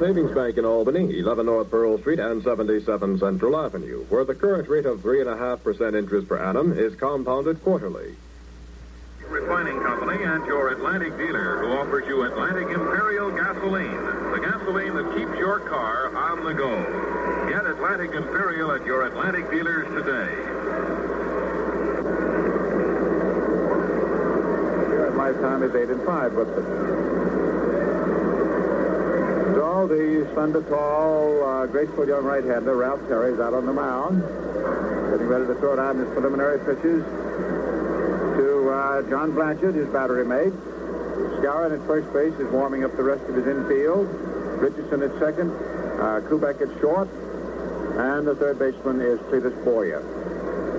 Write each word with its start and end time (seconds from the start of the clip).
Savings 0.00 0.34
Bank 0.34 0.56
in 0.56 0.64
Albany, 0.64 1.18
11 1.18 1.44
North 1.44 1.70
Pearl 1.70 1.98
Street 1.98 2.18
and 2.18 2.42
77 2.42 3.18
Central 3.18 3.54
Avenue, 3.54 4.02
where 4.08 4.24
the 4.24 4.34
current 4.34 4.66
rate 4.66 4.86
of 4.86 5.00
3.5% 5.00 5.94
interest 5.94 6.26
per 6.26 6.38
annum 6.38 6.72
is 6.72 6.94
compounded 6.94 7.62
quarterly. 7.62 8.16
Refining 9.28 9.78
Company 9.82 10.24
and 10.24 10.46
your 10.46 10.70
Atlantic 10.70 11.18
dealer 11.18 11.58
who 11.58 11.72
offers 11.72 12.06
you 12.08 12.22
Atlantic 12.22 12.68
Imperial 12.68 13.30
gasoline, 13.30 14.02
the 14.32 14.40
gasoline 14.40 14.94
that 14.94 15.14
keeps 15.18 15.38
your 15.38 15.60
car 15.60 16.16
on 16.16 16.44
the 16.44 16.54
go. 16.54 17.50
Get 17.50 17.66
Atlantic 17.66 18.12
Imperial 18.12 18.72
at 18.72 18.86
your 18.86 19.06
Atlantic 19.06 19.50
dealers 19.50 19.86
today. 19.88 20.34
Here 24.88 25.06
at 25.08 25.14
my 25.14 25.32
time 25.32 25.62
is 25.62 25.74
8 25.74 25.90
and 25.90 26.02
5, 26.06 26.34
but 26.34 27.19
so 29.80 29.86
the 29.88 30.28
slender, 30.34 30.60
tall, 30.68 31.42
uh, 31.42 31.64
graceful 31.64 32.06
young 32.06 32.22
right-hander, 32.22 32.76
Ralph 32.76 33.00
Terry, 33.08 33.32
is 33.32 33.40
out 33.40 33.54
on 33.54 33.64
the 33.64 33.72
mound, 33.72 34.20
getting 35.10 35.26
ready 35.26 35.46
to 35.46 35.54
throw 35.54 35.76
down 35.76 35.96
his 35.96 36.08
preliminary 36.12 36.58
pitches 36.68 37.00
to 38.36 38.68
uh, 38.68 39.00
John 39.08 39.32
Blanchard, 39.32 39.74
his 39.74 39.88
battery 39.88 40.26
mate. 40.26 40.52
Skowron 41.40 41.72
at 41.72 41.86
first 41.86 42.12
base 42.12 42.34
is 42.34 42.52
warming 42.52 42.84
up 42.84 42.94
the 42.98 43.02
rest 43.02 43.24
of 43.24 43.34
his 43.34 43.46
infield. 43.46 44.04
Richardson 44.60 45.00
at 45.00 45.18
second. 45.18 45.48
Uh, 45.48 46.20
Kubek 46.28 46.60
at 46.60 46.68
short. 46.80 47.08
And 47.96 48.28
the 48.28 48.34
third 48.34 48.58
baseman 48.58 49.00
is 49.00 49.18
Cletus 49.32 49.56
Boyer. 49.64 50.04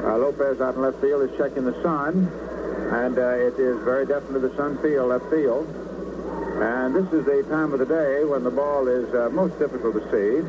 Uh, 0.05 0.17
Lopez 0.17 0.61
out 0.61 0.75
in 0.75 0.81
left 0.81 1.01
field 1.01 1.27
is 1.27 1.35
checking 1.37 1.65
the 1.65 1.73
sun. 1.81 2.29
And 2.93 3.17
uh, 3.17 3.49
it 3.49 3.57
is 3.57 3.81
very 3.81 4.05
definitely 4.05 4.47
the 4.47 4.55
sun 4.55 4.77
field, 4.77 5.09
left 5.09 5.25
field. 5.31 5.65
And 6.61 6.95
this 6.95 7.11
is 7.11 7.25
the 7.25 7.41
time 7.49 7.73
of 7.73 7.79
the 7.79 7.87
day 7.87 8.23
when 8.23 8.43
the 8.43 8.51
ball 8.51 8.87
is 8.87 9.11
uh, 9.15 9.29
most 9.31 9.57
difficult 9.57 9.95
to 9.95 10.03
see. 10.13 10.45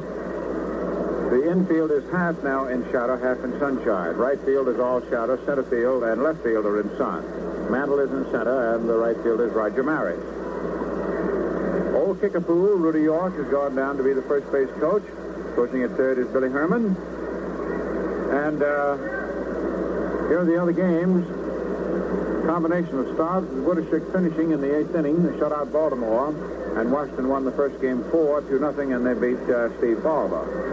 The 1.33 1.51
infield 1.51 1.91
is 1.91 2.05
half 2.13 2.43
now 2.43 2.67
in 2.67 2.85
shadow, 2.93 3.17
half 3.17 3.43
in 3.43 3.59
sunshine. 3.59 4.17
Right 4.17 4.39
field 4.45 4.69
is 4.69 4.79
all 4.79 5.01
shadow. 5.09 5.43
Center 5.47 5.63
field 5.63 6.05
and 6.05 6.23
left 6.23 6.43
field 6.43 6.67
are 6.67 6.81
in 6.81 6.91
sun. 6.99 7.25
Mantle 7.73 8.01
is 8.01 8.11
in 8.11 8.25
center, 8.31 8.75
and 8.75 8.87
the 8.87 8.99
right 8.99 9.17
field 9.23 9.41
is 9.41 9.53
Roger 9.53 9.83
Maris. 9.83 10.21
Old 11.97 12.21
Kickapoo, 12.21 12.77
Rudy 12.77 13.01
York, 13.01 13.35
has 13.37 13.47
gone 13.47 13.75
down 13.75 13.97
to 13.97 14.03
be 14.05 14.13
the 14.13 14.21
first 14.29 14.53
base 14.53 14.69
coach. 14.81 15.05
Coaching 15.57 15.83
at 15.83 15.97
third 15.97 16.19
is 16.19 16.27
Billy 16.29 16.51
Herman. 16.51 16.95
And 18.37 18.63
uh, 18.63 18.97
here 20.29 20.41
are 20.41 20.45
the 20.45 20.61
other 20.61 20.73
games. 20.73 21.42
Combination 22.47 22.98
of 22.98 23.15
starts 23.15 23.47
with 23.48 23.65
Woodeshick 23.65 24.12
finishing 24.12 24.51
in 24.51 24.61
the 24.61 24.79
eighth 24.79 24.95
inning. 24.95 25.23
They 25.23 25.39
shut 25.39 25.53
out 25.53 25.73
Baltimore, 25.73 26.29
and 26.77 26.91
Washington 26.91 27.29
won 27.29 27.45
the 27.45 27.53
first 27.53 27.81
game 27.81 28.05
4 28.11 28.43
to 28.43 28.59
nothing, 28.59 28.93
and 28.93 29.07
they 29.07 29.15
beat 29.15 29.43
uh, 29.48 29.77
Steve 29.79 30.03
Barber 30.03 30.73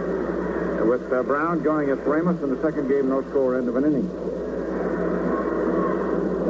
with 0.90 1.12
uh, 1.12 1.22
Brown 1.22 1.62
going 1.62 1.90
at 1.90 2.04
Weymouth 2.06 2.42
in 2.42 2.50
the 2.50 2.60
second 2.62 2.88
game, 2.88 3.08
no 3.08 3.22
score, 3.30 3.56
end 3.56 3.68
of 3.68 3.76
an 3.76 3.84
inning. 3.84 4.10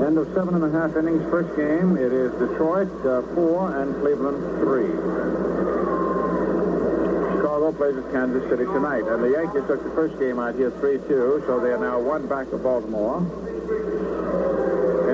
End 0.00 0.16
of 0.16 0.32
seven 0.32 0.54
and 0.54 0.64
a 0.64 0.70
half 0.72 0.96
innings, 0.96 1.22
first 1.28 1.54
game. 1.56 1.98
It 1.98 2.10
is 2.10 2.32
Detroit 2.40 2.88
uh, 3.04 3.20
four 3.34 3.76
and 3.76 3.94
Cleveland 4.00 4.40
three. 4.64 4.88
Chicago 7.36 7.72
plays 7.72 7.96
at 7.96 8.10
Kansas 8.12 8.48
City 8.48 8.64
tonight, 8.64 9.04
and 9.04 9.22
the 9.22 9.36
Yankees 9.36 9.62
took 9.68 9.84
the 9.84 9.92
first 9.92 10.18
game 10.18 10.38
out 10.38 10.54
here 10.54 10.70
3-2, 10.70 11.46
so 11.46 11.60
they 11.60 11.70
are 11.72 11.78
now 11.78 12.00
one 12.00 12.26
back 12.26 12.50
of 12.52 12.62
Baltimore. 12.62 13.20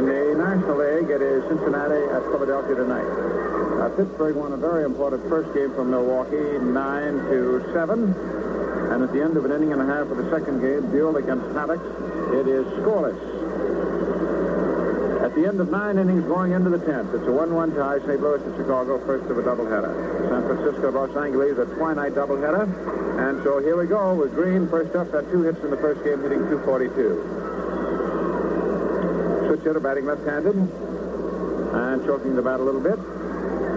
The 0.06 0.38
National 0.38 0.78
League, 0.78 1.10
it 1.10 1.20
is 1.20 1.42
Cincinnati 1.50 1.98
at 2.14 2.22
Philadelphia 2.30 2.76
tonight. 2.76 3.10
Uh, 3.82 3.90
Pittsburgh 3.98 4.36
won 4.36 4.52
a 4.52 4.56
very 4.56 4.84
important 4.84 5.28
first 5.28 5.52
game 5.52 5.74
from 5.74 5.90
Milwaukee, 5.90 6.62
9 6.62 6.72
to 7.26 7.58
7. 7.74 8.14
And 8.94 9.02
at 9.02 9.12
the 9.12 9.18
end 9.20 9.36
of 9.36 9.44
an 9.44 9.50
inning 9.50 9.72
and 9.72 9.82
a 9.82 9.84
half 9.84 10.06
of 10.06 10.16
the 10.16 10.30
second 10.30 10.62
game, 10.62 10.86
Buhl 10.94 11.16
against 11.16 11.50
Haddix, 11.58 11.82
it 12.38 12.46
is 12.46 12.62
scoreless. 12.78 13.18
At 15.26 15.34
the 15.34 15.42
end 15.42 15.58
of 15.58 15.74
nine 15.74 15.98
innings 15.98 16.22
going 16.30 16.52
into 16.52 16.70
the 16.70 16.78
10th, 16.78 17.10
it's 17.10 17.26
a 17.26 17.34
1-1 17.34 17.74
tie, 17.74 17.98
St. 18.06 18.22
Louis 18.22 18.38
to 18.46 18.56
Chicago, 18.62 19.04
first 19.04 19.26
of 19.26 19.38
a 19.38 19.42
doubleheader. 19.42 19.90
San 20.30 20.46
Francisco, 20.46 20.92
Los 20.92 21.16
Angeles, 21.16 21.58
a 21.58 21.66
twilight 21.74 22.14
doubleheader. 22.14 22.62
And 23.18 23.42
so 23.42 23.58
here 23.58 23.76
we 23.76 23.88
go 23.88 24.14
with 24.14 24.36
Green, 24.36 24.68
first 24.68 24.94
up, 24.94 25.10
had 25.10 25.28
two 25.32 25.42
hits 25.42 25.58
in 25.66 25.70
the 25.70 25.82
first 25.82 26.04
game, 26.04 26.22
hitting 26.22 26.46
242. 26.46 27.55
Switch 29.56 29.68
hitter 29.68 29.80
batting 29.80 30.04
left-handed 30.04 30.54
and 30.54 32.04
choking 32.04 32.36
the 32.36 32.42
bat 32.42 32.60
a 32.60 32.62
little 32.62 32.80
bit. 32.80 32.98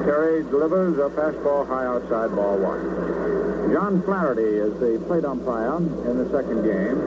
Terry 0.03 0.43
delivers 0.43 0.97
a 0.97 1.09
fastball 1.15 1.65
high 1.67 1.85
outside, 1.85 2.35
ball 2.35 2.57
one. 2.57 3.71
John 3.71 4.03
Flaherty 4.03 4.41
is 4.41 4.73
the 4.79 4.99
plate 5.07 5.23
umpire 5.23 5.77
in 5.77 6.17
the 6.17 6.29
second 6.31 6.63
game. 6.63 6.97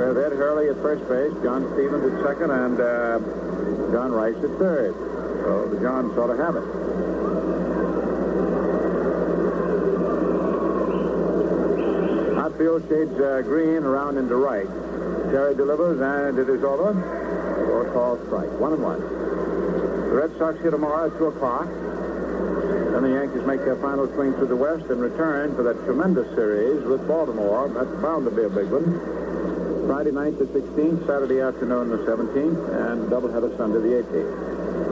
Have 0.00 0.16
Ed 0.16 0.32
Hurley 0.32 0.68
at 0.68 0.76
first 0.82 1.06
base, 1.08 1.32
John 1.44 1.70
Stevens 1.74 2.02
at 2.12 2.22
second, 2.24 2.50
and 2.50 2.80
uh, 2.80 3.20
John 3.92 4.10
Rice 4.10 4.34
at 4.42 4.58
third. 4.58 4.94
So 5.44 5.68
the 5.68 5.78
Johns 5.80 6.14
sort 6.16 6.30
of 6.30 6.38
have 6.38 6.56
it. 6.56 6.64
Outfield 12.38 12.88
shades 12.88 13.20
uh, 13.20 13.42
green 13.42 13.84
around 13.84 14.16
into 14.18 14.34
right. 14.34 14.66
Terry 15.30 15.54
delivers, 15.54 16.00
and 16.02 16.38
it 16.38 16.48
is 16.48 16.62
over. 16.64 16.90
Four 17.66 17.90
call 17.92 18.18
strike. 18.26 18.50
One 18.58 18.74
and 18.74 18.82
one. 18.82 19.00
The 19.00 20.16
Red 20.18 20.36
Sox 20.38 20.58
here 20.60 20.72
tomorrow 20.72 21.06
at 21.06 21.16
2 21.18 21.26
o'clock. 21.26 21.70
Then 21.70 23.02
the 23.06 23.14
Yankees 23.14 23.46
make 23.46 23.62
their 23.62 23.76
final 23.76 24.10
swing 24.14 24.34
through 24.34 24.48
the 24.48 24.58
West 24.58 24.90
and 24.90 25.00
return 25.00 25.54
for 25.54 25.62
that 25.62 25.78
tremendous 25.86 26.26
series 26.34 26.82
with 26.82 27.06
Baltimore. 27.06 27.68
That's 27.70 27.94
bound 28.02 28.26
to 28.26 28.34
be 28.34 28.42
a 28.42 28.50
big 28.50 28.66
one. 28.74 29.86
Friday 29.86 30.10
night 30.10 30.38
the 30.38 30.46
16th, 30.50 31.06
Saturday 31.06 31.40
afternoon 31.40 31.90
the 31.90 32.02
17th, 32.02 32.90
and 32.90 33.06
doubleheader 33.06 33.56
Sunday 33.56 33.78
the 33.78 34.02
18th. 34.02 34.34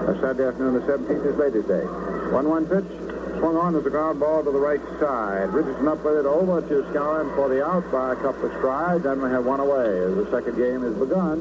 Uh, 0.08 0.20
Saturday 0.22 0.46
afternoon 0.46 0.74
the 0.74 0.86
17th 0.86 1.26
is 1.26 1.36
Ladies' 1.36 1.66
Day. 1.66 1.82
1-1 2.30 2.70
pitch. 2.70 3.07
Swung 3.38 3.56
on 3.56 3.76
as 3.76 3.86
a 3.86 3.90
ground 3.90 4.18
ball 4.18 4.42
to 4.42 4.50
the 4.50 4.58
right 4.58 4.80
side. 4.98 5.54
Richardson 5.54 5.86
up 5.86 6.02
with 6.02 6.16
it 6.18 6.26
over 6.26 6.60
to 6.60 6.82
Skowron 6.90 7.32
for 7.36 7.48
the 7.48 7.64
out 7.64 7.88
by 7.92 8.12
a 8.12 8.16
couple 8.16 8.46
of 8.46 8.52
strides. 8.58 9.04
Then 9.04 9.22
we 9.22 9.30
have 9.30 9.44
one 9.44 9.60
away 9.60 10.00
as 10.00 10.14
the 10.16 10.28
second 10.30 10.56
game 10.56 10.82
has 10.82 10.94
begun. 10.94 11.38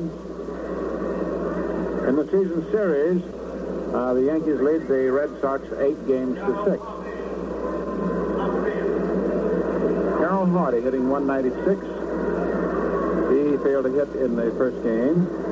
In 2.08 2.16
the 2.16 2.25
season 2.25 2.69
series, 2.69 3.24
uh, 3.96 4.13
the 4.13 4.24
Yankees 4.30 4.62
lead 4.62 4.88
the 4.88 5.09
Red 5.12 5.41
Sox 5.41 5.66
eight 5.81 5.97
games 6.06 6.38
to 6.38 6.53
six. 6.69 6.84
Carroll 10.22 10.46
Hardy 10.53 10.81
hitting 10.81 11.09
196. 11.09 11.81
He 13.34 13.58
failed 13.66 13.85
to 13.85 13.91
hit 13.91 14.09
in 14.22 14.35
the 14.35 14.52
first 14.53 14.84
game. 14.84 15.47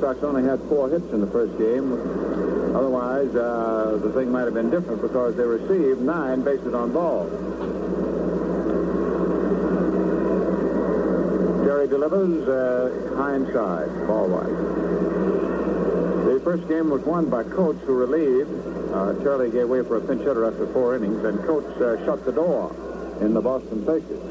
Sox 0.00 0.22
only 0.22 0.44
had 0.44 0.60
four 0.68 0.88
hits 0.88 1.10
in 1.12 1.20
the 1.20 1.26
first 1.26 1.58
game. 1.58 1.92
Otherwise, 2.74 3.34
uh, 3.34 3.98
the 4.02 4.12
thing 4.12 4.30
might 4.30 4.44
have 4.44 4.54
been 4.54 4.70
different 4.70 5.02
because 5.02 5.34
they 5.36 5.44
received 5.44 6.00
nine 6.00 6.42
bases 6.42 6.74
on 6.74 6.92
balls. 6.92 7.30
Jerry 11.64 11.88
delivers 11.88 12.48
uh, 12.48 13.34
inside, 13.34 14.06
ball 14.06 14.28
white. 14.28 14.78
The 16.24 16.40
first 16.44 16.68
game 16.68 16.88
was 16.88 17.02
won 17.02 17.28
by 17.28 17.42
Coates, 17.42 17.80
who 17.84 17.94
relieved. 17.94 18.50
Uh, 18.92 19.14
Charlie 19.22 19.50
gave 19.50 19.68
way 19.68 19.82
for 19.82 19.96
a 19.96 20.00
pinch 20.00 20.20
hitter 20.22 20.46
after 20.46 20.66
four 20.72 20.96
innings, 20.96 21.22
and 21.24 21.38
Coates 21.44 21.80
uh, 21.80 22.02
shut 22.04 22.24
the 22.24 22.32
door 22.32 22.74
in 23.20 23.34
the 23.34 23.40
Boston 23.40 23.84
Pacers. 23.84 24.22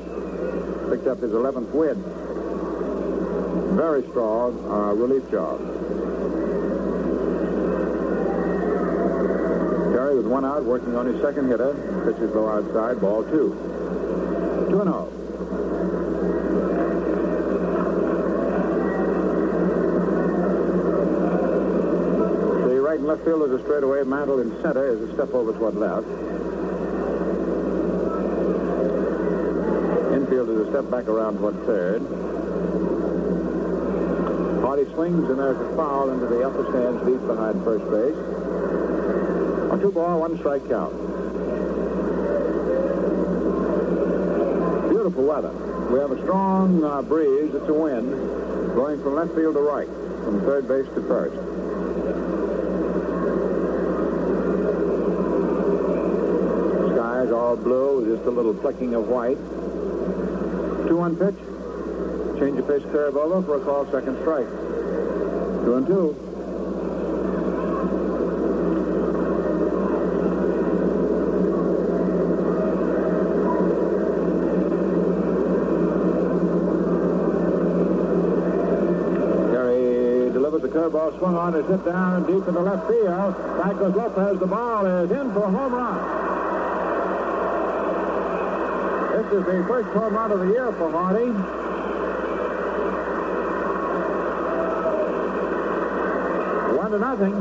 Picked 0.89 1.07
up 1.07 1.19
his 1.19 1.31
11th 1.31 1.69
win. 1.71 2.01
Very 3.75 4.03
strong 4.09 4.57
uh, 4.65 4.93
relief 4.93 5.29
job. 5.31 5.59
Terry 9.93 10.15
with 10.15 10.27
one 10.27 10.45
out, 10.45 10.63
working 10.63 10.95
on 10.95 11.05
his 11.05 11.21
second 11.21 11.47
hitter. 11.49 11.73
Pitches 12.05 12.33
low 12.33 12.47
outside, 12.47 13.01
ball 13.01 13.23
two. 13.23 13.55
2 14.69 14.83
0. 14.83 15.17
left 23.07 23.23
field 23.23 23.49
is 23.49 23.59
a 23.59 23.63
straightaway. 23.63 24.03
Mantle 24.03 24.41
in 24.41 24.51
center 24.61 24.85
is 24.91 25.09
a 25.09 25.13
step 25.13 25.33
over 25.33 25.53
toward 25.53 25.75
left. 25.75 26.07
Infield 30.13 30.49
is 30.49 30.67
a 30.67 30.69
step 30.71 30.91
back 30.91 31.07
around 31.07 31.37
toward 31.37 31.55
third. 31.65 32.01
Body 34.67 34.83
swings, 34.95 35.29
and 35.29 35.39
there's 35.39 35.55
a 35.61 35.75
foul 35.77 36.09
into 36.09 36.25
the 36.25 36.45
upper 36.45 36.69
stands 36.69 36.99
deep 37.07 37.25
behind 37.25 37.63
first 37.63 37.85
base. 37.85 38.17
A 39.71 39.79
two 39.81 39.93
ball, 39.93 40.19
one 40.19 40.37
strike 40.39 40.67
count. 40.67 40.91
Beautiful 44.89 45.23
weather. 45.23 45.53
We 45.89 45.99
have 45.99 46.11
a 46.11 46.21
strong 46.21 46.83
uh, 46.83 47.01
breeze. 47.01 47.55
It's 47.55 47.69
a 47.69 47.73
wind 47.73 48.11
blowing 48.75 49.01
from 49.01 49.15
left 49.15 49.33
field 49.35 49.55
to 49.55 49.61
right, 49.61 49.87
from 49.87 50.41
third 50.41 50.67
base 50.67 50.85
to 50.95 51.01
first. 51.07 51.37
The 56.83 56.93
sky 56.93 57.21
is 57.23 57.31
all 57.31 57.55
blue 57.55 58.01
with 58.01 58.17
just 58.17 58.27
a 58.27 58.31
little 58.31 58.53
flecking 58.55 58.95
of 58.95 59.07
white. 59.07 59.37
Two-one 60.89 61.15
pitch. 61.15 61.46
Change 62.39 62.59
of 62.59 62.67
curve 62.67 63.17
over 63.17 63.41
for 63.41 63.55
a 63.55 63.59
call 63.61 63.91
second 63.91 64.15
strike. 64.21 64.45
2 64.45 65.73
and 65.73 65.87
2. 65.87 66.15
Terry 79.51 80.29
delivers 80.31 80.61
the 80.61 80.67
curveball, 80.67 81.17
swung 81.17 81.35
on, 81.35 81.55
is 81.55 81.65
hit 81.65 81.83
down 81.85 82.27
deep 82.27 82.47
in 82.47 82.53
the 82.53 82.61
left 82.61 82.87
field. 82.87 83.35
Back 83.57 83.79
goes 83.79 83.95
Lopez. 83.95 84.39
The 84.39 84.45
ball 84.45 84.85
is 84.85 85.09
in 85.09 85.33
for 85.33 85.43
a 85.43 85.49
home 85.49 85.73
run. 85.73 85.97
This 89.17 89.25
is 89.39 89.43
the 89.43 89.65
first 89.67 89.89
home 89.89 90.13
run 90.13 90.31
of 90.31 90.39
the 90.41 90.49
year 90.49 90.71
for 90.73 90.91
Hardy. 90.91 91.56
One 96.87 97.01
to 97.01 97.05
nothing. 97.05 97.35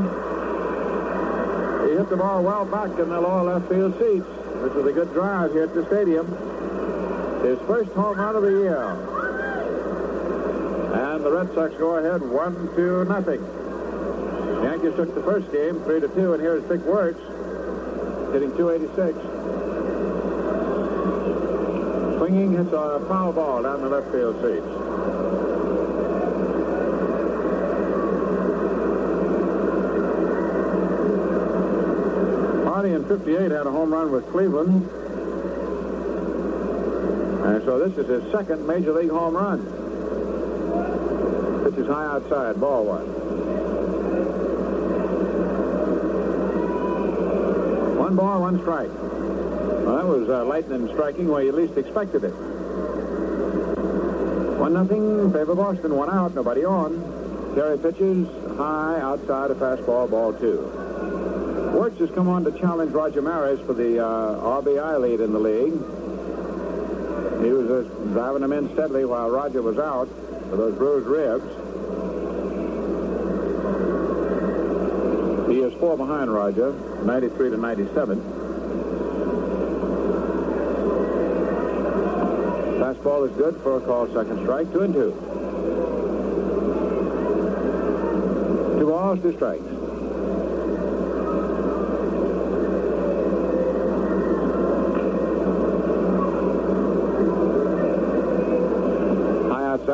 He 1.87 1.95
hit 1.95 2.09
the 2.09 2.17
ball 2.17 2.43
well 2.43 2.65
back 2.65 2.99
in 2.99 3.07
the 3.07 3.21
lower 3.21 3.43
left 3.43 3.69
field 3.69 3.93
seats. 3.97 4.27
This 4.61 4.73
is 4.73 4.85
a 4.85 4.91
good 4.91 5.13
drive 5.13 5.53
here 5.53 5.63
at 5.63 5.73
the 5.73 5.85
stadium. 5.85 6.27
His 7.45 7.57
first 7.59 7.89
home 7.91 8.17
run 8.17 8.35
of 8.35 8.41
the 8.41 8.49
year. 8.49 8.75
And 10.91 11.23
the 11.23 11.31
Red 11.31 11.53
Sox 11.53 11.73
go 11.75 11.95
ahead 11.95 12.21
one 12.29 12.75
to 12.75 13.05
nothing. 13.05 13.41
Yankees 14.63 14.95
took 14.97 15.15
the 15.15 15.23
first 15.23 15.49
game 15.53 15.79
three 15.85 16.01
to 16.01 16.09
two, 16.09 16.33
and 16.33 16.41
here's 16.43 16.63
Vic 16.63 16.81
Wertz 16.81 17.21
hitting 18.33 18.51
286. 18.57 19.15
Swinging 22.17 22.51
hits 22.51 22.73
a 22.73 22.99
foul 23.07 23.31
ball 23.31 23.63
down 23.63 23.79
the 23.79 23.87
left 23.87 24.11
field 24.11 24.35
seats. 24.43 24.76
58 33.07 33.51
had 33.51 33.65
a 33.65 33.71
home 33.71 33.93
run 33.93 34.11
with 34.11 34.29
Cleveland. 34.31 34.83
And 37.45 37.63
so 37.63 37.79
this 37.79 37.97
is 37.97 38.07
his 38.07 38.31
second 38.33 38.67
major 38.67 38.91
league 38.91 39.09
home 39.09 39.35
run. 39.35 39.63
Pitch 41.63 41.79
is 41.79 41.87
high 41.87 42.07
outside, 42.07 42.59
ball 42.59 42.83
one. 42.83 43.07
One 47.97 48.15
ball, 48.17 48.41
one 48.41 48.59
strike. 48.59 48.89
Well, 48.89 49.95
that 49.95 50.05
was 50.05 50.29
uh, 50.29 50.43
lightning 50.43 50.89
striking 50.89 51.29
where 51.29 51.43
you 51.43 51.53
least 51.53 51.77
expected 51.77 52.25
it. 52.25 52.33
One 54.59 54.73
nothing, 54.73 55.31
favor 55.31 55.55
Boston. 55.55 55.95
One 55.95 56.09
out, 56.09 56.35
nobody 56.35 56.65
on. 56.65 57.53
Terry 57.55 57.77
pitches 57.77 58.27
high 58.57 58.99
outside 58.99 59.51
a 59.51 59.55
fastball, 59.55 60.09
ball 60.09 60.33
two. 60.33 60.86
Wertz 61.73 61.99
has 61.99 62.09
come 62.11 62.27
on 62.27 62.43
to 62.43 62.51
challenge 62.59 62.91
Roger 62.91 63.21
Maris 63.21 63.59
for 63.65 63.73
the 63.73 64.03
uh, 64.03 64.61
RBI 64.61 64.99
lead 64.99 65.19
in 65.19 65.31
the 65.31 65.39
league. 65.39 65.73
He 67.43 67.51
was 67.51 67.67
just 67.67 68.13
driving 68.13 68.43
him 68.43 68.51
in 68.51 68.73
steadily 68.73 69.05
while 69.05 69.29
Roger 69.29 69.61
was 69.61 69.77
out 69.77 70.07
for 70.49 70.55
those 70.55 70.75
bruised 70.75 71.07
ribs. 71.07 71.45
He 75.49 75.59
is 75.59 75.73
four 75.79 75.97
behind 75.97 76.33
Roger, 76.33 76.73
93 77.03 77.51
to 77.51 77.57
97. 77.57 78.19
Fastball 82.79 83.29
is 83.29 83.35
good 83.37 83.55
for 83.61 83.77
a 83.77 83.81
call 83.81 84.07
second 84.13 84.41
strike, 84.43 84.71
two 84.71 84.81
and 84.81 84.93
two. 84.93 85.11
Two 88.79 88.87
balls, 88.87 89.21
two 89.21 89.33
strikes. 89.35 89.76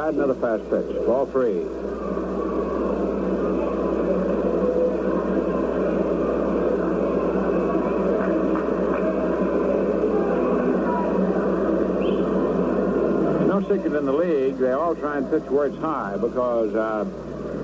Outside, 0.04 0.16
another 0.16 0.36
fast 0.36 0.70
pitch. 0.70 1.06
Ball 1.06 1.26
three. 1.28 1.64
No 13.48 13.62
secret 13.62 13.94
in 13.94 14.06
the 14.06 14.12
league. 14.12 14.58
They 14.58 14.74
all 14.74 14.94
try 14.94 15.20
and 15.20 15.30
pitch 15.30 15.44
where 15.44 15.68
it's 15.68 15.78
high 15.78 16.18
because 16.18 16.76
uh, 16.76 17.06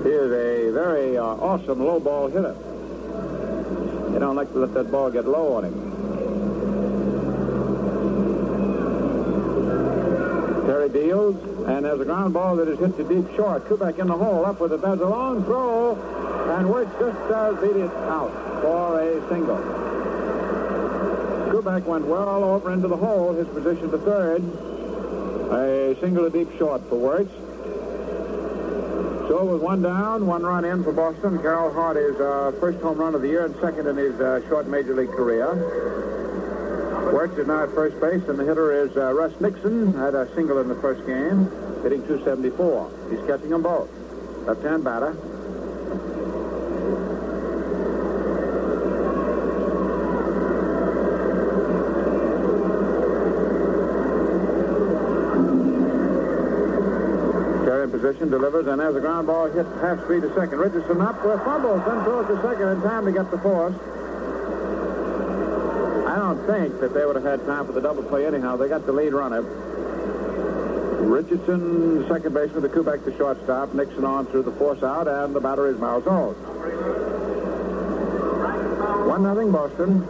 he 0.02 0.08
is 0.08 0.32
a 0.32 0.72
very 0.72 1.18
uh, 1.18 1.24
awesome 1.24 1.84
low 1.84 2.00
ball 2.00 2.28
hitter. 2.28 2.54
They 4.12 4.18
don't 4.18 4.36
like 4.36 4.50
to 4.52 4.60
let 4.60 4.72
that 4.72 4.90
ball 4.90 5.10
get 5.10 5.26
low 5.26 5.52
on 5.56 5.64
him. 5.66 5.90
Terry 10.66 10.88
deals, 10.88 11.36
and 11.70 11.84
there's 11.84 12.00
a 12.00 12.04
ground 12.04 12.34
ball 12.34 12.56
that 12.56 12.68
is 12.68 12.78
hit 12.80 12.96
to 12.96 13.04
deep 13.04 13.34
short. 13.36 13.64
Kubek 13.68 13.98
in 13.98 14.08
the 14.08 14.16
hole, 14.16 14.44
up 14.44 14.60
with 14.60 14.72
it. 14.72 14.82
There's 14.82 15.00
a 15.00 15.06
long 15.06 15.44
throw, 15.44 15.94
and 16.58 16.68
Wertz 16.68 16.90
just 16.98 17.16
does 17.28 17.60
beat 17.60 17.76
it 17.76 17.90
out 17.90 18.32
for 18.60 19.00
a 19.00 19.28
single. 19.28 19.56
Kubek 21.52 21.84
went 21.84 22.06
well 22.06 22.28
All 22.28 22.44
over 22.44 22.72
into 22.72 22.88
the 22.88 22.96
hole, 22.96 23.34
his 23.34 23.46
position 23.48 23.90
to 23.90 23.98
third. 23.98 24.42
A 25.52 25.96
single 26.00 26.28
to 26.28 26.30
deep 26.30 26.50
short 26.58 26.82
for 26.88 26.96
Wertz. 26.96 27.30
So 29.28 29.44
with 29.44 29.62
one 29.62 29.80
down, 29.80 30.26
one 30.26 30.42
run 30.42 30.64
in 30.64 30.82
for 30.82 30.92
Boston. 30.92 31.38
Carroll 31.38 31.72
Hardy's 31.72 32.18
uh, 32.20 32.52
first 32.58 32.80
home 32.80 32.98
run 32.98 33.14
of 33.14 33.22
the 33.22 33.28
year 33.28 33.44
and 33.44 33.54
second 33.60 33.86
in 33.86 33.96
his 33.96 34.20
uh, 34.20 34.40
short 34.48 34.66
major 34.66 34.94
league 34.94 35.12
career. 35.12 36.09
Wertz 37.12 37.36
is 37.38 37.46
now 37.46 37.64
at 37.64 37.70
first 37.70 38.00
base, 38.00 38.22
and 38.28 38.38
the 38.38 38.44
hitter 38.44 38.84
is 38.84 38.96
uh, 38.96 39.12
Russ 39.12 39.32
Nixon. 39.40 39.92
Had 39.94 40.14
a 40.14 40.32
single 40.34 40.58
in 40.60 40.68
the 40.68 40.76
first 40.76 41.04
game, 41.06 41.50
hitting 41.82 42.06
274. 42.06 42.90
He's 43.10 43.18
catching 43.26 43.50
them 43.50 43.62
both. 43.62 43.90
Left-hand 44.46 44.84
batter. 44.84 45.16
Position, 57.90 58.30
delivers, 58.30 58.66
and 58.66 58.80
as 58.80 58.96
a 58.96 59.00
ground 59.00 59.26
ball 59.26 59.46
hit 59.50 59.66
half 59.82 60.02
speed 60.04 60.22
to 60.22 60.32
second. 60.34 60.58
Richardson 60.58 61.02
up 61.02 61.20
for 61.20 61.34
a 61.34 61.44
fumble, 61.44 61.76
then 61.84 62.02
throws 62.04 62.26
to 62.28 62.40
second 62.40 62.68
in 62.68 62.80
time 62.80 63.04
to 63.04 63.12
get 63.12 63.30
the 63.30 63.38
force. 63.38 63.74
I 66.10 66.16
don't 66.16 66.44
think 66.44 66.80
that 66.80 66.92
they 66.92 67.06
would 67.06 67.14
have 67.14 67.24
had 67.24 67.46
time 67.46 67.66
for 67.66 67.72
the 67.72 67.80
double 67.80 68.02
play 68.02 68.26
anyhow. 68.26 68.56
They 68.56 68.66
got 68.66 68.84
the 68.84 68.90
lead 68.90 69.12
runner. 69.12 69.42
Richardson, 71.02 72.04
second 72.08 72.34
baseman, 72.34 72.62
the 72.62 72.68
Kubek, 72.68 73.04
the 73.04 73.16
shortstop. 73.16 73.72
Nixon 73.74 74.04
on 74.04 74.26
through 74.26 74.42
the 74.42 74.50
force 74.50 74.82
out, 74.82 75.06
and 75.06 75.32
the 75.36 75.40
batter 75.40 75.68
is 75.68 75.76
Malzone. 75.76 76.34
One 79.06 79.22
nothing 79.22 79.52
Boston. 79.52 80.00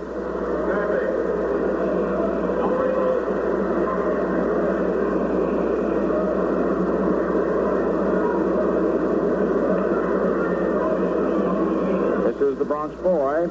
This 12.25 12.41
is 12.41 12.57
the 12.57 12.65
Bronx 12.65 12.95
boy, 13.03 13.49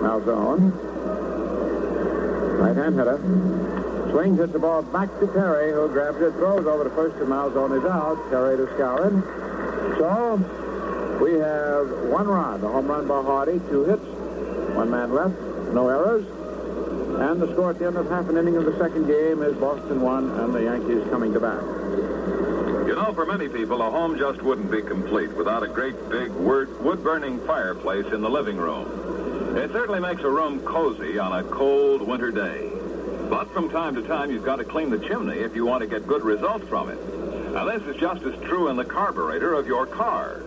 Malzone. 0.00 0.89
Right-hand 2.60 2.94
hitter. 2.94 3.18
Swings, 4.10 4.38
hits 4.38 4.52
the 4.52 4.58
ball 4.58 4.82
back 4.82 5.08
to 5.20 5.26
Terry, 5.28 5.72
who 5.72 5.88
grabs 5.88 6.20
it, 6.20 6.32
throws 6.32 6.66
over 6.66 6.84
to 6.84 6.90
first, 6.90 7.16
and 7.16 7.32
on 7.32 7.70
his 7.70 7.84
out. 7.84 8.18
Terry 8.28 8.58
to 8.58 8.66
Skowron. 8.74 9.22
So, 9.96 10.36
we 11.24 11.32
have 11.38 11.88
one 12.12 12.28
run, 12.28 12.60
the 12.60 12.68
home 12.68 12.86
run 12.86 13.08
by 13.08 13.22
Hardy, 13.22 13.60
two 13.70 13.84
hits, 13.84 14.04
one 14.76 14.90
man 14.90 15.14
left, 15.14 15.38
no 15.72 15.88
errors. 15.88 16.26
And 17.20 17.40
the 17.40 17.50
score 17.52 17.70
at 17.70 17.78
the 17.78 17.86
end 17.86 17.96
of 17.96 18.10
half 18.10 18.28
an 18.28 18.36
inning 18.36 18.56
of 18.56 18.66
the 18.66 18.76
second 18.78 19.06
game 19.06 19.42
is 19.42 19.54
Boston 19.56 20.02
one 20.02 20.30
and 20.40 20.54
the 20.54 20.64
Yankees 20.64 21.02
coming 21.10 21.32
to 21.32 21.40
bat. 21.40 21.62
You 22.86 22.94
know, 22.94 23.12
for 23.14 23.24
many 23.24 23.48
people, 23.48 23.80
a 23.80 23.90
home 23.90 24.18
just 24.18 24.42
wouldn't 24.42 24.70
be 24.70 24.82
complete 24.82 25.32
without 25.32 25.62
a 25.62 25.68
great 25.68 25.96
big 26.10 26.30
wood-burning 26.32 27.40
fireplace 27.46 28.06
in 28.12 28.20
the 28.20 28.30
living 28.30 28.56
room. 28.56 28.99
It 29.56 29.72
certainly 29.72 29.98
makes 30.00 30.22
a 30.22 30.30
room 30.30 30.60
cozy 30.60 31.18
on 31.18 31.32
a 31.32 31.42
cold 31.42 32.02
winter 32.02 32.30
day. 32.30 32.70
But 33.28 33.52
from 33.52 33.68
time 33.68 33.96
to 33.96 34.02
time, 34.02 34.30
you've 34.30 34.44
got 34.44 34.56
to 34.56 34.64
clean 34.64 34.90
the 34.90 34.98
chimney 34.98 35.38
if 35.38 35.56
you 35.56 35.66
want 35.66 35.82
to 35.82 35.88
get 35.88 36.06
good 36.06 36.22
results 36.22 36.68
from 36.68 36.88
it. 36.88 37.52
Now, 37.52 37.64
this 37.64 37.82
is 37.82 37.96
just 37.96 38.22
as 38.22 38.40
true 38.42 38.68
in 38.68 38.76
the 38.76 38.84
carburetor 38.84 39.54
of 39.54 39.66
your 39.66 39.86
car. 39.86 40.40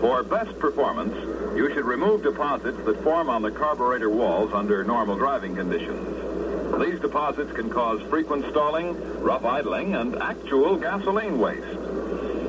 For 0.00 0.24
best 0.24 0.58
performance, 0.58 1.14
you 1.56 1.72
should 1.72 1.84
remove 1.84 2.24
deposits 2.24 2.78
that 2.84 3.02
form 3.04 3.30
on 3.30 3.42
the 3.42 3.52
carburetor 3.52 4.10
walls 4.10 4.52
under 4.52 4.82
normal 4.82 5.16
driving 5.16 5.54
conditions. 5.54 6.80
These 6.80 6.98
deposits 6.98 7.52
can 7.52 7.70
cause 7.70 8.02
frequent 8.10 8.44
stalling, 8.50 9.20
rough 9.20 9.44
idling, 9.44 9.94
and 9.94 10.16
actual 10.16 10.76
gasoline 10.76 11.38
waste. 11.38 11.78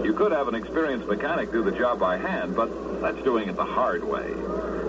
You 0.03 0.13
could 0.17 0.31
have 0.31 0.47
an 0.47 0.55
experienced 0.55 1.07
mechanic 1.07 1.51
do 1.51 1.63
the 1.63 1.71
job 1.71 1.99
by 1.99 2.17
hand, 2.17 2.55
but 2.55 3.01
that's 3.01 3.21
doing 3.23 3.47
it 3.47 3.55
the 3.55 3.63
hard 3.63 4.03
way. 4.03 4.33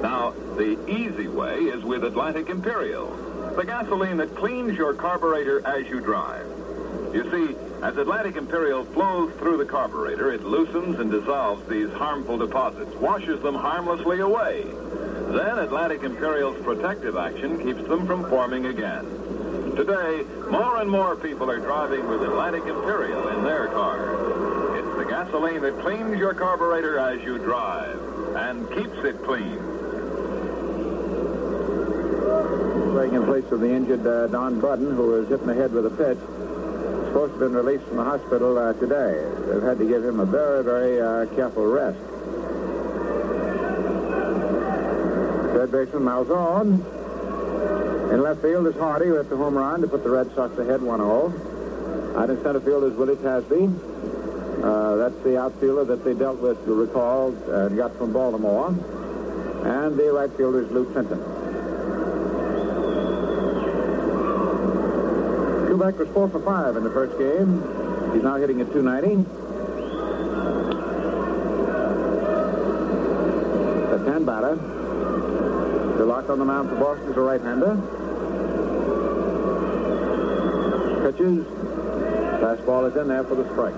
Now, 0.04 0.34
the 0.58 0.76
easy 0.86 1.28
way 1.28 1.60
is 1.60 1.82
with 1.82 2.04
Atlantic 2.04 2.50
Imperial, 2.50 3.06
the 3.56 3.64
gasoline 3.64 4.18
that 4.18 4.36
cleans 4.36 4.76
your 4.76 4.92
carburetor 4.92 5.66
as 5.66 5.86
you 5.86 5.98
drive. 6.00 6.44
You 7.14 7.24
see, 7.30 7.56
as 7.82 7.96
Atlantic 7.96 8.36
Imperial 8.36 8.84
flows 8.84 9.32
through 9.38 9.56
the 9.56 9.64
carburetor, 9.64 10.30
it 10.30 10.44
loosens 10.44 11.00
and 11.00 11.10
dissolves 11.10 11.66
these 11.70 11.88
harmful 11.92 12.36
deposits, 12.36 12.94
washes 12.96 13.40
them 13.40 13.54
harmlessly 13.54 14.20
away. 14.20 14.64
Then 14.64 15.58
Atlantic 15.58 16.02
Imperial's 16.02 16.62
protective 16.62 17.16
action 17.16 17.64
keeps 17.64 17.88
them 17.88 18.06
from 18.06 18.28
forming 18.28 18.66
again. 18.66 19.06
Today, 19.74 20.26
more 20.50 20.82
and 20.82 20.90
more 20.90 21.16
people 21.16 21.50
are 21.50 21.60
driving 21.60 22.06
with 22.08 22.20
Atlantic 22.20 22.66
Imperial 22.66 23.28
in 23.28 23.42
their 23.42 23.68
cars. 23.68 24.84
It's 24.84 24.98
the 24.98 25.06
gasoline 25.06 25.62
that 25.62 25.80
cleans 25.80 26.18
your 26.18 26.34
carburetor 26.34 26.98
as 26.98 27.22
you 27.22 27.38
drive 27.38 27.98
and 28.36 28.68
keeps 28.68 28.98
it 29.02 29.22
clean. 29.22 29.63
Playing 32.94 33.14
in 33.14 33.24
place 33.24 33.44
of 33.50 33.58
the 33.58 33.74
injured 33.74 34.06
uh, 34.06 34.28
Don 34.28 34.60
Buddin, 34.60 34.94
who 34.94 35.08
was 35.08 35.28
hit 35.28 35.40
in 35.40 35.48
the 35.48 35.54
head 35.54 35.72
with 35.72 35.84
a 35.84 35.90
pitch. 35.90 36.16
Supposed 37.08 37.34
to 37.34 37.40
have 37.40 37.40
been 37.40 37.52
released 37.52 37.82
from 37.86 37.96
the 37.96 38.04
hospital 38.04 38.56
uh, 38.56 38.72
today. 38.74 39.18
They've 39.50 39.64
had 39.64 39.78
to 39.78 39.84
give 39.84 40.04
him 40.04 40.20
a 40.20 40.24
very, 40.24 40.62
very 40.62 41.00
uh, 41.00 41.26
careful 41.34 41.66
rest. 41.66 41.98
Third 45.58 45.72
baseman 45.72 46.04
Malzone. 46.04 48.12
In 48.12 48.22
left 48.22 48.42
field 48.42 48.68
is 48.68 48.76
Hardy, 48.76 49.06
who 49.06 49.20
the 49.20 49.36
home 49.36 49.58
run 49.58 49.80
to 49.80 49.88
put 49.88 50.04
the 50.04 50.10
Red 50.10 50.32
Sox 50.36 50.56
ahead 50.56 50.78
1-0. 50.78 52.16
Out 52.16 52.30
in 52.30 52.40
center 52.44 52.60
field 52.60 52.84
is 52.84 52.92
Willie 52.92 53.16
Tasby. 53.16 53.74
Uh, 54.62 54.94
that's 54.94 55.20
the 55.24 55.36
outfielder 55.36 55.84
that 55.84 56.04
they 56.04 56.14
dealt 56.14 56.38
with, 56.38 56.64
you 56.64 56.74
recall, 56.74 57.34
and 57.50 57.76
got 57.76 57.98
from 57.98 58.12
Baltimore. 58.12 58.68
And 58.68 59.98
the 59.98 60.12
right 60.12 60.30
fielder 60.36 60.62
is 60.62 60.70
Lou 60.70 60.84
Clinton. 60.92 61.43
Kubek 65.74 65.98
was 65.98 66.08
four 66.10 66.28
for 66.28 66.38
five 66.38 66.76
in 66.76 66.84
the 66.84 66.90
first 66.90 67.18
game. 67.18 67.60
He's 68.14 68.22
now 68.22 68.36
hitting 68.36 68.60
at 68.60 68.72
290. 68.72 69.24
The 73.90 74.04
10 74.08 74.24
batter. 74.24 74.54
DeLock 75.98 76.30
on 76.30 76.38
the 76.38 76.44
mound 76.44 76.68
for 76.68 76.76
Boston 76.76 77.10
is 77.10 77.16
a 77.16 77.20
right-hander. 77.20 77.74
Pitches. 81.02 81.44
Fastball 82.38 82.88
is 82.88 82.96
in 82.96 83.08
there 83.08 83.24
for 83.24 83.34
the 83.34 83.50
strike. 83.50 83.74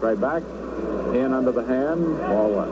Right 0.00 0.18
back. 0.18 0.42
In 1.18 1.32
under 1.34 1.50
the 1.50 1.64
hand. 1.64 2.16
Ball 2.18 2.48
one. 2.48 2.70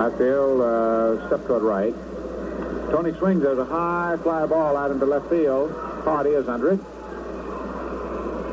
Outfield, 0.00 0.60
uh, 0.62 1.26
step 1.26 1.46
toward 1.46 1.62
right. 1.62 1.94
Tony 2.90 3.12
swings. 3.18 3.42
There's 3.42 3.58
a 3.58 3.66
high 3.66 4.16
fly 4.22 4.46
ball 4.46 4.74
out 4.78 4.90
into 4.90 5.04
left 5.04 5.28
field. 5.28 5.70
Hardy 6.04 6.30
is 6.30 6.48
under 6.48 6.70
it. 6.72 6.80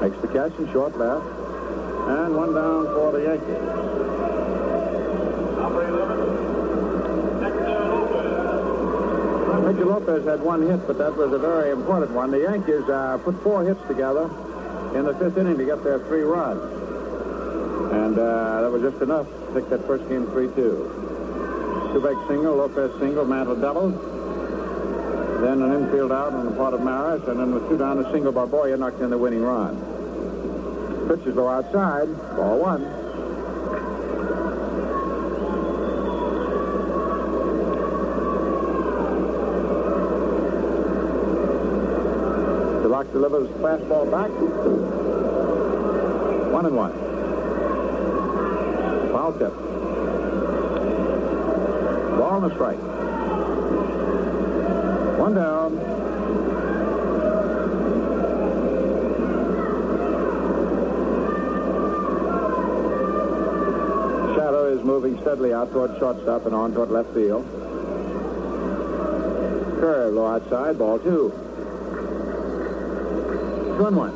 Makes 0.02 0.18
the 0.18 0.28
catch 0.28 0.54
in 0.60 0.70
short 0.74 0.98
left. 0.98 1.26
And 2.10 2.36
one 2.36 2.54
down 2.54 2.88
for 2.88 3.14
the 3.14 3.24
Yankees. 3.24 3.92
Mickey 9.72 9.86
Lopez 9.86 10.25
had 10.25 10.42
one 10.42 10.68
hit, 10.68 10.86
but 10.86 10.98
that 10.98 11.16
was 11.16 11.32
a 11.32 11.40
very 11.40 11.72
important 11.72 12.12
one. 12.12 12.30
The 12.30 12.42
Yankees 12.42 12.84
uh, 12.90 13.18
put 13.24 13.42
four 13.42 13.63
hits 13.63 13.80
together 13.88 14.25
in 14.94 15.06
the 15.06 15.16
fifth 15.16 15.38
inning 15.38 15.58
to 15.58 15.63
get 15.63 15.82
their 15.82 16.00
three 16.12 16.24
runs. 16.24 16.60
And 17.94 18.20
uh, 18.20 18.63
that 18.63 18.70
was 18.70 18.82
just 18.82 19.01
enough 19.01 19.28
to 19.28 19.54
take 19.54 19.70
that 19.70 19.88
first 19.88 20.10
game 20.10 20.25
3-2. 20.25 21.94
Kubek 21.94 22.28
single, 22.28 22.58
Lopez 22.58 22.92
single, 23.00 23.24
Mantle 23.24 23.56
double. 23.56 23.92
Then 25.40 25.62
an 25.62 25.72
infield 25.72 26.12
out 26.12 26.34
on 26.34 26.48
the 26.48 26.51
part 26.51 26.74
of 26.74 26.82
Maris, 26.82 27.25
and 27.30 27.40
then 27.40 27.54
with 27.54 27.70
two 27.70 27.78
down, 27.78 28.04
a 28.04 28.12
single 28.12 28.34
by 28.34 28.44
Boyer 28.46 28.75
knocked 28.75 29.00
in 29.00 29.10
the 29.10 29.18
winning 29.18 29.42
run. 29.42 29.78
Pitches 31.08 31.34
go 31.34 31.48
outside, 31.48 32.13
ball 32.36 32.60
one. 32.60 33.00
DeLock 43.01 43.13
delivers 43.13 43.48
fastball 43.58 44.10
back. 44.12 44.29
One 46.51 46.65
and 46.65 46.75
one. 46.75 46.91
Foul 49.12 49.34
tip. 49.34 49.53
Ball 52.17 52.43
and 52.43 52.51
a 52.51 52.55
strike. 52.55 52.77
One 55.17 55.34
down. 55.34 55.79
Shadow 64.36 64.77
is 64.77 64.84
moving 64.84 65.20
steadily 65.22 65.53
out 65.53 65.72
toward 65.72 65.98
shortstop 65.98 66.46
and 66.46 66.55
on 66.55 66.74
toward 66.74 66.91
left 66.91 67.13
field. 67.13 67.46
Curve 69.79 70.13
low 70.13 70.27
outside, 70.27 70.77
ball 70.77 71.00
two. 71.00 71.50
And 73.80 73.96
one. 73.98 74.12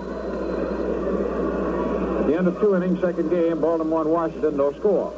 At 2.20 2.28
the 2.28 2.38
end 2.38 2.48
of 2.48 2.60
two 2.60 2.76
innings, 2.76 3.00
second 3.02 3.30
game, 3.30 3.60
Baltimore 3.62 4.02
and 4.02 4.12
Washington, 4.12 4.58
no 4.58 4.72
score. 4.74 5.12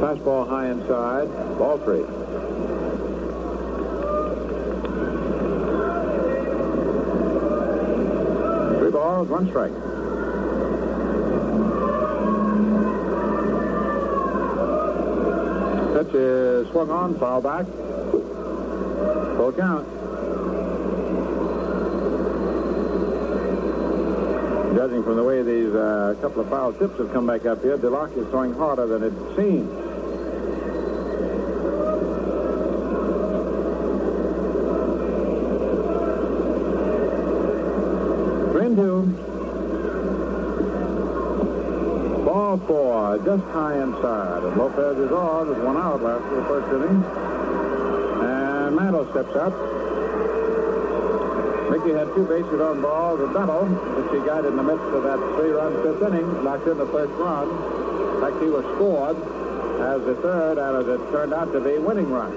Fastball 0.00 0.48
high 0.48 0.68
inside, 0.70 1.28
ball 1.58 1.78
three. 1.78 2.04
Three 8.78 8.90
balls, 8.90 9.28
one 9.28 9.48
strike. 9.48 9.72
Pitch 15.94 16.14
is 16.14 16.68
swung 16.68 16.90
on, 16.90 17.18
foul 17.18 17.40
back. 17.40 17.66
Full 19.36 19.52
count. 19.52 19.95
Judging 24.76 25.02
from 25.02 25.16
the 25.16 25.24
way 25.24 25.42
these 25.42 25.74
uh, 25.74 26.14
couple 26.20 26.42
of 26.42 26.50
foul 26.50 26.70
tips 26.74 26.98
have 26.98 27.10
come 27.10 27.26
back 27.26 27.46
up 27.46 27.62
here, 27.62 27.78
DeLock 27.78 28.14
is 28.14 28.26
throwing 28.28 28.52
harder 28.52 28.86
than 28.86 29.04
it 29.04 29.12
seems. 29.34 29.72
Ball 42.26 42.58
four, 42.66 43.18
just 43.24 43.44
high 43.44 43.82
inside. 43.82 44.42
And 44.42 44.56
Lopez 44.58 44.98
is 44.98 45.10
on 45.10 45.48
with 45.48 45.58
one 45.64 45.78
out 45.78 46.02
left 46.02 46.24
for 46.26 46.34
the 46.34 46.44
first 46.44 46.68
inning. 46.74 47.02
And 48.22 48.76
Mantle 48.76 49.10
steps 49.10 49.34
up. 49.36 49.54
Mickey 51.86 51.98
had 51.98 52.12
two 52.16 52.26
bases 52.26 52.60
on 52.60 52.82
balls, 52.82 53.20
a 53.20 53.32
double, 53.32 53.64
which 53.64 54.10
he 54.10 54.26
got 54.26 54.44
in 54.44 54.56
the 54.56 54.62
midst 54.62 54.86
of 54.86 55.04
that 55.04 55.18
three-run 55.38 55.72
fifth 55.84 56.02
inning, 56.02 56.42
knocked 56.42 56.66
in 56.66 56.78
the 56.78 56.86
first 56.86 57.12
run. 57.12 57.46
In 57.46 58.20
fact, 58.20 58.42
he 58.42 58.50
was 58.50 58.64
scored 58.74 59.16
as 59.86 60.02
the 60.04 60.16
third, 60.16 60.58
and 60.58 60.76
as 60.82 60.88
it 60.88 60.98
turned 61.12 61.32
out 61.32 61.52
to 61.52 61.60
be, 61.60 61.78
winning 61.78 62.10
run. 62.10 62.32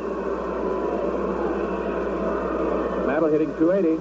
Mantle 3.07 3.29
hitting 3.29 3.49
280. 3.57 3.97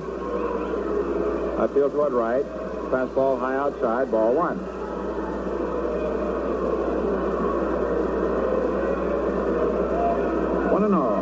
Outfield 1.63 1.93
toward 1.93 2.13
right. 2.13 2.45
Fastball 2.93 3.41
high 3.41 3.57
outside, 3.57 4.11
ball. 4.11 4.35
One 4.35 4.59
and 10.85 10.95
all. 10.95 11.19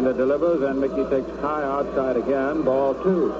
Right-hander 0.00 0.18
delivers, 0.18 0.62
and 0.62 0.80
Mickey 0.80 1.04
takes 1.10 1.28
high 1.42 1.62
outside 1.62 2.16
again. 2.16 2.62
Ball 2.62 2.94
two. 3.02 3.34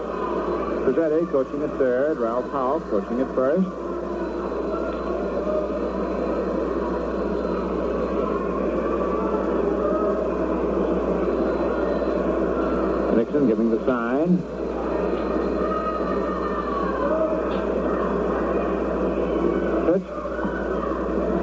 Crosetti 0.84 1.30
coaching 1.30 1.62
at 1.62 1.70
third. 1.78 2.18
Ralph 2.18 2.44
Houk 2.50 2.82
coaching 2.90 3.18
at 3.22 3.34
first. 3.34 3.66
Nixon 13.16 13.46
giving 13.48 13.70
the 13.70 13.82
sign. 13.86 14.36
Pitch. 19.86 20.08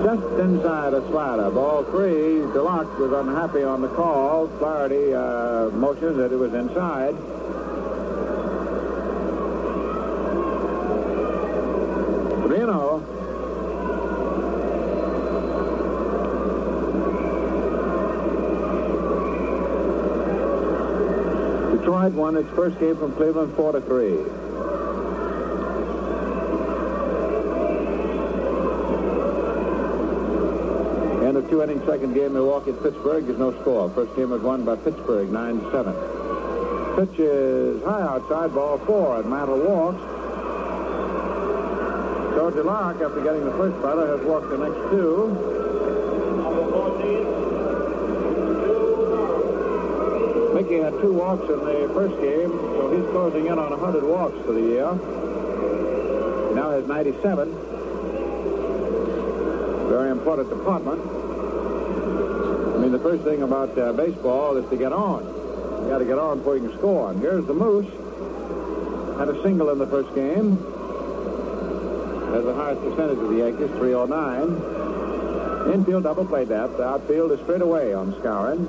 Just 0.04 0.40
inside 0.40 0.94
a 0.94 1.02
slider. 1.10 1.50
Ball 1.50 1.84
three. 1.86 2.17
Delox 2.58 2.98
was 2.98 3.12
unhappy 3.12 3.62
on 3.62 3.82
the 3.82 3.88
call. 3.90 4.48
Flaherty 4.58 5.14
uh, 5.14 5.70
that 5.70 6.32
it 6.32 6.38
was 6.38 6.56
inside. 6.56 7.14
Reno 12.50 12.98
Detroit 21.78 22.14
won 22.14 22.38
its 22.38 22.50
first 22.56 22.80
game 22.80 22.98
from 22.98 23.14
Cleveland 23.14 23.56
4 23.56 23.74
to 23.74 23.82
3. 23.82 24.47
Two-inning 31.50 31.80
second 31.86 32.14
game, 32.14 32.34
Milwaukee 32.34 32.72
at 32.72 32.84
Pittsburgh, 32.84 33.30
is 33.30 33.38
no 33.38 33.54
score. 33.62 33.90
First 33.92 34.14
game 34.18 34.32
was 34.32 34.42
won 34.42 34.66
by 34.66 34.76
Pittsburgh, 34.76 35.30
9-7. 35.30 36.98
Pitch 36.98 37.20
is 37.20 37.82
high 37.84 38.02
outside, 38.02 38.54
ball 38.54 38.78
four, 38.80 39.22
and 39.22 39.30
Mantle 39.30 39.60
walks. 39.60 40.02
George 42.36 42.56
DeLock, 42.56 43.02
after 43.02 43.22
getting 43.22 43.46
the 43.46 43.52
first 43.52 43.82
batter, 43.82 44.18
has 44.18 44.26
walked 44.26 44.50
the 44.50 44.58
next 44.58 44.76
two. 44.92 45.30
Mickey 50.54 50.80
had 50.84 51.00
two 51.02 51.14
walks 51.14 51.50
in 51.50 51.60
the 51.60 51.90
first 51.94 52.20
game, 52.20 52.52
so 52.52 52.92
he's 52.94 53.10
closing 53.12 53.46
in 53.46 53.58
on 53.58 53.70
100 53.72 54.04
walks 54.04 54.38
for 54.46 54.52
the 54.52 54.62
year. 54.62 54.92
He 56.50 56.56
now 56.56 56.72
has 56.72 56.86
97. 56.88 57.54
Very 59.88 60.12
important 60.12 60.50
department. 60.50 61.27
Mean, 62.88 62.94
the 62.94 63.04
first 63.04 63.24
thing 63.26 63.42
about 63.42 63.78
uh, 63.78 63.92
baseball 63.92 64.56
is 64.56 64.64
to 64.70 64.78
get 64.78 64.94
on. 64.94 65.26
You 65.84 65.90
got 65.90 65.98
to 65.98 66.06
get 66.06 66.18
on 66.18 66.38
before 66.38 66.56
you 66.56 66.70
can 66.70 66.78
score. 66.78 67.12
And 67.12 67.20
here's 67.20 67.46
the 67.46 67.54
Moose. 67.54 67.86
Had 69.20 69.28
a 69.28 69.44
single 69.44 69.72
in 69.72 69.78
the 69.78 69.88
first 69.88 70.16
game. 70.16 70.56
Has 72.32 72.46
the 72.46 72.54
highest 72.54 72.80
percentage 72.80 73.18
of 73.18 73.28
the 73.28 73.40
Yankees, 73.40 73.68
309. 73.76 75.74
Infield 75.74 76.04
double 76.04 76.24
play 76.24 76.46
depth. 76.46 76.80
Outfield 76.80 77.34
is 77.34 77.42
straight 77.42 77.60
away 77.60 77.94
on 77.94 78.14
Skowron. 78.14 78.66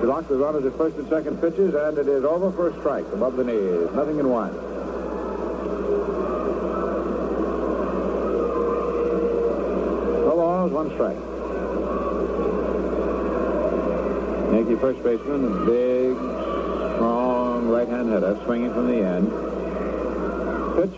DeLock 0.00 0.26
the 0.26 0.34
runners 0.34 0.64
at 0.64 0.76
first 0.76 0.96
and 0.96 1.08
second 1.08 1.40
pitches, 1.40 1.72
and 1.72 1.98
it 1.98 2.08
is 2.08 2.24
over 2.24 2.50
for 2.50 2.70
a 2.70 2.80
strike 2.80 3.06
above 3.12 3.36
the 3.36 3.44
knees. 3.44 3.92
Nothing 3.94 4.18
in 4.18 4.28
one. 4.28 4.52
No 10.26 10.34
balls, 10.34 10.72
one 10.72 10.90
strike. 10.94 11.29
First 14.78 15.02
baseman, 15.02 15.44
a 15.44 15.66
big, 15.66 16.16
strong 16.94 17.68
right-hand 17.68 18.08
hitter, 18.10 18.38
swinging 18.44 18.72
from 18.72 18.86
the 18.86 18.96
end. 19.04 19.28
Pitch 20.76 20.96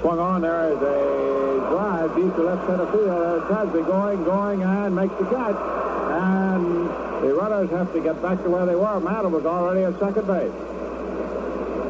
swung 0.00 0.20
on. 0.20 0.42
There 0.42 0.70
is 0.70 0.78
a 0.78 1.68
drive 1.70 2.14
deep 2.14 2.32
to 2.36 2.42
left 2.42 2.66
center 2.68 2.86
field. 2.92 3.08
There's 3.08 3.42
Tasby 3.50 3.86
going, 3.86 4.22
going, 4.22 4.62
and 4.62 4.94
makes 4.94 5.14
the 5.16 5.24
catch. 5.24 5.56
And 5.56 6.88
the 7.26 7.34
runners 7.34 7.70
have 7.70 7.92
to 7.92 8.00
get 8.00 8.22
back 8.22 8.40
to 8.44 8.50
where 8.50 8.66
they 8.66 8.76
were. 8.76 9.00
Mantle 9.00 9.30
was 9.32 9.44
already 9.46 9.82
at 9.82 9.98
second 9.98 10.26
base. 10.28 10.52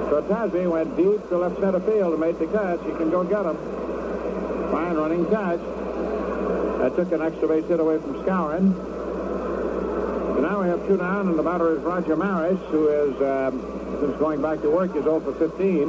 So 0.08 0.22
Tasby 0.22 0.70
went 0.70 0.96
deep 0.96 1.28
to 1.28 1.36
left 1.36 1.60
center 1.60 1.80
field 1.80 2.12
and 2.12 2.20
made 2.20 2.38
the 2.38 2.46
catch. 2.46 2.80
You 2.86 2.94
can 2.96 3.10
go 3.10 3.22
get 3.22 3.44
him. 3.44 3.58
Fine 4.70 4.96
running 4.96 5.26
catch. 5.26 5.60
That 6.80 6.96
took 6.96 7.12
an 7.12 7.20
extra 7.20 7.48
base 7.48 7.66
hit 7.66 7.80
away 7.80 7.98
from 7.98 8.14
Skowron. 8.24 8.72
So 10.34 10.40
now 10.40 10.62
we 10.62 10.68
have 10.68 10.73
two 10.86 10.96
down, 10.98 11.28
and 11.28 11.38
the 11.38 11.42
batter 11.42 11.76
is 11.76 11.82
Roger 11.82 12.16
Maris, 12.16 12.58
who 12.70 12.88
is, 12.88 13.20
um, 13.22 13.60
since 14.00 14.16
going 14.18 14.42
back 14.42 14.60
to 14.62 14.70
work, 14.70 14.94
is 14.94 15.04
0 15.04 15.20
for 15.20 15.32
15. 15.32 15.88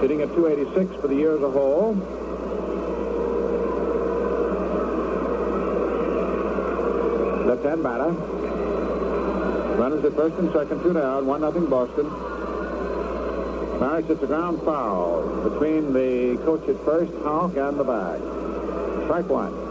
Hitting 0.00 0.22
at 0.22 0.32
286 0.34 1.00
for 1.00 1.08
the 1.08 1.16
year 1.16 1.36
as 1.36 1.42
a 1.42 1.50
whole. 1.50 1.94
Left-hand 7.46 7.82
batter. 7.82 8.10
Runners 9.76 10.04
at 10.04 10.14
first 10.14 10.36
and 10.36 10.52
second, 10.52 10.82
two 10.82 10.92
down, 10.92 11.26
one 11.26 11.40
nothing 11.40 11.66
Boston. 11.66 12.06
Maris 13.80 14.06
hits 14.06 14.22
a 14.22 14.26
ground 14.26 14.62
foul 14.62 15.50
between 15.50 15.92
the 15.92 16.36
coach 16.44 16.68
at 16.68 16.82
first, 16.84 17.12
Houk, 17.24 17.56
and 17.56 17.78
the 17.78 17.84
bag. 17.84 18.20
Strike 19.04 19.28
one. 19.28 19.65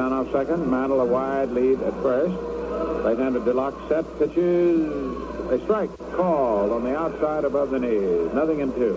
Off 0.00 0.32
second. 0.32 0.70
Mantle 0.70 1.02
a 1.02 1.04
wide 1.04 1.50
lead 1.50 1.80
at 1.82 1.92
first. 2.02 2.34
Right-handed 3.04 3.44
Deluxe 3.44 3.76
set 3.88 4.04
pitches 4.18 4.90
a 5.50 5.60
strike 5.64 5.90
called 6.16 6.72
on 6.72 6.84
the 6.84 6.96
outside 6.96 7.44
above 7.44 7.70
the 7.70 7.78
knees. 7.78 8.32
Nothing 8.32 8.60
in 8.60 8.72
two. 8.72 8.94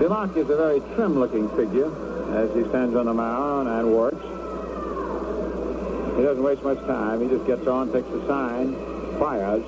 Deluxe 0.00 0.36
is 0.36 0.48
a 0.48 0.56
very 0.56 0.80
trim-looking 0.94 1.48
figure 1.50 1.90
as 2.36 2.54
he 2.54 2.64
stands 2.70 2.96
on 2.96 3.06
the 3.06 3.14
mound 3.14 3.68
and 3.68 3.92
works. 3.92 4.24
He 6.16 6.22
doesn't 6.24 6.42
waste 6.42 6.62
much 6.62 6.78
time. 6.86 7.20
He 7.20 7.28
just 7.28 7.46
gets 7.46 7.66
on, 7.66 7.92
takes 7.92 8.08
the 8.08 8.26
sign, 8.26 8.74
fires. 9.18 9.62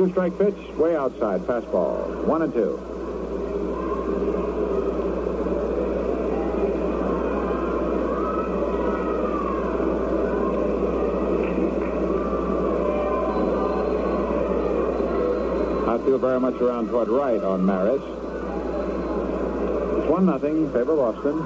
The 0.00 0.06
two-strike 0.06 0.38
pitch, 0.38 0.56
way 0.78 0.96
outside, 0.96 1.42
fastball. 1.42 2.24
One 2.24 2.40
and 2.40 2.54
two. 2.54 2.80
Feel 16.06 16.18
very 16.18 16.40
much 16.40 16.54
around 16.54 16.88
toward 16.88 17.08
right 17.08 17.42
on 17.42 17.66
Maris. 17.66 18.00
It's 18.00 20.10
one 20.10 20.24
nothing, 20.24 20.72
favor 20.72 20.96
Boston. 20.96 21.42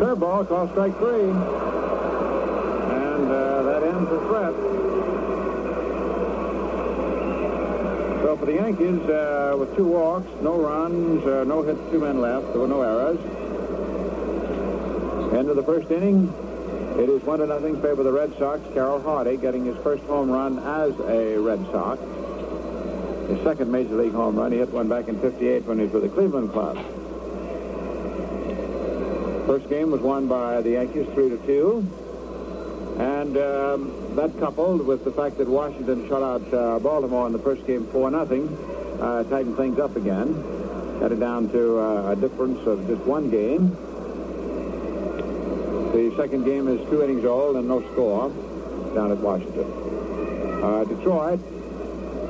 Curveball, 0.00 0.48
call 0.48 0.70
strike 0.70 0.96
three. 0.96 1.28
And 2.96 3.30
uh, 3.30 3.62
that 3.62 3.82
ends 3.82 4.08
the 4.08 4.20
threat. 4.20 4.85
For 8.46 8.52
the 8.52 8.58
Yankees, 8.58 9.00
uh, 9.10 9.56
with 9.58 9.74
two 9.76 9.84
walks, 9.84 10.28
no 10.40 10.56
runs, 10.60 11.24
uh, 11.26 11.42
no 11.42 11.62
hits, 11.62 11.80
two 11.90 11.98
men 11.98 12.20
left, 12.20 12.46
there 12.52 12.60
were 12.60 12.68
no 12.68 12.80
errors. 12.80 13.18
End 15.34 15.50
of 15.50 15.56
the 15.56 15.64
first 15.64 15.90
inning. 15.90 16.32
It 16.96 17.08
is 17.08 17.22
one 17.24 17.40
to 17.40 17.46
nothing 17.46 17.82
favor 17.82 18.04
the 18.04 18.12
Red 18.12 18.38
Sox. 18.38 18.60
Carroll 18.72 19.02
Hardy 19.02 19.36
getting 19.36 19.64
his 19.64 19.76
first 19.78 20.04
home 20.04 20.30
run 20.30 20.60
as 20.60 20.94
a 21.00 21.36
Red 21.38 21.58
Sox. 21.72 22.00
His 23.28 23.42
second 23.42 23.72
major 23.72 23.96
league 23.96 24.12
home 24.12 24.36
run. 24.36 24.52
He 24.52 24.58
hit 24.58 24.68
one 24.68 24.88
back 24.88 25.08
in 25.08 25.20
58 25.20 25.64
when 25.64 25.78
he 25.78 25.84
was 25.86 25.94
with 25.94 26.02
the 26.04 26.08
Cleveland 26.08 26.52
Club. 26.52 26.76
First 29.46 29.68
game 29.68 29.90
was 29.90 30.00
won 30.00 30.28
by 30.28 30.60
the 30.60 30.70
Yankees 30.70 31.08
3 31.14 31.30
to 31.30 31.36
2. 31.38 32.05
And 33.36 33.44
um, 33.44 34.16
that 34.16 34.38
coupled 34.38 34.86
with 34.86 35.04
the 35.04 35.12
fact 35.12 35.36
that 35.38 35.46
Washington 35.46 36.08
shut 36.08 36.22
out 36.22 36.54
uh, 36.54 36.78
Baltimore 36.78 37.26
in 37.26 37.34
the 37.34 37.38
first 37.38 37.66
game 37.66 37.86
4 37.88 38.10
nothing, 38.10 38.48
uh, 38.98 39.24
tightened 39.24 39.58
things 39.58 39.78
up 39.78 39.94
again. 39.94 40.32
Got 41.00 41.12
it 41.12 41.20
down 41.20 41.50
to 41.50 41.78
uh, 41.78 42.12
a 42.12 42.16
difference 42.16 42.66
of 42.66 42.86
just 42.86 43.02
one 43.02 43.28
game. 43.28 43.76
The 45.92 46.14
second 46.16 46.44
game 46.44 46.66
is 46.66 46.88
two 46.88 47.02
innings 47.02 47.26
old 47.26 47.56
and 47.56 47.68
no 47.68 47.82
score 47.92 48.30
down 48.94 49.12
at 49.12 49.18
Washington. 49.18 49.70
Uh, 50.64 50.84
Detroit 50.84 51.40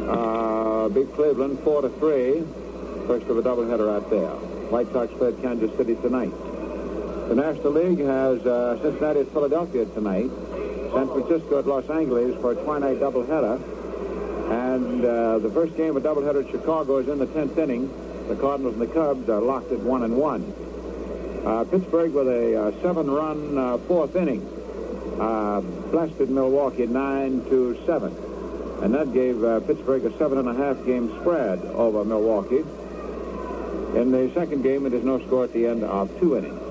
uh, 0.08 0.88
beat 0.88 1.12
Cleveland 1.14 1.60
4 1.60 1.82
to 1.82 1.88
3. 1.88 3.06
First 3.06 3.26
of 3.26 3.38
a 3.38 3.42
doubleheader 3.42 3.94
out 3.94 4.10
there. 4.10 4.30
White 4.70 4.90
Sox 4.92 5.12
play 5.14 5.28
at 5.28 5.40
Kansas 5.40 5.70
City 5.76 5.94
tonight. 5.94 6.32
The 7.28 7.36
National 7.36 7.70
League 7.70 8.00
has 8.00 8.44
uh, 8.44 8.80
Cincinnati 8.82 9.20
at 9.20 9.28
Philadelphia 9.32 9.84
tonight. 9.86 10.30
San 10.92 11.08
Francisco 11.08 11.58
at 11.58 11.66
Los 11.66 11.88
Angeles 11.90 12.34
for 12.40 12.52
a 12.52 12.54
twilight 12.54 12.98
doubleheader. 12.98 13.60
And 14.50 15.04
uh, 15.04 15.38
the 15.38 15.50
first 15.50 15.76
game 15.76 15.96
of 15.96 16.02
doubleheader 16.02 16.44
at 16.44 16.50
Chicago 16.50 16.98
is 16.98 17.08
in 17.08 17.18
the 17.18 17.26
10th 17.26 17.58
inning. 17.58 17.90
The 18.28 18.36
Cardinals 18.36 18.74
and 18.74 18.82
the 18.82 18.92
Cubs 18.92 19.28
are 19.28 19.40
locked 19.40 19.72
at 19.72 19.80
1 19.80 20.02
and 20.02 20.16
1. 20.16 20.54
Uh, 21.44 21.64
Pittsburgh 21.64 22.12
with 22.12 22.28
a 22.28 22.60
uh, 22.60 22.82
seven-run 22.82 23.58
uh, 23.58 23.78
fourth 23.78 24.16
inning 24.16 24.42
uh, 25.20 25.60
blasted 25.90 26.30
Milwaukee 26.30 26.86
9 26.86 27.44
to 27.50 27.78
7. 27.86 28.14
And 28.82 28.94
that 28.94 29.12
gave 29.12 29.42
uh, 29.42 29.60
Pittsburgh 29.60 30.04
a 30.04 30.18
seven 30.18 30.38
and 30.38 30.48
a 30.48 30.54
half 30.54 30.84
game 30.84 31.08
spread 31.20 31.60
over 31.60 32.04
Milwaukee. 32.04 32.64
In 33.98 34.12
the 34.12 34.30
second 34.34 34.62
game, 34.62 34.84
it 34.84 34.92
is 34.92 35.02
no 35.02 35.18
score 35.26 35.44
at 35.44 35.52
the 35.52 35.66
end 35.66 35.82
of 35.82 36.10
two 36.20 36.36
innings. 36.36 36.65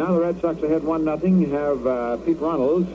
Now 0.00 0.14
the 0.14 0.20
Red 0.20 0.40
Sox 0.40 0.62
ahead 0.62 0.82
one 0.82 1.04
nothing. 1.04 1.50
Have 1.50 1.86
uh, 1.86 2.16
Pete 2.24 2.40
Runnels 2.40 2.86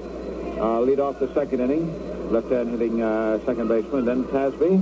uh, 0.58 0.82
lead 0.82 1.00
off 1.00 1.20
the 1.20 1.32
second 1.36 1.62
inning, 1.62 2.32
left-hand 2.32 2.72
hitting 2.72 3.00
uh, 3.00 3.38
second 3.46 3.68
baseman. 3.68 4.06
Then 4.06 4.24
Tasby, 4.24 4.82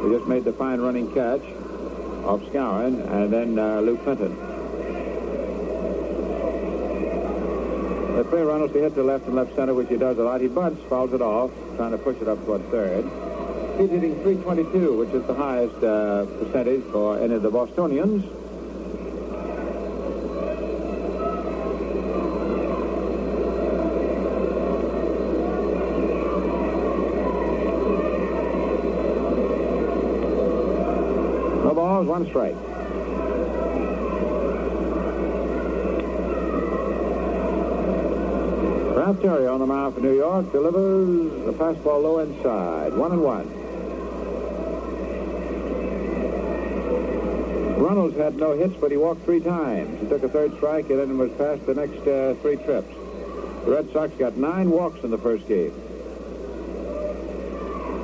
who 0.00 0.16
just 0.16 0.26
made 0.26 0.44
the 0.44 0.54
fine 0.54 0.80
running 0.80 1.12
catch 1.12 1.42
of 2.24 2.40
Skowron, 2.44 3.06
and 3.06 3.30
then 3.30 3.58
uh, 3.58 3.82
Lou 3.82 3.98
Clinton. 3.98 4.34
They 8.16 8.24
play 8.30 8.40
Runnels 8.40 8.72
to 8.72 8.78
hit 8.80 8.94
to 8.94 9.02
left 9.02 9.26
and 9.26 9.34
left 9.34 9.54
center, 9.54 9.74
which 9.74 9.90
he 9.90 9.98
does 9.98 10.16
a 10.16 10.22
lot. 10.22 10.40
He 10.40 10.48
bunts, 10.48 10.82
fouls 10.88 11.12
it 11.12 11.20
off, 11.20 11.50
trying 11.76 11.90
to 11.90 11.98
push 11.98 12.16
it 12.22 12.28
up 12.28 12.42
toward 12.46 12.66
third. 12.70 13.04
He's 13.78 13.90
hitting 13.90 14.14
322, 14.22 14.96
which 14.96 15.10
is 15.10 15.22
the 15.26 15.34
highest 15.34 15.76
uh, 15.84 16.24
percentage 16.24 16.84
for 16.84 17.18
any 17.18 17.34
of 17.34 17.42
the 17.42 17.50
Bostonians. 17.50 18.24
One 32.34 32.54
strike. 32.54 32.56
Ralph 38.96 39.20
Terry 39.20 39.46
on 39.46 39.60
the 39.60 39.66
mound 39.66 39.94
for 39.94 40.00
New 40.00 40.16
York 40.16 40.50
delivers 40.52 41.44
the 41.44 41.52
fastball 41.52 42.02
low 42.02 42.18
inside. 42.20 42.94
One 42.94 43.12
and 43.12 43.22
one. 43.22 43.48
Runnels 47.78 48.14
had 48.16 48.36
no 48.36 48.56
hits, 48.56 48.74
but 48.80 48.90
he 48.90 48.96
walked 48.96 49.24
three 49.24 49.40
times. 49.40 50.00
He 50.00 50.06
took 50.06 50.22
a 50.22 50.28
third 50.28 50.54
strike 50.56 50.88
and 50.90 51.00
then 51.00 51.18
was 51.18 51.32
past 51.32 51.66
the 51.66 51.74
next 51.74 52.06
uh, 52.06 52.34
three 52.40 52.56
trips. 52.56 52.88
The 53.64 53.70
Red 53.70 53.92
Sox 53.92 54.12
got 54.14 54.36
nine 54.36 54.70
walks 54.70 55.02
in 55.04 55.10
the 55.10 55.18
first 55.18 55.46
game. 55.48 55.72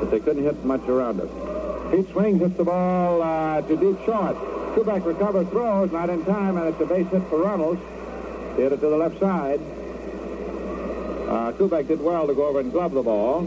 But 0.01 0.11
they 0.11 0.21
couldn't 0.21 0.45
hit 0.45 0.64
much 0.64 0.83
around 0.88 1.21
it. 1.21 1.47
Pete 1.90 2.11
swings, 2.11 2.40
hits 2.40 2.57
the 2.57 2.64
ball 2.64 3.22
uh, 3.22 3.62
to 3.62 3.77
deep 3.77 4.05
short. 4.05 4.37
Kubek 4.74 5.05
recovers, 5.07 5.48
throws, 5.48 5.90
not 5.90 6.11
in 6.11 6.24
time, 6.24 6.57
and 6.59 6.68
it's 6.68 6.81
a 6.81 6.87
base 6.87 7.09
hit 7.09 7.22
for. 7.29 7.77
He 8.57 8.62
hit 8.62 8.72
it 8.72 8.81
to 8.81 8.88
the 8.88 8.96
left 8.96 9.18
side. 9.18 9.61
Uh, 11.29 11.53
Kubek 11.53 11.88
did 11.88 12.01
well 12.01 12.27
to 12.27 12.35
go 12.35 12.46
over 12.46 12.61
and 12.61 12.70
glove 12.70 12.92
the 12.92 13.03
ball. 13.03 13.46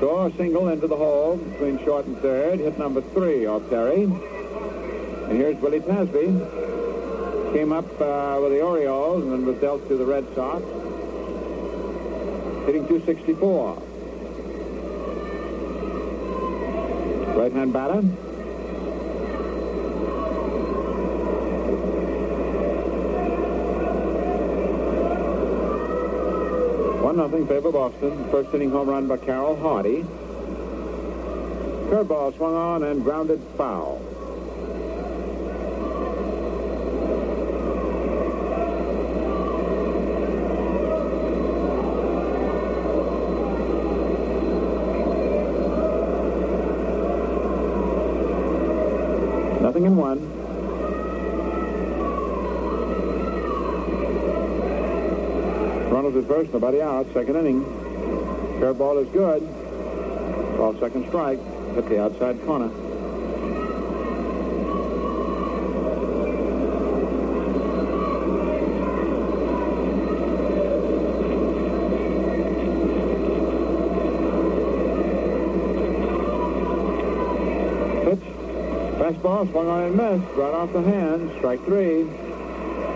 So 0.00 0.26
a 0.26 0.32
single 0.36 0.68
into 0.68 0.86
the 0.86 0.96
hole 0.96 1.36
between 1.36 1.82
short 1.84 2.06
and 2.06 2.18
third. 2.18 2.60
Hit 2.60 2.78
number 2.78 3.00
three 3.00 3.46
off 3.46 3.68
Terry. 3.70 4.02
And 4.04 5.32
here's 5.32 5.56
Willie 5.56 5.80
Tasby. 5.80 7.52
Came 7.54 7.72
up 7.72 7.86
uh, 8.00 8.38
with 8.42 8.52
the 8.52 8.60
Orioles 8.60 9.22
and 9.22 9.32
then 9.32 9.46
was 9.46 9.56
dealt 9.56 9.88
to 9.88 9.96
the 9.96 10.04
Red 10.04 10.26
Sox. 10.34 10.62
Hitting 12.66 12.86
264. 12.88 13.82
Right-hand 17.36 17.70
batter. 17.70 18.00
One 27.02 27.18
nothing 27.18 27.46
favor 27.46 27.70
Boston. 27.70 28.30
First 28.30 28.54
inning 28.54 28.70
home 28.70 28.88
run 28.88 29.06
by 29.06 29.18
Carroll 29.18 29.54
Hardy. 29.56 30.02
Curveball 31.90 32.34
swung 32.38 32.54
on 32.54 32.82
and 32.84 33.04
grounded 33.04 33.42
foul. 33.58 34.05
First, 56.26 56.52
nobody 56.52 56.82
out. 56.82 57.06
Second 57.14 57.36
inning. 57.36 57.64
Curveball 58.58 59.00
is 59.00 59.08
good. 59.10 59.42
Ball 60.56 60.74
second 60.80 61.06
strike. 61.06 61.38
Hit 61.76 61.88
the 61.88 62.02
outside 62.02 62.44
corner. 62.44 62.68
Pitch. 78.04 78.18
Fastball 78.98 79.48
swung 79.52 79.68
on 79.68 79.82
and 79.84 79.96
missed. 79.96 80.34
Right 80.34 80.54
off 80.54 80.72
the 80.72 80.82
hand. 80.82 81.30
Strike 81.38 81.64
three. 81.66 82.08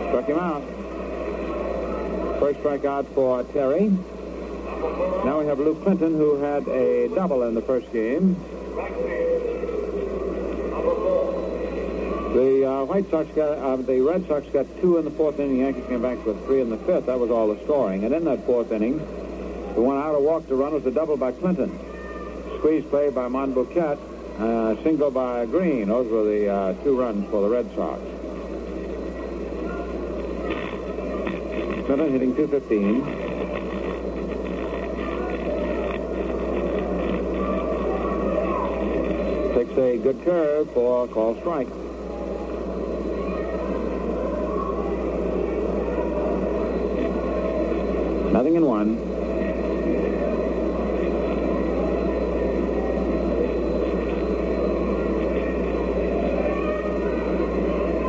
Struck 0.09 0.27
him 0.27 0.39
out. 0.39 0.80
First 2.41 2.61
strikeout 2.61 3.07
for 3.15 3.45
Terry. 3.53 3.91
Now 5.27 5.41
we 5.41 5.47
have 5.47 5.59
Luke 5.59 5.83
Clinton, 5.83 6.17
who 6.17 6.37
had 6.37 6.67
a 6.69 7.09
double 7.15 7.43
in 7.43 7.55
the 7.55 7.61
first 7.61 7.93
game. 7.93 8.35
The 12.33 12.65
uh, 12.67 12.85
White 12.85 13.11
Sox 13.11 13.29
got, 13.35 13.59
uh, 13.59 13.77
the 13.77 14.01
Red 14.01 14.27
Sox 14.27 14.47
got 14.47 14.65
two 14.81 14.97
in 14.97 15.05
the 15.05 15.11
fourth 15.11 15.39
inning. 15.39 15.59
Yankees 15.59 15.85
came 15.87 16.01
back 16.01 16.25
with 16.25 16.43
three 16.47 16.63
in 16.63 16.71
the 16.71 16.79
fifth. 16.79 17.05
That 17.07 17.19
was 17.19 17.31
all 17.31 17.55
the 17.55 17.63
scoring. 17.65 18.05
And 18.05 18.15
in 18.15 18.25
that 18.25 18.47
fourth 18.47 18.73
inning, 18.73 18.97
the 19.75 19.83
one 19.83 19.99
out 19.99 20.15
of 20.15 20.23
walk 20.23 20.49
to 20.49 20.55
run 20.55 20.73
was 20.73 20.87
a 20.87 20.91
double 20.91 21.19
by 21.19 21.33
Clinton. 21.33 21.79
Squeeze 22.57 22.87
play 22.87 23.11
by 23.11 23.29
Monbouquette. 23.29 23.99
Uh, 24.39 24.83
single 24.83 25.11
by 25.11 25.45
Green. 25.45 25.89
Those 25.89 26.11
were 26.11 26.25
the 26.25 26.49
uh, 26.49 26.73
two 26.83 26.99
runs 26.99 27.29
for 27.29 27.43
the 27.43 27.51
Red 27.51 27.71
Sox. 27.75 28.01
Clinton 31.91 32.13
hitting 32.13 32.37
215. 32.37 33.05
Takes 39.55 39.77
a 39.77 39.99
good 39.99 40.25
curve 40.25 40.71
for 40.73 41.09
call 41.09 41.35
strike. 41.41 41.67
Nothing 48.33 48.55
in 48.55 48.65
one. 48.65 48.97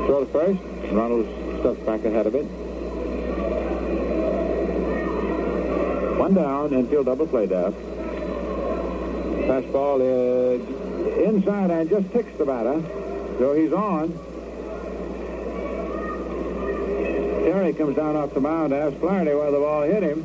Throw 0.05 0.19
to 0.19 0.27
first. 0.31 0.59
Ronald 0.93 1.25
stuffs 1.61 1.79
back 1.79 2.05
ahead 2.05 2.27
of 2.27 2.35
it. 2.35 2.70
One 6.21 6.35
down, 6.35 6.71
infield 6.71 7.07
double 7.07 7.25
play 7.25 7.47
death. 7.47 7.73
Fastball 9.49 9.99
is 10.03 10.61
inside 11.27 11.71
and 11.71 11.89
just 11.89 12.11
ticks 12.11 12.31
the 12.37 12.45
batter. 12.45 12.79
So 13.39 13.53
he's 13.53 13.73
on. 13.73 14.13
Terry 17.43 17.73
comes 17.73 17.95
down 17.95 18.15
off 18.15 18.35
the 18.35 18.39
mound 18.39 18.69
to 18.69 18.77
ask 18.77 18.97
Flaherty 18.97 19.33
where 19.33 19.49
the 19.49 19.57
ball 19.57 19.81
hit 19.81 20.03
him. 20.03 20.21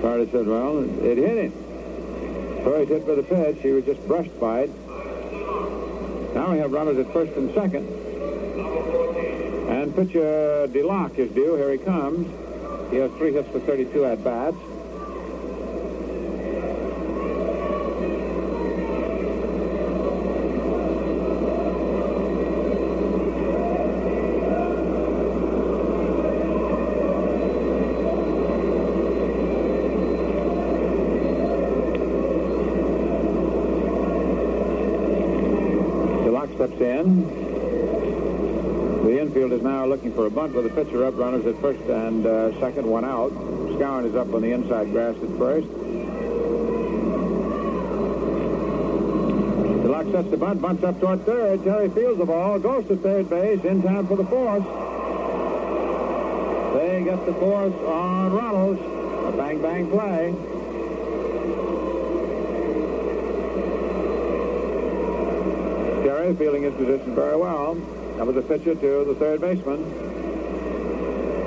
Flaherty 0.00 0.30
said, 0.32 0.46
well, 0.46 0.78
it 1.04 1.18
hit 1.18 1.36
him. 1.36 1.52
He's 2.64 2.88
hit 2.88 3.04
with 3.04 3.18
a 3.18 3.22
pitch. 3.22 3.58
He 3.60 3.72
was 3.72 3.84
just 3.84 4.00
brushed 4.08 4.40
by 4.40 4.60
it. 4.60 4.70
Now 6.34 6.50
we 6.52 6.56
have 6.60 6.72
runners 6.72 6.96
at 6.96 7.12
first 7.12 7.32
and 7.32 7.52
second. 7.52 7.86
And 9.68 9.94
pitcher 9.94 10.66
DeLock 10.68 11.18
is 11.18 11.30
due. 11.32 11.56
Here 11.56 11.72
he 11.72 11.78
comes. 11.78 12.47
He 12.90 12.96
has 12.96 13.10
three 13.12 13.32
hits 13.32 13.48
for 13.50 13.60
32 13.60 14.04
at 14.04 14.24
bats. 14.24 14.56
steps 36.58 36.80
in. 36.80 37.22
The 39.04 39.20
infield 39.20 39.52
is 39.52 39.62
now 39.62 39.86
looking 39.86 40.07
for 40.18 40.26
a 40.26 40.30
bunt 40.30 40.52
with 40.52 40.66
a 40.66 40.70
pitcher 40.70 41.04
up, 41.04 41.16
runners 41.16 41.46
at 41.46 41.56
first 41.60 41.78
and 41.82 42.26
uh, 42.26 42.50
second, 42.58 42.84
one 42.84 43.04
out. 43.04 43.30
Skowron 43.30 44.04
is 44.04 44.16
up 44.16 44.34
on 44.34 44.42
the 44.42 44.50
inside 44.50 44.90
grass 44.90 45.14
at 45.14 45.38
first. 45.38 45.68
DeLock 49.84 50.10
sets 50.10 50.28
the 50.28 50.36
bunt, 50.36 50.60
bunts 50.60 50.82
up 50.82 50.98
toward 50.98 51.24
third. 51.24 51.62
Terry 51.62 51.88
fields 51.90 52.18
the 52.18 52.24
ball, 52.24 52.58
goes 52.58 52.84
to 52.88 52.96
third 52.96 53.30
base, 53.30 53.62
in 53.62 53.80
time 53.80 54.08
for 54.08 54.16
the 54.16 54.24
fourth. 54.24 54.64
They 56.74 57.04
get 57.04 57.24
the 57.24 57.34
fourth 57.34 57.76
on 57.84 58.32
Runnels. 58.32 58.80
A 58.80 59.36
bang-bang 59.36 59.88
play. 59.88 60.34
Terry 66.02 66.34
feeling 66.34 66.64
his 66.64 66.74
position 66.74 67.14
very 67.14 67.36
well. 67.36 67.80
That 68.18 68.26
was 68.26 68.34
pitcher 68.42 68.74
to 68.74 69.04
the 69.04 69.14
third 69.14 69.40
baseman. 69.40 69.84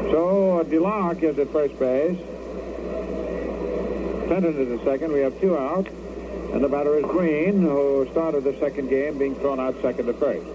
So 0.10 0.66
DeLock 0.70 1.22
is 1.22 1.38
at 1.38 1.52
first 1.52 1.78
base. 1.78 2.18
Fenton 4.30 4.58
is 4.58 4.80
at 4.80 4.86
second. 4.86 5.12
We 5.12 5.20
have 5.20 5.38
two 5.42 5.58
out. 5.58 5.90
And 5.90 6.64
the 6.64 6.70
batter 6.70 6.98
is 6.98 7.04
Green, 7.04 7.62
who 7.62 8.08
started 8.12 8.46
the 8.46 8.58
second 8.60 8.88
game 8.88 9.18
being 9.18 9.36
thrown 9.36 9.60
out 9.60 9.76
second 9.82 10.06
to 10.06 10.14
first. 10.14 10.46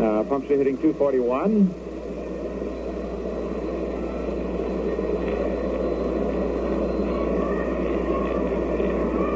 Uh, 0.00 0.24
hitting 0.58 0.78
241. 0.78 1.66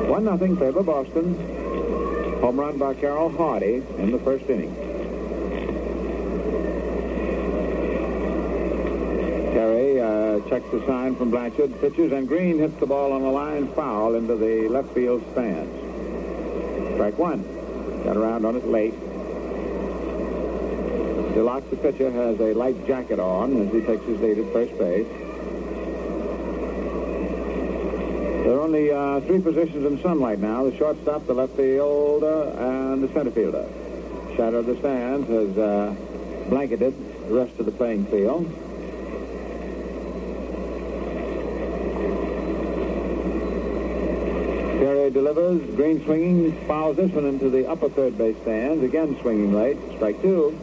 One 0.09 0.25
nothing 0.25 0.57
favor 0.57 0.83
Boston. 0.83 1.35
Home 2.41 2.59
run 2.59 2.79
by 2.79 2.95
Carroll 2.95 3.31
Hardy 3.31 3.83
in 3.99 4.11
the 4.11 4.19
first 4.19 4.49
inning. 4.51 4.88
Uh, 9.99 10.41
checks 10.49 10.71
the 10.71 10.85
sign 10.87 11.17
from 11.17 11.31
Blanchard, 11.31 11.81
pitches, 11.81 12.13
and 12.13 12.29
Green 12.29 12.59
hits 12.59 12.75
the 12.79 12.87
ball 12.87 13.13
on 13.13 13.23
the 13.23 13.31
line 13.31 13.67
foul 13.75 14.15
into 14.15 14.37
the 14.37 14.69
left 14.69 14.95
field 14.95 15.25
stands. 15.33 15.75
Strike 16.95 17.19
one. 17.19 17.43
Got 18.05 18.17
around 18.17 18.45
on 18.45 18.57
it 18.57 18.67
late. 18.67 18.95
DeLock, 21.35 21.69
the 21.71 21.77
pitcher, 21.77 22.11
has 22.11 22.39
a 22.41 22.55
light 22.55 22.87
jacket 22.87 23.19
on 23.19 23.67
as 23.67 23.73
he 23.73 23.81
takes 23.81 24.05
his 24.05 24.21
lead 24.21 24.39
at 24.39 24.53
first 24.53 24.79
base. 24.79 25.07
There 28.45 28.57
are 28.57 28.61
only 28.61 28.91
uh, 28.93 29.21
three 29.21 29.41
positions 29.41 29.85
in 29.85 30.01
sunlight 30.01 30.39
now, 30.39 30.65
the 30.65 30.77
shortstop, 30.77 31.27
the 31.27 31.35
left 31.35 31.57
fielder, 31.57 32.55
and 32.57 33.03
the 33.03 33.09
center 33.13 33.31
fielder. 33.31 33.69
Shadow 34.37 34.59
of 34.59 34.67
the 34.67 34.77
stands 34.79 35.29
has 35.29 35.59
uh, 35.59 35.95
blanketed 36.49 36.95
the 37.29 37.35
rest 37.35 37.59
of 37.59 37.67
the 37.67 37.73
playing 37.73 38.07
field. 38.07 38.47
Terry 44.79 45.08
delivers, 45.19 45.61
Green 45.75 46.05
swinging, 46.05 46.53
fouls 46.69 46.97
this 46.97 47.11
one 47.11 47.25
into 47.25 47.51
the 47.51 47.69
upper 47.69 47.89
third 47.89 48.17
base 48.17 48.37
stands, 48.43 48.85
again 48.85 49.19
swinging 49.21 49.53
late, 49.53 49.77
strike 49.97 50.23
two. 50.23 50.57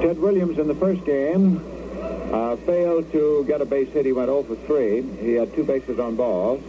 Ted 0.00 0.18
Williams 0.18 0.58
in 0.58 0.66
the 0.66 0.74
first 0.74 1.04
game 1.04 1.62
uh, 2.32 2.56
failed 2.56 3.12
to 3.12 3.44
get 3.46 3.60
a 3.60 3.66
base 3.66 3.90
hit. 3.92 4.06
He 4.06 4.12
went 4.12 4.28
0 4.28 4.44
for 4.44 4.56
3. 4.56 5.02
He 5.20 5.34
had 5.34 5.54
two 5.54 5.64
bases 5.64 5.98
on 5.98 6.16
balls. 6.16 6.62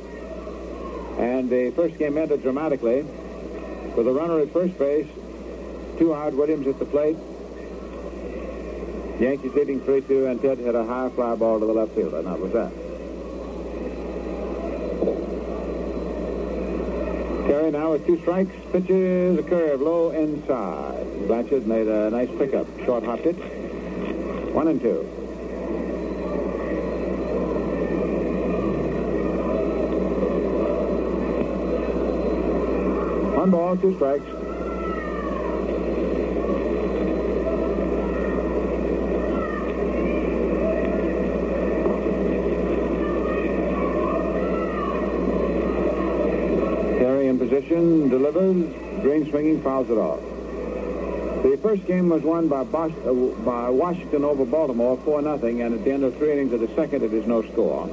And 1.17 1.49
the 1.49 1.71
first 1.77 1.97
game 1.97 2.17
ended 2.17 2.41
dramatically 2.41 3.03
with 3.95 4.05
a 4.05 4.11
runner 4.11 4.41
at 4.41 4.51
first 4.51 4.77
base, 4.77 5.07
two 5.97 6.13
out, 6.13 6.33
Williams 6.33 6.67
at 6.67 6.77
the 6.77 6.85
plate. 6.85 7.15
Yankees 9.19 9.53
leading 9.53 9.81
3-2, 9.81 10.31
and 10.31 10.41
Ted 10.41 10.59
hit 10.59 10.75
a 10.75 10.83
high 10.85 11.09
fly 11.09 11.35
ball 11.35 11.59
to 11.59 11.65
the 11.65 11.73
left 11.73 11.93
fielder, 11.93 12.21
that 12.21 12.39
was 12.39 12.53
that. 12.53 12.71
Terry 17.47 17.71
now 17.71 17.91
with 17.91 18.05
two 18.05 18.17
strikes, 18.21 18.55
pitches 18.71 19.37
a 19.37 19.43
curve 19.43 19.81
low 19.81 20.11
inside. 20.11 21.27
Blanchard 21.27 21.67
made 21.67 21.87
a 21.87 22.09
nice 22.11 22.29
pickup, 22.37 22.65
short 22.85 23.03
hopped 23.03 23.25
it. 23.25 23.35
One 24.53 24.67
and 24.67 24.79
two. 24.81 25.03
One 33.35 33.51
ball, 33.51 33.77
two 33.77 33.95
strikes. 33.95 34.25
Terry 46.99 47.27
in 47.27 47.37
position, 47.59 48.09
delivers. 48.09 49.01
Green 49.01 49.29
swinging, 49.29 49.61
fouls 49.61 49.89
it 49.89 49.97
off. 49.97 50.21
The 51.43 51.57
first 51.61 51.85
game 51.85 52.09
was 52.09 52.21
won 52.21 52.47
by, 52.47 52.63
Bos 52.63 52.91
uh, 53.05 53.13
by 53.43 53.69
Washington 53.69 54.25
over 54.25 54.45
Baltimore, 54.45 54.97
4 54.97 55.21
nothing, 55.21 55.61
and 55.61 55.73
at 55.73 55.83
the 55.85 55.91
end 55.91 56.03
of 56.03 56.15
three 56.17 56.33
innings 56.33 56.51
of 56.53 56.59
the 56.59 56.67
second, 56.75 57.03
it 57.03 57.13
is 57.13 57.25
no 57.25 57.41
score. 57.43 57.89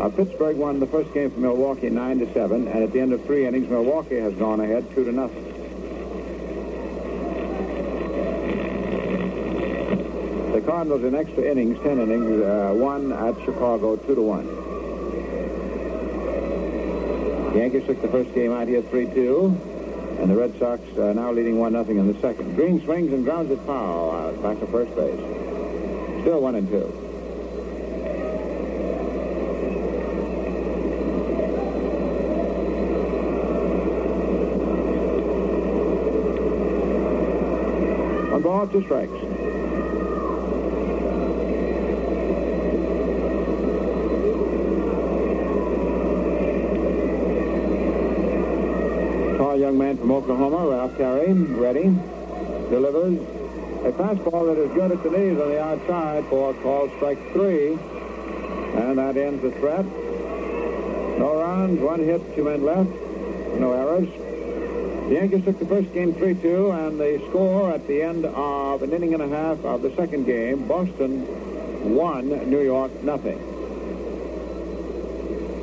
Uh, 0.00 0.08
Pittsburgh 0.08 0.56
won 0.56 0.80
the 0.80 0.86
first 0.86 1.12
game 1.14 1.30
from 1.30 1.42
Milwaukee 1.42 1.88
9 1.88 2.18
to 2.18 2.32
7, 2.32 2.66
and 2.66 2.82
at 2.82 2.92
the 2.92 3.00
end 3.00 3.12
of 3.12 3.24
three 3.24 3.46
innings, 3.46 3.68
Milwaukee 3.68 4.18
has 4.18 4.34
gone 4.34 4.60
ahead 4.60 4.84
2 4.94 5.04
to 5.04 5.12
nothing. 5.12 5.48
The 10.52 10.60
Cardinals 10.60 11.04
in 11.04 11.14
extra 11.14 11.44
innings, 11.44 11.78
10 11.82 12.00
innings, 12.00 12.42
uh, 12.42 12.72
won 12.74 13.12
at 13.12 13.36
Chicago 13.44 13.96
2 13.96 14.14
to 14.14 14.22
1. 14.22 14.61
Yankees 17.54 17.84
took 17.86 18.00
the 18.00 18.08
first 18.08 18.34
game 18.34 18.50
out 18.50 18.66
here 18.66 18.82
3-2. 18.82 20.20
And 20.20 20.30
the 20.30 20.36
Red 20.36 20.58
Sox 20.58 20.80
uh, 20.96 21.12
now 21.12 21.32
leading 21.32 21.56
1-0 21.56 21.88
in 21.88 22.06
the 22.06 22.20
second. 22.20 22.54
Green 22.54 22.82
swings 22.84 23.12
and 23.12 23.24
grounds 23.24 23.50
it 23.50 23.58
foul 23.66 24.12
out 24.12 24.42
back 24.42 24.60
to 24.60 24.66
first 24.68 24.94
base. 24.94 25.18
Still 26.22 26.40
1 26.40 26.54
and 26.54 26.68
2. 26.68 26.78
One 38.32 38.42
ball, 38.42 38.66
two 38.68 38.82
strikes. 38.84 39.41
Man 49.92 50.00
from 50.00 50.12
Oklahoma, 50.12 50.70
Ralph 50.70 50.96
Terry, 50.96 51.32
ready, 51.32 51.82
delivers 52.70 53.18
a 53.84 53.92
fastball 53.92 54.46
that 54.46 54.60
is 54.60 54.72
good 54.72 54.92
at 54.92 55.02
the 55.02 55.10
knees 55.10 55.38
on 55.38 55.48
the 55.48 55.60
outside 55.60 56.24
for 56.26 56.54
called 56.54 56.90
strike 56.96 57.18
three. 57.32 57.72
And 57.72 58.96
that 58.98 59.16
ends 59.16 59.42
the 59.42 59.50
threat. 59.52 59.84
No 61.18 61.36
runs, 61.36 61.78
one 61.80 62.00
hit, 62.00 62.34
two 62.34 62.44
men 62.44 62.64
left, 62.64 62.90
no 63.58 63.72
errors. 63.72 64.08
The 65.08 65.14
Yankees 65.14 65.44
took 65.44 65.58
the 65.58 65.66
first 65.66 65.92
game 65.92 66.14
3-2, 66.14 66.86
and 66.86 66.98
the 66.98 67.22
score 67.28 67.70
at 67.70 67.86
the 67.86 68.00
end 68.02 68.24
of 68.24 68.82
an 68.82 68.92
inning 68.92 69.12
and 69.12 69.22
a 69.22 69.28
half 69.28 69.62
of 69.64 69.82
the 69.82 69.94
second 69.94 70.24
game, 70.24 70.66
Boston 70.66 71.94
won, 71.94 72.48
New 72.48 72.62
York 72.62 73.02
nothing. 73.02 73.38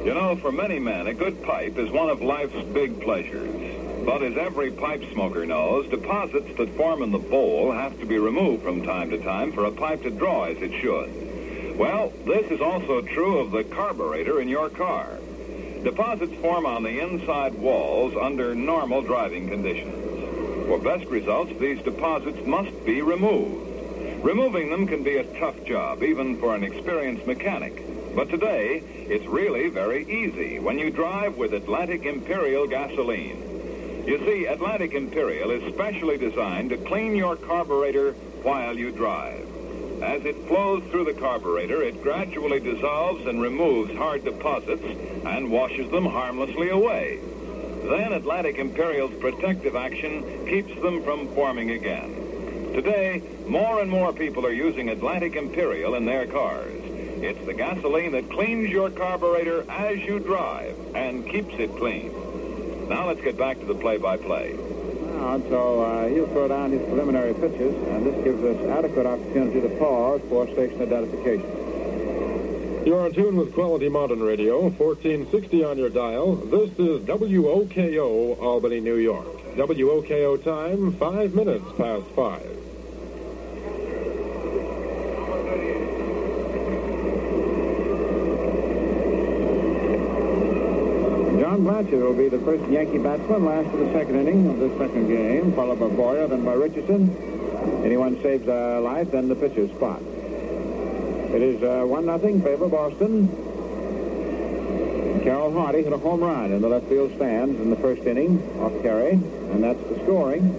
You 0.05 0.13
know, 0.13 0.35
for 0.35 0.51
many 0.51 0.77
men, 0.77 1.07
a 1.07 1.13
good 1.13 1.41
pipe 1.41 1.77
is 1.77 1.89
one 1.89 2.09
of 2.09 2.21
life's 2.21 2.61
big 2.73 3.01
pleasures. 3.01 3.78
But 4.09 4.23
as 4.23 4.37
every 4.37 4.71
pipe 4.71 5.03
smoker 5.13 5.45
knows, 5.45 5.87
deposits 5.87 6.57
that 6.57 6.75
form 6.75 7.03
in 7.03 7.11
the 7.11 7.19
bowl 7.19 7.71
have 7.71 7.99
to 7.99 8.07
be 8.07 8.17
removed 8.17 8.63
from 8.63 8.81
time 8.81 9.11
to 9.11 9.19
time 9.19 9.51
for 9.51 9.65
a 9.65 9.71
pipe 9.71 10.01
to 10.01 10.09
draw 10.09 10.45
as 10.45 10.57
it 10.57 10.73
should. 10.81 11.77
Well, 11.77 12.11
this 12.25 12.49
is 12.49 12.59
also 12.59 13.01
true 13.01 13.37
of 13.37 13.51
the 13.51 13.63
carburetor 13.65 14.41
in 14.41 14.49
your 14.49 14.71
car. 14.71 15.19
Deposits 15.83 16.33
form 16.41 16.65
on 16.65 16.81
the 16.81 16.99
inside 16.99 17.53
walls 17.53 18.15
under 18.19 18.55
normal 18.55 19.03
driving 19.03 19.47
conditions. 19.47 19.93
For 20.65 20.79
best 20.79 21.05
results, 21.05 21.53
these 21.59 21.79
deposits 21.83 22.43
must 22.47 22.83
be 22.83 23.03
removed. 23.03 24.23
Removing 24.23 24.71
them 24.71 24.87
can 24.87 25.03
be 25.03 25.17
a 25.17 25.39
tough 25.39 25.63
job, 25.65 26.01
even 26.01 26.39
for 26.39 26.55
an 26.55 26.63
experienced 26.63 27.27
mechanic. 27.27 28.15
But 28.15 28.31
today, 28.31 28.81
it's 29.07 29.27
really 29.27 29.69
very 29.69 30.03
easy 30.09 30.57
when 30.57 30.79
you 30.79 30.89
drive 30.89 31.37
with 31.37 31.53
Atlantic 31.53 32.05
Imperial 32.05 32.65
gasoline. 32.65 33.58
You 34.09 34.17
see, 34.25 34.47
Atlantic 34.47 34.95
Imperial 34.95 35.51
is 35.51 35.71
specially 35.71 36.17
designed 36.17 36.71
to 36.71 36.77
clean 36.77 37.15
your 37.15 37.35
carburetor 37.35 38.13
while 38.41 38.75
you 38.75 38.89
drive. 38.89 39.47
As 40.01 40.25
it 40.25 40.47
flows 40.47 40.81
through 40.85 41.03
the 41.03 41.13
carburetor, 41.13 41.83
it 41.83 42.01
gradually 42.01 42.59
dissolves 42.59 43.27
and 43.27 43.39
removes 43.39 43.95
hard 43.95 44.23
deposits 44.23 44.83
and 45.27 45.51
washes 45.51 45.91
them 45.91 46.07
harmlessly 46.07 46.69
away. 46.69 47.19
Then 47.83 48.13
Atlantic 48.13 48.57
Imperial's 48.57 49.13
protective 49.19 49.75
action 49.75 50.23
keeps 50.47 50.73
them 50.81 51.03
from 51.03 51.27
forming 51.35 51.69
again. 51.69 52.11
Today, 52.73 53.21
more 53.45 53.79
and 53.79 53.91
more 53.91 54.11
people 54.11 54.43
are 54.43 54.51
using 54.51 54.89
Atlantic 54.89 55.35
Imperial 55.35 55.93
in 55.93 56.05
their 56.05 56.25
cars. 56.25 56.81
It's 57.21 57.45
the 57.45 57.53
gasoline 57.53 58.13
that 58.13 58.31
cleans 58.31 58.71
your 58.71 58.89
carburetor 58.89 59.69
as 59.69 59.99
you 59.99 60.17
drive 60.17 60.75
and 60.95 61.27
keeps 61.27 61.53
it 61.59 61.75
clean. 61.75 62.28
Now 62.89 63.07
let's 63.07 63.21
get 63.21 63.37
back 63.37 63.59
to 63.59 63.65
the 63.65 63.75
play-by-play. 63.75 64.55
Now, 65.19 65.39
so 65.47 65.81
uh, 65.81 66.07
he'll 66.07 66.25
throw 66.27 66.47
down 66.47 66.71
his 66.71 66.81
preliminary 66.87 67.35
pitches, 67.35 67.75
and 67.89 68.03
this 68.03 68.23
gives 68.23 68.43
us 68.43 68.67
adequate 68.69 69.05
opportunity 69.05 69.61
to 69.61 69.69
pause 69.77 70.21
for 70.27 70.47
station 70.47 70.81
identification. 70.81 71.45
You're 72.87 73.05
in 73.05 73.13
tune 73.13 73.35
with 73.35 73.53
Quality 73.53 73.89
Modern 73.89 74.21
Radio, 74.21 74.69
1460 74.69 75.63
on 75.63 75.77
your 75.77 75.89
dial. 75.89 76.35
This 76.35 76.71
is 76.79 77.05
WOKO, 77.05 78.41
Albany, 78.41 78.79
New 78.79 78.95
York. 78.95 79.27
WOKO 79.55 80.43
time, 80.43 80.93
five 80.93 81.35
minutes 81.35 81.65
past 81.77 82.07
five. 82.15 82.58
John 91.49 91.63
Blanchard 91.63 92.03
will 92.03 92.13
be 92.13 92.29
the 92.29 92.37
first 92.41 92.63
Yankee 92.69 92.99
batsman 92.99 93.43
last 93.43 93.73
of 93.73 93.79
the 93.79 93.91
second 93.91 94.17
inning 94.17 94.47
of 94.51 94.59
the 94.59 94.69
second 94.77 95.07
game, 95.07 95.51
followed 95.53 95.79
by 95.79 95.87
Boyer, 95.87 96.27
then 96.27 96.45
by 96.45 96.53
Richardson. 96.53 97.09
Anyone 97.83 98.21
saves 98.21 98.47
a 98.47 98.79
life, 98.79 99.09
then 99.09 99.29
the 99.29 99.35
pitcher's 99.35 99.71
spot. 99.71 99.99
It 99.99 101.41
is 101.41 101.63
uh, 101.63 101.87
1 101.87 102.05
nothing 102.05 102.43
favor 102.43 102.67
Boston. 102.67 103.29
Carroll 105.23 105.51
Hardy 105.53 105.81
hit 105.81 105.91
a 105.91 105.97
home 105.97 106.21
run 106.21 106.51
in 106.51 106.61
the 106.61 106.69
left 106.69 106.85
field 106.85 107.15
stands 107.15 107.59
in 107.59 107.71
the 107.71 107.77
first 107.77 108.03
inning 108.03 108.39
off 108.59 108.79
Carey, 108.83 109.13
and 109.13 109.63
that's 109.63 109.81
the 109.89 109.95
scoring. 110.03 110.51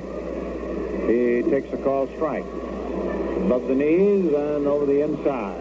He 1.07 1.41
takes 1.49 1.71
a 1.71 1.77
call 1.77 2.07
strike. 2.15 2.43
Above 2.43 3.65
the 3.69 3.75
knees 3.75 4.25
and 4.25 4.67
over 4.67 4.85
the 4.85 5.03
inside. 5.03 5.55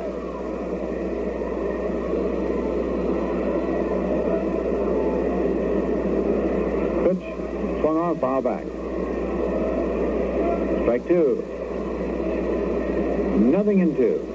Pitch. 7.04 7.80
Swung 7.80 7.96
on, 7.96 8.18
foul 8.18 8.42
back. 8.42 8.66
Strike 10.83 11.06
two. 11.06 11.44
Nothing 13.38 13.78
in 13.78 13.94
two. 13.94 14.26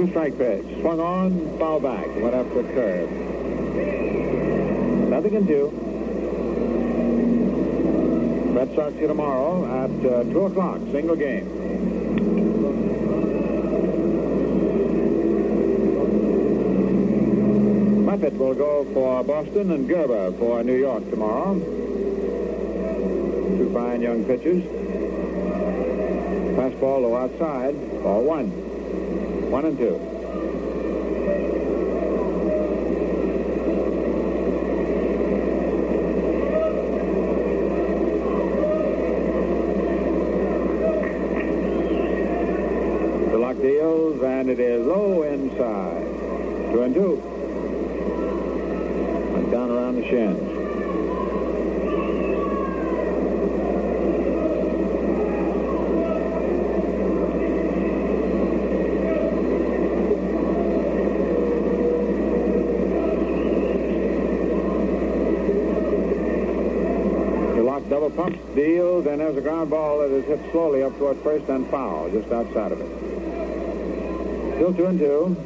Two 0.00 0.06
strike 0.20 0.36
pitch. 0.36 0.80
Swung 0.80 1.00
on, 1.00 1.58
foul 1.58 1.80
back. 1.80 2.06
Went 2.16 2.34
up 2.34 2.52
the 2.52 2.62
curve. 2.74 3.10
Nothing 5.08 5.30
can 5.30 5.46
do. 5.46 5.70
Red 8.52 8.74
Sox 8.74 8.94
here 8.96 9.08
tomorrow 9.08 9.64
at 9.84 9.90
uh, 10.04 10.24
2 10.24 10.40
o'clock, 10.44 10.78
single 10.92 11.16
game. 11.16 11.46
Muffett 18.04 18.36
will 18.36 18.54
go 18.54 18.84
for 18.92 19.24
Boston 19.24 19.70
and 19.70 19.88
Gerber 19.88 20.32
for 20.32 20.62
New 20.62 20.76
York 20.76 21.08
tomorrow. 21.08 21.54
Two 23.56 23.70
fine 23.72 24.02
young 24.02 24.24
pitchers. 24.26 24.62
Fastball 26.58 27.00
low 27.00 27.16
outside, 27.16 28.02
ball 28.02 28.22
one. 28.24 28.59
One 29.50 29.64
and 29.64 29.76
two. 29.76 29.98
DeLock 43.30 43.60
deals, 43.60 44.22
and 44.22 44.50
it 44.50 44.60
is 44.60 44.86
low 44.86 45.22
inside. 45.24 46.04
Two 46.72 46.82
and 46.82 46.94
two. 46.94 47.20
And 49.34 49.50
down 49.50 49.72
around 49.72 49.96
the 49.96 50.04
shins. 50.08 50.58
DeLock 67.56 67.88
double 67.90 68.10
pumps, 68.10 68.38
and 69.06 69.20
there's 69.20 69.36
a 69.36 69.40
ground 69.40 69.70
ball 69.70 70.00
that 70.00 70.10
is 70.10 70.24
hit 70.24 70.40
slowly 70.50 70.82
up 70.82 70.96
toward 70.98 71.16
first 71.22 71.48
and 71.48 71.66
foul, 71.68 72.10
just 72.10 72.30
outside 72.30 72.72
of 72.72 72.80
it. 72.80 72.88
Still 74.56 74.74
two 74.74 74.86
and 74.86 74.98
two. 74.98 75.36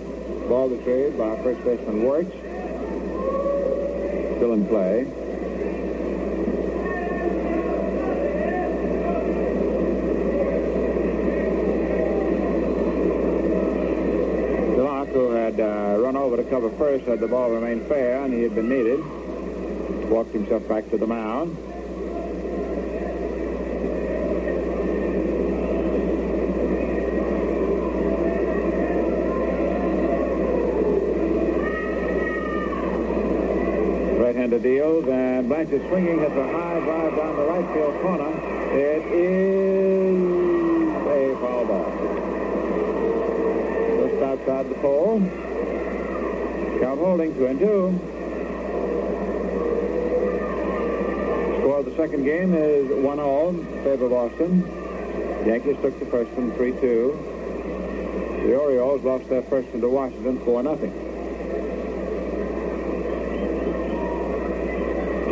Ball 0.49 0.69
to 0.69 0.77
trade 0.85 1.17
by 1.17 1.37
first 1.43 1.65
baseman 1.65 2.03
Wertz. 2.03 2.31
Still 4.37 4.53
in 4.53 4.67
play. 4.67 5.07
DeLock, 14.75 15.13
who 15.13 15.31
had 15.31 15.61
uh, 15.61 15.97
run 16.01 16.17
over 16.17 16.37
to 16.37 16.45
cover 16.45 16.71
first, 16.71 17.05
had 17.07 17.21
the 17.21 17.29
ball 17.29 17.51
remain 17.51 17.85
fair, 17.87 18.23
and 18.25 18.35
he 18.35 18.43
had 18.43 18.55
been 18.55 18.69
needed. 18.69 19.01
Walked 20.11 20.33
himself 20.33 20.69
back 20.69 20.91
to 20.91 20.99
the 20.99 21.07
mound. 21.07 21.57
Right-handed 34.19 34.63
deals, 34.63 35.07
Blanchard 35.65 35.89
swinging 35.89 36.21
at 36.21 36.35
the 36.35 36.43
high 36.43 36.79
drive 36.81 37.17
down 37.17 37.37
the 37.37 37.45
right 37.45 37.65
field 37.73 37.99
corner. 38.03 38.29
It 38.77 39.03
is 39.13 40.21
a 41.07 41.35
foul 41.41 41.65
ball. 41.65 41.91
Just 43.97 44.23
outside 44.23 44.69
the 44.69 44.75
pole. 44.75 45.21
Count 46.81 47.01
holding 47.01 47.35
two 47.35 47.47
and 47.47 47.59
two. 47.59 47.99
Score 51.61 51.79
of 51.79 51.87
the 51.87 51.97
second 51.97 52.25
game 52.25 52.53
is 52.53 52.87
1-0 52.89 53.85
favor 53.85 54.05
of 54.05 54.11
Boston. 54.11 54.61
Yankees 55.47 55.77
took 55.81 55.99
the 55.99 56.07
first 56.07 56.31
one 56.33 56.53
3-2. 56.53 58.43
The 58.43 58.55
Orioles 58.55 59.03
lost 59.03 59.31
their 59.31 59.43
first 59.43 59.69
one 59.69 59.81
to 59.81 59.89
Washington 59.89 60.39
4-0. 60.41 61.04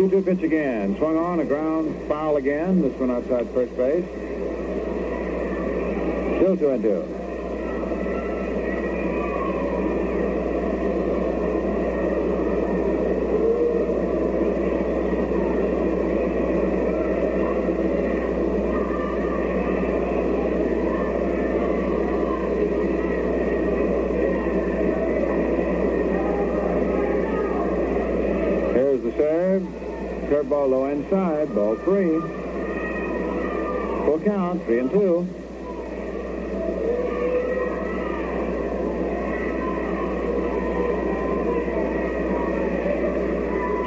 2-2 0.09 0.25
pitch 0.25 0.43
again. 0.43 0.97
Swung 0.97 1.17
on, 1.17 1.39
a 1.39 1.45
ground 1.45 1.95
foul 2.09 2.37
again. 2.37 2.83
This 2.83 2.93
one 2.99 3.13
outside 3.13 3.49
first 3.51 3.77
base. 3.77 4.05
Still 6.39 6.57
2 6.57 6.71
and 6.71 6.83
2. 6.83 7.19
Curveball 30.33 30.71
low 30.71 30.87
inside, 30.87 31.55
ball 31.55 31.77
three. 31.85 32.19
Full 34.07 34.19
count, 34.53 34.65
three 34.65 34.79
and 34.81 34.91
two. 34.91 35.27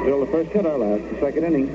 Still 0.02 0.20
the 0.20 0.32
first 0.32 0.52
hitter 0.52 0.78
last 0.78 1.04
the 1.14 1.20
second 1.20 1.44
inning. 1.44 1.68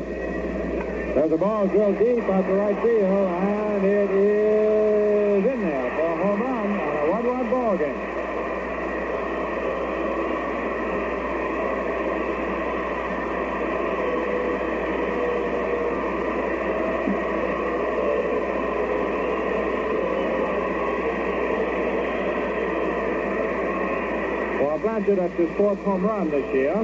There's 1.15 1.33
a 1.33 1.37
ball 1.37 1.67
drilled 1.67 1.99
deep 1.99 2.23
out 2.25 2.47
the 2.47 2.53
right 2.53 2.77
field, 2.83 3.29
and 3.29 3.85
it 3.85 4.11
is 4.11 5.45
in 5.45 5.61
there 5.61 5.91
for 5.91 6.07
a 6.07 6.17
home 6.17 6.43
run 6.43 6.81
on 6.81 6.97
a 6.97 7.11
one-run 7.11 7.51
ball 7.51 7.77
game. 7.77 8.11
Blanchard, 25.01 25.19
that's 25.19 25.39
his 25.39 25.57
fourth 25.57 25.79
home 25.83 26.05
run 26.05 26.31
this 26.31 26.55
year. 26.55 26.75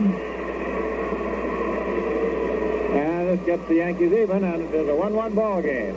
And 2.97 3.29
this 3.29 3.45
gets 3.45 3.69
the 3.69 3.75
Yankees 3.75 4.11
even, 4.13 4.43
and 4.43 4.63
it 4.63 4.75
is 4.75 4.89
a 4.89 4.93
1-1 4.93 5.35
ball 5.35 5.61
game. 5.61 5.95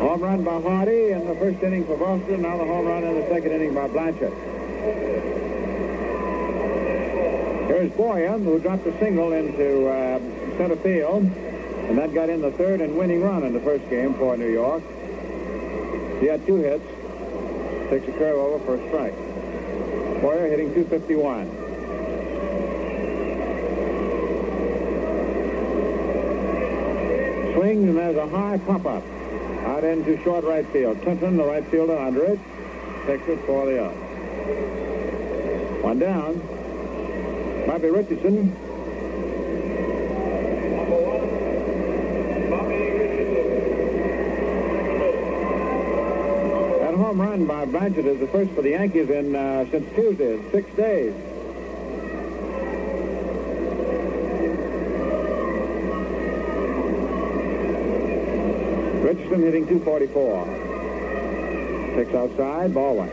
Home 0.00 0.22
run 0.22 0.44
by 0.44 0.60
Hardy 0.62 1.10
in 1.10 1.26
the 1.26 1.34
first 1.34 1.62
inning 1.62 1.84
for 1.84 1.98
Boston. 1.98 2.40
Now 2.42 2.56
the 2.56 2.64
home 2.64 2.86
run 2.86 3.04
in 3.04 3.20
the 3.20 3.28
second 3.28 3.52
inning 3.52 3.74
by 3.74 3.86
Blanchard. 3.88 4.32
Here's 7.68 7.92
Boyer, 7.92 8.38
who 8.38 8.58
dropped 8.58 8.86
a 8.86 8.98
single 8.98 9.32
into 9.32 9.88
uh, 9.88 10.18
center 10.56 10.76
field, 10.76 11.24
and 11.24 11.98
that 11.98 12.14
got 12.14 12.30
in 12.30 12.40
the 12.40 12.52
third 12.52 12.80
and 12.80 12.96
winning 12.96 13.22
run 13.22 13.42
in 13.42 13.52
the 13.52 13.60
first 13.60 13.86
game 13.90 14.14
for 14.14 14.38
New 14.38 14.50
York. 14.50 14.82
He 16.20 16.26
had 16.26 16.46
two 16.46 16.56
hits. 16.56 16.84
Takes 17.90 18.08
a 18.08 18.12
curve 18.12 18.38
over 18.38 18.64
for 18.64 18.76
a 18.76 18.88
strike. 18.88 19.25
Boyer 20.20 20.48
hitting 20.48 20.72
251. 20.74 21.46
Swings 27.54 27.88
and 27.88 27.96
there's 27.96 28.16
a 28.16 28.28
high 28.28 28.58
pop 28.58 28.86
up 28.86 29.02
out 29.66 29.84
into 29.84 30.22
short 30.22 30.44
right 30.44 30.66
field. 30.68 31.00
Clinton, 31.02 31.36
the 31.36 31.44
right 31.44 31.64
fielder, 31.66 31.98
under 31.98 32.24
it, 32.24 32.38
takes 33.06 33.26
it 33.28 33.38
for 33.46 33.66
the 33.66 33.84
out. 33.84 33.94
One 35.82 35.98
down. 35.98 36.40
Bobby 37.66 37.90
Richardson. 37.90 38.65
Run 47.36 47.44
by 47.44 47.66
Blanchard 47.66 48.06
is 48.06 48.18
the 48.18 48.26
first 48.28 48.50
for 48.52 48.62
the 48.62 48.70
Yankees 48.70 49.10
in 49.10 49.36
uh, 49.36 49.70
since 49.70 49.94
Tuesday, 49.94 50.40
six 50.52 50.74
days. 50.74 51.12
Richardson 59.04 59.42
hitting 59.42 59.66
244. 59.68 60.46
Six 61.96 62.14
outside, 62.14 62.72
ball 62.72 62.96
one. 62.96 63.10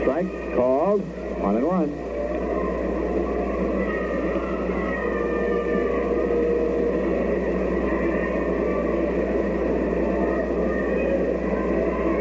Strike 0.00 0.54
called, 0.56 1.02
one 1.38 1.56
and 1.56 1.66
one. 1.66 2.08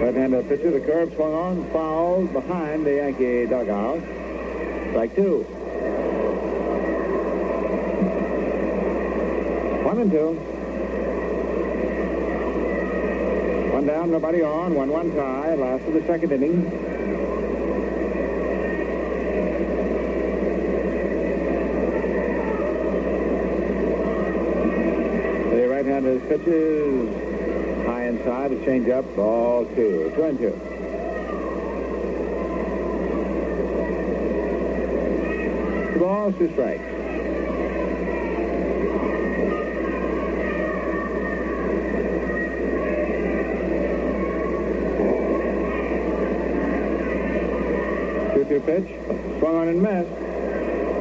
Right-handed 0.07 0.36
pitcher, 0.47 0.71
the 0.71 0.79
curve 0.79 1.13
swung 1.13 1.33
on, 1.33 1.69
fouled 1.71 2.31
behind 2.31 2.85
the 2.85 2.95
Yankee 2.95 3.45
dugout. 3.47 4.01
Strike 4.91 5.13
two. 5.15 5.43
One 9.83 9.99
and 9.99 10.11
two. 10.11 10.33
One 13.73 13.85
down, 13.85 14.11
nobody 14.11 14.41
on. 14.41 14.73
One 14.73 14.89
one 14.89 15.13
tie. 15.15 15.55
Last 15.55 15.83
of 15.85 15.93
the 15.93 16.05
second 16.05 16.31
inning. 16.31 16.63
The 25.51 25.67
right-handed 25.67 26.29
pitches 26.29 27.26
inside, 28.27 28.51
a 28.51 28.55
changeup, 28.65 29.15
ball 29.15 29.65
two. 29.67 30.11
Two 30.15 30.23
and 30.23 30.37
two. 30.37 30.51
Two 35.93 35.99
balls, 35.99 36.35
two 36.37 36.51
strikes. 36.51 36.83
Two-two 48.33 48.59
pitch, 48.61 49.39
swung 49.39 49.55
on 49.55 49.67
and 49.69 49.81
missed. 49.81 50.09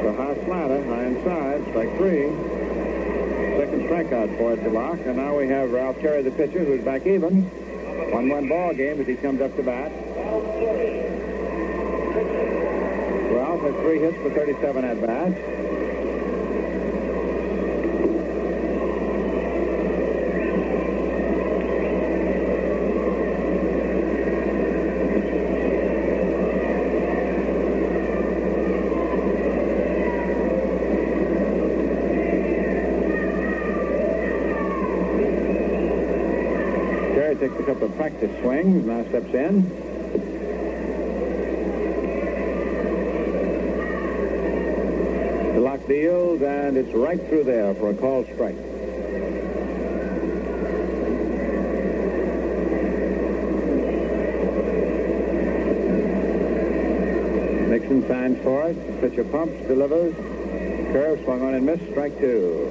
The 0.05 0.13
high 0.13 0.45
slider, 0.45 0.85
high 0.85 1.05
inside, 1.07 1.67
strike 1.71 1.97
three. 1.97 2.56
Strikeout 3.87 4.37
for 4.37 4.57
DeLock, 4.57 5.07
and 5.07 5.17
now 5.17 5.39
we 5.39 5.47
have 5.47 5.71
Ralph 5.71 6.01
Terry, 6.01 6.21
the 6.23 6.33
pitcher, 6.33 6.65
who's 6.65 6.83
back 6.83 7.07
even. 7.07 7.43
One-one 8.13 8.49
ball 8.49 8.75
game 8.75 9.01
as 9.01 9.07
he 9.07 9.15
comes 9.15 9.41
up 9.41 9.55
to 9.55 9.63
bat. 9.63 9.93
Ralph 13.31 13.61
has 13.63 13.75
three 13.77 14.01
hits 14.01 14.17
for 14.17 14.31
37 14.31 14.85
at 14.85 15.01
bats. 15.01 15.66
Takes 37.67 37.83
a 37.83 37.89
practice 37.97 38.41
swings, 38.43 38.87
now 38.87 39.03
steps 39.09 39.35
in. 39.35 39.63
DeLock 45.57 45.89
deals, 45.89 46.43
and 46.43 46.77
it's 46.77 46.93
right 46.95 47.21
through 47.29 47.43
there 47.43 47.75
for 47.75 47.91
a 47.91 47.95
call 47.95 48.25
strike. 48.25 48.55
Nixon 57.69 58.07
signs 58.07 58.39
for 58.45 58.69
it. 58.69 59.01
Pitcher 59.01 59.25
pumps, 59.25 59.67
delivers. 59.67 60.15
Curve 60.93 61.21
swung 61.25 61.43
on 61.43 61.55
and 61.55 61.67
missed. 61.67 61.83
Strike 61.91 62.17
two. 62.21 62.71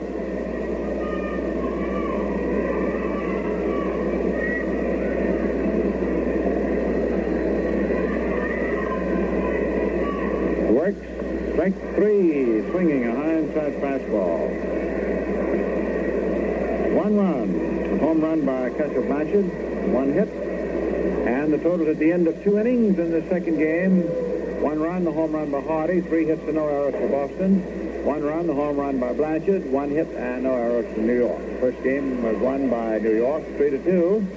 Works. 10.72 11.54
Strike 11.54 11.76
three. 11.96 12.62
Swinging 12.72 13.08
a 13.08 13.16
high 13.16 13.34
inside 13.36 13.74
fastball. 13.82 14.50
One 16.94 17.18
run. 17.18 17.94
A 17.94 17.98
home 17.98 18.22
run 18.22 18.46
by 18.46 18.70
Kessel 18.72 19.04
Blanchard. 19.04 19.46
One 19.94 20.14
hit. 20.14 20.30
And 20.30 21.54
the 21.54 21.58
total 21.58 21.90
at 21.90 21.98
the 21.98 22.12
end 22.12 22.28
of 22.28 22.44
two 22.44 22.60
innings 22.60 23.00
in 23.00 23.12
the 23.12 23.22
second 23.30 23.58
game. 23.58 24.02
One 24.62 24.80
run, 24.80 25.04
the 25.04 25.12
home 25.12 25.32
run 25.34 25.52
by 25.52 25.62
Hardy. 25.62 26.02
Three 26.02 26.26
hits 26.26 26.42
and 26.44 26.56
no 26.56 26.68
errors 26.68 26.96
for 26.96 27.08
Boston. 27.08 28.04
One 28.04 28.24
run, 28.24 28.48
the 28.48 28.54
home 28.54 28.78
run 28.78 29.00
by 29.00 29.14
Blanchard. 29.14 29.66
One 29.72 29.90
hit 29.90 30.08
and 30.08 30.44
no 30.44 30.54
errors 30.54 30.86
for 30.94 31.02
New 31.02 31.18
York. 31.18 31.42
First 31.60 31.82
game 31.84 32.22
was 32.24 32.38
won 32.38 32.70
by 32.70 33.00
New 33.00 33.16
York, 33.16 33.44
three 33.58 33.72
to 33.72 33.84
two. 33.84 34.28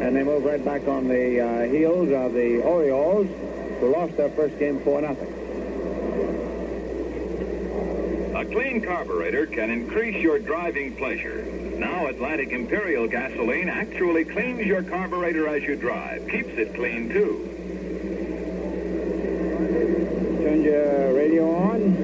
And 0.00 0.16
they 0.16 0.22
move 0.22 0.44
right 0.44 0.64
back 0.64 0.88
on 0.88 1.06
the 1.06 1.40
uh, 1.40 1.62
heels 1.68 2.10
of 2.12 2.32
the 2.32 2.62
Orioles, 2.62 3.26
who 3.80 3.92
lost 3.92 4.16
their 4.16 4.30
first 4.30 4.58
game 4.58 4.80
4 4.80 5.02
nothing. 5.02 5.28
A 8.34 8.41
clean 8.52 8.82
carburetor 8.82 9.46
can 9.46 9.70
increase 9.70 10.22
your 10.22 10.38
driving 10.38 10.94
pleasure. 10.96 11.42
Now 11.78 12.06
Atlantic 12.06 12.50
Imperial 12.50 13.08
gasoline 13.08 13.70
actually 13.70 14.26
cleans 14.26 14.66
your 14.66 14.82
carburetor 14.82 15.48
as 15.48 15.62
you 15.62 15.74
drive. 15.74 16.28
Keeps 16.28 16.50
it 16.50 16.74
clean, 16.74 17.08
too. 17.08 17.48
Turn 20.44 20.62
your 20.62 21.14
radio 21.14 21.50
on. 21.50 21.94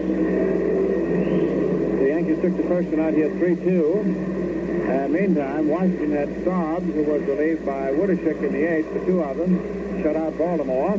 The 1.99 2.07
Yankees 2.09 2.40
took 2.40 2.57
the 2.57 2.62
first 2.62 2.88
one 2.88 3.01
out 3.01 3.12
here 3.12 3.28
3-2. 3.28 4.38
Uh, 4.88 5.09
meantime, 5.09 5.68
Washington 5.68 6.12
had 6.12 6.40
Stobbs, 6.42 6.86
who 6.86 7.03
was 7.03 7.20
relieved 7.22 7.66
by 7.66 7.92
Woodeshick 7.92 8.38
in 8.38 8.53
the 8.53 8.64
eighth. 8.64 8.94
The 8.94 9.05
two 9.05 9.22
of 9.22 9.36
them 9.36 10.03
shut 10.03 10.16
out 10.16 10.38
Baltimore. 10.38 10.96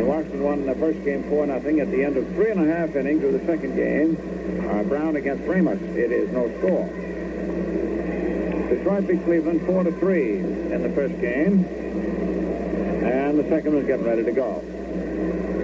And 0.00 0.08
Washington 0.08 0.42
won 0.42 0.64
the 0.64 0.74
first 0.76 1.04
game 1.04 1.28
4 1.28 1.44
nothing. 1.44 1.80
At 1.80 1.90
the 1.90 2.02
end 2.02 2.16
of 2.16 2.26
three 2.28 2.50
and 2.50 2.58
a 2.58 2.74
half 2.74 2.96
innings 2.96 3.22
of 3.22 3.34
the 3.34 3.44
second 3.44 3.76
game, 3.76 4.16
uh, 4.70 4.82
Brown 4.84 5.14
against 5.16 5.46
Ramos. 5.46 5.78
It 5.94 6.10
is 6.10 6.30
no 6.30 6.48
score. 6.56 6.88
Detroit 8.70 9.06
beat 9.06 9.22
Cleveland 9.24 9.60
4 9.66 9.84
to 9.84 9.92
3 9.92 10.38
in 10.38 10.82
the 10.82 10.88
first 10.96 11.20
game. 11.20 11.66
And 13.04 13.38
the 13.38 13.46
second 13.50 13.74
one's 13.74 13.86
getting 13.86 14.06
ready 14.06 14.24
to 14.24 14.32
go. 14.32 14.64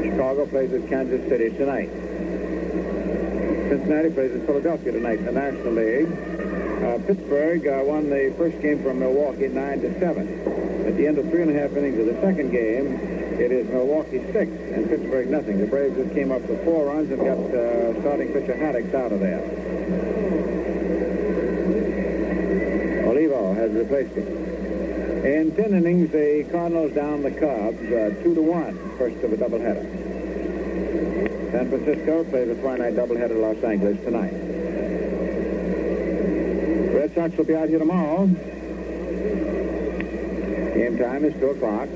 Chicago 0.05 0.45
plays 0.45 0.71
at 0.75 0.87
Kansas 0.87 1.27
City 1.31 1.49
tonight. 1.57 1.89
Cincinnati 3.71 4.11
plays 4.11 4.33
at 4.33 4.45
Philadelphia 4.45 4.93
tonight 4.93 5.21
in 5.21 5.25
the 5.25 5.33
National 5.33 5.73
League. 5.73 6.13
Uh, 6.85 6.99
Pittsburgh 7.07 7.67
uh, 7.67 7.81
won 7.85 8.11
the 8.11 8.35
first 8.37 8.61
game 8.61 8.83
from 8.83 8.99
Milwaukee 8.99 9.49
9 9.49 9.81
to 9.81 9.99
7. 9.99 10.85
At 10.87 10.95
the 10.99 11.07
end 11.07 11.17
of 11.17 11.31
three 11.31 11.41
and 11.41 11.57
a 11.57 11.59
half 11.59 11.75
innings 11.75 11.99
of 11.99 12.05
the 12.05 12.21
second 12.21 12.51
game, 12.51 13.16
it 13.39 13.53
is 13.53 13.69
Milwaukee 13.69 14.21
6 14.33 14.35
and 14.37 14.89
Pittsburgh 14.89 15.29
nothing. 15.29 15.59
The 15.61 15.67
Braves 15.67 15.97
just 15.97 16.15
came 16.15 16.33
up 16.33 16.43
with 16.43 16.65
four 16.65 16.87
runs 16.87 17.11
and 17.11 17.19
got 17.21 17.39
uh, 17.39 18.01
starting 18.01 18.33
pitcher 18.33 18.55
Haddix 18.55 18.95
out 18.95 19.13
of 19.13 19.21
there. 19.21 19.43
Olivo 23.07 23.55
has 23.55 23.73
replaced 23.73 24.15
him. 24.15 24.27
In 25.27 25.55
10 25.55 25.75
innings, 25.75 26.11
the 26.13 26.47
Cardinals 26.51 26.93
down 26.93 27.23
the 27.23 27.31
Cubs 27.31 27.83
uh, 27.93 28.23
2 28.23 28.35
to 28.35 28.43
1, 28.43 28.97
first 28.97 29.17
of 29.25 29.33
a 29.33 29.37
doubleheader. 29.37 29.85
San 31.53 31.69
Francisco 31.69 32.25
plays 32.25 32.49
a 32.49 32.55
twilight 32.55 32.95
doubleheader 32.95 33.33
in 33.33 33.43
Los 33.43 33.63
Angeles 33.65 33.99
tonight. 34.05 34.33
Red 36.95 37.15
Sox 37.15 37.37
will 37.37 37.45
be 37.45 37.55
out 37.55 37.69
here 37.69 37.79
tomorrow. 37.79 38.27
Game 40.75 40.99
time 40.99 41.25
is 41.25 41.35
2 41.35 41.51
o'clock. 41.51 41.89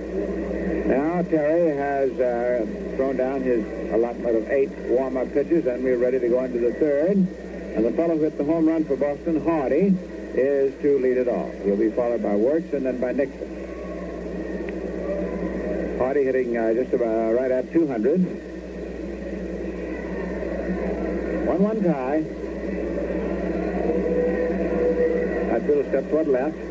Now 0.91 1.23
Terry 1.23 1.77
has 1.77 2.11
uh, 2.19 2.67
thrown 2.97 3.17
down 3.17 3.43
his 3.43 3.65
allotment 3.93 4.37
of 4.37 4.51
eight 4.51 4.71
warm-up 4.89 5.33
pitches, 5.33 5.65
and 5.67 5.85
we're 5.85 5.97
ready 5.97 6.19
to 6.19 6.29
go 6.29 6.43
into 6.43 6.59
the 6.59 6.73
third. 6.73 7.17
And 7.17 7.85
the 7.85 7.93
fellow 7.93 8.17
who 8.17 8.25
hit 8.25 8.37
the 8.37 8.43
home 8.43 8.67
run 8.67 8.85
for 8.85 8.97
Boston, 8.97 9.41
Hardy, 9.45 9.97
is 10.35 10.75
to 10.83 10.99
lead 10.99 11.17
it 11.17 11.29
off. 11.29 11.55
He'll 11.63 11.77
be 11.77 11.91
followed 11.91 12.25
by 12.25 12.35
Wertz 12.35 12.73
and 12.73 12.85
then 12.85 13.01
by 13.01 13.13
Nixon. 13.13 13.47
Hardy 15.99 16.25
hitting 16.25 16.57
uh, 16.57 16.75
just 16.75 16.93
about 16.93 17.37
right 17.37 17.53
at 17.53 17.73
200. 17.73 18.21
1-1 21.47 21.85
tie. 21.85 22.25
Outfield 25.55 25.87
step 25.87 26.11
toward 26.11 26.27
left. 26.27 26.70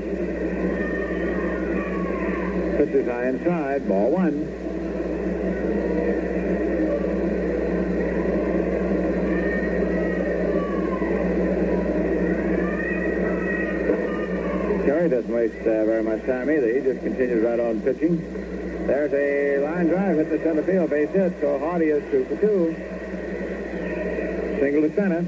Pitches 2.80 3.08
high 3.08 3.28
inside. 3.28 3.86
Ball 3.90 4.10
one. 4.10 4.46
Terry 14.86 15.10
doesn't 15.10 15.30
waste 15.30 15.60
uh, 15.60 15.84
very 15.84 16.04
much 16.04 16.26
time 16.26 16.50
either. 16.50 16.74
He 16.74 16.80
just 16.80 17.02
continues 17.02 17.44
right 17.44 17.60
on 17.60 17.82
pitching. 17.82 18.16
There's 18.88 19.12
a 19.12 19.58
line 19.66 19.88
drive 19.88 20.16
hit 20.16 20.30
the 20.30 20.38
center 20.38 20.64
field 20.64 20.90
base 20.90 21.10
hit, 21.10 21.34
so 21.42 21.60
Hardy 21.60 21.88
is 21.88 22.10
two 22.10 22.24
for 22.24 22.38
two. 22.38 22.74
Single 24.62 24.84
to 24.84 24.96
center. 24.96 25.22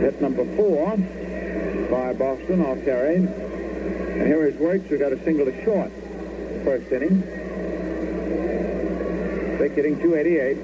Hit 0.00 0.20
number 0.20 0.44
four 0.56 0.96
by 1.88 2.12
Boston 2.14 2.60
off 2.62 2.84
Terry. 2.84 3.28
And 4.14 4.28
here 4.28 4.46
is 4.46 4.54
Wertz, 4.54 4.86
who 4.86 4.96
got 4.96 5.12
a 5.12 5.22
single 5.24 5.44
to 5.44 5.64
short 5.64 5.90
first 6.64 6.90
inning. 6.92 7.20
Vic 9.58 9.72
hitting 9.72 10.00
288. 10.00 10.56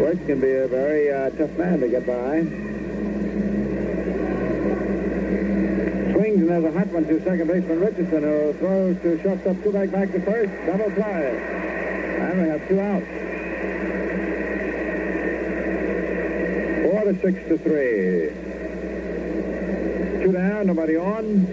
Wertz 0.00 0.26
can 0.26 0.40
be 0.40 0.50
a 0.50 0.66
very 0.66 1.12
uh, 1.12 1.30
tough 1.30 1.56
man 1.56 1.78
to 1.80 1.88
get 1.88 2.04
by. 2.04 2.40
Swings 6.12 6.40
and 6.40 6.50
there's 6.50 6.64
a 6.64 6.72
hot 6.76 6.88
one 6.88 7.06
to 7.06 7.22
second 7.22 7.46
baseman 7.46 7.78
Richardson, 7.78 8.22
who 8.24 8.52
throws 8.54 9.00
to 9.02 9.22
shortstop 9.22 9.56
Kubek 9.58 9.92
back 9.92 10.10
back 10.10 10.12
to 10.12 10.20
first. 10.20 10.52
Double 10.66 10.90
play. 10.90 11.71
And 12.20 12.42
we 12.42 12.48
have 12.48 12.68
two 12.68 12.80
outs. 12.80 13.06
Four 16.84 17.04
to 17.04 17.20
six 17.20 17.48
to 17.48 17.58
three. 17.58 18.30
Two 20.24 20.32
down, 20.32 20.66
nobody 20.66 20.96
on. 20.96 21.46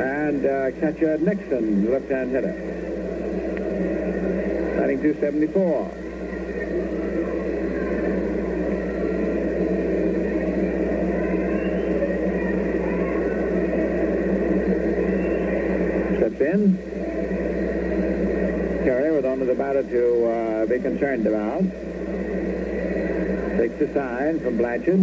And 0.00 0.46
uh, 0.46 0.70
catcher 0.80 1.18
Nixon, 1.18 1.90
left-hand 1.90 2.30
hitter. 2.32 2.52
Batting 4.78 5.02
274. 5.02 5.99
Batter 19.82 20.00
to 20.00 20.26
uh, 20.26 20.66
be 20.66 20.78
concerned 20.78 21.26
about. 21.26 21.62
Takes 23.56 23.78
the 23.78 23.92
sign 23.92 24.40
from 24.40 24.56
Blanchard. 24.56 25.02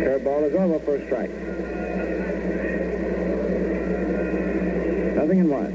Curveball 0.00 0.48
is 0.48 0.54
over 0.54 0.78
for 0.80 0.96
a 0.96 1.06
strike. 1.06 1.30
Nothing 5.16 5.38
in 5.38 5.48
one. 5.48 5.72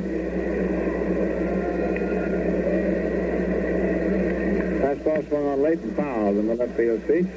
Fastball 4.82 5.28
swung 5.28 5.48
on 5.48 5.62
late 5.62 5.80
and 5.80 5.96
fouled 5.96 6.38
in 6.38 6.48
the 6.48 6.56
left 6.56 6.76
field 6.76 7.02
seat. 7.08 7.28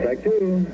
Strike 0.00 0.22
two. 0.24 0.66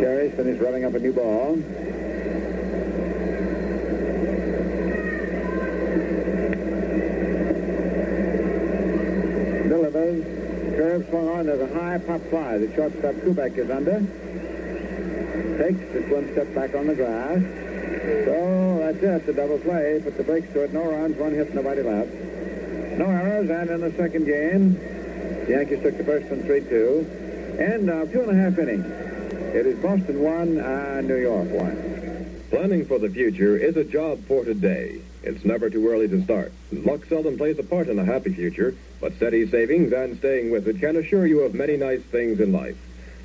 Terry's 0.00 0.34
finished 0.34 0.60
running 0.60 0.77
up 0.88 0.94
a 0.94 0.98
new 1.00 1.12
ball. 1.12 1.56
Delivers. 9.68 10.24
Curve 10.76 11.06
swung 11.10 11.28
on. 11.28 11.46
There's 11.46 11.70
a 11.70 11.74
high 11.74 11.98
pop 11.98 12.22
fly. 12.30 12.56
The 12.56 12.74
shortstop 12.74 13.16
Kubek 13.16 13.58
is 13.58 13.70
under. 13.70 14.00
Takes 15.58 15.92
just 15.92 16.08
one 16.08 16.32
step 16.32 16.54
back 16.54 16.74
on 16.74 16.86
the 16.86 16.94
grass. 16.94 17.42
So 18.24 18.78
that's 18.80 19.02
it. 19.02 19.26
The 19.26 19.32
double 19.34 19.58
play. 19.58 20.00
Put 20.02 20.16
the 20.16 20.22
brakes 20.22 20.50
to 20.54 20.64
it. 20.64 20.72
No 20.72 20.90
runs, 20.90 21.18
one 21.18 21.34
hit, 21.34 21.54
nobody 21.54 21.82
left. 21.82 22.10
No 22.96 23.10
errors. 23.10 23.50
And 23.50 23.68
in 23.68 23.80
the 23.82 23.92
second 23.92 24.24
game, 24.24 24.72
the 25.44 25.50
Yankees 25.50 25.82
took 25.82 25.98
the 25.98 26.04
first 26.04 26.30
one 26.30 26.44
3-2. 26.44 27.60
And 27.60 27.90
uh, 27.90 28.06
two 28.06 28.22
and 28.22 28.30
a 28.30 28.34
half 28.34 28.58
innings. 28.58 29.07
It 29.54 29.66
is 29.66 29.78
Boston 29.78 30.20
1 30.20 30.58
and 30.58 31.08
New 31.08 31.16
York 31.16 31.48
1. 31.48 32.42
Planning 32.50 32.84
for 32.84 32.98
the 32.98 33.08
future 33.08 33.56
is 33.56 33.78
a 33.78 33.82
job 33.82 34.22
for 34.26 34.44
today. 34.44 35.00
It's 35.22 35.42
never 35.42 35.70
too 35.70 35.88
early 35.88 36.06
to 36.06 36.22
start. 36.22 36.52
Luck 36.70 37.06
seldom 37.06 37.38
plays 37.38 37.58
a 37.58 37.62
part 37.62 37.88
in 37.88 37.98
a 37.98 38.04
happy 38.04 38.34
future, 38.34 38.74
but 39.00 39.16
steady 39.16 39.48
savings 39.48 39.90
and 39.94 40.18
staying 40.18 40.50
with 40.50 40.68
it 40.68 40.80
can 40.80 40.96
assure 40.96 41.26
you 41.26 41.40
of 41.40 41.54
many 41.54 41.78
nice 41.78 42.02
things 42.02 42.40
in 42.40 42.52
life. 42.52 42.76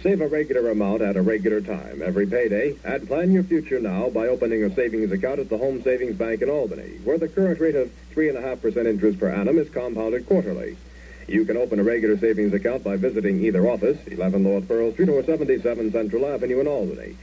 Save 0.01 0.21
a 0.21 0.27
regular 0.27 0.71
amount 0.71 1.01
at 1.01 1.17
a 1.17 1.21
regular 1.21 1.59
time 1.59 2.01
every 2.01 2.25
payday 2.25 2.77
and 2.85 3.05
plan 3.05 3.33
your 3.33 3.43
future 3.43 3.81
now 3.81 4.09
by 4.09 4.27
opening 4.27 4.63
a 4.63 4.73
savings 4.73 5.11
account 5.11 5.41
at 5.41 5.49
the 5.49 5.57
Home 5.57 5.83
Savings 5.83 6.15
Bank 6.15 6.41
in 6.41 6.49
Albany, 6.49 6.99
where 7.03 7.17
the 7.17 7.27
current 7.27 7.59
rate 7.59 7.75
of 7.75 7.91
3.5% 8.15 8.85
interest 8.85 9.19
per 9.19 9.29
annum 9.29 9.57
is 9.57 9.69
compounded 9.69 10.25
quarterly. 10.25 10.77
You 11.27 11.45
can 11.45 11.57
open 11.57 11.79
a 11.79 11.83
regular 11.83 12.17
savings 12.17 12.53
account 12.53 12.83
by 12.83 12.97
visiting 12.97 13.43
either 13.43 13.65
office, 13.67 13.97
11 14.07 14.43
North 14.43 14.67
Pearl 14.67 14.91
Street 14.91 15.09
or 15.09 15.23
77 15.23 15.91
Central 15.91 16.25
Avenue 16.25 16.59
in 16.59 16.67
Albany. 16.67 17.15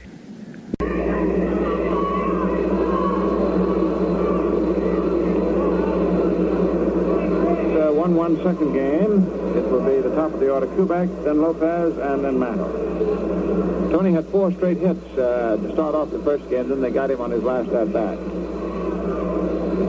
Uh, 7.77 7.93
one 7.93 8.15
one 8.15 8.37
second 8.37 8.73
game. 8.73 9.27
It 9.55 9.69
will 9.69 9.85
be 9.85 10.01
the 10.01 10.15
top 10.15 10.33
of 10.33 10.39
the 10.39 10.49
order 10.49 10.67
Kubek, 10.67 11.23
then 11.23 11.41
Lopez, 11.41 11.97
and 11.97 12.23
then 12.23 12.39
Mantle. 12.39 13.89
Tony 13.91 14.13
had 14.13 14.25
four 14.27 14.51
straight 14.53 14.77
hits 14.77 15.05
uh, 15.17 15.57
to 15.61 15.71
start 15.73 15.93
off 15.93 16.09
the 16.09 16.19
first 16.19 16.49
game, 16.49 16.69
then 16.69 16.81
they 16.81 16.89
got 16.89 17.11
him 17.11 17.21
on 17.21 17.29
his 17.29 17.43
last 17.43 17.69
at 17.69 17.93
bat. 17.93 18.17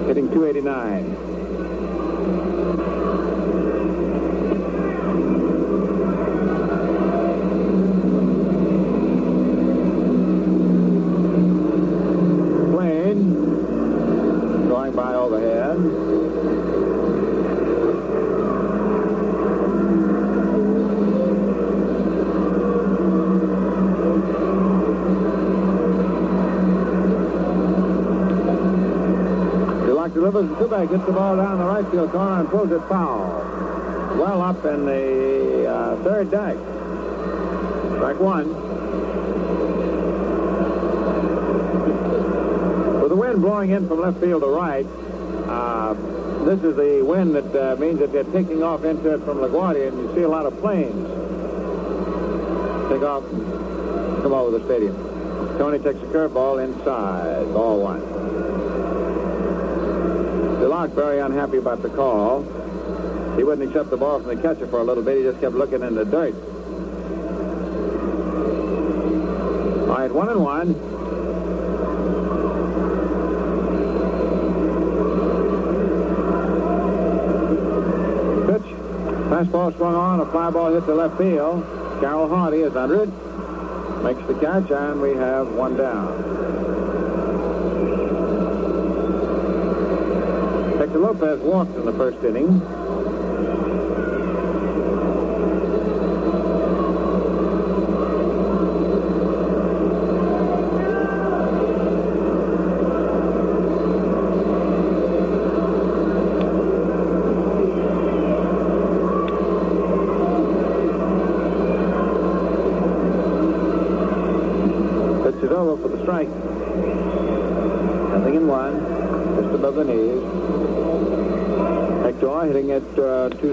Hitting 0.08 0.28
289. 0.30 1.31
Gets 30.90 31.04
the 31.04 31.12
ball 31.12 31.36
down 31.36 31.58
the 31.58 31.64
right 31.64 31.86
field 31.90 32.10
corner 32.10 32.40
and 32.40 32.48
pulls 32.48 32.70
it 32.70 32.80
foul. 32.88 33.28
Well 34.18 34.42
up 34.42 34.64
in 34.64 34.84
the 34.86 35.68
uh, 35.68 36.02
third 36.02 36.30
deck. 36.30 36.56
Strike 37.96 38.20
one. 38.20 38.48
With 43.00 43.10
the 43.10 43.16
wind 43.16 43.40
blowing 43.40 43.70
in 43.70 43.88
from 43.88 44.00
left 44.00 44.18
field 44.20 44.42
to 44.42 44.48
right, 44.48 44.86
uh, 45.48 45.94
this 46.44 46.62
is 46.64 46.76
the 46.76 47.02
wind 47.04 47.34
that 47.36 47.54
uh, 47.54 47.76
means 47.76 48.00
that 48.00 48.12
they're 48.12 48.24
taking 48.24 48.62
off 48.62 48.84
into 48.84 49.14
it 49.14 49.22
from 49.24 49.38
LaGuardia, 49.38 49.88
and 49.88 49.98
you 49.98 50.14
see 50.14 50.22
a 50.22 50.28
lot 50.28 50.46
of 50.46 50.58
planes 50.60 51.06
take 52.90 53.02
off 53.02 53.24
and 53.32 54.22
come 54.22 54.32
over 54.32 54.58
the 54.58 54.64
stadium. 54.64 54.96
Tony 55.58 55.78
takes 55.78 56.00
a 56.00 56.06
curveball 56.06 56.62
inside, 56.62 57.52
ball 57.52 57.80
one. 57.80 58.11
DeLock 60.72 60.94
very 60.94 61.20
unhappy 61.20 61.58
about 61.58 61.82
the 61.82 61.90
call. 61.90 62.40
He 63.36 63.44
wouldn't 63.44 63.68
accept 63.68 63.90
the 63.90 63.96
ball 63.98 64.20
from 64.20 64.34
the 64.34 64.40
catcher 64.40 64.66
for 64.68 64.78
a 64.80 64.82
little 64.82 65.02
bit. 65.02 65.18
He 65.18 65.22
just 65.22 65.38
kept 65.38 65.54
looking 65.54 65.82
in 65.82 65.94
the 65.94 66.06
dirt. 66.06 66.34
All 69.82 69.98
right, 69.98 70.10
one 70.10 70.30
and 70.30 70.42
one. 70.42 70.72
Pitch. 78.46 78.72
Fastball 79.28 79.76
swung 79.76 79.94
on. 79.94 80.20
A 80.20 80.26
fly 80.30 80.50
ball 80.50 80.72
hit 80.72 80.86
the 80.86 80.94
left 80.94 81.18
field. 81.18 81.66
Carroll 82.00 82.30
Hardy 82.30 82.60
is 82.60 82.74
under 82.74 83.02
it. 83.02 83.10
Makes 84.02 84.26
the 84.26 84.34
catch, 84.40 84.70
and 84.70 85.02
we 85.02 85.10
have 85.16 85.52
one 85.52 85.76
down. 85.76 86.51
Hector 90.92 91.06
Lopez 91.06 91.40
walked 91.40 91.74
in 91.74 91.86
the 91.86 91.92
first 91.94 92.22
inning. 92.22 92.60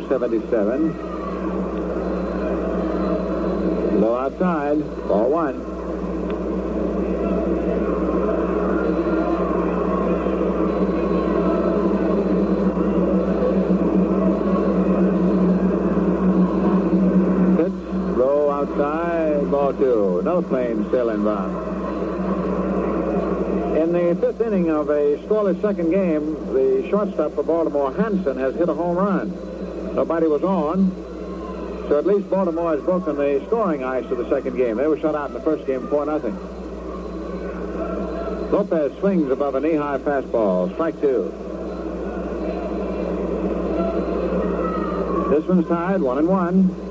77. 0.10 0.97
Low 4.01 4.16
outside, 4.16 4.80
ball 5.07 5.30
one. 5.30 5.60
Pitch, 17.55 17.72
low 18.18 18.49
outside, 18.49 19.51
ball 19.51 19.74
two. 19.74 20.22
No 20.24 20.41
claim 20.41 20.88
still 20.88 21.10
involved. 21.12 21.68
In 23.78 23.93
the 23.93 24.18
fifth 24.20 24.41
inning 24.41 24.72
of 24.72 24.89
a 24.89 25.18
scoreless 25.28 25.62
second 25.62 25.91
game, 25.91 26.34
the 26.51 26.88
shortstop 26.89 27.36
for 27.36 27.43
Baltimore, 27.43 27.93
Hansen, 27.93 28.38
has 28.38 28.55
hit 28.55 28.70
a 28.70 28.74
home 28.74 28.97
run. 28.97 29.49
Nobody 29.94 30.28
was 30.28 30.44
on, 30.44 30.92
so 31.90 31.98
at 31.98 32.06
least 32.06 32.30
Baltimore 32.30 32.72
has 32.72 32.82
broken 32.82 33.16
the 33.18 33.44
scoring 33.48 33.84
ice 33.84 34.06
of 34.06 34.18
the 34.18 34.30
second 34.30 34.56
game. 34.56 34.78
They 34.78 34.88
were 34.88 35.00
shut 35.00 35.16
out 35.16 35.30
in 35.30 35.34
the 35.34 35.42
first 35.42 35.66
game 35.66 35.88
4 35.88 36.06
nothing. 36.06 36.38
Lopez 38.52 38.98
swings 39.00 39.30
above 39.32 39.56
a 39.56 39.60
knee-high 39.60 40.00
fastball. 40.00 40.74
Strike 40.74 41.00
two. 41.02 41.32
This 45.30 45.46
one's 45.46 45.68
tied, 45.68 46.02
one 46.02 46.18
and 46.18 46.28
one. 46.28 46.89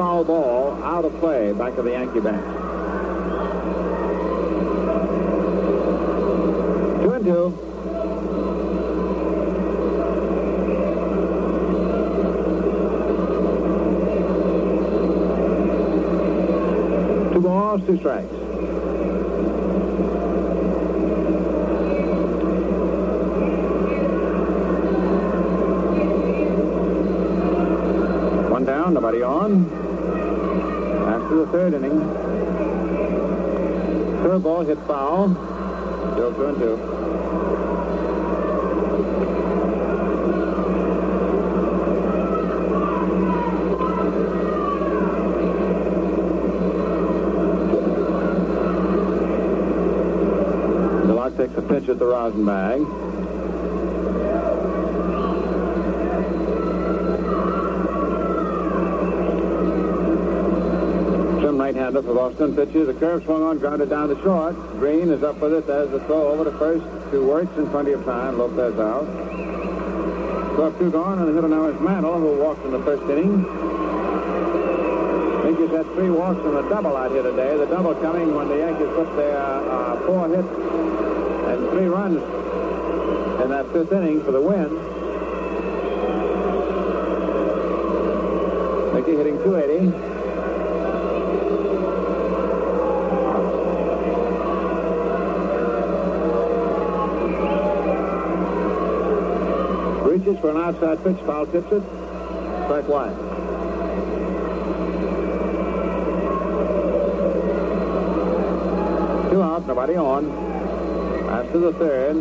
Foul 0.00 0.24
ball 0.24 0.82
out 0.82 1.04
of 1.04 1.14
play 1.20 1.52
back 1.52 1.76
of 1.76 1.84
the 1.84 1.90
Yankee 1.90 2.20
bench. 2.20 2.42
Two 7.02 7.12
and 7.12 7.24
two. 7.26 7.52
Two 17.34 17.40
balls, 17.42 17.82
two 17.84 17.98
strikes. 17.98 18.32
One 28.50 28.64
down, 28.64 28.94
nobody 28.94 29.22
on. 29.22 29.59
Third 31.60 31.74
inning. 31.74 32.00
Curveball 34.22 34.66
hit 34.66 34.78
foul. 34.86 35.28
Still 36.14 36.32
two 36.32 36.46
and 36.46 36.58
two. 36.58 36.76
DeLock 51.08 51.36
takes 51.36 51.58
a 51.58 51.60
pitch 51.60 51.90
at 51.90 51.98
the 51.98 52.06
rosin 52.06 52.46
bag. 52.46 52.99
Right-hander 61.90 62.08
for 62.08 62.14
Boston 62.14 62.54
pitches. 62.54 62.88
A 62.88 62.94
curve 62.94 63.24
swung 63.24 63.42
on, 63.42 63.58
grounded 63.58 63.90
down 63.90 64.10
to 64.10 64.22
short. 64.22 64.54
Green 64.78 65.10
is 65.10 65.24
up 65.24 65.40
with 65.40 65.52
it. 65.54 65.66
There's 65.66 65.90
the 65.90 65.98
throw 66.06 66.28
over 66.28 66.44
to 66.44 66.56
first 66.56 66.84
Two 67.10 67.26
Wertz 67.26 67.50
in 67.58 67.68
plenty 67.70 67.90
of 67.90 68.04
time. 68.04 68.38
Lopez 68.38 68.78
out. 68.78 69.02
Struck 70.54 70.78
two 70.78 70.92
gone, 70.92 71.18
and 71.18 71.26
the 71.26 71.34
hitter 71.34 71.48
now 71.48 71.66
is 71.66 71.80
Mantle, 71.80 72.20
who 72.20 72.38
walked 72.38 72.64
in 72.64 72.70
the 72.70 72.78
first 72.84 73.02
inning. 73.10 73.42
Yankees 75.42 75.70
had 75.74 75.86
three 75.98 76.10
walks 76.10 76.38
and 76.38 76.58
a 76.58 76.68
double 76.68 76.96
out 76.96 77.10
here 77.10 77.24
today. 77.24 77.56
The 77.56 77.66
double 77.66 77.96
coming 77.96 78.36
when 78.36 78.46
the 78.46 78.58
Yankees 78.58 78.86
put 78.94 79.10
their 79.16 79.36
uh, 79.36 79.98
four 80.06 80.28
hits 80.28 80.46
and 80.46 81.70
three 81.70 81.86
runs 81.86 82.22
in 83.42 83.50
that 83.50 83.66
fifth 83.72 83.90
inning 83.90 84.22
for 84.22 84.30
the 84.30 84.40
win. 84.40 84.70
Mickey 88.94 89.16
hitting 89.16 89.42
280. 89.42 90.09
Hodges 100.30 100.40
for 100.40 100.50
an 100.50 100.56
outside 100.58 101.02
pitch. 101.02 101.16
Foul 101.26 101.46
tips 101.46 101.72
it. 101.72 101.82
Strike 102.64 102.86
one. 102.86 103.14
Two 109.30 109.42
out, 109.42 109.66
nobody 109.66 109.96
on. 109.96 110.30
After 111.30 111.58
the 111.58 111.72
third. 111.72 112.16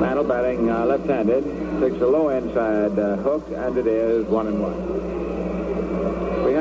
Mantle 0.00 0.24
batting 0.24 0.70
uh, 0.70 0.86
left-handed. 0.86 1.44
Takes 1.80 2.00
a 2.00 2.06
low 2.06 2.28
inside 2.30 2.98
uh, 2.98 3.16
hook, 3.16 3.46
and 3.54 3.76
it 3.76 3.86
is 3.86 4.24
one 4.26 4.46
and 4.46 4.60
one. 4.60 5.01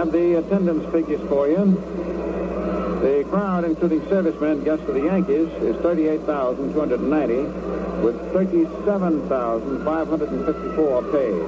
Have 0.01 0.09
the 0.11 0.39
attendance 0.39 0.83
figures 0.91 1.21
for 1.29 1.47
you. 1.47 1.63
The 3.01 3.23
crowd, 3.29 3.65
including 3.65 4.01
servicemen, 4.09 4.63
guests 4.63 4.87
of 4.87 4.95
the 4.95 5.01
Yankees, 5.01 5.47
is 5.61 5.75
38,290, 5.75 7.35
with 8.03 8.19
37,554 8.33 11.03
paid. 11.03 11.45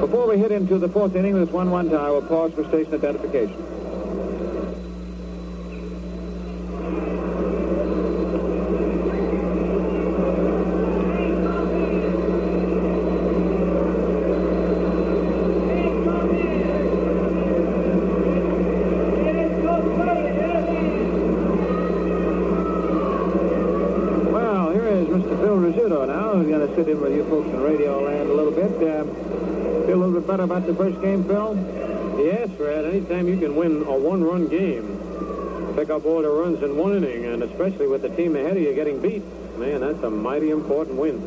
Before 0.00 0.28
we 0.28 0.36
hit 0.36 0.52
into 0.52 0.78
the 0.78 0.90
fourth 0.90 1.16
inning, 1.16 1.34
this 1.34 1.48
1-1 1.48 1.90
tie, 1.90 2.10
we'll 2.10 2.20
pause 2.20 2.52
for 2.52 2.64
station 2.64 2.92
identification. 2.92 3.69
One 36.76 36.96
inning, 36.96 37.26
and 37.26 37.42
especially 37.42 37.86
with 37.86 38.02
the 38.02 38.08
team 38.10 38.36
ahead 38.36 38.56
of 38.56 38.62
you 38.62 38.74
getting 38.74 39.00
beat, 39.00 39.22
man, 39.56 39.80
that's 39.80 40.02
a 40.02 40.10
mighty 40.10 40.50
important 40.50 40.96
win. 40.96 41.20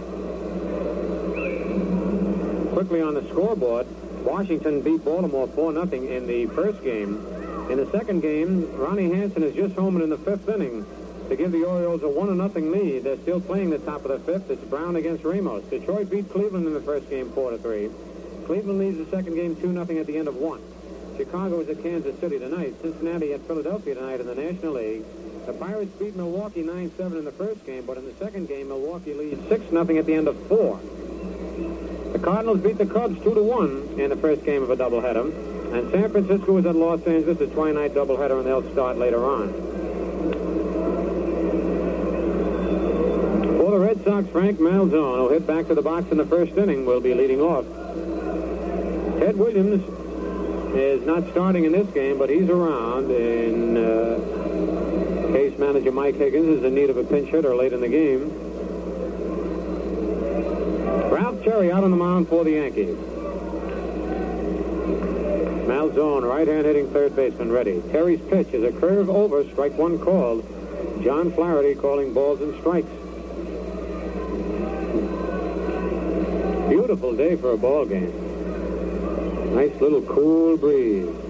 Quickly 2.73 3.01
on 3.01 3.13
the 3.13 3.27
scoreboard, 3.29 3.87
Washington 4.23 4.81
beat 4.81 5.03
Baltimore 5.05 5.47
4-0 5.47 6.09
in 6.09 6.27
the 6.27 6.45
first 6.47 6.83
game. 6.83 7.17
In 7.69 7.77
the 7.77 7.89
second 7.91 8.21
game, 8.21 8.75
Ronnie 8.75 9.13
Hansen 9.13 9.43
is 9.43 9.55
just 9.55 9.75
home 9.75 10.01
in 10.01 10.09
the 10.09 10.17
fifth 10.17 10.49
inning 10.49 10.85
to 11.29 11.35
give 11.35 11.51
the 11.51 11.63
Orioles 11.63 12.03
a 12.03 12.07
1-0 12.07 12.71
lead. 12.71 13.03
They're 13.03 13.17
still 13.17 13.39
playing 13.39 13.69
the 13.69 13.79
top 13.79 14.05
of 14.05 14.11
the 14.11 14.19
fifth. 14.19 14.49
It's 14.49 14.63
Brown 14.65 14.95
against 14.95 15.23
Ramos. 15.23 15.63
Detroit 15.69 16.09
beat 16.09 16.29
Cleveland 16.29 16.67
in 16.67 16.73
the 16.73 16.81
first 16.81 17.09
game 17.09 17.29
4-3. 17.29 17.91
Cleveland 18.45 18.79
leads 18.79 18.97
the 18.97 19.09
second 19.15 19.35
game 19.35 19.55
2-0 19.55 19.99
at 19.99 20.07
the 20.07 20.17
end 20.17 20.27
of 20.27 20.35
one. 20.35 20.61
Chicago 21.17 21.61
is 21.61 21.69
at 21.69 21.81
Kansas 21.81 22.19
City 22.19 22.39
tonight. 22.39 22.75
Cincinnati 22.81 23.33
at 23.33 23.41
Philadelphia 23.41 23.95
tonight 23.95 24.19
in 24.19 24.27
the 24.27 24.35
National 24.35 24.73
League. 24.73 25.03
The 25.45 25.51
Pirates 25.51 25.91
beat 25.99 26.15
Milwaukee 26.15 26.63
9-7 26.63 27.19
in 27.19 27.25
the 27.25 27.31
first 27.33 27.65
game, 27.65 27.85
but 27.85 27.97
in 27.97 28.05
the 28.05 28.13
second 28.13 28.47
game, 28.47 28.69
Milwaukee 28.69 29.13
leads 29.13 29.41
6-0 29.49 29.99
at 29.99 30.05
the 30.05 30.13
end 30.13 30.29
of 30.29 30.37
four. 30.47 30.79
The 32.13 32.19
Cardinals 32.19 32.61
beat 32.61 32.77
the 32.77 32.85
Cubs 32.85 33.19
2-1 33.19 33.99
in 33.99 34.09
the 34.09 34.15
first 34.15 34.45
game 34.45 34.63
of 34.63 34.69
a 34.69 34.77
doubleheader. 34.77 35.25
And 35.73 35.91
San 35.91 36.11
Francisco 36.11 36.57
is 36.57 36.65
at 36.65 36.75
Los 36.75 37.05
Angeles, 37.05 37.41
a 37.41 37.47
twilight 37.47 37.93
doubleheader, 37.93 38.37
and 38.37 38.45
they'll 38.47 38.71
start 38.71 38.97
later 38.97 39.25
on. 39.25 39.51
For 43.57 43.71
the 43.71 43.79
Red 43.79 44.01
Sox, 44.05 44.25
Frank 44.29 44.59
Malzone, 44.59 45.17
who 45.17 45.29
hit 45.33 45.45
back 45.45 45.67
to 45.67 45.75
the 45.75 45.81
box 45.81 46.09
in 46.09 46.17
the 46.17 46.25
first 46.25 46.53
inning, 46.53 46.85
will 46.85 47.01
be 47.01 47.13
leading 47.13 47.41
off. 47.41 47.65
Ted 49.19 49.35
Williams 49.35 49.83
is 50.73 51.05
not 51.05 51.29
starting 51.31 51.65
in 51.65 51.73
this 51.73 51.87
game, 51.93 52.17
but 52.17 52.29
he's 52.29 52.49
around 52.49 53.11
in 53.11 53.75
uh, 53.75 54.82
case 55.33 55.57
manager 55.57 55.91
Mike 55.91 56.13
Higgins 56.13 56.59
is 56.59 56.63
in 56.63 56.75
need 56.75 56.91
of 56.91 56.97
a 56.97 57.03
pinch 57.03 57.27
hitter 57.29 57.55
late 57.55 57.73
in 57.73 57.81
the 57.81 57.87
game. 57.87 58.29
Ralph 61.09 61.43
Terry 61.43 61.71
out 61.71 61.83
on 61.83 61.89
the 61.89 61.97
mound 61.97 62.29
for 62.29 62.43
the 62.43 62.51
Yankees. 62.51 62.95
Malzone, 65.65 66.29
right 66.29 66.47
hand 66.47 66.67
hitting 66.67 66.87
third 66.91 67.15
baseman, 67.15 67.51
ready. 67.51 67.81
Terry's 67.91 68.21
pitch 68.29 68.53
is 68.53 68.63
a 68.63 68.71
curve 68.79 69.09
over, 69.09 69.43
strike 69.49 69.75
one 69.75 69.97
called. 69.97 70.45
John 71.03 71.31
Flaherty 71.31 71.73
calling 71.73 72.13
balls 72.13 72.39
and 72.39 72.53
strikes. 72.59 72.87
Beautiful 76.69 77.15
day 77.15 77.37
for 77.37 77.53
a 77.53 77.57
ball 77.57 77.85
game. 77.85 78.13
Nice 79.55 79.73
little 79.81 80.03
cool 80.03 80.57
breeze. 80.57 81.22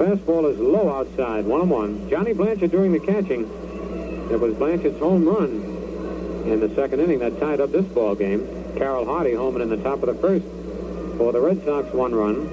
Fastball 0.00 0.50
is 0.50 0.58
low 0.58 0.88
outside, 0.88 1.44
one 1.44 1.60
on 1.60 1.68
one. 1.68 2.08
Johnny 2.08 2.32
Blanchard 2.32 2.70
doing 2.70 2.90
the 2.90 3.00
catching. 3.00 3.42
It 4.30 4.40
was 4.40 4.54
Blanchard's 4.54 4.98
home 4.98 5.28
run 5.28 5.50
in 6.50 6.58
the 6.58 6.74
second 6.74 7.00
inning 7.00 7.18
that 7.18 7.38
tied 7.38 7.60
up 7.60 7.70
this 7.70 7.84
ball 7.84 8.14
game. 8.14 8.48
Carroll 8.78 9.04
Hardy 9.04 9.34
homing 9.34 9.60
in 9.60 9.68
the 9.68 9.76
top 9.76 10.02
of 10.02 10.06
the 10.06 10.14
first 10.14 10.46
for 11.18 11.32
the 11.32 11.40
Red 11.40 11.62
Sox, 11.66 11.92
one 11.92 12.14
run. 12.14 12.46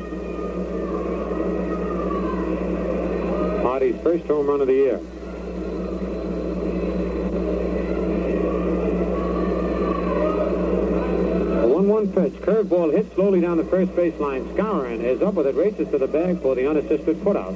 Hardy's 3.62 3.96
first 4.02 4.26
home 4.26 4.48
run 4.48 4.60
of 4.60 4.68
the 4.68 4.74
year. 4.74 5.00
1-1 12.06 12.14
pitch. 12.14 12.42
Curveball 12.42 12.94
hit 12.94 13.12
slowly 13.16 13.42
down 13.42 13.58
the 13.58 13.64
first 13.64 13.92
baseline. 13.94 14.46
Skowron 14.54 15.04
is 15.04 15.22
up 15.22 15.34
with 15.34 15.48
it, 15.48 15.56
races 15.56 15.90
to 15.90 15.98
the 15.98 16.08
bag 16.08 16.40
for 16.42 16.54
the 16.54 16.70
unassisted 16.70 17.18
putout. 17.18 17.56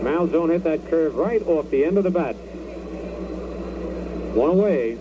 Malzone 0.00 0.50
hit 0.52 0.64
that 0.64 0.88
curve 0.88 1.14
right 1.14 1.42
off 1.46 1.70
the 1.70 1.84
end 1.84 1.98
of 1.98 2.04
the 2.04 2.10
bat. 2.10 2.34
One 4.34 4.50
away. 4.50 4.96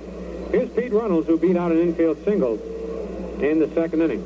Here's 0.51 0.69
Pete 0.71 0.91
Runnels, 0.91 1.25
who 1.27 1.37
beat 1.37 1.55
out 1.55 1.71
an 1.71 1.79
infield 1.79 2.23
single 2.25 2.55
in 3.41 3.59
the 3.59 3.69
second 3.73 4.01
inning. 4.01 4.21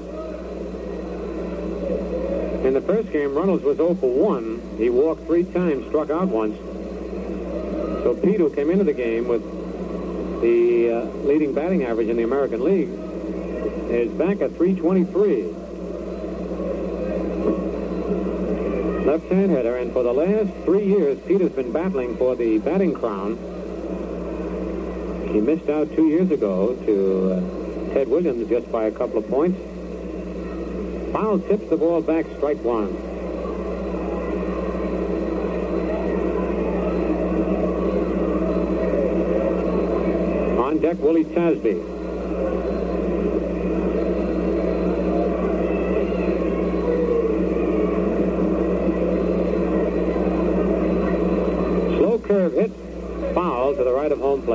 In 2.65 2.73
the 2.73 2.81
first 2.81 3.11
game, 3.11 3.35
Runnels 3.35 3.61
was 3.61 3.77
0 3.77 3.95
for 3.95 4.11
1. 4.11 4.77
He 4.77 4.89
walked 4.89 5.25
three 5.25 5.43
times, 5.43 5.87
struck 5.87 6.09
out 6.09 6.27
once. 6.27 6.57
So 8.03 8.19
Pete, 8.21 8.39
who 8.39 8.49
came 8.49 8.71
into 8.71 8.83
the 8.83 8.93
game 8.93 9.27
with 9.27 9.43
the 10.41 10.91
uh, 10.91 11.05
leading 11.25 11.53
batting 11.53 11.83
average 11.83 12.09
in 12.09 12.17
the 12.17 12.23
American 12.23 12.63
League, 12.63 12.89
is 13.89 14.11
back 14.11 14.41
at 14.41 14.51
323. 14.57 15.43
Left-hand 19.05 19.51
hitter, 19.51 19.77
and 19.77 19.93
for 19.93 20.03
the 20.03 20.13
last 20.13 20.53
three 20.65 20.85
years, 20.85 21.17
Pete 21.27 21.41
has 21.41 21.51
been 21.51 21.71
battling 21.71 22.17
for 22.17 22.35
the 22.35 22.57
batting 22.59 22.93
crown. 22.93 23.37
He 25.31 25.41
missed 25.41 25.69
out 25.69 25.93
two 25.95 26.07
years 26.07 26.29
ago 26.31 26.75
to 26.85 27.31
uh, 27.31 27.93
Ted 27.93 28.07
Williams 28.09 28.49
just 28.49 28.71
by 28.71 28.85
a 28.85 28.91
couple 28.91 29.17
of 29.17 29.27
points. 29.29 29.59
Foul 31.13 31.39
tips 31.39 31.69
the 31.69 31.77
ball 31.77 32.01
back, 32.01 32.25
strike 32.35 32.57
one. 32.63 32.89
On 40.59 40.77
deck, 40.79 40.97
Willie 40.99 41.23
Tasby. 41.23 41.96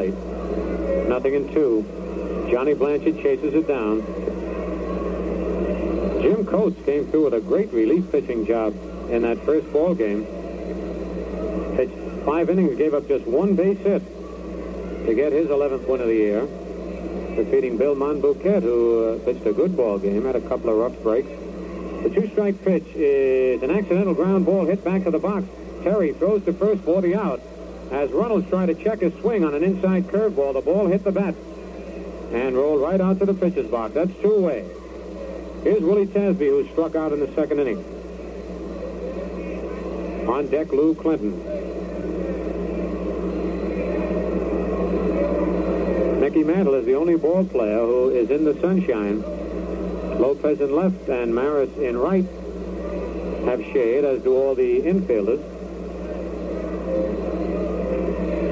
Plate. 0.03 1.09
Nothing 1.09 1.35
in 1.35 1.53
two. 1.55 1.87
Johnny 2.51 2.75
Blanchard 2.75 3.23
chases 3.23 3.55
it 3.55 3.69
down. 3.69 4.03
Jim 6.21 6.45
Coates 6.45 6.85
came 6.85 7.07
through 7.07 7.25
with 7.25 7.35
a 7.35 7.41
great 7.41 7.73
relief 7.73 8.11
pitching 8.11 8.45
job 8.45 8.75
in 9.11 9.23
that 9.23 9.39
first 9.45 9.73
ball 9.73 9.95
game. 9.95 10.25
Pitched 11.77 12.25
five 12.25 12.51
innings, 12.51 12.77
gave 12.77 12.95
up 12.95 13.07
just 13.07 13.25
one 13.27 13.55
base 13.55 13.79
hit. 13.79 14.03
to 15.07 15.15
get 15.15 15.33
his 15.33 15.47
11th 15.49 15.87
win 15.87 16.01
of 16.01 16.09
the 16.09 16.15
year, 16.15 16.47
defeating 17.37 17.77
Bill 17.77 17.95
Monbouquette, 17.95 18.63
who 18.63 19.05
uh, 19.05 19.25
pitched 19.25 19.47
a 19.47 19.53
good 19.53 19.77
ball 19.77 19.99
game, 19.99 20.25
had 20.25 20.37
a 20.37 20.41
couple 20.41 20.71
of 20.71 20.77
rough 20.77 21.01
breaks. 21.03 21.31
The 22.03 22.11
two-strike 22.11 22.65
pitch 22.65 22.87
is 22.95 23.63
an 23.63 23.71
accidental 23.71 24.15
ground 24.15 24.47
ball 24.47 24.65
hit 24.65 24.83
back 24.83 25.05
to 25.05 25.13
the 25.13 25.19
box. 25.21 25.47
Terry 25.85 26.13
throws 26.13 26.45
to 26.45 26.53
first, 26.53 26.83
40 26.83 27.15
out. 27.15 27.41
As 27.93 28.11
Runnels 28.11 28.49
tried 28.49 28.67
to 28.67 28.75
check 28.75 29.01
his 29.01 29.13
swing 29.21 29.45
on 29.45 29.55
an 29.55 29.63
inside 29.63 30.05
curveball, 30.05 30.55
the 30.55 30.63
ball 30.63 30.87
hit 30.87 31.05
the 31.05 31.13
bat 31.13 31.35
and 32.33 32.57
rolled 32.57 32.81
right 32.81 32.99
out 32.99 33.19
to 33.19 33.27
the 33.27 33.35
pitcher's 33.35 33.67
box. 33.67 33.93
That's 33.93 34.11
two 34.23 34.33
away. 34.33 34.67
Here's 35.63 35.83
Willie 35.83 36.07
Tasby, 36.07 36.49
who 36.49 36.67
struck 36.73 36.97
out 36.97 37.13
in 37.13 37.21
the 37.21 37.31
second 37.35 37.61
inning. 37.61 37.85
On 40.27 40.47
deck, 40.47 40.73
Lou 40.73 40.95
Clinton. 40.95 41.39
Mickey 46.19 46.45
Mantle 46.45 46.75
is 46.75 46.87
the 46.87 46.95
only 46.95 47.17
ball 47.17 47.45
player 47.45 47.81
who 47.81 48.09
is 48.09 48.31
in 48.31 48.45
the 48.45 48.59
sunshine. 48.61 49.21
Lopez 50.19 50.61
in 50.63 50.75
left 50.75 51.09
and 51.11 51.35
Maris 51.35 51.77
in 51.77 51.99
right 51.99 52.25
have 53.45 53.61
shade, 53.73 54.05
as 54.05 54.23
do 54.23 54.35
all 54.35 54.55
the 54.55 54.81
infielders. 54.81 55.52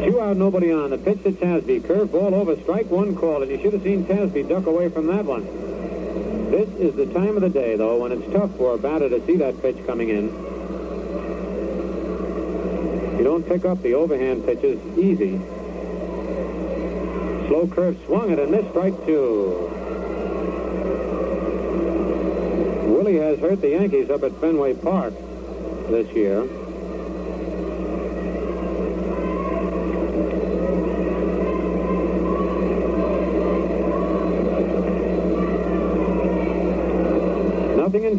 Two 0.05 0.21
out, 0.21 0.37
nobody 0.37 0.73
on. 0.73 0.91
The 0.91 0.99
pitch 0.99 1.23
to 1.25 1.33
Tasby. 1.33 1.87
Curve 1.87 2.11
ball 2.13 2.35
over, 2.35 2.57
strike 2.63 2.91
one 2.91 3.15
call, 3.15 3.43
and 3.43 3.51
you 3.51 3.61
should 3.61 3.75
have 3.75 3.83
seen 3.83 4.05
Tasby 4.07 4.49
duck 4.49 4.67
away 4.67 4.89
from 4.89 5.07
that 5.09 5.25
one. 5.27 5.45
This 6.51 6.69
is 6.81 6.97
the 6.97 7.07
time 7.07 7.37
of 7.37 7.43
the 7.43 7.51
day, 7.51 7.77
though, 7.77 7.99
when 7.99 8.11
it's 8.11 8.33
tough 8.33 8.57
for 8.57 8.75
a 8.75 8.79
batter 8.79 9.09
to 9.09 9.25
see 9.27 9.37
that 9.37 9.61
pitch 9.61 9.77
coming 9.87 10.09
in. 10.09 10.25
You 13.19 13.25
don't 13.25 13.47
pick 13.47 13.67
up 13.67 13.83
the 13.83 13.95
overhand 13.95 14.47
pitches 14.47 14.81
easy. 14.99 15.39
Slow 17.49 17.69
curve 17.71 17.99
swung 18.07 18.31
it 18.31 18.39
and 18.39 18.51
missed 18.51 18.71
strike 18.71 18.95
two. 19.05 19.69
Willie 22.87 23.17
has 23.17 23.39
hurt 23.39 23.61
the 23.61 23.69
Yankees 23.69 24.09
up 24.09 24.23
at 24.23 24.33
Fenway 24.41 24.75
Park 24.75 25.13
this 25.89 26.11
year. 26.15 26.49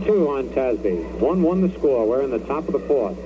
Two 0.05 0.29
on 0.29 0.49
Tasby. 0.49 1.19
1-1 1.19 1.61
the 1.61 1.77
score. 1.77 2.07
We're 2.07 2.23
in 2.23 2.31
the 2.31 2.39
top 2.39 2.67
of 2.67 2.73
the 2.73 2.79
fourth. 2.79 3.17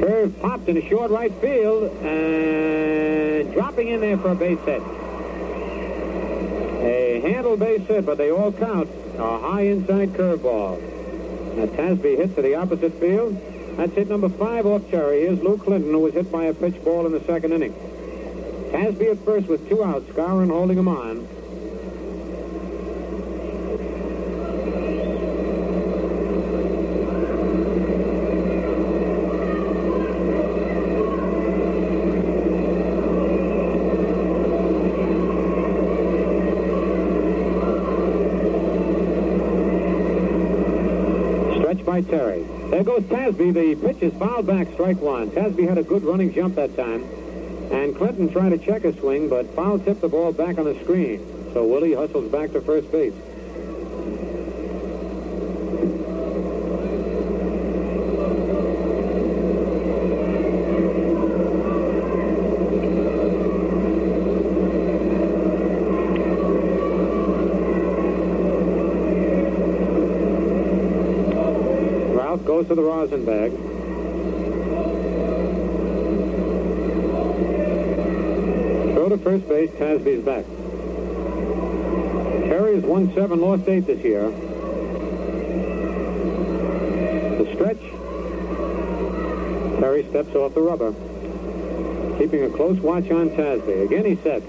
Curve 0.00 0.40
popped 0.40 0.68
in 0.68 0.78
a 0.78 0.88
short 0.88 1.10
right 1.10 1.32
field 1.40 1.92
and 2.02 3.52
dropping 3.52 3.88
in 3.88 4.00
there 4.00 4.16
for 4.16 4.30
a 4.30 4.34
base 4.34 4.58
hit. 4.60 4.82
A 6.82 7.20
handle 7.20 7.58
base 7.58 7.86
hit, 7.86 8.06
but 8.06 8.16
they 8.16 8.30
all 8.30 8.52
count. 8.52 8.88
A 9.18 9.38
high 9.38 9.62
inside 9.62 10.14
curveball. 10.14 10.80
Now 11.56 11.66
Tasby 11.66 12.16
hit 12.16 12.34
to 12.36 12.42
the 12.42 12.54
opposite 12.54 12.94
field. 12.94 13.36
That's 13.76 13.92
hit 13.92 14.08
number 14.08 14.30
five 14.30 14.64
off 14.64 14.88
Terry. 14.90 15.20
Here's 15.20 15.40
Lou 15.40 15.58
Clinton, 15.58 15.90
who 15.90 15.98
was 15.98 16.14
hit 16.14 16.32
by 16.32 16.44
a 16.44 16.54
pitch 16.54 16.82
ball 16.82 17.04
in 17.04 17.12
the 17.12 17.20
second 17.24 17.52
inning. 17.52 17.74
Tasby 18.72 19.10
at 19.10 19.18
first 19.26 19.46
with 19.46 19.68
two 19.68 19.84
outs, 19.84 20.06
Skowron 20.10 20.48
holding 20.48 20.78
him 20.78 20.88
on. 20.88 21.28
By 42.02 42.10
Terry. 42.10 42.42
There 42.70 42.84
goes 42.84 43.02
Tasby. 43.02 43.52
The 43.52 43.74
pitch 43.74 44.02
is 44.02 44.12
fouled 44.14 44.46
back, 44.46 44.68
strike 44.72 45.00
one. 45.00 45.30
Tasby 45.30 45.68
had 45.68 45.78
a 45.78 45.82
good 45.82 46.02
running 46.02 46.32
jump 46.32 46.56
that 46.56 46.76
time. 46.76 47.02
And 47.72 47.96
Clinton 47.96 48.28
tried 48.30 48.50
to 48.50 48.58
check 48.58 48.84
a 48.84 48.98
swing, 48.98 49.28
but 49.28 49.54
foul 49.54 49.78
tipped 49.78 50.00
the 50.00 50.08
ball 50.08 50.32
back 50.32 50.58
on 50.58 50.64
the 50.64 50.74
screen. 50.80 51.24
So 51.52 51.66
Willie 51.66 51.94
hustles 51.94 52.30
back 52.30 52.52
to 52.52 52.60
first 52.60 52.90
base. 52.90 53.14
Goes 72.60 72.68
to 72.68 72.74
the 72.74 72.82
rosin 72.82 73.24
bag. 73.24 73.52
Throw 78.92 79.08
to 79.08 79.16
first 79.16 79.48
base, 79.48 79.70
Tasby's 79.70 80.22
back. 80.22 80.44
Terry 82.50 82.74
has 82.74 82.84
won 82.84 83.14
seven, 83.14 83.40
lost 83.40 83.66
eight 83.66 83.86
this 83.86 84.04
year. 84.04 84.28
The 87.38 87.50
stretch. 87.54 87.80
Terry 89.80 90.04
steps 90.10 90.34
off 90.34 90.52
the 90.52 90.60
rubber. 90.60 90.92
Keeping 92.18 92.42
a 92.42 92.50
close 92.50 92.78
watch 92.80 93.10
on 93.10 93.30
Tasby. 93.30 93.86
Again 93.86 94.04
he 94.04 94.16
sets. 94.16 94.44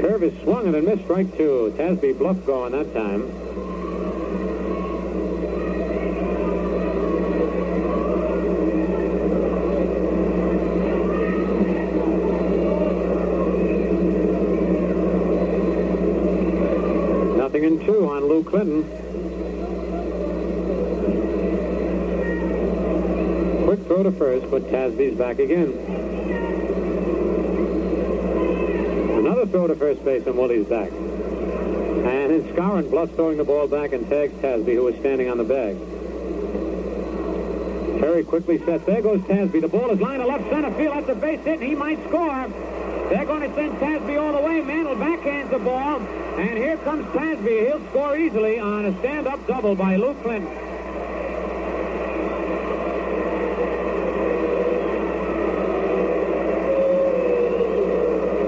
Curve 0.00 0.22
is 0.22 0.42
swung 0.42 0.66
and 0.66 0.76
a 0.76 0.80
missed 0.80 1.04
strike 1.04 1.36
two. 1.36 1.70
Tasby 1.76 2.16
bluff 2.16 2.42
going 2.46 2.72
that 2.72 2.94
time. 2.94 3.47
Clinton. 18.48 18.82
Quick 23.64 23.80
throw 23.86 24.02
to 24.02 24.12
first, 24.12 24.50
but 24.50 24.62
Tasby's 24.70 25.18
back 25.18 25.38
again. 25.38 25.72
Another 29.18 29.46
throw 29.46 29.66
to 29.66 29.74
first 29.74 30.02
base, 30.04 30.26
and 30.26 30.38
Willie's 30.38 30.66
back. 30.66 30.90
And 30.90 32.30
then 32.32 32.42
Skowron 32.54 32.88
bluffs 32.90 33.12
throwing 33.14 33.36
the 33.36 33.44
ball 33.44 33.68
back 33.68 33.92
and 33.92 34.08
tags 34.08 34.32
Tasby, 34.34 34.74
who 34.74 34.84
was 34.84 34.94
standing 34.96 35.28
on 35.28 35.36
the 35.36 35.44
bag. 35.44 35.76
Terry 38.00 38.24
quickly 38.24 38.58
sets. 38.64 38.84
There 38.86 39.02
goes 39.02 39.20
Tasby. 39.22 39.60
The 39.60 39.68
ball 39.68 39.90
is 39.90 40.00
lined 40.00 40.22
to 40.22 40.26
left 40.26 40.48
center 40.48 40.72
field. 40.72 40.94
That's 40.96 41.08
a 41.10 41.14
base 41.14 41.44
hit, 41.44 41.60
and 41.60 41.68
he 41.68 41.74
might 41.74 42.02
score. 42.08 42.46
Send 43.58 43.72
Tasby 43.80 44.22
all 44.22 44.30
the 44.30 44.40
way. 44.40 44.60
Mantle 44.60 44.94
backhands 44.94 45.50
the 45.50 45.58
ball. 45.58 45.98
And 46.38 46.56
here 46.56 46.76
comes 46.76 47.04
Tasby. 47.06 47.66
He'll 47.66 47.84
score 47.90 48.16
easily 48.16 48.60
on 48.60 48.84
a 48.84 48.96
stand-up 49.00 49.44
double 49.48 49.74
by 49.74 49.96
Lou 49.96 50.14
Clinton. 50.22 50.48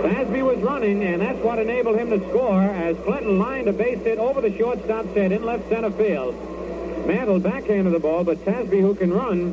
Tasby 0.05 0.45
was 0.45 0.59
running, 0.59 1.03
and 1.03 1.21
that's 1.21 1.41
what 1.41 1.59
enabled 1.59 1.97
him 1.97 2.11
to 2.11 2.21
score 2.29 2.63
as 2.63 2.97
Clinton 2.99 3.41
lined 3.41 3.67
a 3.67 3.73
base 3.73 3.99
hit 4.05 4.19
over 4.19 4.41
the 4.41 4.57
shortstop's 4.57 5.13
head 5.17 5.33
in 5.33 5.43
left 5.43 5.69
center 5.69 5.91
field. 5.91 6.37
Mantle 7.09 7.41
backhanded 7.41 7.93
the 7.93 7.99
ball, 7.99 8.23
but 8.23 8.39
Tasby, 8.45 8.81
who 8.81 8.95
can 8.95 9.13
run, 9.13 9.53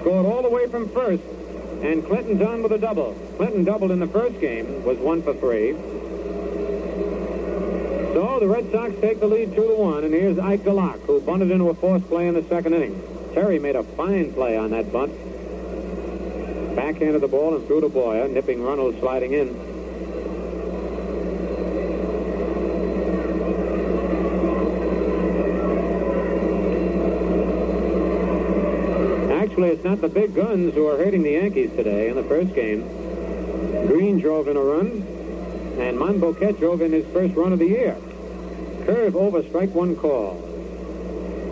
scored 0.00 0.24
all 0.24 0.40
the 0.40 0.48
way 0.48 0.66
from 0.66 0.88
first. 0.88 1.22
And 1.82 2.06
Clinton's 2.06 2.40
on 2.40 2.62
with 2.62 2.72
a 2.72 2.78
double. 2.78 3.14
Clinton 3.36 3.64
doubled 3.64 3.90
in 3.90 3.98
the 4.00 4.06
first 4.06 4.40
game, 4.40 4.84
was 4.84 4.98
one 4.98 5.22
for 5.22 5.34
three. 5.34 5.72
So 8.14 8.38
the 8.38 8.46
Red 8.46 8.70
Sox 8.70 8.94
take 9.00 9.18
the 9.18 9.26
lead 9.26 9.54
two 9.54 9.66
to 9.66 9.74
one, 9.74 10.04
and 10.04 10.14
here's 10.14 10.38
Ike 10.38 10.62
DeLock, 10.62 11.00
who 11.00 11.20
bunted 11.20 11.50
into 11.50 11.68
a 11.68 11.74
forced 11.74 12.06
play 12.08 12.28
in 12.28 12.34
the 12.34 12.44
second 12.44 12.74
inning. 12.74 13.02
Terry 13.34 13.58
made 13.58 13.74
a 13.74 13.82
fine 13.82 14.32
play 14.32 14.56
on 14.56 14.70
that 14.70 14.92
bunt. 14.92 15.12
Backhanded 16.76 17.20
the 17.20 17.28
ball 17.28 17.56
and 17.56 17.66
threw 17.66 17.80
to 17.80 17.88
Boyer, 17.88 18.28
nipping 18.28 18.62
Runnels 18.62 18.94
sliding 19.00 19.32
in. 19.32 19.48
Actually, 29.32 29.70
it's 29.70 29.84
not 29.84 30.00
the 30.00 30.08
big 30.08 30.34
guns 30.34 30.74
who 30.74 30.86
are 30.86 30.96
hurting 30.96 31.22
the 31.22 31.32
Yankees 31.32 31.70
today 31.76 32.08
in 32.08 32.16
the 32.16 32.24
first 32.24 32.54
game. 32.54 33.03
Green 33.86 34.18
drove 34.18 34.48
in 34.48 34.56
a 34.56 34.60
run, 34.60 35.02
and 35.78 35.98
Monbouquette 35.98 36.58
drove 36.58 36.80
in 36.80 36.92
his 36.92 37.06
first 37.12 37.34
run 37.34 37.52
of 37.52 37.58
the 37.58 37.66
year. 37.66 37.96
Curve 38.86 39.16
over, 39.16 39.42
strike 39.42 39.74
one 39.74 39.96
call. 39.96 40.36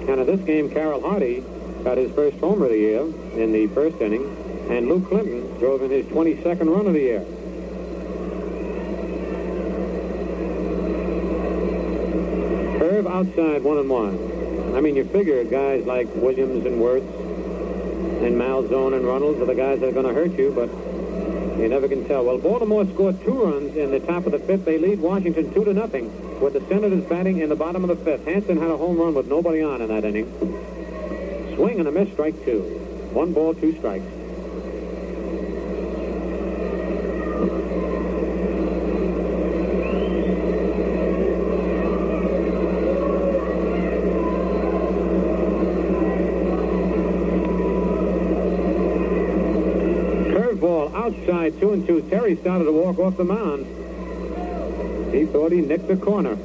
And 0.08 0.20
in 0.20 0.26
this 0.26 0.40
game, 0.40 0.70
Carroll 0.70 1.00
Hardy 1.00 1.44
got 1.84 1.98
his 1.98 2.12
first 2.12 2.38
homer 2.38 2.66
of 2.66 2.70
the 2.70 2.78
year 2.78 3.00
in 3.36 3.52
the 3.52 3.66
first 3.68 4.00
inning, 4.00 4.24
And 4.70 4.88
Lou 4.88 5.00
Clinton 5.00 5.58
drove 5.58 5.82
in 5.82 5.90
his 5.90 6.06
22nd 6.06 6.74
run 6.74 6.86
of 6.86 6.92
the 6.92 7.00
year. 7.00 7.24
Curve 12.78 13.06
outside 13.06 13.62
one 13.62 13.78
and 13.78 13.90
one. 13.90 14.74
I 14.76 14.80
mean, 14.80 14.96
you 14.96 15.04
figure 15.04 15.44
guys 15.44 15.84
like 15.84 16.08
Williams 16.14 16.64
and 16.64 16.80
Wertz 16.80 17.04
and 18.22 18.36
Malzone 18.36 18.94
and 18.94 19.04
Runnels 19.04 19.40
are 19.40 19.46
the 19.46 19.54
guys 19.54 19.80
that 19.80 19.88
are 19.88 19.92
going 19.92 20.06
to 20.06 20.14
hurt 20.14 20.38
you, 20.38 20.52
but 20.52 20.70
you 21.58 21.68
never 21.68 21.88
can 21.88 22.06
tell. 22.06 22.24
Well, 22.24 22.38
Baltimore 22.38 22.84
scored 22.86 23.22
two 23.22 23.44
runs 23.44 23.76
in 23.76 23.90
the 23.90 24.00
top 24.00 24.26
of 24.26 24.32
the 24.32 24.38
fifth. 24.38 24.64
They 24.64 24.78
lead 24.78 25.00
Washington 25.00 25.52
two 25.52 25.64
to 25.64 25.74
nothing 25.74 26.40
with 26.40 26.54
the 26.54 26.60
Senators 26.68 27.04
batting 27.04 27.38
in 27.38 27.48
the 27.48 27.56
bottom 27.56 27.84
of 27.84 27.88
the 27.88 28.04
fifth. 28.04 28.24
Hansen 28.24 28.58
had 28.58 28.70
a 28.70 28.76
home 28.76 28.96
run 28.96 29.14
with 29.14 29.26
nobody 29.26 29.62
on 29.62 29.80
in 29.82 29.88
that 29.88 30.04
inning. 30.04 30.26
Swing 31.54 31.78
and 31.78 31.88
a 31.88 31.92
miss, 31.92 32.10
strike 32.12 32.44
two. 32.44 32.60
One 33.12 33.32
ball, 33.32 33.54
two 33.54 33.76
strikes. 33.76 34.21
Two 51.60 51.72
and 51.72 51.86
two. 51.86 52.02
Terry 52.02 52.36
started 52.36 52.64
to 52.64 52.72
walk 52.72 52.98
off 52.98 53.16
the 53.16 53.24
mound. 53.24 53.66
He 55.14 55.26
thought 55.26 55.52
he 55.52 55.60
nicked 55.60 55.88
the 55.88 55.96
corner. 55.96 56.36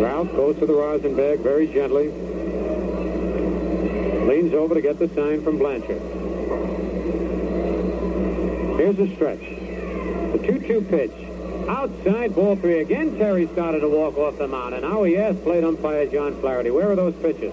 Ralph 0.00 0.32
goes 0.32 0.58
to 0.58 0.66
the 0.66 0.72
rosin 0.72 1.14
bag 1.14 1.40
very 1.40 1.66
gently. 1.66 2.08
Leans 4.26 4.54
over 4.54 4.74
to 4.74 4.80
get 4.80 4.98
the 4.98 5.08
sign 5.10 5.42
from 5.42 5.58
Blanchard. 5.58 6.00
Here's 8.78 8.98
a 8.98 9.14
stretch. 9.14 9.40
The 9.40 10.38
2-2 10.38 10.88
pitch. 10.88 11.68
Outside, 11.68 12.34
ball 12.34 12.56
three. 12.56 12.80
Again, 12.80 13.18
Terry 13.18 13.46
started 13.48 13.80
to 13.80 13.88
walk 13.88 14.16
off 14.16 14.38
the 14.38 14.48
mound. 14.48 14.74
And 14.74 14.82
now 14.82 15.02
he 15.02 15.18
asked 15.18 15.42
plate 15.42 15.64
umpire 15.64 16.06
John 16.06 16.40
Flaherty, 16.40 16.70
where 16.70 16.90
are 16.90 16.96
those 16.96 17.14
pitches? 17.16 17.52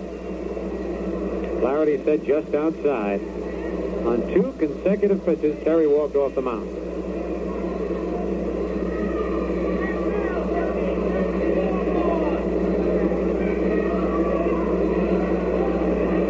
Flaherty 1.65 1.97
said 2.03 2.23
just 2.23 2.53
outside. 2.53 3.19
On 4.05 4.21
two 4.31 4.53
consecutive 4.59 5.25
pitches, 5.25 5.63
Terry 5.63 5.87
walked 5.87 6.15
off 6.15 6.35
the 6.35 6.41
mound. 6.43 6.69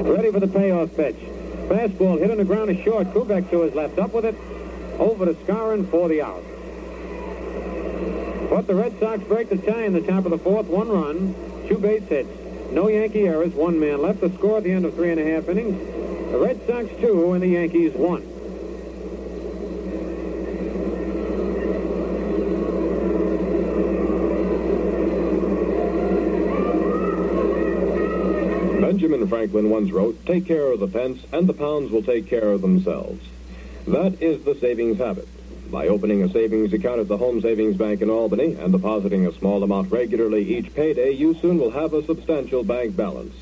Ready 0.08 0.32
for 0.32 0.40
the 0.40 0.48
payoff 0.48 0.96
pitch. 0.96 1.18
Fastball 1.68 2.18
hit 2.18 2.32
on 2.32 2.38
the 2.38 2.46
ground 2.46 2.70
is 2.70 2.82
short. 2.86 3.08
Kubek 3.08 3.50
to 3.50 3.64
his 3.64 3.76
left. 3.76 4.00
Up 4.00 4.14
with 4.14 4.24
it. 4.24 4.36
Over 5.00 5.26
to 5.26 5.34
Skowron 5.34 5.92
for 5.92 6.08
the 6.08 6.22
out. 6.22 6.46
But 8.50 8.68
the 8.68 8.76
Red 8.76 8.98
Sox 9.02 9.22
break 9.26 9.50
the 9.50 9.58
tie 9.58 9.84
in 9.84 9.92
the 9.92 10.00
top 10.00 10.24
of 10.24 10.32
the 10.32 10.38
fourth. 10.38 10.68
One 10.68 10.88
run, 10.88 11.36
two 11.68 11.78
base 11.78 12.04
hits. 12.04 12.45
No 12.76 12.90
Yankee 12.90 13.26
errors. 13.26 13.54
One 13.54 13.80
man 13.80 14.02
left. 14.02 14.20
The 14.20 14.30
score 14.32 14.58
at 14.58 14.64
the 14.64 14.72
end 14.72 14.84
of 14.84 14.96
three 14.96 15.10
and 15.10 15.18
a 15.18 15.24
half 15.24 15.48
innings. 15.48 15.80
The 16.30 16.38
Red 16.38 16.60
Sox 16.68 16.90
two 17.00 17.32
and 17.32 17.42
the 17.42 17.48
Yankees 17.48 17.94
one. 17.94 18.22
Benjamin 28.82 29.26
Franklin 29.30 29.70
once 29.70 29.92
wrote, 29.92 30.26
Take 30.26 30.46
care 30.46 30.74
of 30.74 30.82
the 30.82 30.88
pence, 30.90 31.24
and 31.32 31.48
the 31.48 31.54
pounds 31.54 31.92
will 31.92 32.04
take 32.04 32.28
care 32.28 32.50
of 32.50 32.62
themselves. 32.62 33.26
That 33.88 34.22
is 34.22 34.44
the 34.44 34.56
savings 34.56 34.98
habit. 34.98 35.30
By 35.76 35.90
opening 35.90 36.24
a 36.24 36.30
savings 36.30 36.72
account 36.72 37.02
at 37.02 37.10
the 37.10 37.18
Home 37.18 37.42
Savings 37.42 37.76
Bank 37.76 38.02
in 38.02 38.10
Albany 38.10 38.54
and 38.54 38.72
depositing 38.72 39.28
a 39.28 39.34
small 39.34 39.62
amount 39.62 39.92
regularly 39.92 40.56
each 40.56 40.74
payday, 40.74 41.12
you 41.12 41.34
soon 41.34 41.58
will 41.58 41.72
have 41.72 41.94
a 41.94 42.06
substantial 42.06 42.64
bank 42.64 42.96
balance. 42.96 43.36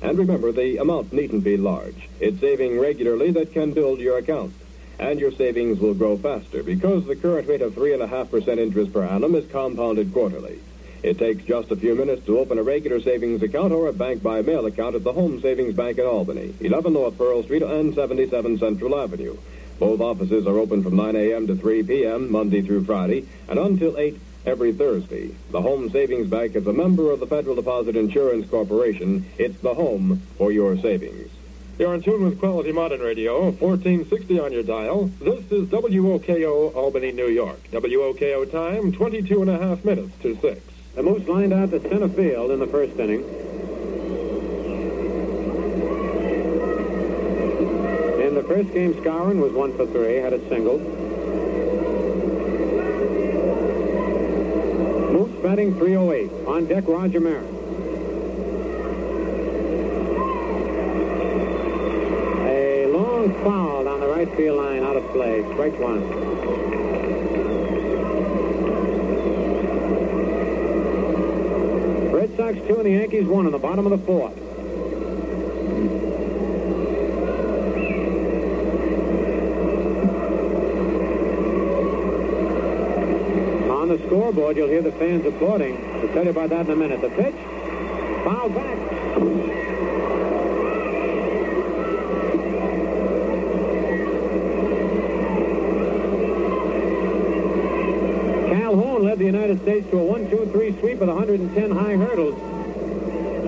And 0.00 0.16
remember, 0.16 0.52
the 0.52 0.76
amount 0.76 1.12
needn't 1.12 1.42
be 1.42 1.56
large. 1.56 2.08
It's 2.20 2.38
saving 2.38 2.78
regularly 2.78 3.32
that 3.32 3.52
can 3.52 3.72
build 3.72 3.98
your 3.98 4.16
account. 4.18 4.54
And 5.00 5.18
your 5.18 5.32
savings 5.32 5.80
will 5.80 5.94
grow 5.94 6.16
faster 6.16 6.62
because 6.62 7.04
the 7.04 7.16
current 7.16 7.48
rate 7.48 7.62
of 7.62 7.74
3.5% 7.74 8.58
interest 8.58 8.92
per 8.92 9.02
annum 9.02 9.34
is 9.34 9.50
compounded 9.50 10.12
quarterly. 10.12 10.60
It 11.02 11.18
takes 11.18 11.42
just 11.42 11.72
a 11.72 11.76
few 11.76 11.96
minutes 11.96 12.24
to 12.26 12.38
open 12.38 12.58
a 12.58 12.62
regular 12.62 13.00
savings 13.00 13.42
account 13.42 13.72
or 13.72 13.88
a 13.88 13.92
bank 13.92 14.22
by 14.22 14.40
mail 14.42 14.66
account 14.66 14.94
at 14.94 15.02
the 15.02 15.14
Home 15.14 15.40
Savings 15.40 15.74
Bank 15.74 15.98
in 15.98 16.06
Albany, 16.06 16.54
11 16.60 16.92
North 16.92 17.18
Pearl 17.18 17.42
Street 17.42 17.62
and 17.62 17.92
77 17.92 18.58
Central 18.58 18.96
Avenue. 18.96 19.36
Both 19.82 20.00
offices 20.00 20.46
are 20.46 20.58
open 20.58 20.84
from 20.84 20.94
9 20.94 21.16
a.m. 21.16 21.48
to 21.48 21.56
3 21.56 21.82
p.m. 21.82 22.30
Monday 22.30 22.62
through 22.62 22.84
Friday 22.84 23.26
and 23.48 23.58
until 23.58 23.98
8 23.98 24.16
every 24.46 24.72
Thursday. 24.72 25.34
The 25.50 25.60
Home 25.60 25.90
Savings 25.90 26.28
Bank 26.28 26.54
is 26.54 26.68
a 26.68 26.72
member 26.72 27.10
of 27.10 27.18
the 27.18 27.26
Federal 27.26 27.56
Deposit 27.56 27.96
Insurance 27.96 28.48
Corporation. 28.48 29.26
It's 29.38 29.58
the 29.58 29.74
home 29.74 30.22
for 30.38 30.52
your 30.52 30.78
savings. 30.78 31.32
You're 31.80 31.96
in 31.96 32.02
tune 32.02 32.22
with 32.22 32.38
Quality 32.38 32.70
Modern 32.70 33.00
Radio, 33.00 33.50
1460 33.50 34.38
on 34.38 34.52
your 34.52 34.62
dial. 34.62 35.06
This 35.18 35.50
is 35.50 35.68
WOKO 35.68 36.76
Albany, 36.76 37.10
New 37.10 37.26
York. 37.26 37.58
WOKO 37.72 38.52
time, 38.52 38.92
22 38.92 39.42
and 39.42 39.50
a 39.50 39.58
half 39.58 39.84
minutes 39.84 40.12
to 40.22 40.38
6. 40.40 40.60
The 40.94 41.02
Moose 41.02 41.26
lined 41.26 41.52
out 41.52 41.72
to 41.72 41.80
center 41.80 42.08
field 42.08 42.52
in 42.52 42.60
the 42.60 42.68
first 42.68 42.96
inning. 43.00 43.51
First 48.62 48.74
game, 48.74 48.94
Skowron 48.94 49.40
was 49.40 49.52
one 49.52 49.76
for 49.76 49.86
three, 49.86 50.16
had 50.16 50.32
a 50.32 50.48
single. 50.48 50.78
Moose 55.10 55.42
batting 55.42 55.76
308. 55.78 56.46
On 56.46 56.66
deck, 56.66 56.84
Roger 56.86 57.20
Maris. 57.20 57.48
A 62.46 62.86
long 62.86 63.34
foul 63.42 63.84
down 63.84 64.00
the 64.00 64.06
right 64.06 64.32
field 64.36 64.58
line, 64.58 64.84
out 64.84 64.96
of 64.96 65.10
play. 65.10 65.42
Strike 65.52 65.78
one. 65.78 66.02
Red 72.12 72.36
Sox 72.36 72.58
two 72.68 72.76
and 72.76 72.86
the 72.86 72.90
Yankees 72.90 73.26
one 73.26 73.46
in 73.46 73.52
the 73.52 73.58
bottom 73.58 73.86
of 73.86 73.98
the 73.98 74.06
fourth. 74.06 74.41
The 83.96 84.06
scoreboard, 84.06 84.56
you'll 84.56 84.68
hear 84.68 84.80
the 84.80 84.92
fans 84.92 85.26
applauding. 85.26 85.74
We'll 86.00 86.12
tell 86.14 86.24
you 86.24 86.30
about 86.30 86.48
that 86.50 86.66
in 86.66 86.72
a 86.72 86.76
minute. 86.76 87.02
The 87.02 87.10
pitch, 87.10 87.34
foul 88.24 88.48
back. 88.48 88.78
Calhoun 98.48 99.04
led 99.04 99.18
the 99.18 99.24
United 99.26 99.60
States 99.60 99.90
to 99.90 99.98
a 99.98 100.20
1-2-3 100.20 100.80
sweep 100.80 100.98
with 100.98 101.08
110 101.08 101.70
high 101.70 101.96
hurdles. 101.96 102.38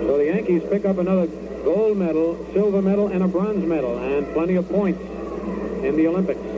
So 0.06 0.18
the 0.18 0.26
Yankees 0.26 0.62
pick 0.68 0.84
up 0.84 0.98
another 0.98 1.26
gold 1.64 1.96
medal, 1.96 2.46
silver 2.52 2.82
medal, 2.82 3.08
and 3.08 3.22
a 3.22 3.28
bronze 3.28 3.64
medal, 3.64 3.96
and 3.96 4.30
plenty 4.34 4.56
of 4.56 4.68
points 4.68 5.00
in 5.82 5.96
the 5.96 6.06
Olympics. 6.06 6.53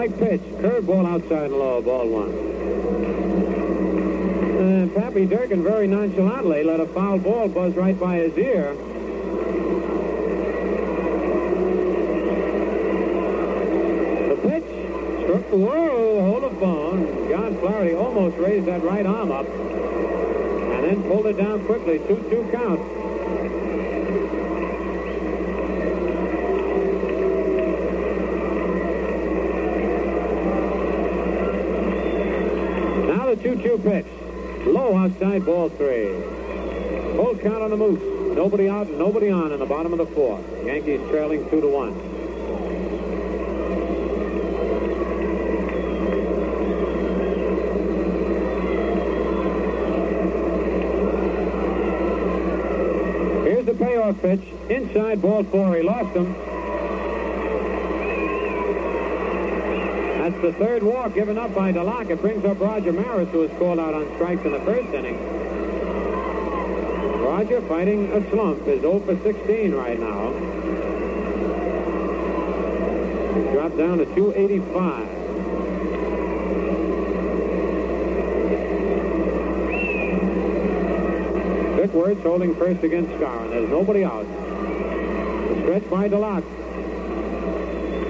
The 0.00 0.08
two-strike 0.08 0.30
pitch, 0.30 0.40
curveball 0.62 1.06
outside 1.06 1.50
and 1.50 1.52
low, 1.52 1.82
ball 1.82 2.08
one. 2.08 2.30
And 4.58 4.94
Pappy 4.94 5.26
Durkin 5.26 5.62
very 5.62 5.86
nonchalantly 5.86 6.64
let 6.64 6.80
a 6.80 6.86
foul 6.86 7.18
ball 7.18 7.48
buzz 7.48 7.74
right 7.74 8.00
by 8.00 8.16
his 8.16 8.34
ear. 8.38 8.72
The 14.28 14.36
pitch 14.48 14.64
struck, 15.22 15.50
the 15.50 15.56
whoa, 15.58 16.22
hold 16.22 16.44
the 16.44 16.60
phone. 16.60 17.28
John 17.28 17.58
Flaherty 17.58 17.94
almost 17.94 18.38
raised 18.38 18.64
that 18.68 18.82
right 18.82 19.04
arm 19.04 19.30
up 19.30 19.46
and 19.46 20.84
then 20.84 21.02
pulled 21.02 21.26
it 21.26 21.36
down 21.36 21.62
quickly. 21.66 21.98
2-2 21.98 22.52
count. 22.52 22.99
2 33.62 33.78
pitch. 33.78 34.06
Low 34.66 34.96
outside 34.96 35.44
ball 35.44 35.68
three. 35.70 36.08
Full 37.16 37.36
count 37.42 37.62
on 37.62 37.70
the 37.70 37.76
Moose. 37.76 38.34
Nobody 38.34 38.68
out, 38.68 38.88
nobody 38.90 39.30
on 39.30 39.52
in 39.52 39.58
the 39.58 39.66
bottom 39.66 39.92
of 39.92 39.98
the 39.98 40.06
fourth. 40.06 40.42
Yankees 40.64 41.00
trailing 41.10 41.48
2 41.50 41.60
to 41.60 41.68
1. 41.68 41.92
Here's 53.44 53.66
the 53.66 53.74
payoff 53.74 54.22
pitch. 54.22 54.40
Inside 54.70 55.20
ball 55.20 55.44
four. 55.44 55.76
He 55.76 55.82
lost 55.82 56.16
him. 56.16 56.49
That's 60.40 60.56
the 60.56 60.64
third 60.64 60.82
walk 60.82 61.12
given 61.12 61.36
up 61.36 61.54
by 61.54 61.70
DeLock. 61.70 62.08
It 62.08 62.22
brings 62.22 62.46
up 62.46 62.58
Roger 62.60 62.94
Maris, 62.94 63.28
who 63.28 63.40
was 63.40 63.50
called 63.58 63.78
out 63.78 63.92
on 63.92 64.10
strikes 64.14 64.42
in 64.42 64.52
the 64.52 64.60
first 64.60 64.88
inning. 64.94 65.18
Roger 67.22 67.60
fighting 67.62 68.10
a 68.10 68.30
slump 68.30 68.66
is 68.66 68.80
0 68.80 69.00
for 69.00 69.18
16 69.22 69.74
right 69.74 70.00
now. 70.00 70.30
Dropped 73.52 73.76
down 73.76 73.98
to 73.98 74.06
285. 74.14 75.06
Vic 81.76 81.92
Wertz 81.92 82.22
holding 82.22 82.54
first 82.54 82.82
against 82.82 83.10
Skowron. 83.12 83.50
There's 83.50 83.68
nobody 83.68 84.04
out. 84.04 84.24
The 84.24 85.60
stretch 85.64 85.90
by 85.90 86.08
DeLock. 86.08 86.44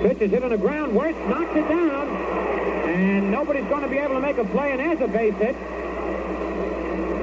Pitch 0.02 0.20
is 0.20 0.30
hit 0.30 0.44
on 0.44 0.50
the 0.50 0.58
ground. 0.58 0.94
Wertz 0.94 1.18
knocks 1.28 1.56
it 1.56 1.68
down. 1.68 2.09
And 3.00 3.30
nobody's 3.30 3.64
going 3.64 3.80
to 3.80 3.88
be 3.88 3.96
able 3.96 4.16
to 4.16 4.20
make 4.20 4.36
a 4.36 4.44
play, 4.44 4.72
and 4.72 4.80
there's 4.80 5.00
a 5.00 5.08
base 5.08 5.34
hit. 5.36 5.56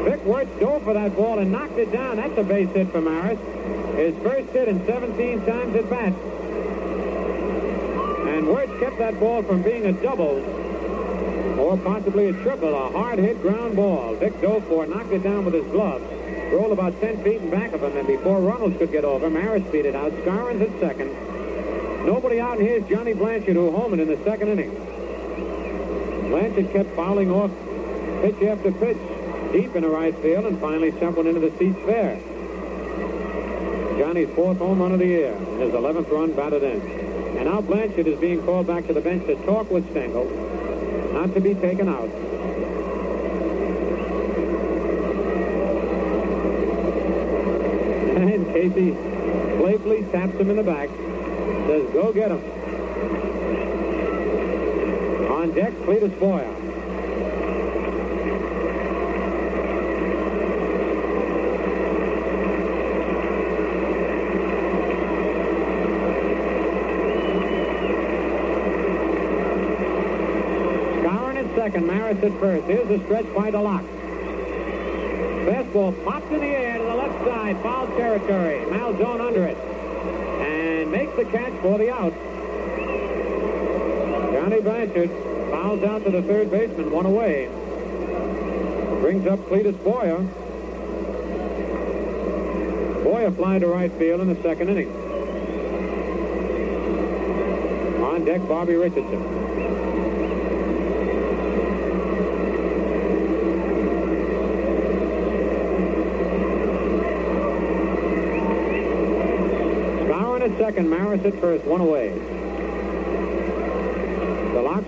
Vic 0.06 0.26
Wertz 0.26 0.50
dove 0.60 0.82
for 0.82 0.96
that 0.96 1.16
ball 1.16 1.38
and 1.38 1.52
knocked 1.52 1.78
it 1.78 1.92
down. 1.92 2.18
That's 2.18 2.36
a 2.36 2.44
base 2.44 2.70
hit 2.70 2.92
for 2.92 3.00
Maris. 3.00 3.38
His 3.96 4.16
first 4.24 4.50
hit 4.50 4.70
in 4.70 4.84
17 4.88 5.46
times 5.46 5.76
at 5.76 5.88
bat. 5.88 6.14
And 8.28 8.48
Wertz 8.48 8.80
kept 8.80 8.98
that 8.98 9.20
ball 9.20 9.44
from 9.44 9.62
being 9.62 9.86
a 9.86 9.92
double 9.92 10.40
or 11.60 11.78
possibly 11.78 12.26
a 12.30 12.34
triple, 12.42 12.74
a 12.74 12.90
hard 12.90 13.20
hit 13.20 13.40
ground 13.44 13.76
ball. 13.76 14.16
Vic 14.16 14.42
dove 14.42 14.66
for 14.68 14.84
it, 14.84 14.90
knocked 14.90 15.12
it 15.12 15.22
down 15.22 15.46
with 15.46 15.54
his 15.54 15.66
glove, 15.66 16.02
rolled 16.52 16.72
about 16.72 17.00
10 17.02 17.24
feet 17.24 17.40
in 17.40 17.52
back 17.52 17.74
of 17.74 17.84
him, 17.84 17.96
and 17.96 18.08
before 18.08 18.40
Runnels 18.40 18.76
could 18.80 18.92
get 18.92 19.06
over, 19.06 19.30
Maris 19.30 19.64
beat 19.72 19.86
it 19.86 19.94
out. 19.94 20.12
Skowron's 20.12 20.62
at 20.64 20.80
second. 20.80 21.14
Nobody 22.04 22.40
out, 22.40 22.58
here's 22.58 22.88
Johnny 22.90 23.14
Blanchard, 23.14 23.56
who 23.56 23.70
homered 23.70 24.00
in 24.00 24.08
the 24.08 24.18
second 24.24 24.48
inning. 24.48 24.97
Blanchard 26.30 26.72
kept 26.72 26.96
fouling 26.96 27.32
off 27.32 27.52
pitch 28.22 28.42
after 28.48 28.72
pitch 28.72 28.98
deep 29.52 29.76
in 29.76 29.84
the 29.84 29.90
right 29.90 30.16
field 30.20 30.46
and 30.46 30.60
finally 30.60 30.92
sent 30.92 31.16
one 31.16 31.28
into 31.28 31.40
the 31.40 31.52
seats 31.58 31.80
there. 31.86 32.20
Johnny's 33.98 34.30
fourth 34.36 34.58
home 34.58 34.80
run 34.80 34.92
of 34.92 35.00
the 35.00 35.08
year, 35.08 35.34
and 35.34 35.62
his 35.62 35.72
11th 35.72 36.12
run 36.12 36.32
batted 36.34 36.64
in. 36.64 36.82
And 37.38 37.46
now 37.46 37.62
Blanchard 37.62 38.08
is 38.08 38.20
being 38.20 38.44
called 38.44 38.68
back 38.68 38.86
to 38.88 38.94
the 38.94 39.02
bench 39.02 39.26
to 39.28 39.36
talk 39.46 39.72
with 39.72 39.90
Stengel, 39.92 40.26
not 41.14 41.34
to 41.34 41.42
be 41.42 41.56
taken 41.56 41.90
out. 41.90 42.10
And 48.18 48.46
Casey 48.48 48.92
playfully 49.58 50.04
taps 50.12 50.34
him 50.34 50.50
in 50.50 50.58
the 50.58 50.64
back, 50.64 50.90
says, 51.68 51.90
go 51.94 52.12
get 52.14 52.30
him. 52.32 52.57
On 55.48 55.54
deck, 55.54 55.72
Cletus 55.86 56.20
Boyer. 56.20 56.54
Second, 71.56 71.88
Maris 71.88 72.24
at 72.24 72.40
first. 72.40 72.66
Here's 72.68 72.88
the 72.88 73.00
stretch 73.06 73.26
by 73.34 73.50
DeLock. 73.50 73.84
Fastball 75.46 76.06
pops 76.06 76.32
in 76.32 76.40
the 76.40 76.46
air 76.46 76.78
to 76.78 76.84
the 76.84 76.96
left 76.96 77.26
side, 77.26 77.58
foul 77.64 77.88
territory. 77.98 78.60
Malzone 78.68 79.20
under 79.20 79.44
it. 79.44 79.58
And 79.58 80.92
makes 80.92 81.16
the 81.16 81.26
catch 81.26 81.54
for 81.62 81.78
the 81.78 81.92
out. 81.92 82.14
Johnny 84.34 84.62
Blanchard 84.62 85.27
fouls 85.50 85.84
out 85.84 86.04
to 86.04 86.12
the 86.12 86.22
third 86.22 86.52
baseman, 86.52 86.92
one 86.92 87.06
away. 87.06 87.48
Brings 89.02 89.26
up 89.28 89.40
Cletus 89.48 89.82
Boyer. 89.84 90.20
Boyer 93.04 93.32
fly 93.32 93.60
to 93.60 93.68
right 93.68 93.92
field 93.94 94.22
in 94.22 94.28
the 94.28 94.42
second 94.42 94.70
inning. 94.70 94.92
On 98.04 98.26
deck, 98.26 98.46
Bobby 98.48 98.76
Richardson. 98.76 99.24
Skowron 110.06 110.42
at 110.42 110.58
second, 110.58 110.90
Maris 110.90 111.24
at 111.26 111.40
first, 111.40 111.64
one 111.66 111.82
away. 111.82 112.37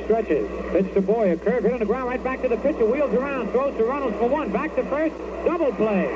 Stretches. 0.10 0.50
Pitch 0.72 0.92
to 0.96 1.02
Boyer. 1.02 1.38
Curve 1.38 1.62
hit 1.62 1.72
on 1.72 1.78
the 1.78 1.86
ground, 1.86 2.10
right 2.10 2.24
back 2.24 2.42
to 2.42 2.48
the 2.48 2.58
pitcher. 2.58 2.84
Wheels 2.84 3.14
around, 3.14 3.52
throws 3.52 3.78
to 3.78 3.84
Runnels 3.84 4.16
for 4.16 4.28
one. 4.28 4.52
Back 4.52 4.76
to 4.76 4.84
first. 4.86 5.16
Double 5.46 5.72
play. 5.74 6.08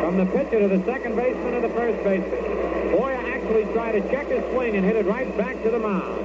From 0.00 0.16
the 0.16 0.24
pitcher 0.24 0.60
to 0.60 0.68
the 0.68 0.82
second 0.86 1.14
baseman 1.14 1.52
and 1.52 1.64
the 1.64 1.68
first 1.68 2.02
baseman. 2.02 2.90
Boyer 2.90 3.16
actually 3.16 3.64
tried 3.74 3.92
to 3.92 4.00
check 4.08 4.28
his 4.28 4.42
swing 4.54 4.76
and 4.76 4.84
hit 4.86 4.96
it 4.96 5.04
right 5.04 5.36
back 5.36 5.62
to 5.62 5.70
the 5.70 5.78
mound. 5.78 6.24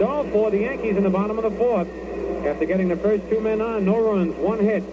So 0.00 0.28
for 0.30 0.50
the 0.50 0.58
Yankees 0.58 0.98
in 0.98 1.02
the 1.02 1.08
bottom 1.08 1.38
of 1.38 1.44
the 1.44 1.58
fourth, 1.58 1.88
after 2.44 2.66
getting 2.66 2.88
the 2.88 2.96
first 2.98 3.26
two 3.30 3.40
men 3.40 3.62
on, 3.62 3.86
no 3.86 4.00
runs, 4.00 4.34
one 4.36 4.58
hit. 4.58 4.84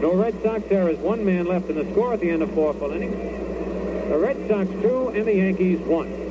No 0.00 0.14
Red 0.14 0.34
Sox 0.42 0.64
errors, 0.72 0.98
one 0.98 1.24
man 1.24 1.46
left 1.46 1.70
in 1.70 1.76
the 1.76 1.88
score 1.92 2.14
at 2.14 2.18
the 2.18 2.28
end 2.28 2.42
of 2.42 2.50
four 2.54 2.74
full 2.74 2.90
innings. 2.90 3.14
The 4.08 4.18
Red 4.18 4.48
Sox 4.48 4.68
two 4.82 5.10
and 5.10 5.24
the 5.24 5.36
Yankees 5.36 5.78
one. 5.78 6.27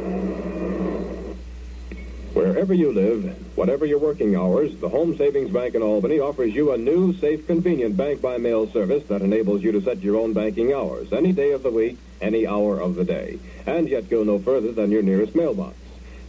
Wherever 2.38 2.76
you 2.76 2.92
live, 2.92 3.58
whatever 3.58 3.84
your 3.88 3.98
working 3.98 4.36
hours, 4.36 4.72
the 4.76 4.90
Home 4.90 5.18
Savings 5.18 5.50
Bank 5.50 5.74
in 5.74 5.82
Albany 5.82 6.20
offers 6.20 6.54
you 6.54 6.72
a 6.72 6.78
new, 6.78 7.12
safe, 7.18 7.48
convenient 7.48 7.98
bank 7.98 8.22
by 8.22 8.38
mail 8.38 8.68
service 8.68 9.04
that 9.06 9.24
enables 9.24 9.64
you 9.64 9.72
to 9.72 9.82
set 9.82 10.04
your 10.04 10.18
own 10.18 10.34
banking 10.34 10.72
hours 10.72 11.12
any 11.12 11.34
day 11.34 11.54
of 11.54 11.64
the 11.64 11.72
week, 11.72 11.98
any 12.22 12.46
hour 12.46 12.80
of 12.80 12.94
the 12.94 13.04
day, 13.04 13.40
and 13.66 13.90
yet 13.90 14.08
go 14.08 14.24
no 14.24 14.38
further 14.38 14.72
than 14.72 14.92
your 14.92 15.02
nearest 15.02 15.34
mailbox. 15.34 15.76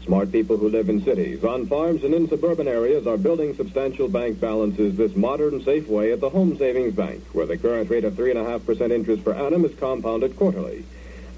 Smart 0.03 0.33
people 0.33 0.57
who 0.57 0.71
live 0.71 0.89
in 0.89 1.05
cities, 1.05 1.45
on 1.45 1.67
farms, 1.67 2.03
and 2.03 2.15
in 2.15 2.27
suburban 2.27 2.69
areas 2.69 3.07
are 3.07 3.19
building 3.19 3.55
substantial 3.55 4.09
bank 4.09 4.41
balances 4.41 4.97
this 4.97 5.15
modern, 5.15 5.63
safe 5.63 5.89
way 5.89 6.11
at 6.13 6.21
the 6.21 6.31
Home 6.31 6.57
Savings 6.57 6.95
Bank, 6.95 7.23
where 7.35 7.45
the 7.45 7.59
current 7.59 7.91
rate 7.91 8.05
of 8.05 8.15
3.5% 8.15 8.93
interest 8.93 9.25
per 9.27 9.35
annum 9.35 9.67
is 9.67 9.79
compounded 9.79 10.37
quarterly. 10.37 10.87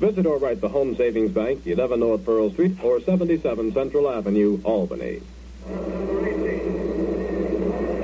Visit 0.00 0.24
or 0.24 0.38
write 0.38 0.62
the 0.62 0.68
Home 0.70 0.96
Savings 0.96 1.30
Bank, 1.30 1.66
11 1.66 2.00
North 2.00 2.24
Pearl 2.24 2.50
Street, 2.50 2.82
or 2.82 3.02
77 3.02 3.74
Central 3.74 4.08
Avenue, 4.08 4.58
Albany. 4.64 5.20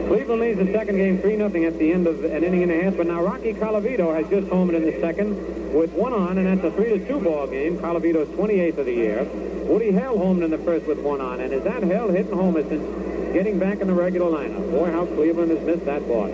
Cleveland 0.06 0.42
leads 0.42 0.58
the 0.58 0.70
second 0.72 0.98
game 0.98 1.18
3 1.22 1.36
0 1.36 1.46
at 1.46 1.78
the 1.78 1.92
end 1.94 2.06
of 2.06 2.22
an 2.22 2.44
inning 2.44 2.64
and 2.64 2.70
a 2.70 2.82
half, 2.82 2.98
but 2.98 3.06
now 3.06 3.22
Rocky 3.22 3.54
Colavito 3.54 4.14
has 4.14 4.28
just 4.28 4.46
homered 4.48 4.76
in 4.76 4.84
the 4.84 5.00
second 5.00 5.72
with 5.72 5.90
one 5.92 6.12
on, 6.12 6.36
and 6.36 6.46
that's 6.46 6.70
a 6.70 6.76
3 6.76 6.98
to 6.98 7.08
2 7.08 7.18
ball 7.20 7.46
game. 7.46 7.78
Colavito's 7.78 8.28
28th 8.28 8.76
of 8.76 8.84
the 8.84 8.92
year. 8.92 9.24
Woodie 9.64 9.92
Held 9.92 10.18
homed 10.18 10.42
in 10.42 10.50
the 10.50 10.58
first 10.58 10.86
with 10.86 10.98
one 10.98 11.22
on, 11.22 11.40
and 11.40 11.50
is 11.54 11.64
that 11.64 11.82
Held 11.82 12.10
hitting 12.10 12.34
homers 12.34 12.66
since 12.68 13.32
getting 13.32 13.58
back 13.58 13.80
in 13.80 13.86
the 13.86 13.94
regular 13.94 14.30
lineup? 14.30 14.70
Boy, 14.70 14.90
how 14.90 15.06
Cleveland 15.06 15.50
has 15.50 15.60
missed 15.64 15.86
that 15.86 16.06
ball. 16.06 16.28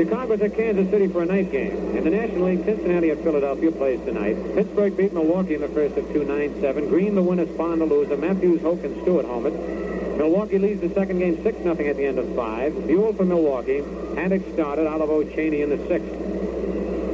Chicago's 0.00 0.40
at 0.40 0.56
Kansas 0.56 0.88
City 0.88 1.08
for 1.08 1.20
a 1.20 1.26
night 1.26 1.52
game. 1.52 1.76
In 1.94 2.04
the 2.04 2.10
National 2.10 2.46
League, 2.46 2.64
Cincinnati 2.64 3.10
at 3.10 3.22
Philadelphia 3.22 3.70
plays 3.70 4.00
tonight. 4.06 4.34
Pittsburgh 4.54 4.96
beat 4.96 5.12
Milwaukee 5.12 5.52
in 5.52 5.60
the 5.60 5.68
first 5.68 5.94
of 5.98 6.10
two, 6.10 6.20
9-7. 6.20 6.88
Green 6.88 7.14
the 7.14 7.20
winner, 7.20 7.44
Spahn 7.44 7.80
the 7.80 7.84
loser. 7.84 8.16
Mathews, 8.16 8.62
Hoak, 8.62 8.82
and 8.82 8.98
Stuart 9.02 9.26
homered. 9.26 10.16
Milwaukee 10.16 10.58
leads 10.58 10.80
the 10.80 10.88
second 10.94 11.18
game 11.18 11.36
6-0 11.36 11.86
at 11.86 11.96
the 11.98 12.06
end 12.06 12.18
of 12.18 12.34
five. 12.34 12.72
Buhl 12.86 13.12
for 13.12 13.26
Milwaukee. 13.26 13.80
Haddix 14.16 14.50
started. 14.54 14.86
Olivo 14.86 15.22
Cheney 15.34 15.60
in 15.60 15.68
the 15.68 15.86
sixth. 15.86 16.19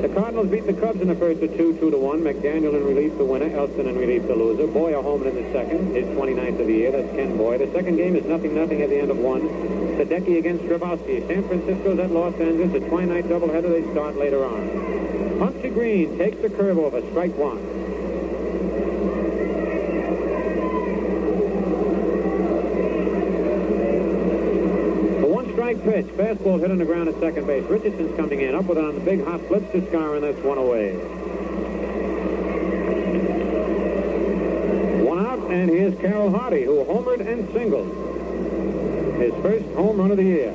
The 0.00 0.10
Cardinals 0.10 0.48
beat 0.48 0.66
the 0.66 0.74
Cubs 0.74 1.00
in 1.00 1.08
the 1.08 1.14
first 1.14 1.42
of 1.42 1.56
two, 1.56 1.72
2 1.80 1.90
to 1.90 1.96
1. 1.96 2.20
McDaniel 2.20 2.76
in 2.76 2.84
relief 2.84 3.16
the 3.16 3.24
winner. 3.24 3.48
Elston 3.56 3.88
in 3.88 3.96
relief 3.96 4.26
the 4.26 4.34
loser. 4.34 4.66
Boyer 4.66 5.02
homered 5.02 5.28
in 5.28 5.36
the 5.36 5.52
second. 5.52 5.96
His 5.96 6.04
29th 6.08 6.60
of 6.60 6.66
the 6.66 6.72
year. 6.72 6.92
That's 6.92 7.10
Ken 7.16 7.36
Boyer. 7.36 7.58
The 7.58 7.72
second 7.72 7.96
game 7.96 8.14
is 8.14 8.24
nothing 8.26 8.54
nothing 8.54 8.82
at 8.82 8.90
the 8.90 8.98
end 8.98 9.10
of 9.10 9.16
one. 9.16 9.48
Sadecki 9.96 10.38
against 10.38 10.64
Drabowsky. 10.64 11.26
San 11.26 11.48
Francisco's 11.48 11.98
at 11.98 12.10
Los 12.10 12.34
Angeles. 12.34 12.74
A 12.74 12.86
twilight 12.88 13.24
doubleheader. 13.24 13.72
They 13.72 13.90
start 13.92 14.16
later 14.16 14.44
on. 14.44 14.68
Pumpsie 15.40 15.72
Green 15.72 16.18
takes 16.18 16.36
the 16.42 16.50
curve 16.50 16.78
over. 16.78 17.00
Strike 17.10 17.34
one. 17.36 17.85
Pitch. 25.84 26.06
Fastball 26.06 26.60
hit 26.60 26.70
on 26.70 26.78
the 26.78 26.84
ground 26.84 27.08
at 27.08 27.18
second 27.20 27.46
base. 27.46 27.64
Richardson's 27.64 28.16
coming 28.16 28.40
in. 28.40 28.54
Up 28.54 28.64
with 28.64 28.78
it 28.78 28.84
on 28.84 28.94
the 28.94 29.00
big 29.00 29.24
hop. 29.24 29.40
Flips 29.42 29.70
to 29.72 29.80
Skowron. 29.82 30.20
That's 30.22 30.38
one 30.38 30.58
away. 30.58 30.96
One 35.02 35.24
out, 35.26 35.38
and 35.50 35.70
here's 35.70 35.98
Carroll 36.00 36.30
Hardy, 36.30 36.64
who 36.64 36.84
homered 36.84 37.20
and 37.26 37.52
singled. 37.52 37.88
His 39.20 39.32
first 39.42 39.64
home 39.74 39.98
run 39.98 40.10
of 40.10 40.16
the 40.16 40.24
year. 40.24 40.54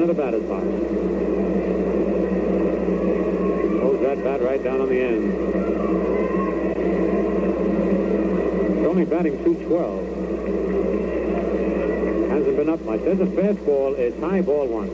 Into 0.00 0.12
the 0.12 0.22
batter's 0.22 0.44
box. 0.44 0.64
Throws 3.78 4.00
that 4.02 4.22
bat 4.22 4.40
right 4.42 4.62
down 4.62 4.80
on 4.80 4.88
the 4.88 5.00
end. 5.00 5.32
Only 8.86 9.04
batting 9.04 9.42
212. 9.42 12.30
Hasn't 12.30 12.56
been 12.56 12.68
up 12.68 12.80
much. 12.82 13.00
There's 13.00 13.18
a 13.20 13.26
fastball. 13.26 13.98
It's 13.98 14.20
high 14.20 14.40
ball 14.40 14.68
one. 14.68 14.88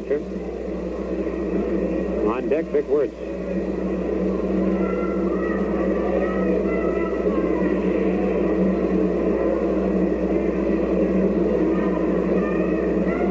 Pitcher. 0.00 0.20
On 2.30 2.48
deck, 2.48 2.66
Vic 2.66 2.86
Wertz. 2.86 3.12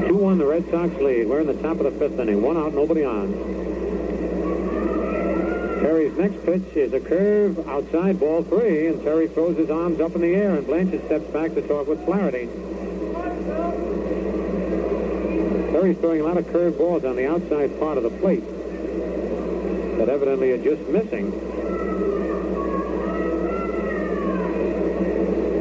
Two 0.08 0.16
one, 0.18 0.38
the 0.38 0.46
Red 0.46 0.70
Sox 0.70 0.94
lead. 1.02 1.30
We're 1.30 1.40
in 1.40 1.48
the 1.48 1.54
top 1.54 1.80
of 1.80 1.86
the 1.86 1.92
fifth 1.92 2.20
inning. 2.20 2.42
One 2.42 2.58
out, 2.58 2.74
nobody 2.74 3.06
on. 3.06 3.32
Terry's 5.80 6.18
next 6.18 6.44
pitch 6.44 6.76
is 6.76 6.92
a 6.92 7.00
curve 7.00 7.66
outside 7.70 8.20
ball 8.20 8.44
three, 8.44 8.88
and 8.88 9.02
Terry 9.04 9.30
throws 9.30 9.56
his 9.56 9.70
arms 9.70 10.02
up 10.02 10.16
in 10.16 10.22
the 10.22 10.36
air, 10.36 10.56
and 10.56 10.68
Blanchard 10.68 11.06
steps 11.06 11.28
back 11.28 11.54
to 11.54 11.62
talk 11.62 11.88
with 11.88 12.04
Flaherty. 12.04 12.50
Terry's 15.78 15.98
throwing 16.00 16.22
a 16.22 16.24
lot 16.24 16.38
of 16.38 16.52
curved 16.52 16.80
balls 16.80 17.06
on 17.06 17.16
the 17.16 17.28
outside 17.28 17.80
part 17.80 18.00
of 18.00 18.04
the 18.04 18.10
plate 18.10 18.44
that 20.00 20.10
evidently 20.10 20.50
are 20.50 20.58
just 20.58 20.82
missing. 20.90 21.30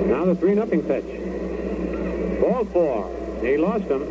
Now 0.09 0.25
the 0.25 0.35
3 0.35 0.55
nothing 0.55 0.83
pitch. 0.85 1.05
Ball 2.41 2.65
four. 2.73 3.11
He 3.43 3.59
lost 3.59 3.85
him. 3.85 4.07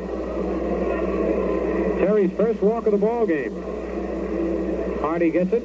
Terry's 1.98 2.32
first 2.38 2.62
walk 2.62 2.86
of 2.86 2.92
the 2.92 3.00
ball 3.00 3.26
game. 3.26 3.60
Hardy 5.02 5.32
gets 5.32 5.54
it. 5.54 5.64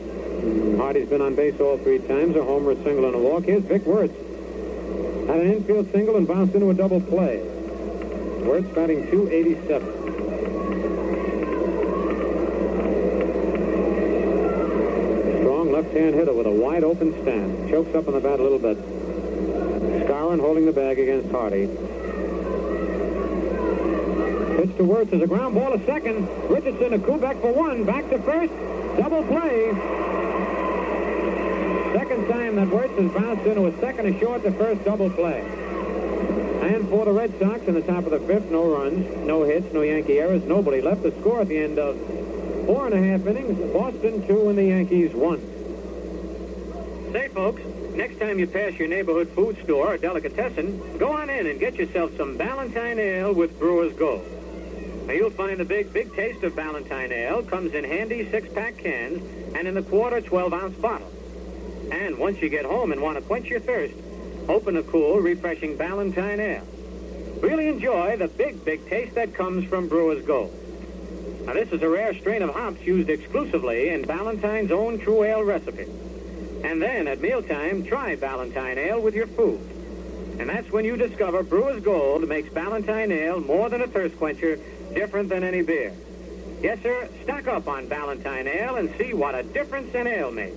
Hardy's 0.78 1.10
been 1.10 1.20
on 1.20 1.34
base 1.34 1.60
all 1.60 1.76
three 1.76 1.98
times, 1.98 2.34
a 2.34 2.42
homer, 2.42 2.70
a 2.70 2.82
single, 2.82 3.04
and 3.04 3.14
a 3.14 3.18
walk. 3.18 3.44
Here's 3.44 3.62
Vic 3.64 3.84
Wertz. 3.84 4.14
Had 5.26 5.40
an 5.40 5.52
infield 5.52 5.92
single 5.92 6.16
and 6.16 6.26
bounced 6.26 6.54
into 6.54 6.70
a 6.70 6.74
double 6.74 7.02
play. 7.02 7.42
Wertz 8.40 8.68
batting 8.74 9.10
287. 9.10 10.00
Strong 15.40 15.72
left-hand 15.90 16.14
hitter 16.14 16.32
with 16.32 16.46
a 16.46 16.50
wide 16.50 16.84
open 16.84 17.12
stand. 17.22 17.68
Chokes 17.68 17.92
up 17.96 18.06
on 18.06 18.14
the 18.14 18.20
bat 18.20 18.38
a 18.38 18.42
little 18.42 18.60
bit. 18.60 18.78
Skowron 20.06 20.38
holding 20.38 20.64
the 20.64 20.72
bag 20.72 21.00
against 21.00 21.28
Hardy. 21.32 21.66
Pitch 24.56 24.76
to 24.76 24.84
Wertz 24.84 25.12
is 25.12 25.20
a 25.20 25.26
ground 25.26 25.56
ball 25.56 25.76
to 25.76 25.84
second. 25.86 26.28
Richardson, 26.48 26.92
a 26.92 26.98
Kubek 26.98 27.40
for 27.40 27.52
one. 27.52 27.82
Back 27.82 28.08
to 28.10 28.20
first. 28.20 28.52
Double 28.98 29.24
play. 29.24 29.72
Second 31.92 32.28
time 32.28 32.54
that 32.54 32.68
Wertz 32.68 32.96
has 32.96 33.10
bounced 33.10 33.46
into 33.46 33.66
a 33.66 33.80
second 33.80 34.06
and 34.06 34.20
short 34.20 34.44
to 34.44 34.52
first 34.52 34.84
double 34.84 35.10
play. 35.10 35.40
And 35.40 36.88
for 36.88 37.04
the 37.04 37.12
Red 37.12 37.36
Sox 37.40 37.66
in 37.66 37.74
the 37.74 37.82
top 37.82 38.04
of 38.04 38.12
the 38.12 38.20
fifth, 38.20 38.48
no 38.48 38.70
runs, 38.70 39.26
no 39.26 39.42
hits, 39.42 39.72
no 39.72 39.82
Yankee 39.82 40.20
errors, 40.20 40.44
nobody 40.44 40.80
left. 40.82 41.02
The 41.02 41.10
score 41.20 41.40
at 41.40 41.48
the 41.48 41.58
end 41.58 41.80
of 41.80 41.96
four 42.66 42.86
and 42.86 42.94
a 42.94 43.02
half 43.02 43.26
innings, 43.26 43.72
Boston 43.72 44.24
two 44.28 44.48
and 44.50 44.56
the 44.56 44.66
Yankees 44.66 45.12
one. 45.14 45.40
Say, 47.12 47.26
folks, 47.26 47.60
next 47.96 48.20
time 48.20 48.38
you 48.38 48.46
pass 48.46 48.74
your 48.74 48.86
neighborhood 48.86 49.30
food 49.30 49.60
store 49.64 49.94
or 49.94 49.98
delicatessen, 49.98 50.96
go 50.96 51.10
on 51.10 51.28
in 51.28 51.48
and 51.48 51.58
get 51.58 51.74
yourself 51.74 52.16
some 52.16 52.36
Ballantine 52.36 53.00
Ale 53.00 53.32
with 53.32 53.58
Brewer's 53.58 53.92
Gold. 53.94 54.24
Now, 55.08 55.14
you'll 55.14 55.30
find 55.30 55.58
the 55.58 55.64
big, 55.64 55.92
big 55.92 56.14
taste 56.14 56.44
of 56.44 56.54
Ballantine 56.54 57.10
Ale 57.10 57.42
comes 57.42 57.74
in 57.74 57.82
handy 57.82 58.30
six-pack 58.30 58.78
cans 58.78 59.20
and 59.56 59.66
in 59.66 59.74
the 59.74 59.82
quarter 59.82 60.20
12-ounce 60.20 60.76
bottle. 60.76 61.10
And 61.90 62.16
once 62.16 62.40
you 62.40 62.48
get 62.48 62.64
home 62.64 62.92
and 62.92 63.02
want 63.02 63.18
to 63.18 63.24
quench 63.24 63.48
your 63.48 63.58
thirst, 63.58 63.94
open 64.48 64.76
a 64.76 64.84
cool, 64.84 65.18
refreshing 65.18 65.76
Ballantine 65.76 66.38
Ale. 66.38 66.66
Really 67.40 67.66
enjoy 67.66 68.18
the 68.18 68.28
big, 68.28 68.64
big 68.64 68.88
taste 68.88 69.16
that 69.16 69.34
comes 69.34 69.68
from 69.68 69.88
Brewer's 69.88 70.24
Gold. 70.24 70.54
Now, 71.44 71.54
this 71.54 71.72
is 71.72 71.82
a 71.82 71.88
rare 71.88 72.14
strain 72.14 72.42
of 72.42 72.50
hops 72.50 72.80
used 72.82 73.10
exclusively 73.10 73.88
in 73.88 74.02
Ballantine's 74.02 74.70
own 74.70 75.00
true 75.00 75.24
ale 75.24 75.42
recipe. 75.42 75.86
And 76.62 76.80
then, 76.80 77.08
at 77.08 77.20
mealtime, 77.20 77.84
try 77.84 78.16
Ballantine 78.16 78.78
Ale 78.78 79.00
with 79.00 79.14
your 79.14 79.26
food. 79.26 79.60
And 80.38 80.48
that's 80.48 80.70
when 80.70 80.84
you 80.84 80.96
discover 80.96 81.42
Brewer's 81.42 81.82
Gold 81.82 82.26
makes 82.28 82.48
Ballantine 82.50 83.12
Ale 83.12 83.40
more 83.40 83.68
than 83.68 83.82
a 83.82 83.86
thirst 83.86 84.16
quencher, 84.16 84.58
different 84.94 85.28
than 85.28 85.44
any 85.44 85.62
beer. 85.62 85.92
Yes, 86.62 86.80
sir, 86.82 87.08
stock 87.24 87.46
up 87.46 87.68
on 87.68 87.88
Ballantine 87.88 88.46
Ale 88.46 88.76
and 88.76 88.94
see 88.98 89.14
what 89.14 89.34
a 89.34 89.42
difference 89.42 89.94
an 89.94 90.06
ale 90.06 90.30
makes. 90.30 90.56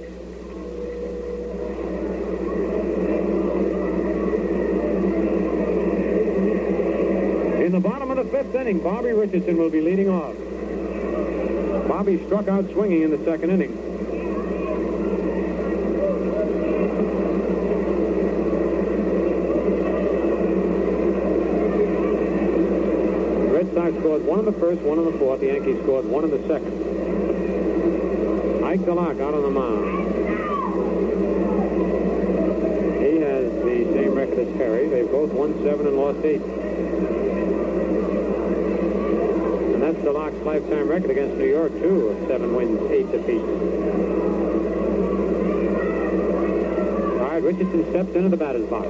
In 7.63 7.71
the 7.71 7.79
bottom 7.79 8.11
of 8.11 8.17
the 8.17 8.25
fifth 8.25 8.53
inning, 8.53 8.79
Bobby 8.79 9.13
Richardson 9.13 9.57
will 9.57 9.69
be 9.69 9.79
leading 9.79 10.09
off. 10.09 10.35
Bobby 11.87 12.23
struck 12.25 12.49
out 12.49 12.69
swinging 12.71 13.03
in 13.03 13.11
the 13.11 13.23
second 13.23 13.51
inning. 13.51 13.92
Sox 23.83 23.99
scored 23.99 24.23
one 24.23 24.39
in 24.39 24.45
the 24.45 24.53
first, 24.53 24.79
one 24.79 24.97
in 24.97 25.03
the 25.03 25.17
fourth. 25.19 25.41
The 25.41 25.47
Yankees 25.47 25.77
scored 25.83 26.05
one 26.05 26.23
in 26.23 26.31
the 26.31 26.39
second. 26.47 26.71
Ike 28.63 28.79
DeLock 28.79 29.19
out 29.19 29.33
on 29.33 29.41
the 29.41 29.49
mound. 29.49 29.83
He 33.03 33.17
has 33.19 33.51
the 33.51 33.83
same 33.91 34.15
record 34.15 34.39
as 34.39 34.47
Terry. 34.55 34.87
They've 34.87 35.11
both 35.11 35.33
won 35.33 35.61
seven 35.65 35.87
and 35.87 35.97
lost 35.97 36.23
eight. 36.23 36.41
And 39.73 39.81
that's 39.81 39.97
DeLock's 39.97 40.45
lifetime 40.45 40.87
record 40.87 41.11
against 41.11 41.35
New 41.35 41.49
York, 41.49 41.73
too, 41.73 42.07
of 42.07 42.27
seven 42.29 42.55
wins, 42.55 42.89
eight 42.89 43.11
defeats. 43.11 43.43
All 47.19 47.27
right, 47.27 47.43
Richardson 47.43 47.83
steps 47.89 48.15
into 48.15 48.29
the 48.29 48.37
batter's 48.37 48.69
box. 48.69 48.87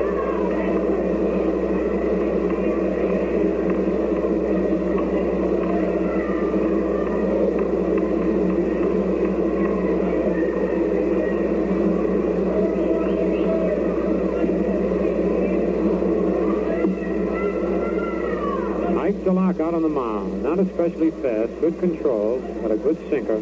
DeLock 19.27 19.59
out 19.59 19.73
on 19.73 19.81
the 19.81 19.89
mound. 19.89 20.41
Not 20.41 20.57
especially 20.57 21.11
fast. 21.11 21.51
Good 21.59 21.77
control, 21.81 22.39
but 22.61 22.71
a 22.71 22.77
good 22.77 22.97
sinker. 23.09 23.41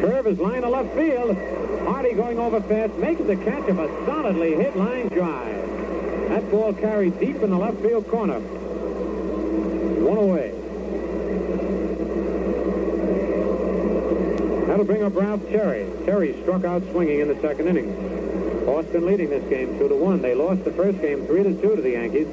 Curve 0.00 0.26
is 0.26 0.40
line 0.40 0.62
to 0.62 0.68
left 0.68 0.92
field. 0.96 1.53
Hardy 2.04 2.16
going 2.18 2.38
over 2.38 2.60
fast 2.60 2.92
makes 2.96 3.22
the 3.22 3.34
catch 3.34 3.66
of 3.66 3.78
a 3.78 3.88
solidly 4.04 4.54
hit 4.54 4.76
line 4.76 5.08
drive. 5.08 6.28
That 6.28 6.50
ball 6.50 6.74
carried 6.74 7.18
deep 7.18 7.36
in 7.36 7.48
the 7.48 7.56
left 7.56 7.80
field 7.80 8.06
corner. 8.08 8.40
One 8.40 10.18
away. 10.18 10.50
That'll 14.66 14.84
bring 14.84 15.02
up 15.02 15.14
Ralph 15.14 15.48
Terry. 15.48 15.90
Terry 16.04 16.38
struck 16.42 16.66
out 16.66 16.82
swinging 16.90 17.20
in 17.20 17.28
the 17.28 17.40
second 17.40 17.68
inning. 17.68 18.66
Boston 18.66 19.06
leading 19.06 19.30
this 19.30 19.48
game 19.48 19.78
two 19.78 19.88
to 19.88 19.96
one. 19.96 20.20
They 20.20 20.34
lost 20.34 20.62
the 20.64 20.72
first 20.72 21.00
game 21.00 21.26
three 21.26 21.42
to 21.42 21.54
two 21.54 21.74
to 21.74 21.80
the 21.80 21.92
Yankees. 21.92 22.28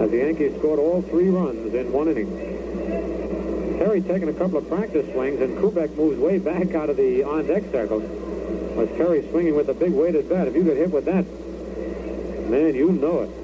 As 0.00 0.10
the 0.10 0.16
Yankees 0.16 0.58
scored 0.58 0.80
all 0.80 1.02
three 1.02 1.28
runs 1.28 1.72
in 1.72 1.92
one 1.92 2.08
inning. 2.08 2.51
Terry 3.92 4.00
taking 4.08 4.28
a 4.30 4.32
couple 4.32 4.56
of 4.56 4.66
practice 4.70 5.04
swings, 5.12 5.38
and 5.42 5.58
Kubek 5.58 5.94
moves 5.96 6.18
way 6.18 6.38
back 6.38 6.74
out 6.74 6.88
of 6.88 6.96
the 6.96 7.24
on-deck 7.24 7.64
circle. 7.70 7.98
Was 7.98 8.88
Terry 8.96 9.22
swinging 9.28 9.54
with 9.54 9.68
a 9.68 9.74
big 9.74 9.92
weighted 9.92 10.30
bat. 10.30 10.48
If 10.48 10.54
you 10.54 10.64
get 10.64 10.78
hit 10.78 10.90
with 10.90 11.04
that, 11.04 11.26
Man, 12.48 12.74
you 12.74 12.90
know 12.90 13.20
it. 13.20 13.41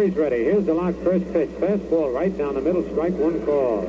Terry's 0.00 0.16
ready. 0.16 0.44
Here's 0.44 0.64
DeLock 0.64 1.04
first 1.04 1.30
pitch. 1.30 1.50
Fastball 1.60 2.14
right 2.14 2.34
down 2.38 2.54
the 2.54 2.62
middle, 2.62 2.82
strike 2.84 3.12
one 3.12 3.44
call. 3.44 3.82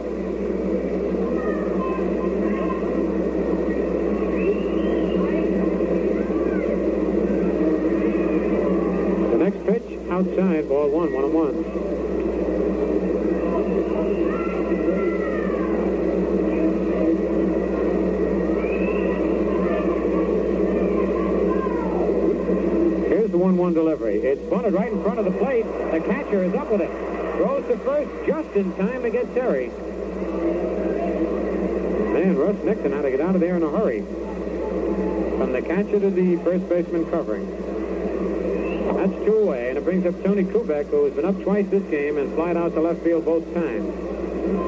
The 9.31 9.37
next 9.37 9.65
pitch, 9.65 9.83
outside, 10.09 10.67
ball 10.67 10.89
one, 10.89 11.13
one 11.13 11.23
and 11.23 11.33
one. 11.33 11.63
Here's 23.07 23.31
the 23.31 23.37
1-1 23.37 23.73
delivery. 23.73 24.17
It's 24.17 24.41
bunted 24.49 24.73
right 24.73 24.91
in 24.91 25.01
front 25.01 25.19
of 25.19 25.23
the 25.23 25.31
plate. 25.31 25.65
The 25.91 25.99
catcher 25.99 26.43
is 26.43 26.53
up 26.53 26.71
with 26.71 26.79
it. 26.79 26.89
Throws 27.35 27.67
to 27.67 27.77
first 27.79 28.09
just 28.25 28.55
in 28.55 28.73
time 28.77 29.03
to 29.03 29.09
get 29.09 29.33
Terry. 29.33 29.67
Man, 32.13 32.37
Russ 32.37 32.55
Nixon 32.63 32.93
had 32.93 33.01
to 33.01 33.11
get 33.11 33.19
out 33.19 33.35
of 33.35 33.41
there 33.41 33.57
in 33.57 33.63
a 33.63 33.69
hurry. 33.69 34.01
From 35.37 35.51
the 35.51 35.61
catcher 35.61 35.99
to 35.99 36.09
the 36.09 36.37
first 36.37 36.69
baseman 36.69 37.09
covering. 37.11 37.45
That's 38.95 39.25
two 39.25 39.39
away, 39.39 39.67
and 39.67 39.77
it 39.77 39.83
brings 39.83 40.05
up 40.05 40.23
Tony 40.23 40.45
Kubek, 40.45 40.85
who 40.87 41.03
has 41.03 41.13
been 41.13 41.25
up 41.25 41.41
twice 41.41 41.67
this 41.67 41.83
game 41.91 42.17
and 42.17 42.33
flied 42.35 42.55
out 42.55 42.73
to 42.75 42.81
left 42.81 43.01
field 43.01 43.25
both 43.25 43.43
times. 43.53 43.93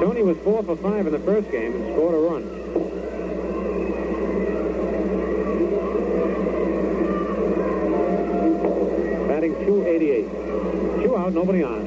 Tony 0.01 0.23
was 0.23 0.37
four 0.39 0.61
for 0.63 0.75
five 0.75 1.07
in 1.07 1.13
the 1.13 1.19
first 1.19 1.49
game 1.51 1.73
and 1.73 1.93
scored 1.93 2.15
a 2.15 2.17
run. 2.17 2.43
Out, 11.23 11.31
nobody 11.31 11.63
on. 11.63 11.85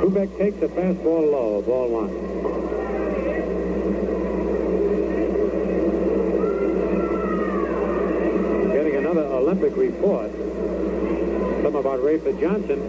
Kubek 0.00 0.38
takes 0.38 0.56
a 0.62 0.68
fastball 0.68 1.30
low, 1.30 1.60
ball 1.60 1.88
one. 1.90 2.08
Getting 8.72 8.96
another 8.96 9.20
Olympic 9.20 9.76
report. 9.76 10.30
Something 10.30 11.74
about 11.74 12.00
Rafer 12.00 12.40
Johnson. 12.40 12.80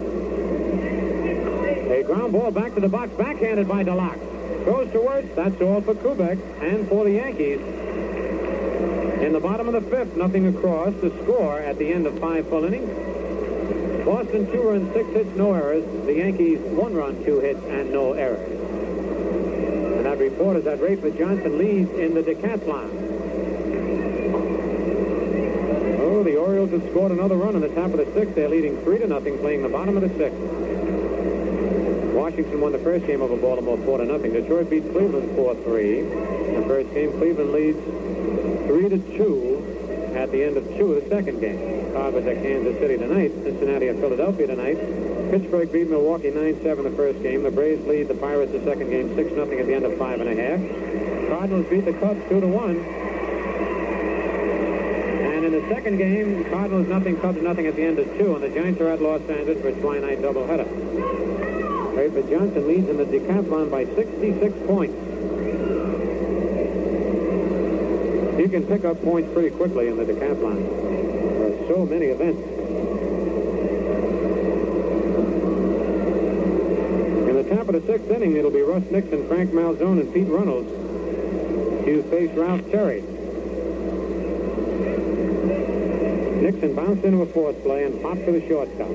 A 1.92 2.02
ground 2.04 2.32
ball 2.32 2.50
back 2.52 2.74
to 2.74 2.80
the 2.80 2.88
box, 2.88 3.12
backhanded 3.18 3.68
by 3.68 3.84
DeLock. 3.84 4.64
Goes 4.64 4.90
towards, 4.92 5.28
that's 5.36 5.60
all 5.60 5.82
for 5.82 5.94
Kubek 5.94 6.40
and 6.62 6.88
for 6.88 7.04
the 7.04 7.10
Yankees. 7.10 7.60
In 9.22 9.34
the 9.34 9.40
bottom 9.40 9.68
of 9.68 9.74
the 9.74 9.82
fifth, 9.90 10.16
nothing 10.16 10.46
across. 10.46 10.94
The 11.02 11.10
score 11.22 11.58
at 11.58 11.76
the 11.76 11.92
end 11.92 12.06
of 12.06 12.18
five 12.18 12.48
full 12.48 12.64
innings. 12.64 13.11
Boston 14.12 14.44
two 14.52 14.60
runs, 14.60 14.92
six 14.92 15.08
hits, 15.08 15.34
no 15.36 15.54
errors. 15.54 15.86
The 16.04 16.12
Yankees 16.12 16.58
one 16.58 16.92
run, 16.92 17.24
two 17.24 17.40
hits, 17.40 17.64
and 17.64 17.90
no 17.90 18.12
errors. 18.12 18.46
And 19.96 20.04
that 20.04 20.18
report 20.18 20.58
is 20.58 20.64
that 20.64 20.80
Rafer 20.80 21.16
Johnson 21.16 21.56
leads 21.56 21.90
in 21.92 22.12
the 22.12 22.22
decathlon. 22.22 22.90
Oh, 25.98 26.22
the 26.22 26.36
Orioles 26.36 26.72
have 26.72 26.82
scored 26.90 27.12
another 27.12 27.36
run 27.36 27.54
in 27.54 27.62
the 27.62 27.70
top 27.70 27.86
of 27.86 27.96
the 27.96 28.04
sixth. 28.12 28.34
They're 28.34 28.50
leading 28.50 28.76
three 28.82 28.98
to 28.98 29.06
nothing, 29.06 29.38
playing 29.38 29.62
the 29.62 29.70
bottom 29.70 29.96
of 29.96 30.02
the 30.02 30.10
sixth. 30.10 30.38
Washington 32.12 32.60
won 32.60 32.72
the 32.72 32.80
first 32.80 33.06
game 33.06 33.22
over 33.22 33.34
Baltimore 33.38 33.78
four 33.78 33.96
to 33.96 34.04
nothing. 34.04 34.34
Detroit 34.34 34.68
beat 34.68 34.92
Cleveland 34.92 35.34
four 35.34 35.54
three. 35.64 36.02
The 36.02 36.64
first 36.68 36.92
game, 36.92 37.12
Cleveland 37.12 37.52
leads 37.52 37.78
three 38.66 38.90
to 38.90 38.98
two 39.16 40.12
at 40.14 40.30
the 40.30 40.44
end 40.44 40.58
of 40.58 40.68
two 40.76 40.92
of 40.92 41.02
the 41.02 41.08
second 41.08 41.40
game. 41.40 41.81
Cardinals 41.92 42.26
at 42.26 42.42
Kansas 42.42 42.78
City 42.78 42.96
tonight. 42.96 43.32
Cincinnati 43.44 43.88
at 43.88 43.96
Philadelphia 43.96 44.46
tonight. 44.46 44.78
Pittsburgh 45.30 45.70
beat 45.70 45.88
Milwaukee 45.88 46.30
9-7 46.30 46.82
the 46.82 46.90
first 46.96 47.22
game. 47.22 47.42
The 47.42 47.50
Braves 47.50 47.86
lead 47.86 48.08
the 48.08 48.14
Pirates 48.14 48.52
the 48.52 48.64
second 48.64 48.90
game 48.90 49.10
6-0 49.10 49.60
at 49.60 49.66
the 49.66 49.74
end 49.74 49.84
of 49.84 49.96
five 49.98 50.20
and 50.20 50.28
a 50.28 50.34
half. 50.34 50.60
Cardinals 51.28 51.66
beat 51.68 51.84
the 51.84 51.92
Cubs 51.94 52.20
2 52.28 52.40
to 52.40 52.46
1. 52.46 52.76
And 55.42 55.44
in 55.44 55.52
the 55.52 55.68
second 55.74 55.98
game, 55.98 56.44
Cardinals 56.50 56.88
nothing, 56.88 57.18
Cubs 57.20 57.42
nothing 57.42 57.66
at 57.66 57.76
the 57.76 57.82
end 57.82 57.98
of 57.98 58.06
two. 58.18 58.34
And 58.34 58.42
the 58.42 58.48
Giants 58.48 58.80
are 58.80 58.88
at 58.88 59.02
Los 59.02 59.20
Angeles 59.28 59.60
for 59.60 59.68
a 59.68 59.74
twilight 59.80 60.20
doubleheader. 60.20 60.68
Rafer 61.92 62.28
Johnson 62.30 62.68
leads 62.68 62.88
in 62.88 62.96
the 62.96 63.04
decathlon 63.04 63.70
by 63.70 63.84
66 63.84 64.54
points. 64.66 64.94
You 68.38 68.48
can 68.48 68.66
pick 68.66 68.84
up 68.84 69.02
points 69.02 69.32
pretty 69.32 69.50
quickly 69.50 69.88
in 69.88 69.96
the 69.96 70.04
decathlon. 70.04 71.01
So 71.72 71.86
many 71.86 72.04
events. 72.08 72.38
In 77.30 77.34
the 77.34 77.44
top 77.56 77.66
of 77.70 77.72
the 77.72 77.80
sixth 77.90 78.10
inning, 78.10 78.36
it'll 78.36 78.50
be 78.50 78.60
Russ 78.60 78.82
Nixon, 78.90 79.26
Frank 79.26 79.52
Malzone, 79.52 80.00
and 80.00 80.12
Pete 80.12 80.28
Runnels 80.28 80.66
to 81.86 82.02
face 82.10 82.30
Ralph 82.36 82.60
Terry. 82.70 83.00
Nixon 86.42 86.74
bounced 86.74 87.04
into 87.04 87.22
a 87.22 87.26
fourth 87.26 87.62
play 87.62 87.86
and 87.86 88.02
popped 88.02 88.26
to 88.26 88.32
the 88.32 88.46
shortstop. 88.46 88.90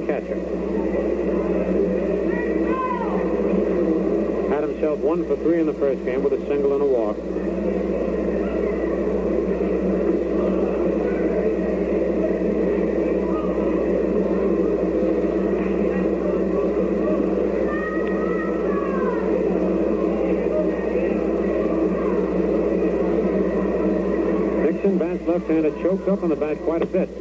Left-hand 0.00 0.26
catcher. 0.26 0.36
Had 4.48 4.64
himself 4.64 4.98
one 5.00 5.26
for 5.26 5.36
three 5.36 5.60
in 5.60 5.66
the 5.66 5.74
first 5.74 6.04
game 6.04 6.22
with 6.22 6.32
a 6.32 6.46
single 6.46 6.72
and 6.74 6.82
a 6.82 6.86
walk. 6.86 7.16
Left-handed, 25.26 25.80
chokes 25.80 26.08
up 26.08 26.24
on 26.24 26.28
the 26.28 26.34
bat 26.34 26.58
quite 26.64 26.82
a 26.82 26.86
bit. 26.86 27.19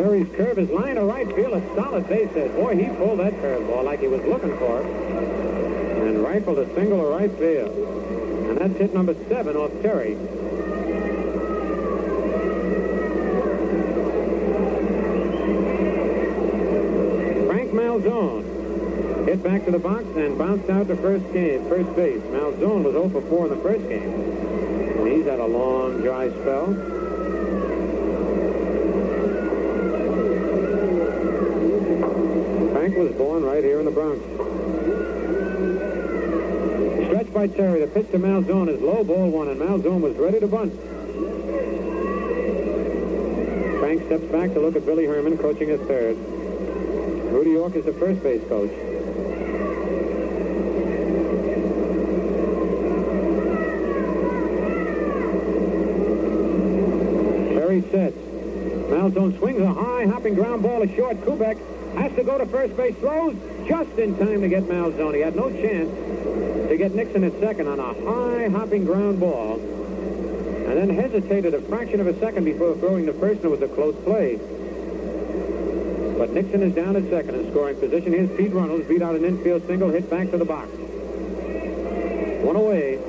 Terry's 0.00 0.34
curve 0.34 0.58
is 0.58 0.70
line 0.70 0.94
to 0.94 1.02
right 1.02 1.26
field, 1.34 1.52
a 1.52 1.74
solid 1.74 2.08
base 2.08 2.30
hit. 2.30 2.54
Boy, 2.54 2.74
he 2.74 2.88
pulled 2.96 3.18
that 3.18 3.34
curveball 3.34 3.84
like 3.84 4.00
he 4.00 4.08
was 4.08 4.22
looking 4.22 4.56
for 4.56 4.80
it. 4.80 4.86
And 4.86 6.24
rifled 6.24 6.58
a 6.58 6.74
single 6.74 7.02
to 7.02 7.04
right 7.04 7.30
field. 7.32 7.68
And 8.48 8.56
that's 8.56 8.78
hit 8.78 8.94
number 8.94 9.14
seven 9.28 9.58
off 9.58 9.70
Terry. 9.82 10.14
Frank 17.44 17.72
Malzone 17.72 19.26
hit 19.26 19.42
back 19.42 19.66
to 19.66 19.70
the 19.70 19.78
box 19.78 20.04
and 20.16 20.38
bounced 20.38 20.70
out 20.70 20.88
to 20.88 20.96
first 20.96 21.30
game, 21.34 21.68
first 21.68 21.94
base. 21.94 22.22
Malzone 22.22 22.84
was 22.84 22.94
0 22.94 23.10
for 23.10 23.20
4 23.20 23.48
in 23.48 23.50
the 23.50 23.62
first 23.62 23.86
game. 23.86 24.14
And 24.98 25.08
he's 25.08 25.26
had 25.26 25.40
a 25.40 25.46
long, 25.46 26.00
dry 26.00 26.30
spell. 26.30 26.99
Was 33.00 33.12
born 33.12 33.42
right 33.42 33.64
here 33.64 33.78
in 33.78 33.86
the 33.86 33.90
Bronx. 33.90 34.20
Stretch 37.06 37.32
by 37.32 37.46
Terry. 37.46 37.80
The 37.80 37.86
pitch 37.86 38.10
to 38.10 38.18
Malzone 38.18 38.68
is 38.68 38.78
low 38.82 39.02
ball 39.02 39.30
one, 39.30 39.48
and 39.48 39.58
Malzone 39.58 40.02
was 40.02 40.14
ready 40.16 40.38
to 40.38 40.46
bunt. 40.46 40.74
Frank 43.80 44.04
steps 44.04 44.24
back 44.24 44.52
to 44.52 44.60
look 44.60 44.76
at 44.76 44.84
Billy 44.84 45.06
Herman 45.06 45.38
coaching 45.38 45.70
at 45.70 45.80
third. 45.86 46.18
Rudy 47.32 47.52
York 47.52 47.74
is 47.74 47.86
the 47.86 47.94
first 47.94 48.22
base 48.22 48.46
coach. 48.48 48.70
Terry 57.56 57.80
sets. 57.90 58.16
Malzone 58.90 59.38
swings 59.38 59.62
a 59.62 59.72
high 59.72 60.04
hopping 60.04 60.34
ground 60.34 60.62
ball 60.62 60.86
to 60.86 60.94
short. 60.94 61.16
Kubek 61.22 61.56
to 62.16 62.24
go 62.24 62.38
to 62.38 62.46
first 62.46 62.76
base. 62.76 62.94
Throws 62.96 63.36
just 63.66 63.90
in 63.98 64.16
time 64.16 64.40
to 64.40 64.48
get 64.48 64.64
Malzone. 64.64 65.14
He 65.14 65.20
had 65.20 65.36
no 65.36 65.50
chance 65.50 65.90
to 66.68 66.76
get 66.76 66.94
Nixon 66.94 67.24
at 67.24 67.38
second 67.40 67.68
on 67.68 67.78
a 67.78 67.94
high 67.94 68.48
hopping 68.48 68.84
ground 68.84 69.20
ball. 69.20 69.58
and 70.70 70.78
then 70.78 70.88
hesitated 70.90 71.52
a 71.52 71.60
fraction 71.62 72.00
of 72.00 72.06
a 72.06 72.16
second 72.20 72.44
before 72.44 72.76
throwing 72.76 73.04
the 73.04 73.12
first, 73.14 73.42
and 73.42 73.46
it 73.46 73.60
was 73.60 73.62
a 73.62 73.68
close 73.74 73.96
play. 74.04 74.36
But 76.16 76.30
Nixon 76.30 76.62
is 76.62 76.74
down 76.74 76.94
at 76.94 77.10
second 77.10 77.34
in 77.34 77.50
scoring 77.50 77.74
position. 77.76 78.12
Here's 78.12 78.30
Pete 78.36 78.52
Runnels, 78.52 78.86
beat 78.86 79.02
out 79.02 79.16
an 79.16 79.24
infield 79.24 79.66
single, 79.66 79.88
hit 79.88 80.08
back 80.08 80.30
to 80.30 80.38
the 80.38 80.44
box. 80.44 80.68
One 82.44 82.54
away. 82.54 82.99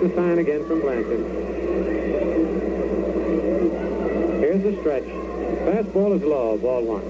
The 0.00 0.08
sign 0.14 0.38
again 0.38 0.66
from 0.66 0.80
Blanchard. 0.80 1.20
Here's 4.40 4.62
the 4.62 4.72
stretch. 4.80 5.04
Fastball 5.04 6.16
is 6.16 6.22
low, 6.22 6.56
ball 6.56 6.82
one. 6.86 7.02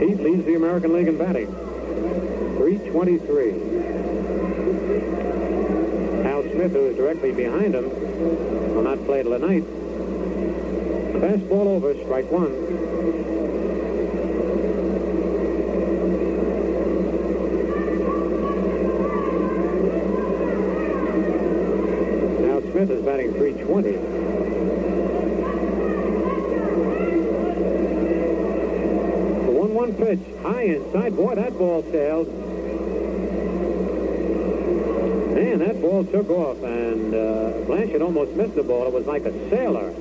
Pete 0.00 0.20
leads 0.20 0.44
the 0.44 0.56
American 0.56 0.92
League 0.92 1.06
in 1.06 1.16
batting. 1.16 1.46
323. 2.56 3.52
Hal 6.24 6.42
Smith, 6.42 6.72
who 6.72 6.86
is 6.86 6.96
directly 6.96 7.30
behind 7.30 7.76
him, 7.76 7.90
will 8.74 8.82
not 8.82 9.04
play 9.04 9.22
till 9.22 9.30
the 9.30 9.38
ninth. 9.38 9.68
Fastball 11.22 11.66
over, 11.68 11.94
strike 12.02 12.28
one. 12.32 13.33
20. 23.66 23.92
one-one 29.52 29.94
pitch. 29.94 30.20
High 30.42 30.62
inside. 30.62 31.16
Boy, 31.16 31.34
that 31.34 31.56
ball 31.58 31.82
sailed. 31.90 32.28
Man, 35.34 35.58
that 35.58 35.80
ball 35.80 36.04
took 36.04 36.30
off, 36.30 36.62
and 36.62 37.14
uh, 37.14 37.64
Blanchard 37.66 38.02
almost 38.02 38.32
missed 38.32 38.54
the 38.54 38.62
ball. 38.62 38.86
It 38.86 38.92
was 38.92 39.06
like 39.06 39.24
a 39.24 39.32
sailor 39.50 39.92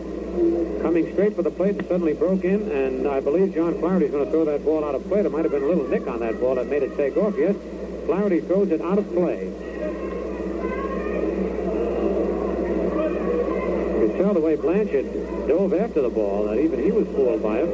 coming 0.82 1.12
straight 1.14 1.36
for 1.36 1.42
the 1.42 1.52
plate 1.52 1.78
and 1.78 1.88
suddenly 1.88 2.14
broke 2.14 2.44
in, 2.44 2.70
and 2.72 3.08
I 3.08 3.20
believe 3.20 3.54
John 3.54 3.80
Flaherty's 3.80 4.12
going 4.12 4.26
to 4.26 4.32
throw 4.32 4.46
that 4.46 4.64
ball 4.66 4.84
out 4.84 4.96
of 4.96 5.04
play. 5.08 5.22
There 5.22 5.32
might 5.32 5.44
have 5.44 5.52
been 5.52 5.64
a 5.64 5.68
little 5.68 5.88
nick 5.88 6.08
on 6.08 6.20
that 6.20 6.40
ball 6.40 6.56
that 6.56 6.68
made 6.68 6.84
it 6.84 6.96
take 6.98 7.18
off. 7.18 7.36
Yes, 7.38 7.56
Flaherty 8.06 8.42
throws 8.42 8.70
it 8.70 8.82
out 8.82 8.98
of 8.98 9.12
play. 9.14 9.52
Tell 14.24 14.34
the 14.34 14.40
way 14.40 14.56
Blanchard 14.56 15.12
dove 15.50 15.74
after 15.74 16.02
the 16.02 16.08
ball 16.08 16.46
that 16.46 16.58
even 16.58 16.82
he 16.82 16.92
was 16.92 17.06
fooled 17.08 17.44
by 17.44 17.58
it. 17.58 17.70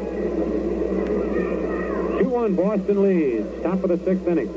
2-1 2.23 2.55
Boston 2.55 3.03
leads. 3.03 3.61
Top 3.61 3.83
of 3.83 3.89
the 3.89 3.99
sixth 4.03 4.25
inning. 4.25 4.47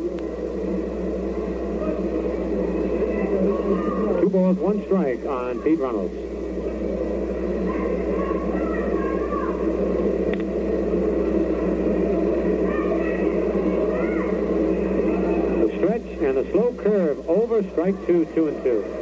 Two 4.21 4.31
balls, 4.31 4.57
one 4.57 4.83
strike 4.87 5.23
on 5.27 5.61
Pete 5.61 5.79
Runnels. 5.79 6.11
The 15.61 15.77
stretch 15.77 16.23
and 16.23 16.39
the 16.39 16.51
slow 16.53 16.73
curve 16.73 17.29
over 17.29 17.63
strike 17.73 18.07
two, 18.07 18.25
two 18.35 18.49
and 18.49 18.65
two. 18.65 18.83
Two 18.83 19.02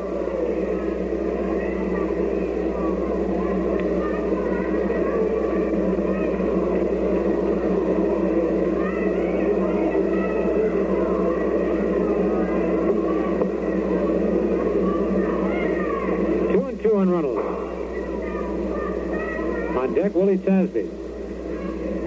On 20.30 20.36
deck, 20.36 20.84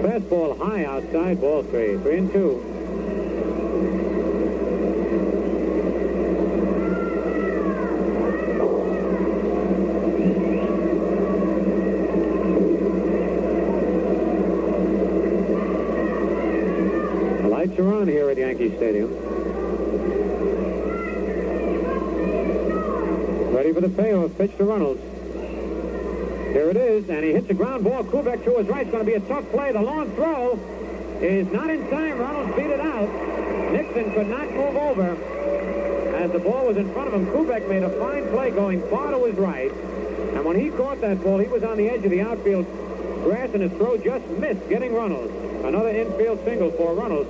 Fastball 0.00 0.56
high 0.56 0.86
outside, 0.86 1.42
ball 1.42 1.62
three. 1.64 1.98
Three 1.98 2.16
and 2.16 2.32
two. 2.32 2.64
The 17.42 17.48
lights 17.48 17.78
are 17.78 17.92
on 17.92 18.08
here 18.08 18.30
at 18.30 18.38
Yankee 18.38 18.74
Stadium. 18.74 19.10
Ready 23.52 23.74
for 23.74 23.82
the 23.82 23.90
payoff. 23.90 24.38
Pitch 24.38 24.56
to 24.56 24.64
Runnels. 24.64 25.13
It 26.74 26.80
is, 26.80 27.08
and 27.08 27.22
he 27.22 27.30
hits 27.30 27.48
a 27.50 27.54
ground 27.54 27.84
ball. 27.84 28.02
Kubek 28.02 28.42
to 28.42 28.58
his 28.58 28.66
right. 28.66 28.82
It's 28.82 28.90
going 28.90 29.06
to 29.06 29.08
be 29.08 29.14
a 29.14 29.20
tough 29.28 29.48
play. 29.52 29.70
The 29.70 29.80
long 29.80 30.10
throw 30.16 30.58
is 31.22 31.46
not 31.52 31.70
in 31.70 31.88
time. 31.88 32.18
Runnels 32.18 32.56
beat 32.56 32.66
it 32.66 32.80
out. 32.80 33.08
Nixon 33.70 34.12
could 34.12 34.26
not 34.26 34.50
move 34.50 34.74
over. 34.74 35.14
As 36.16 36.32
the 36.32 36.40
ball 36.40 36.66
was 36.66 36.76
in 36.76 36.92
front 36.92 37.06
of 37.06 37.14
him, 37.14 37.26
Kubek 37.26 37.68
made 37.68 37.84
a 37.84 37.90
fine 38.00 38.28
play 38.30 38.50
going 38.50 38.82
far 38.90 39.12
to 39.12 39.24
his 39.24 39.36
right. 39.36 39.70
And 39.70 40.44
when 40.44 40.58
he 40.58 40.70
caught 40.70 41.00
that 41.00 41.22
ball, 41.22 41.38
he 41.38 41.46
was 41.46 41.62
on 41.62 41.76
the 41.76 41.88
edge 41.88 42.04
of 42.04 42.10
the 42.10 42.22
outfield 42.22 42.66
grass, 43.22 43.50
and 43.52 43.62
his 43.62 43.70
throw 43.74 43.96
just 43.96 44.26
missed 44.30 44.68
getting 44.68 44.94
Runnels. 44.94 45.30
Another 45.64 45.90
infield 45.90 46.44
single 46.44 46.72
for 46.72 46.92
Runnels. 46.92 47.28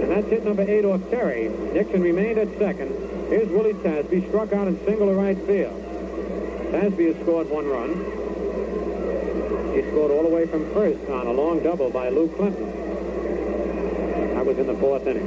And 0.00 0.12
that's 0.12 0.28
hit 0.28 0.44
number 0.44 0.62
eight 0.62 0.84
off 0.84 1.00
Terry. 1.10 1.48
Nixon 1.72 2.02
remained 2.02 2.38
at 2.38 2.56
second. 2.56 2.92
Here's 3.30 3.48
Willie 3.48 3.74
Tasby, 3.74 4.28
struck 4.28 4.52
out 4.52 4.68
in 4.68 4.78
single 4.84 5.08
to 5.08 5.14
right 5.14 5.36
field. 5.44 5.83
Tasby 6.74 7.06
has 7.06 7.22
scored 7.22 7.48
one 7.50 7.68
run. 7.68 7.90
He 9.76 9.82
scored 9.90 10.10
all 10.10 10.24
the 10.24 10.28
way 10.28 10.44
from 10.44 10.68
first 10.74 11.08
on 11.08 11.28
a 11.28 11.30
long 11.30 11.62
double 11.62 11.88
by 11.88 12.08
Lou 12.08 12.26
Clinton. 12.30 12.66
That 14.34 14.44
was 14.44 14.58
in 14.58 14.66
the 14.66 14.74
fourth 14.74 15.06
inning. 15.06 15.24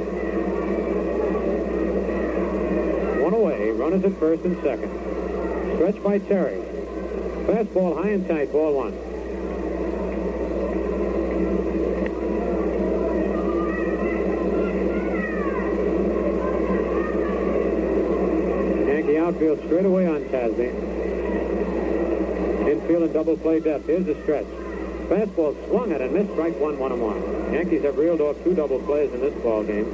One 3.22 3.32
away, 3.32 3.70
runners 3.70 4.04
at 4.04 4.12
first 4.18 4.44
and 4.44 4.62
second. 4.62 4.92
Stretch 5.76 6.02
by 6.02 6.18
Terry. 6.18 6.60
Fastball 7.46 8.02
high 8.02 8.10
and 8.10 8.28
tight, 8.28 8.52
ball 8.52 8.74
one. 8.74 8.92
Yankee 18.86 19.16
outfield 19.16 19.64
straight 19.64 19.86
away 19.86 20.06
on 20.06 20.24
Tasby. 20.24 20.97
Infield 22.88 23.02
and 23.02 23.12
double 23.12 23.36
play 23.36 23.60
depth. 23.60 23.86
Here's 23.86 24.06
the 24.06 24.14
stretch. 24.22 24.46
Fastball 25.08 25.54
swung 25.68 25.92
at 25.92 26.00
and 26.00 26.10
missed 26.12 26.32
strike 26.32 26.58
one, 26.58 26.78
one 26.78 26.90
and 26.90 27.02
one. 27.02 27.52
Yankees 27.52 27.82
have 27.82 27.98
reeled 27.98 28.22
off 28.22 28.42
two 28.42 28.54
double 28.54 28.78
plays 28.78 29.12
in 29.12 29.20
this 29.20 29.34
ball 29.42 29.62
game. 29.62 29.84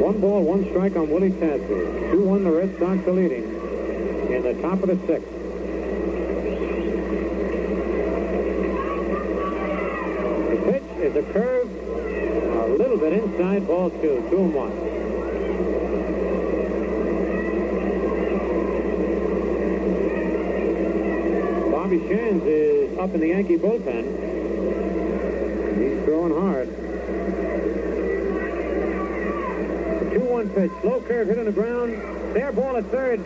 One 0.00 0.20
ball, 0.20 0.44
one 0.44 0.64
strike 0.70 0.94
on 0.94 1.10
Willie 1.10 1.30
Tasby. 1.30 2.12
2-1 2.12 2.44
the 2.44 2.50
Red 2.52 2.78
Sox 2.78 3.08
are 3.08 3.12
leading 3.12 3.42
in 4.32 4.42
the 4.44 4.54
top 4.62 4.80
of 4.84 4.88
the 4.88 4.96
sixth. 5.08 5.28
The 10.50 10.56
pitch 10.70 10.84
is 11.02 11.16
a 11.16 11.22
curve, 11.32 11.68
a 12.64 12.66
little 12.68 12.96
bit 12.96 13.12
inside, 13.34 13.66
ball 13.66 13.90
two, 13.90 14.24
two 14.30 14.38
and 14.38 14.54
one. 14.54 14.70
Bobby 21.70 21.98
Shantz 21.98 22.46
is 22.46 22.98
up 22.98 23.12
in 23.14 23.20
the 23.20 23.28
Yankee 23.28 23.58
bullpen. 23.58 24.04
He's 25.78 26.04
throwing 26.04 26.32
hard. 26.32 26.68
The 30.00 30.16
2-1 30.16 30.54
pitch, 30.54 30.70
slow 30.82 31.00
curve 31.02 31.28
hit 31.28 31.38
on 31.38 31.44
the 31.46 31.52
ground. 31.52 31.96
Fair 32.34 32.52
ball 32.52 32.76
at 32.76 32.84
third. 32.86 33.24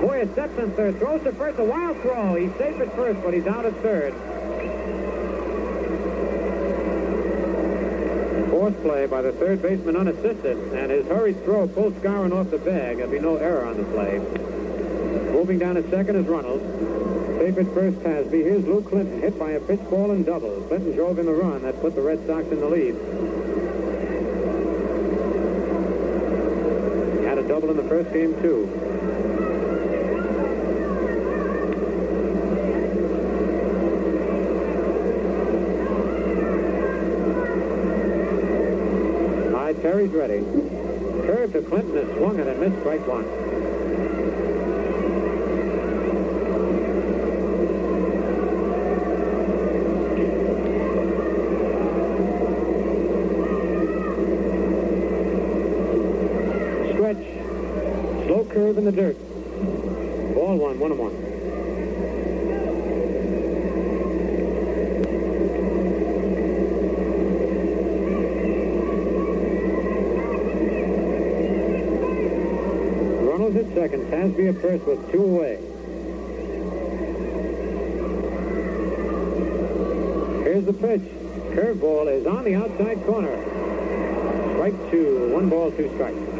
Boyer 0.00 0.26
steps 0.32 0.58
on 0.58 0.72
third, 0.72 0.98
throws 0.98 1.22
to 1.22 1.32
first, 1.32 1.58
a 1.60 1.64
wild 1.64 2.00
throw. 2.02 2.34
He's 2.34 2.52
safe 2.58 2.80
at 2.80 2.94
first, 2.96 3.22
but 3.22 3.32
he's 3.32 3.46
out 3.46 3.64
at 3.64 3.74
third. 3.76 4.12
Fourth 8.64 8.80
play 8.80 9.04
by 9.04 9.20
the 9.20 9.32
third 9.32 9.60
baseman 9.60 9.94
unassisted, 9.94 10.56
and 10.72 10.90
his 10.90 11.06
hurried 11.06 11.44
throw 11.44 11.68
pulled 11.68 12.00
Skowron 12.00 12.32
off 12.32 12.50
the 12.50 12.56
bag. 12.56 12.96
There'll 12.96 13.12
be 13.12 13.20
no 13.20 13.36
error 13.36 13.66
on 13.66 13.76
the 13.76 13.84
play. 13.84 14.16
Moving 15.34 15.58
down 15.58 15.76
at 15.76 15.90
second 15.90 16.16
is 16.16 16.26
Runnels. 16.26 16.62
Safe 17.38 17.58
at 17.58 17.74
first, 17.74 17.98
Tasby. 17.98 18.42
Here's 18.42 18.64
Lou 18.64 18.80
Clinton, 18.80 19.20
hit 19.20 19.38
by 19.38 19.50
a 19.50 19.60
pitch 19.60 19.82
ball 19.90 20.12
and 20.12 20.24
double. 20.24 20.62
Clinton 20.62 20.92
drove 20.96 21.18
in 21.18 21.26
the 21.26 21.32
run. 21.34 21.60
That 21.60 21.78
put 21.82 21.94
the 21.94 22.00
Red 22.00 22.26
Sox 22.26 22.48
in 22.48 22.60
the 22.60 22.66
lead. 22.66 22.94
Had 27.26 27.36
a 27.36 27.46
double 27.46 27.70
in 27.70 27.76
the 27.76 27.84
first 27.84 28.14
game, 28.14 28.32
too. 28.40 28.83
High 39.94 40.06
ready. 40.06 40.40
Curve 41.24 41.52
to 41.52 41.62
Clinton 41.62 41.96
and 41.96 42.16
swung 42.16 42.40
it 42.40 42.48
and 42.48 42.58
missed 42.58 42.80
strike 42.80 43.06
one. 43.06 43.22
Stretch. 56.92 58.26
Slow 58.26 58.44
curve 58.50 58.78
in 58.78 58.84
the 58.84 58.90
dirt. 58.90 59.16
Ball 60.34 60.56
one, 60.58 60.80
one 60.80 60.90
and 60.90 60.98
one. 60.98 61.34
At 73.54 73.72
second. 73.72 74.10
Tasby 74.10 74.48
at 74.48 74.60
first 74.60 74.84
with 74.84 75.12
two 75.12 75.22
away. 75.22 75.58
Here's 80.42 80.64
the 80.64 80.72
pitch. 80.72 81.02
Curveball 81.54 82.12
is 82.12 82.26
on 82.26 82.42
the 82.42 82.56
outside 82.56 83.04
corner. 83.06 83.36
Strike 84.54 84.90
two. 84.90 85.32
One 85.32 85.48
ball, 85.48 85.70
two 85.70 85.88
strikes. 85.94 86.33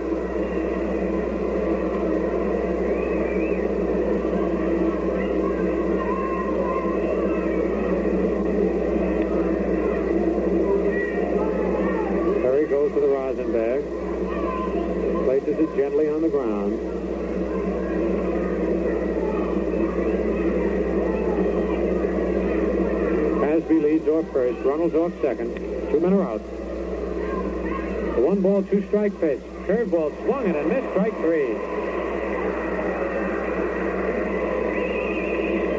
First. 24.35 24.59
Runnels 24.67 24.93
off 24.95 25.13
second. 25.23 25.55
Two 25.91 26.01
men 26.01 26.13
are 26.13 26.25
out. 26.25 26.43
The 28.17 28.21
one 28.21 28.43
ball, 28.43 28.63
two 28.65 28.85
strike 28.89 29.19
pitch. 29.21 29.41
Curveball 29.67 30.13
swung 30.25 30.45
and 30.45 30.69
missed 30.69 30.91
strike 30.91 31.17
three. 31.19 31.55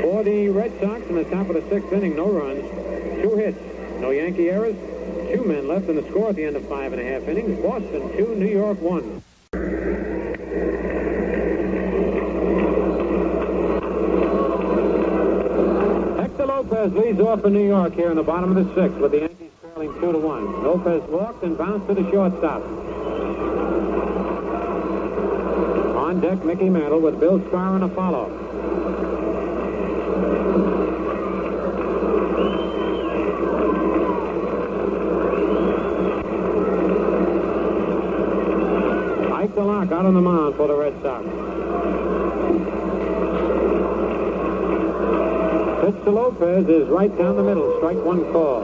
For 0.01 0.23
the 0.23 0.49
Red 0.49 0.79
Sox 0.79 1.05
in 1.07 1.15
the 1.15 1.25
top 1.25 1.49
of 1.49 1.55
the 1.55 1.69
sixth 1.69 1.91
inning, 1.91 2.15
no 2.15 2.31
runs, 2.31 2.63
two 3.21 3.35
hits, 3.35 3.59
no 3.99 4.09
Yankee 4.11 4.49
errors, 4.49 4.75
two 5.29 5.43
men 5.43 5.67
left 5.67 5.89
in 5.89 5.97
the 5.97 6.09
score 6.09 6.29
at 6.29 6.35
the 6.35 6.45
end 6.45 6.55
of 6.55 6.67
five 6.67 6.93
and 6.93 7.01
a 7.01 7.05
half 7.05 7.27
innings. 7.27 7.59
Boston 7.61 8.09
two, 8.17 8.33
New 8.35 8.47
York 8.47 8.79
one. 8.79 9.21
Hector 16.17 16.45
Lopez 16.65 16.93
leads 16.93 17.19
off 17.19 17.41
for 17.41 17.51
New 17.51 17.63
York 17.63 17.93
here 17.93 18.09
in 18.09 18.15
the 18.15 18.23
bottom 18.23 18.57
of 18.57 18.65
the 18.65 18.73
sixth 18.73 18.97
with 18.97 19.11
the 19.11 19.19
Yankees 19.19 19.51
trailing 19.61 19.93
two 20.01 20.11
to 20.11 20.17
one. 20.17 20.63
Lopez 20.63 21.03
walked 21.09 21.43
and 21.43 21.55
bounced 21.55 21.87
to 21.87 21.93
the 21.93 22.09
shortstop. 22.09 22.63
On 25.95 26.19
deck, 26.19 26.43
Mickey 26.43 26.69
Mantle 26.69 27.01
with 27.01 27.19
Bill 27.19 27.39
Skowron 27.39 27.83
a 27.83 27.89
follow. 27.93 28.31
Ike 39.35 39.51
DeLock 39.51 39.91
out 39.91 40.05
on 40.07 40.15
the 40.15 40.21
mound 40.21 40.55
for 40.55 40.67
the 40.67 40.75
Red 40.75 40.99
Sox. 41.03 41.44
Pitch 45.85 46.03
to 46.03 46.09
Lopez 46.09 46.67
is 46.67 46.87
right 46.87 47.15
down 47.15 47.35
the 47.35 47.43
middle. 47.43 47.77
Strike 47.77 47.97
one 47.97 48.23
call. 48.31 48.63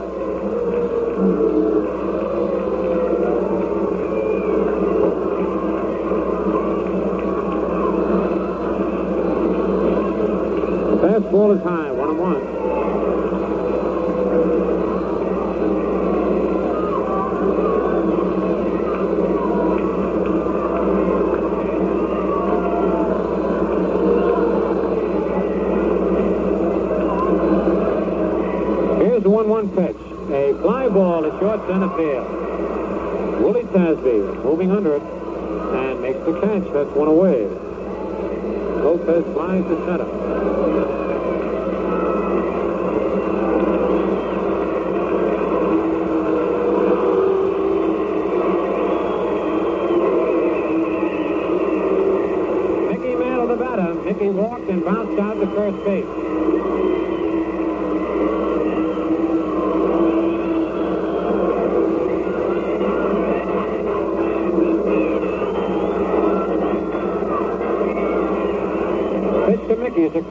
Fastball 10.98 11.56
is 11.56 11.62
high, 11.62 11.91
One 36.90 37.08
away. 37.08 37.46
Lopez 38.82 39.24
flies 39.32 39.64
to 39.64 39.76
center. 39.86 40.61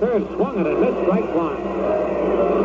Curve. 0.01 0.27
Swung 0.35 0.59
it 0.59 0.65
and 0.65 0.81
missed 0.81 0.97
strike 1.03 1.29
one. 1.35 1.55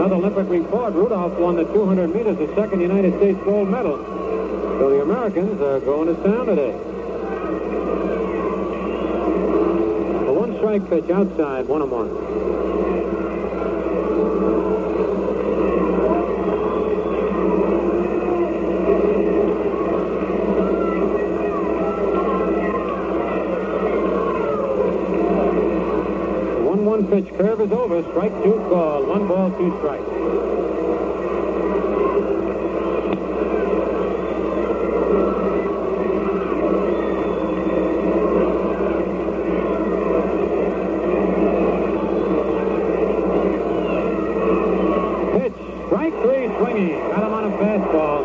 Another 0.00 0.14
Olympic 0.16 0.48
report. 0.48 0.94
Rudolph 0.94 1.38
won 1.38 1.56
the 1.56 1.64
200 1.64 2.08
meters, 2.08 2.38
the 2.38 2.48
second 2.54 2.80
United 2.80 3.14
States 3.18 3.38
gold 3.44 3.68
medal. 3.68 3.98
So 4.78 4.88
the 4.90 5.02
Americans 5.02 5.60
are 5.60 5.80
going 5.80 6.08
to 6.08 6.14
town 6.22 6.46
today. 6.46 6.72
A 10.26 10.32
one 10.32 10.56
strike 10.56 10.88
pitch 10.88 11.10
outside, 11.10 11.68
one 11.68 11.82
and 11.82 11.90
one. 11.90 12.55
Ball, 29.66 29.70
two 29.70 29.78
strikes. 29.78 30.04
Pitch. 45.32 45.52
Strike 45.86 46.14
three 46.22 46.46
swinging. 46.58 46.98
Got 47.10 47.22
him 47.22 47.32
on 47.32 47.44
a 47.44 47.50
fastball. 47.56 48.22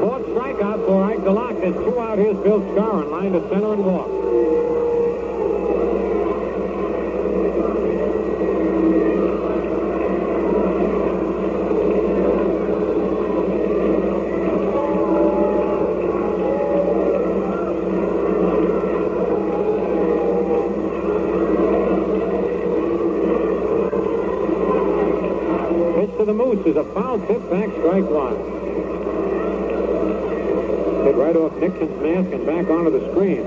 Fourth 0.00 0.26
strikeout 0.26 0.86
for 0.86 1.04
Ike 1.04 1.18
DeLock. 1.18 1.60
There's 1.60 1.74
two 1.74 2.00
out. 2.00 2.18
Here's 2.18 2.36
Bill 2.38 2.60
Skowron. 2.60 3.10
Line 3.10 3.32
to 3.32 3.48
center 3.48 3.72
and 3.72 3.84
walk. 3.84 4.22
to 26.64 26.72
the 26.72 26.84
Moose 27.12 27.26
foul 27.26 27.28
tip 27.28 27.50
back 27.50 27.68
strike 27.78 28.04
one. 28.04 28.36
Hit 31.04 31.14
right 31.14 31.36
off 31.36 31.52
Nixon's 31.56 32.02
mask 32.02 32.32
and 32.32 32.46
back 32.46 32.70
onto 32.70 32.90
the 32.90 33.00
screen. 33.10 33.44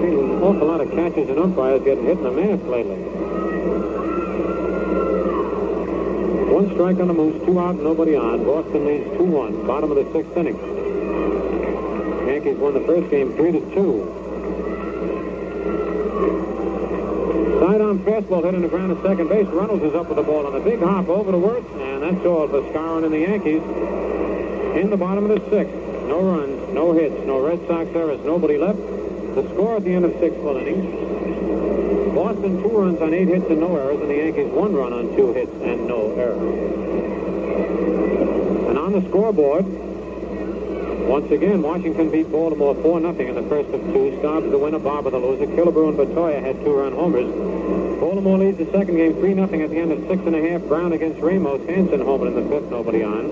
Seen 0.00 0.18
an 0.18 0.42
awful 0.42 0.66
lot 0.68 0.80
of 0.80 0.90
catches 0.92 1.28
and 1.28 1.38
umpires 1.38 1.82
getting 1.82 2.04
hit 2.04 2.18
in 2.18 2.22
the 2.22 2.30
mask 2.30 2.64
lately. 2.66 2.96
One 6.54 6.70
strike 6.74 7.00
on 7.00 7.08
the 7.08 7.14
Moose, 7.14 7.42
two 7.44 7.58
out, 7.58 7.76
nobody 7.76 8.14
on. 8.14 8.44
Boston 8.44 8.86
leads 8.86 9.08
2-1, 9.18 9.66
bottom 9.66 9.90
of 9.90 9.96
the 9.96 10.06
sixth 10.12 10.36
inning. 10.36 10.56
Yankees 12.28 12.58
won 12.58 12.74
the 12.74 12.80
first 12.80 13.10
game 13.10 13.34
3 13.34 13.52
to 13.52 13.60
2. 13.74 14.16
Sidearm 17.60 17.98
fastball 18.20 18.44
hit 18.44 18.54
in 18.54 18.62
the 18.62 18.68
ground 18.68 18.92
at 18.92 19.02
second 19.02 19.28
base. 19.28 19.46
Runnels 19.46 19.82
is 19.82 19.94
up 19.94 20.08
with 20.08 20.16
the 20.16 20.22
ball 20.22 20.46
on 20.46 20.54
a 20.54 20.60
big 20.60 20.80
hop 20.80 21.08
over 21.08 21.32
to 21.32 21.38
Wertz, 21.38 21.66
and 21.80 22.02
that's 22.02 22.24
all 22.26 22.48
for 22.48 22.62
Skowron 22.72 23.04
and 23.04 23.12
the 23.12 23.20
Yankees. 23.20 23.62
In 24.76 24.90
the 24.90 24.96
bottom 24.96 25.30
of 25.30 25.30
the 25.30 25.50
sixth, 25.50 25.74
no 26.06 26.20
runs, 26.20 26.74
no 26.74 26.92
hits, 26.92 27.14
no 27.26 27.40
Red 27.40 27.66
Sox 27.66 27.88
errors, 27.94 28.20
nobody 28.24 28.58
left. 28.58 28.78
The 29.34 29.48
score 29.54 29.76
at 29.76 29.84
the 29.84 29.94
end 29.94 30.04
of 30.04 30.12
six 30.20 30.34
full 30.36 30.56
innings. 30.56 32.14
Boston 32.14 32.62
two 32.62 32.68
runs 32.68 33.00
on 33.00 33.14
eight 33.14 33.28
hits 33.28 33.46
and 33.48 33.60
no 33.60 33.76
errors, 33.76 34.00
and 34.00 34.10
the 34.10 34.16
Yankees 34.16 34.52
one 34.52 34.74
run 34.74 34.92
on 34.92 35.16
two 35.16 35.32
hits 35.32 35.52
and 35.62 35.86
no 35.86 36.12
errors. 36.12 36.38
And 38.68 38.78
on 38.78 38.92
the 38.92 39.02
scoreboard, 39.08 39.64
once 41.08 41.30
again, 41.32 41.62
Washington 41.62 42.10
beat 42.10 42.30
Baltimore 42.30 42.74
4-0 42.74 43.28
in 43.28 43.34
the 43.34 43.42
first 43.42 43.68
of 43.70 43.80
two. 43.92 44.16
Stobbs 44.20 44.50
the 44.50 44.58
winner, 44.58 44.78
Barber 44.78 45.10
the 45.10 45.18
loser. 45.18 45.46
Killebrew 45.46 45.88
and 45.88 45.98
Batoya 45.98 46.40
had 46.40 46.62
two-run 46.62 46.92
homers. 46.92 47.79
Baltimore 48.00 48.38
leads 48.38 48.56
the 48.56 48.64
second 48.72 48.96
game 48.96 49.12
3-0 49.12 49.62
at 49.62 49.68
the 49.68 49.76
end 49.76 49.92
of 49.92 50.00
six 50.08 50.22
and 50.24 50.34
a 50.34 50.40
half. 50.40 50.62
Brown 50.62 50.94
against 50.94 51.20
Ramos. 51.20 51.60
Hansen 51.68 52.00
homer 52.00 52.28
in 52.28 52.34
the 52.34 52.48
fifth, 52.48 52.70
nobody 52.70 53.02
on. 53.04 53.28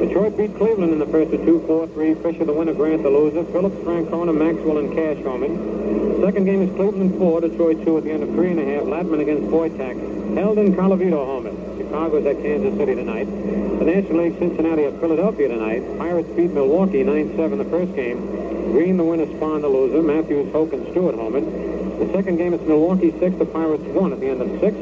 Detroit 0.00 0.38
beat 0.38 0.56
Cleveland 0.56 0.90
in 0.94 0.98
the 0.98 1.06
first 1.06 1.34
of 1.34 1.44
two, 1.44 1.60
4-3. 1.68 2.22
Fisher 2.22 2.46
the 2.46 2.52
winner, 2.54 2.72
Grant 2.72 3.02
the 3.02 3.10
loser. 3.10 3.44
Phillips, 3.52 3.76
Francona, 3.84 4.34
Maxwell, 4.34 4.78
and 4.78 4.94
Cash 4.96 5.22
homing. 5.22 6.16
Second 6.24 6.46
game 6.46 6.62
is 6.62 6.74
Cleveland 6.76 7.18
4, 7.18 7.42
Detroit 7.42 7.84
2 7.84 7.98
at 7.98 8.04
the 8.04 8.10
end 8.10 8.22
of 8.22 8.30
three 8.30 8.50
and 8.52 8.58
a 8.58 8.64
half. 8.64 8.84
Latman 8.84 9.20
against 9.20 9.52
Boytak. 9.52 10.00
Held 10.34 10.56
in 10.58 10.74
Colavito 10.74 11.20
homer. 11.20 11.52
Chicago's 11.76 12.24
at 12.24 12.40
Kansas 12.40 12.74
City 12.78 12.94
tonight. 12.94 13.26
The 13.26 13.84
National 13.84 14.24
League 14.24 14.38
Cincinnati 14.38 14.84
at 14.84 14.98
Philadelphia 14.98 15.48
tonight. 15.48 15.84
Pirates 15.98 16.30
beat 16.30 16.52
Milwaukee 16.52 17.04
9-7 17.04 17.58
the 17.58 17.68
first 17.68 17.94
game. 17.94 18.24
Green 18.72 18.96
the 18.96 19.04
winner, 19.04 19.26
Spahn 19.26 19.60
the 19.60 19.68
loser. 19.68 20.00
Mathews, 20.00 20.50
Hoak, 20.52 20.72
and 20.72 20.88
Stuart 20.90 21.16
homered. 21.16 21.65
The 21.98 22.12
second 22.12 22.36
game 22.36 22.52
is 22.52 22.60
Milwaukee 22.60 23.10
6, 23.18 23.36
the 23.36 23.46
Pirates 23.46 23.82
1 23.82 24.12
at 24.12 24.20
the 24.20 24.28
end 24.28 24.42
of 24.42 24.48
6. 24.60 24.76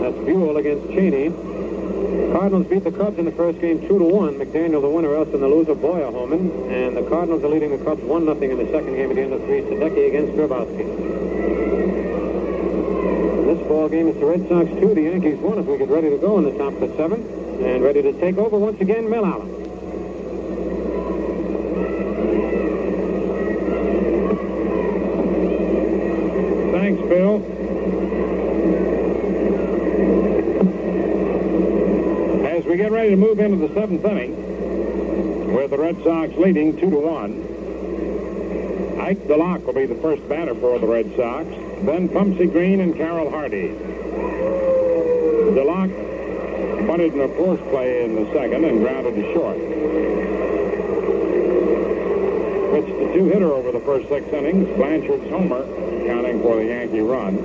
That's 0.00 0.16
Buhl 0.24 0.56
against 0.56 0.88
Cheney. 0.88 1.30
Cardinals 2.32 2.66
beat 2.66 2.84
the 2.84 2.92
Cubs 2.92 3.18
in 3.18 3.26
the 3.26 3.32
first 3.32 3.60
game 3.60 3.80
2 3.80 3.88
to 3.88 4.04
1. 4.04 4.38
McDaniel 4.38 4.80
the 4.80 4.88
winner, 4.88 5.14
Elston 5.14 5.40
the 5.40 5.48
loser, 5.48 5.74
Boyer 5.74 6.10
Homan. 6.10 6.70
And 6.72 6.96
the 6.96 7.02
Cardinals 7.08 7.44
are 7.44 7.48
leading 7.48 7.76
the 7.76 7.84
Cubs 7.84 8.02
1 8.02 8.24
0 8.24 8.40
in 8.40 8.56
the 8.56 8.72
second 8.72 8.94
game 8.96 9.10
at 9.10 9.16
the 9.16 9.22
end 9.22 9.32
of 9.34 9.44
3. 9.44 9.60
Sadecki 9.62 10.08
against 10.08 10.32
Drabowsky. 10.32 10.86
This 13.46 13.68
ball 13.68 13.88
game 13.88 14.08
is 14.08 14.16
the 14.16 14.26
Red 14.26 14.48
Sox 14.48 14.68
2, 14.80 14.94
the 14.94 15.02
Yankees 15.02 15.36
1 15.38 15.58
as 15.58 15.66
we 15.66 15.76
get 15.78 15.88
ready 15.88 16.10
to 16.10 16.18
go 16.18 16.38
in 16.38 16.44
the 16.44 16.56
top 16.56 16.72
of 16.72 16.80
the 16.80 16.96
seventh. 16.96 17.24
And 17.60 17.82
ready 17.82 18.02
to 18.02 18.12
take 18.14 18.38
over 18.38 18.58
once 18.58 18.80
again, 18.80 19.08
Mel 19.08 19.24
Allen. 19.24 19.56
Thanks, 26.86 27.02
Bill. 27.08 27.42
As 32.46 32.64
we 32.64 32.76
get 32.76 32.92
ready 32.92 33.10
to 33.10 33.16
move 33.16 33.40
into 33.40 33.56
the 33.56 33.64
seventh 33.76 34.04
inning, 34.06 35.52
with 35.52 35.70
the 35.70 35.76
Red 35.76 36.02
Sox 36.02 36.32
leading 36.38 36.80
two 36.80 36.88
to 36.88 36.96
one, 36.96 37.42
Ike 38.98 39.18
DeLock 39.28 39.66
will 39.66 39.74
be 39.74 39.84
the 39.84 39.96
first 39.96 40.26
batter 40.30 40.54
for 40.54 40.78
the 40.78 40.86
Red 40.86 41.14
Sox. 41.14 41.46
Then 41.84 42.08
Pumpsie 42.08 42.50
Green 42.50 42.80
and 42.80 42.96
Carroll 42.96 43.28
Hardy. 43.28 43.68
DeLock 45.52 45.90
bunted 46.86 47.12
in 47.12 47.20
a 47.20 47.28
force 47.28 47.60
play 47.68 48.02
in 48.02 48.14
the 48.14 48.24
second 48.32 48.64
and 48.64 48.80
grounded 48.80 49.14
to 49.14 49.32
short. 49.34 49.58
Pitched 52.72 52.98
the 52.98 53.12
two-hitter 53.12 53.52
over 53.52 53.72
the 53.72 53.80
first 53.80 54.08
six 54.08 54.26
innings. 54.32 54.74
Blanchard's 54.78 55.28
homer, 55.28 55.66
counting 56.06 56.40
for 56.40 56.56
the 56.56 56.64
Yankee 56.64 57.00
run. 57.00 57.36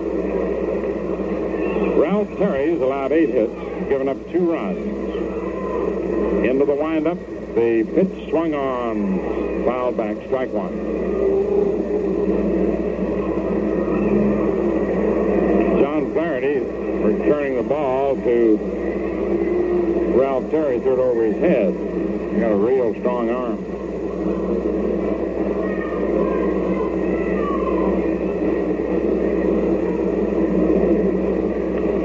Ralph 2.00 2.30
Terry's 2.38 2.80
allowed 2.80 3.12
eight 3.12 3.32
hits, 3.32 3.54
given 3.90 4.08
up 4.08 4.32
two 4.32 4.50
runs. 4.50 5.11
Into 6.52 6.66
the 6.66 6.76
windup, 6.76 7.18
the 7.56 7.88
pitch 7.96 8.30
swung 8.30 8.54
on, 8.54 9.64
fouled 9.64 9.96
back, 9.96 10.18
strike 10.26 10.52
one. 10.52 10.74
John 15.80 16.12
Flaherty 16.12 16.60
returning 16.60 17.56
the 17.56 17.64
ball 17.64 18.18
to 18.18 18.58
Ralph 20.14 20.52
Terry, 20.52 20.82
threw 20.82 20.92
it 20.92 21.00
over 21.00 21.24
his 21.24 21.38
head. 21.38 21.74
He 22.34 22.40
got 22.42 22.52
a 22.52 22.56
real 22.56 22.94
strong 22.96 23.30
arm. 23.30 23.58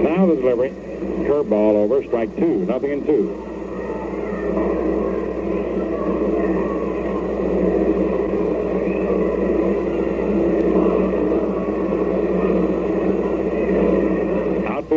Now 0.04 0.26
the 0.26 0.36
delivery. 0.36 0.70
Curveball 1.26 1.74
over, 1.74 2.04
strike 2.04 2.36
two, 2.36 2.64
nothing 2.66 2.92
in 2.92 3.04
two. 3.04 3.45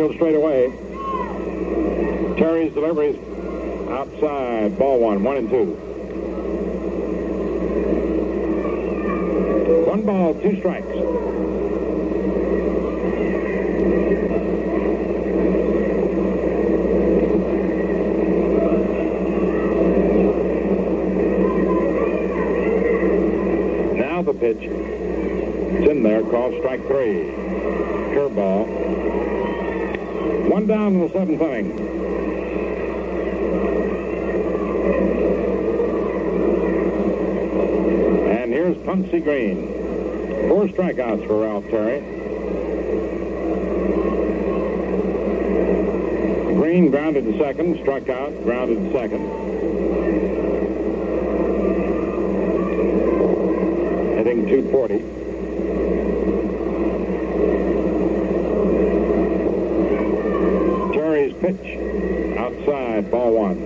Straight 0.08 0.34
away. 0.34 0.70
Terry's 2.36 2.72
deliveries 2.72 3.16
outside. 3.90 4.78
Ball 4.78 4.98
one, 4.98 5.22
one 5.22 5.36
and 5.36 5.48
two. 5.48 5.64
One 9.86 10.02
ball, 10.02 10.34
two 10.34 10.56
strikes. 10.58 10.86
Now 23.96 24.22
the 24.22 24.34
pitch. 24.34 24.58
It's 24.60 25.88
in 25.88 26.02
there, 26.02 26.22
called 26.22 26.58
strike 26.58 26.86
three. 26.86 27.32
Curveball. 28.12 28.66
One 30.50 30.66
down 30.80 30.94
in 30.94 31.00
the. 31.00 31.14
And 38.30 38.52
here's 38.52 38.76
Pumpsie 38.78 39.22
Green. 39.22 39.66
Four 40.48 40.68
strikeouts 40.68 41.26
for 41.26 41.42
Ralph 41.42 41.68
Terry. 41.68 42.00
Green 46.54 46.90
grounded 46.90 47.24
to 47.24 47.38
second, 47.38 47.78
struck 47.80 48.08
out, 48.08 48.32
grounded 48.42 48.78
to 48.78 48.92
second. 48.92 49.28
Hitting 54.16 54.46
240. 54.46 55.20
Terry's 61.20 61.34
pitch 61.34 62.38
outside, 62.38 63.10
ball 63.10 63.32
one. 63.32 63.58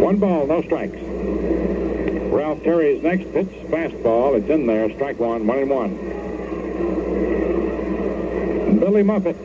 One 0.00 0.16
ball, 0.18 0.46
no 0.46 0.60
strikes. 0.62 0.98
Ralph 2.30 2.62
Terry's 2.62 3.02
next 3.02 3.24
pitch, 3.36 3.68
fastball. 3.68 4.38
It's 4.38 4.48
in 4.48 4.66
there, 4.66 4.90
strike 4.94 5.18
one, 5.18 5.46
one 5.46 5.58
and 5.58 5.68
one. 5.68 5.90
Billy 8.80 9.02
Muffett 9.02 9.36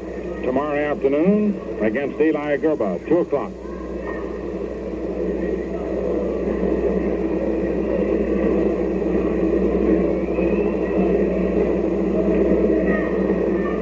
tomorrow 0.44 0.80
afternoon 0.80 1.60
against 1.82 2.18
Eli 2.22 2.56
Grba, 2.56 3.06
2 3.06 3.18
o'clock. 3.18 3.52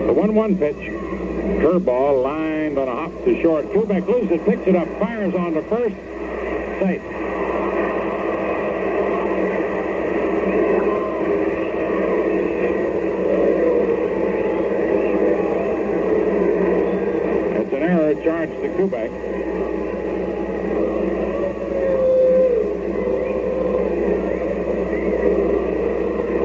The 0.08 0.14
1-1 0.14 0.58
pitch. 0.58 0.76
Curveball 1.62 2.24
lined 2.24 2.80
on 2.80 2.88
a 2.88 2.96
hop 2.96 3.12
to 3.26 3.42
short. 3.44 3.66
Kubek 3.74 4.08
loses 4.08 4.32
it, 4.32 4.46
picks 4.46 4.66
it 4.66 4.76
up, 4.76 4.88
fires 5.00 5.36
on 5.36 5.54
to 5.54 5.62
first. 5.64 5.96
Safe. 6.80 7.04
Kubek. 18.80 19.12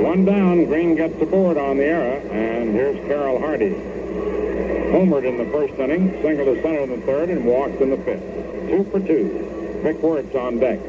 One 0.03 0.25
gets 1.15 1.25
the 1.25 1.31
board 1.31 1.57
on 1.57 1.77
the 1.77 1.85
error, 1.85 2.19
and 2.33 2.73
here's 2.73 2.97
Carroll 3.07 3.39
Hardy. 3.39 3.71
Homered 4.91 5.25
in 5.25 5.37
the 5.39 5.45
first 5.53 5.75
inning, 5.75 6.11
single 6.23 6.45
to 6.47 6.61
center 6.63 6.81
in 6.81 6.91
the 6.91 7.07
third, 7.07 7.31
and 7.31 7.45
walked 7.45 7.81
in 7.81 7.91
the 7.91 7.97
fifth. 7.99 8.23
Two 8.69 8.85
for 8.91 9.01
two. 9.01 9.81
Vic 9.83 10.03
Wertz 10.03 10.35
on 10.35 10.59
deck. 10.59 10.81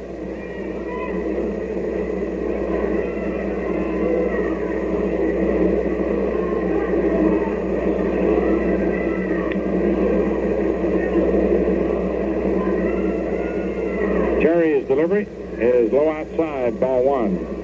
Terry's 14.42 14.88
delivery 14.88 15.28
is 15.58 15.92
low 15.92 16.12
outside, 16.12 16.80
ball 16.80 17.04
one. 17.04 17.56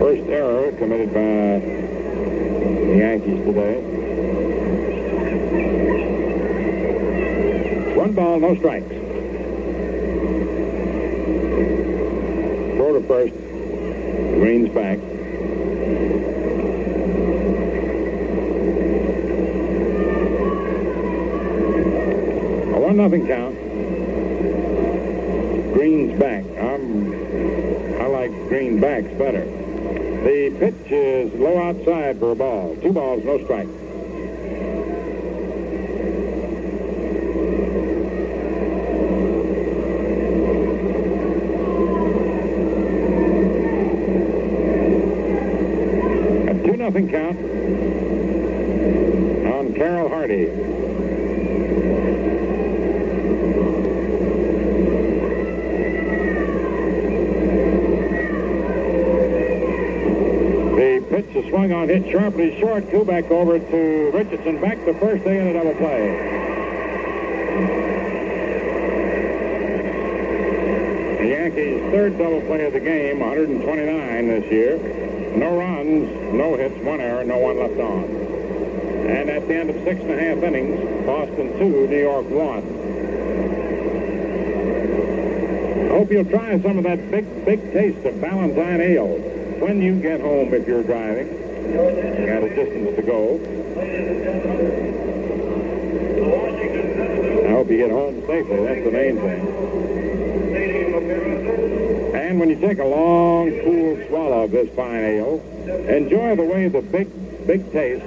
First 0.00 0.28
error 0.28 0.70
committed 0.72 1.08
by 1.14 1.20
the 2.84 2.96
Yankees 2.96 3.44
today. 3.44 3.80
One 8.14 8.38
ball, 8.38 8.38
no 8.38 8.54
strikes. 8.54 8.86
Throw 12.76 12.92
to 12.92 13.04
first. 13.08 13.34
Green's 13.34 14.68
back. 14.72 14.98
A 22.68 22.78
one 22.78 22.96
nothing 22.96 23.26
count. 23.26 23.56
Green's 25.74 26.16
back. 26.20 26.44
I'm 26.56 28.00
I 28.00 28.06
like 28.06 28.30
green 28.48 28.80
backs 28.80 29.12
better. 29.18 29.44
The 29.44 30.54
pitch 30.60 30.92
is 30.92 31.32
low 31.34 31.58
outside 31.58 32.20
for 32.20 32.30
a 32.30 32.36
ball. 32.36 32.76
Two 32.80 32.92
balls, 32.92 33.24
no 33.24 33.42
strike. 33.42 33.66
A 46.46 46.54
two 46.64 46.76
nothing 46.76 47.08
count 47.10 47.38
on 49.52 49.74
Carroll 49.74 50.08
Hardy. 50.08 50.46
The 60.74 61.04
pitch 61.10 61.36
is 61.36 61.48
swung 61.50 61.72
on, 61.72 61.83
hit 61.94 62.10
sharply 62.10 62.58
short. 62.58 62.84
Kubek 62.88 63.30
over 63.30 63.58
to 63.58 64.10
Richardson. 64.12 64.58
Back 64.60 64.84
to 64.84 64.92
first. 64.94 65.24
They 65.24 65.38
in 65.38 65.46
a 65.48 65.52
double 65.52 65.74
play. 65.74 66.08
The 71.20 71.28
Yankees' 71.28 71.80
third 71.92 72.16
double 72.18 72.40
play 72.42 72.64
of 72.64 72.72
the 72.72 72.80
game, 72.80 73.20
129 73.20 74.28
this 74.28 74.50
year. 74.50 74.78
No 75.36 75.56
runs, 75.56 76.34
no 76.34 76.56
hits, 76.56 76.74
one 76.84 77.00
error, 77.00 77.22
no 77.24 77.38
one 77.38 77.58
left 77.58 77.78
on. 77.78 78.04
And 79.06 79.30
at 79.30 79.46
the 79.46 79.54
end 79.54 79.70
of 79.70 79.76
six 79.84 80.00
and 80.00 80.10
a 80.10 80.18
half 80.18 80.42
innings, 80.42 81.06
Boston 81.06 81.56
2, 81.58 81.86
New 81.88 82.00
York 82.00 82.28
1. 82.28 82.62
Hope 85.90 86.10
you'll 86.10 86.24
try 86.24 86.60
some 86.60 86.78
of 86.78 86.84
that 86.84 87.10
big, 87.10 87.44
big 87.44 87.72
taste 87.72 88.04
of 88.04 88.20
Ballantine 88.20 88.80
Ale 88.80 89.16
when 89.60 89.80
you 89.80 90.00
get 90.00 90.20
home 90.20 90.52
if 90.52 90.66
you're 90.66 90.82
driving. 90.82 91.43
Got 91.72 92.42
a 92.42 92.54
distance 92.54 92.96
to 92.96 93.02
go. 93.02 93.40
I 97.44 97.48
hope 97.48 97.70
you 97.70 97.76
get 97.78 97.90
home 97.90 98.22
safely. 98.26 98.64
That's 98.64 98.84
the 98.84 98.90
main 98.90 99.16
thing. 99.16 99.40
And 102.14 102.40
when 102.40 102.48
you 102.50 102.56
take 102.56 102.78
a 102.78 102.84
long, 102.84 103.50
cool 103.64 104.06
swallow 104.08 104.44
of 104.44 104.50
this 104.50 104.68
fine 104.74 105.04
ale, 105.04 105.40
enjoy 105.88 106.36
the 106.36 106.44
way 106.44 106.68
the 106.68 106.82
big, 106.82 107.08
big 107.46 107.72
taste 107.72 108.04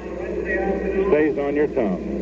stays 1.08 1.38
on 1.38 1.56
your 1.56 1.68
tongue. 1.68 2.18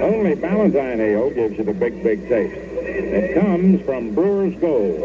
Only 0.00 0.34
Ballantine 0.34 1.00
Ale 1.00 1.30
gives 1.30 1.58
you 1.58 1.64
the 1.64 1.72
big, 1.72 2.02
big 2.02 2.28
taste. 2.28 2.54
It 2.56 3.34
comes 3.40 3.82
from 3.82 4.14
Brewer's 4.14 4.54
Gold, 4.56 5.00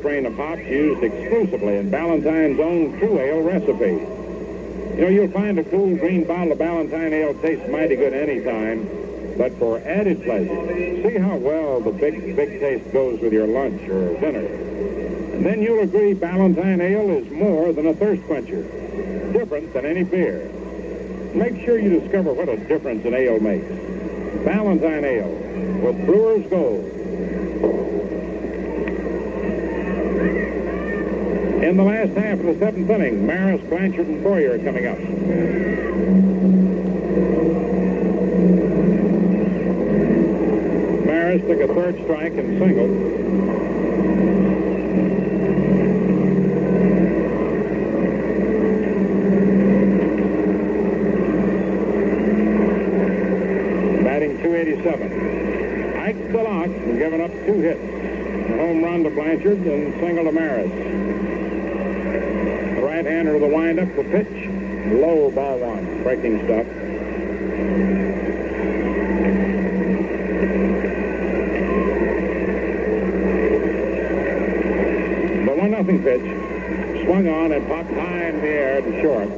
strain 0.00 0.24
of 0.24 0.34
hops 0.34 0.62
used 0.62 1.02
exclusively 1.02 1.76
in 1.76 1.90
Ballantine's 1.90 2.58
own 2.58 2.98
true 2.98 3.18
ale 3.20 3.42
recipe. 3.42 4.00
You 4.96 5.02
know, 5.02 5.08
you'll 5.08 5.30
find 5.30 5.58
a 5.58 5.64
cool 5.64 5.94
green 5.96 6.24
bottle 6.24 6.52
of 6.52 6.58
Ballantine 6.58 7.12
Ale 7.12 7.34
tastes 7.34 7.68
mighty 7.70 7.96
good 7.96 8.12
any 8.12 8.42
time, 8.42 8.88
but 9.36 9.52
for 9.58 9.78
added 9.78 10.22
pleasure, 10.24 11.02
see 11.02 11.18
how 11.18 11.36
well 11.36 11.80
the 11.80 11.92
big, 11.92 12.34
big 12.34 12.60
taste 12.60 12.92
goes 12.92 13.20
with 13.20 13.32
your 13.32 13.46
lunch 13.46 13.80
or 13.88 14.18
dinner. 14.20 14.46
And 15.34 15.44
then 15.46 15.62
you'll 15.62 15.84
agree 15.84 16.14
Ballantine 16.14 16.80
Ale 16.80 17.10
is 17.10 17.30
more 17.30 17.72
than 17.72 17.86
a 17.86 17.94
thirst 17.94 18.22
quencher, 18.24 18.62
different 19.32 19.72
than 19.72 19.86
any 19.86 20.02
beer. 20.02 20.50
Make 21.34 21.64
sure 21.64 21.78
you 21.78 22.00
discover 22.00 22.32
what 22.32 22.48
a 22.48 22.56
difference 22.56 23.04
an 23.04 23.14
ale 23.14 23.38
makes. 23.38 23.68
Ballantine 24.44 25.04
Ale 25.04 25.82
with 25.84 26.06
Brewer's 26.06 26.46
Gold. 26.50 26.99
In 31.60 31.76
the 31.76 31.84
last 31.84 32.12
half 32.16 32.40
of 32.40 32.46
the 32.46 32.58
seventh 32.58 32.88
inning, 32.88 33.26
Maris, 33.26 33.60
Blanchard, 33.68 34.06
and 34.06 34.26
are 34.26 34.58
coming 34.60 34.86
up. 34.86 34.98
Maris 41.04 41.42
took 41.42 41.60
a 41.60 41.74
third 41.74 42.02
strike 42.02 42.32
and 42.32 42.58
singled. 42.58 42.90
Batting 54.02 54.42
287. 54.42 55.96
Ike 55.98 56.16
DeLock 56.16 56.86
has 56.86 56.98
given 56.98 57.20
up 57.20 57.30
two 57.44 57.60
hits. 57.60 57.80
A 58.50 58.56
home 58.56 58.82
run 58.82 59.04
to 59.04 59.10
Blanchard 59.10 59.58
and 59.58 60.00
single 60.00 60.24
to 60.24 60.32
Maris. 60.32 61.09
Right-hander 63.00 63.34
of 63.34 63.40
the 63.40 63.46
windup, 63.46 63.96
the 63.96 64.04
pitch, 64.04 64.28
low 64.92 65.30
ball 65.30 65.58
one, 65.58 66.02
breaking 66.02 66.44
stuff. 66.44 66.66
The 75.46 75.54
one 75.56 75.70
nothing 75.70 76.02
pitch, 76.02 76.20
swung 77.06 77.26
on 77.26 77.52
and 77.52 77.66
popped 77.68 77.88
high 77.88 78.26
in 78.26 78.40
the 78.42 78.48
air 78.48 78.82
to 78.82 79.00
short. 79.00 79.28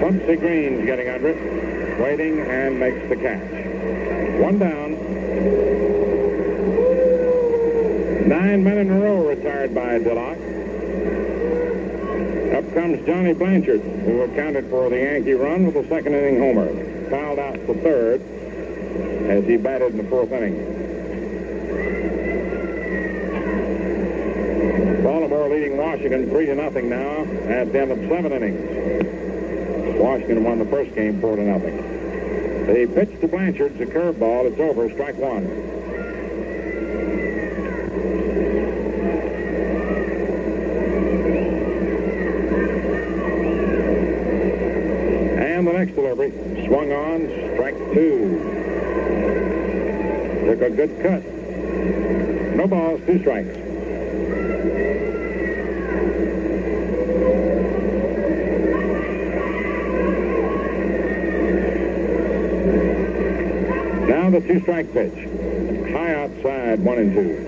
Pumpsie 0.00 0.38
Green's 0.38 0.86
getting 0.86 1.08
under 1.08 1.30
it, 1.30 2.00
waiting 2.00 2.38
and 2.42 2.78
makes 2.78 3.08
the 3.08 3.16
catch. 3.16 3.50
One 4.40 4.60
down. 4.60 4.92
Nine 8.28 8.62
men 8.62 8.78
in 8.78 8.88
a 8.88 9.00
row 9.00 9.26
retired 9.26 9.74
by 9.74 9.98
DeLock. 9.98 10.43
Comes 12.74 13.06
Johnny 13.06 13.32
Blanchard, 13.32 13.80
who 13.80 14.22
accounted 14.22 14.68
for 14.68 14.90
the 14.90 14.98
Yankee 14.98 15.34
run 15.34 15.64
with 15.64 15.76
a 15.76 15.88
second 15.88 16.12
inning 16.14 16.40
homer. 16.40 16.66
Fouled 17.08 17.38
out 17.38 17.56
for 17.66 17.74
third 17.74 18.20
as 19.30 19.44
he 19.44 19.56
batted 19.56 19.92
in 19.92 19.98
the 19.98 20.04
fourth 20.10 20.32
inning. 20.32 20.56
Baltimore 25.04 25.48
leading 25.48 25.76
Washington 25.76 26.28
three 26.30 26.46
to 26.46 26.54
nothing 26.56 26.88
now 26.88 27.22
at 27.48 27.72
the 27.72 27.80
end 27.80 27.92
of 27.92 27.98
seven 28.08 28.32
innings. 28.32 29.98
Washington 30.00 30.42
won 30.42 30.58
the 30.58 30.66
first 30.66 30.92
game 30.96 31.20
four 31.20 31.36
to 31.36 31.42
nothing. 31.42 31.76
The 32.66 32.86
pitch 32.92 33.20
to 33.20 33.28
Blanchard's 33.28 33.80
a 33.80 33.86
curveball. 33.86 34.50
It's 34.50 34.58
over. 34.58 34.90
Strike 34.90 35.16
one. 35.16 35.46
next 45.84 45.96
delivery. 45.96 46.30
Swung 46.66 46.92
on, 46.92 47.28
strike 47.54 47.76
two. 47.92 48.38
Took 50.46 50.62
a 50.62 50.70
good 50.70 51.02
cut. 51.02 51.22
No 52.56 52.66
balls, 52.66 53.00
two 53.04 53.18
strikes. 53.20 53.54
Now 64.08 64.30
the 64.30 64.40
two-strike 64.40 64.92
pitch. 64.94 65.12
High 65.92 66.14
outside, 66.14 66.80
one 66.80 66.98
and 66.98 67.12
two. 67.12 67.43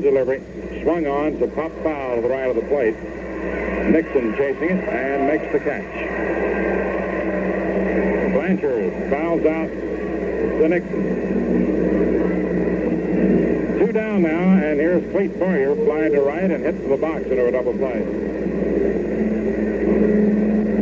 The 0.00 0.10
delivery. 0.10 0.40
Swung 0.82 1.06
on 1.06 1.38
to 1.38 1.46
pop 1.48 1.72
foul 1.82 2.16
to 2.16 2.22
the 2.22 2.28
right 2.28 2.48
of 2.48 2.56
the 2.56 2.62
plate. 2.62 2.94
Nixon 3.90 4.36
chasing 4.36 4.70
it 4.70 4.88
and 4.88 5.26
makes 5.26 5.52
the 5.52 5.58
catch. 5.58 5.92
Blanchard 8.32 9.10
fouls 9.10 9.44
out 9.44 9.68
to 9.68 10.68
Nixon. 10.68 11.02
Two 13.78 13.92
down 13.92 14.22
now, 14.22 14.52
and 14.64 14.78
here's 14.78 15.02
Clete 15.12 15.38
Boyer 15.38 15.74
flying 15.74 16.12
to 16.12 16.20
right 16.20 16.50
and 16.50 16.64
hits 16.64 16.80
the 16.86 16.96
box 16.96 17.24
into 17.24 17.46
a 17.46 17.52
double 17.52 17.72
play. 17.72 18.04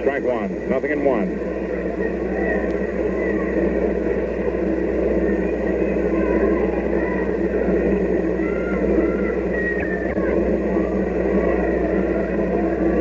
Strike 0.00 0.22
one. 0.22 0.68
Nothing 0.70 0.92
in 0.92 1.04
one. 1.04 1.28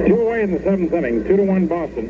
Two 0.05 0.21
away 0.21 0.43
in 0.43 0.51
the 0.51 0.59
seventh 0.59 0.91
inning. 0.91 1.23
Two 1.23 1.37
to 1.37 1.43
one 1.43 1.67
Boston. 1.67 2.09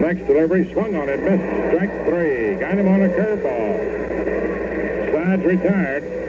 Next 0.00 0.26
delivery, 0.26 0.72
swung 0.72 0.96
on 0.96 1.10
it, 1.10 1.20
missed. 1.20 1.44
Strike 1.68 1.92
three. 2.06 2.54
Got 2.54 2.78
him 2.78 2.88
on 2.88 3.02
a 3.02 3.08
curveball. 3.08 5.12
Sides 5.12 5.44
retired. 5.44 6.19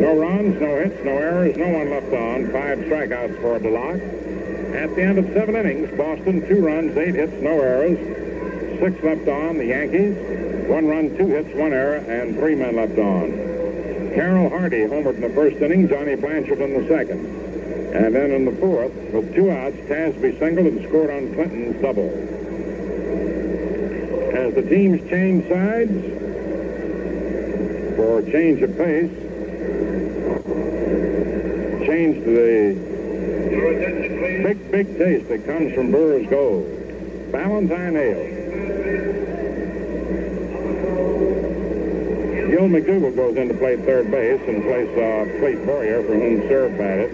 No 0.00 0.16
runs, 0.16 0.58
no 0.58 0.76
hits, 0.76 1.04
no 1.04 1.10
errors, 1.10 1.56
no 1.58 1.68
one 1.68 1.90
left 1.90 2.10
on. 2.10 2.50
Five 2.50 2.78
strikeouts 2.78 3.38
for 3.42 3.58
DeLock. 3.58 4.74
At 4.74 4.94
the 4.96 5.02
end 5.02 5.18
of 5.18 5.26
seven 5.34 5.54
innings, 5.54 5.94
Boston, 5.94 6.40
two 6.48 6.64
runs, 6.64 6.96
eight 6.96 7.14
hits, 7.14 7.34
no 7.42 7.60
errors. 7.60 7.98
Six 8.80 9.04
left 9.04 9.28
on, 9.28 9.58
the 9.58 9.66
Yankees. 9.66 10.16
One 10.68 10.86
run, 10.86 11.14
two 11.18 11.26
hits, 11.26 11.54
one 11.54 11.74
error, 11.74 11.96
and 11.96 12.34
three 12.36 12.54
men 12.54 12.76
left 12.76 12.98
on. 12.98 13.30
Carroll 14.14 14.48
Hardy 14.48 14.86
homered 14.86 15.16
in 15.16 15.20
the 15.20 15.28
first 15.30 15.56
inning, 15.58 15.86
Johnny 15.86 16.14
Blanchard 16.14 16.62
in 16.62 16.80
the 16.80 16.88
second. 16.88 17.26
And 17.94 18.14
then 18.14 18.30
in 18.30 18.46
the 18.46 18.52
fourth, 18.52 18.94
with 19.12 19.34
two 19.34 19.50
outs, 19.50 19.76
Tasby 19.86 20.38
singled 20.38 20.66
and 20.66 20.88
scored 20.88 21.10
on 21.10 21.34
Clinton's 21.34 21.82
double. 21.82 22.08
As 24.34 24.54
the 24.54 24.62
teams 24.62 25.06
change 25.10 25.46
sides 25.46 25.92
for 27.96 28.20
a 28.20 28.30
change 28.32 28.62
of 28.62 28.74
pace, 28.78 29.10
to 32.00 32.20
the 32.20 32.74
big, 34.42 34.70
big 34.70 34.96
taste 34.96 35.28
that 35.28 35.44
comes 35.44 35.74
from 35.74 35.90
Brewer's 35.90 36.26
Gold. 36.28 36.64
Ballantine 37.30 37.94
Ale. 37.94 38.24
Gil 42.48 42.68
McDougald 42.68 43.16
goes 43.16 43.36
in 43.36 43.48
to 43.48 43.54
play 43.54 43.76
third 43.76 44.10
base 44.10 44.40
and 44.48 44.62
place 44.62 44.88
uh, 44.96 45.26
Clete 45.40 45.66
Boyer, 45.66 46.02
for 46.02 46.14
whom 46.14 46.40
Cerv 46.48 46.78
batted. 46.78 47.12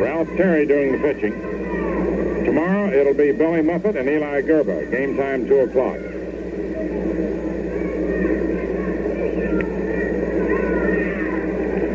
Ralph 0.00 0.28
Terry 0.36 0.66
doing 0.66 0.92
the 0.92 0.98
pitching. 0.98 1.55
Billy 3.36 3.60
Muffett 3.60 3.96
and 3.96 4.08
Eli 4.08 4.40
Grba. 4.40 4.90
Game 4.90 5.16
time 5.16 5.46
2 5.46 5.60
o'clock. 5.60 5.98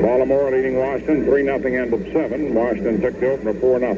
Baltimore 0.03 0.51
leading 0.51 0.77
Washington 0.77 1.26
3 1.26 1.43
0 1.43 1.81
end 1.81 1.93
of 1.93 2.03
7. 2.13 2.53
Washington 2.53 3.01
took 3.01 3.19
the 3.19 3.31
opener 3.31 3.53
4 3.55 3.80
0. 3.80 3.95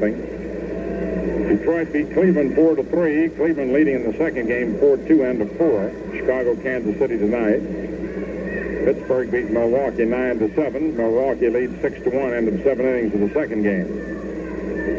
Detroit 1.49 1.91
beat 1.91 2.13
Cleveland 2.13 2.55
4 2.55 2.75
to 2.77 2.83
3. 2.83 3.29
Cleveland 3.29 3.73
leading 3.73 3.95
in 3.95 4.09
the 4.09 4.17
second 4.17 4.47
game 4.47 4.79
4 4.79 4.97
2 4.97 5.23
end 5.25 5.41
of 5.41 5.51
4. 5.57 5.91
Chicago, 6.13 6.55
Kansas 6.55 6.97
City 6.97 7.17
tonight. 7.17 7.59
Pittsburgh 8.85 9.29
beat 9.31 9.49
Milwaukee 9.49 10.05
9 10.05 10.39
to 10.39 10.55
7. 10.55 10.95
Milwaukee 10.95 11.49
leads 11.49 11.81
6 11.81 12.03
to 12.03 12.09
1 12.09 12.33
end 12.33 12.47
of 12.47 12.63
7 12.63 12.85
innings 12.85 13.13
of 13.13 13.19
the 13.19 13.33
second 13.33 13.63
game. 13.63 14.12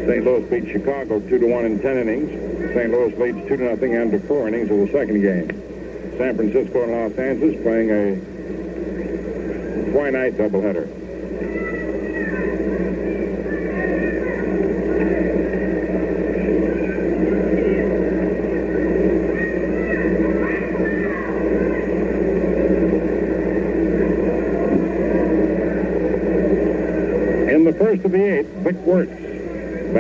St. 0.07 0.23
Louis 0.23 0.43
beat 0.51 0.71
Chicago 0.71 1.19
2 1.19 1.39
to 1.39 1.47
1 1.47 1.65
in 1.65 1.81
10 1.81 1.97
innings. 1.97 2.31
St. 2.75 2.91
Louis 2.91 3.17
leads 3.17 3.49
2 3.49 3.57
to 3.57 3.77
0 3.77 4.03
end 4.03 4.13
of 4.13 4.23
4 4.25 4.49
innings 4.49 4.71
of 4.71 4.79
the 4.79 4.89
second 4.93 5.23
game. 5.23 5.49
San 6.19 6.37
Francisco 6.37 6.83
and 6.83 6.93
Los 6.93 7.19
Angeles 7.19 7.57
playing 7.63 7.91
a 7.91 8.17
twilight 9.93 10.35
doubleheader. 10.35 10.89
In 27.51 27.65
the 27.65 27.73
first 27.73 28.05
of 28.05 28.13
the 28.13 28.23
eighth, 28.23 28.51
Vic 28.57 28.77
Wertz, 28.85 29.24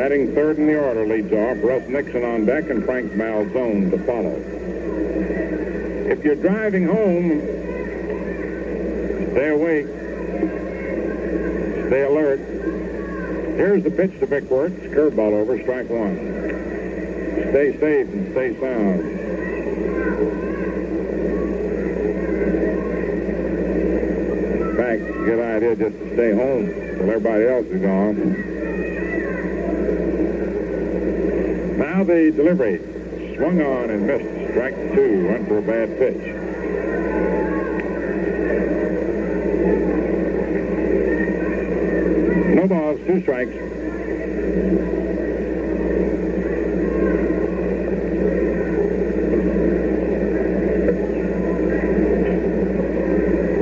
batting 0.04 0.34
third 0.34 0.58
in 0.58 0.66
the 0.66 0.78
order, 0.78 1.06
leads 1.06 1.32
off. 1.32 1.56
Russ 1.64 1.88
Nixon 1.88 2.22
on 2.24 2.44
deck 2.44 2.68
and 2.68 2.84
Frank 2.84 3.12
Malzone 3.12 3.90
to 3.90 3.96
follow. 4.04 4.36
If 6.12 6.22
you're 6.22 6.34
driving 6.34 6.86
home, 6.86 7.40
stay 9.32 9.48
awake. 9.48 9.86
Stay 11.86 12.02
alert. 12.02 12.38
Here's 13.56 13.82
the 13.82 13.90
pitch 13.90 14.20
to 14.20 14.26
Vic 14.26 14.44
Wertz. 14.50 14.74
Curveball 14.74 15.32
over, 15.32 15.58
strike 15.62 15.88
one. 15.88 16.18
Stay 17.48 17.72
safe 17.80 18.06
and 18.06 18.30
stay 18.32 18.60
sound. 18.60 19.00
In 24.60 24.76
fact, 24.76 25.02
good 25.24 25.40
idea 25.40 25.76
just 25.76 25.98
to 25.98 26.12
stay 26.12 26.32
home 26.32 26.66
till 26.66 27.10
everybody 27.10 27.46
else 27.46 27.64
is 27.68 27.80
gone. 27.80 28.53
The 32.04 32.30
delivery. 32.32 32.78
Swung 33.36 33.62
on 33.62 33.88
and 33.88 34.06
missed. 34.06 34.50
Strike 34.50 34.74
two. 34.94 35.26
Went 35.26 35.48
for 35.48 35.56
a 35.56 35.62
bad 35.62 35.98
pitch. 35.98 36.34
No 42.54 42.66
balls, 42.68 43.00
two 43.06 43.22
strikes. 43.22 43.54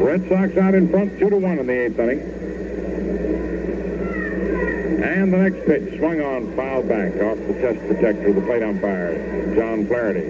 Red 0.02 0.28
Sox 0.28 0.56
out 0.56 0.74
in 0.74 0.88
front, 0.88 1.16
two 1.20 1.30
to 1.30 1.36
one 1.36 1.60
in 1.60 1.66
the 1.68 1.72
eighth 1.72 1.98
inning. 1.98 2.20
And 5.04 5.32
the 5.32 5.36
next 5.36 5.50
pitch 5.66 5.96
swung 5.98 6.20
on, 6.20 6.56
foul 6.56 6.82
back 6.82 7.14
off 7.22 7.38
the 7.46 7.54
chest 7.60 7.78
protector 7.86 8.28
of 8.28 8.34
the 8.34 8.40
plate 8.42 8.62
umpire, 8.62 9.14
John 9.54 9.86
Flaherty. 9.86 10.22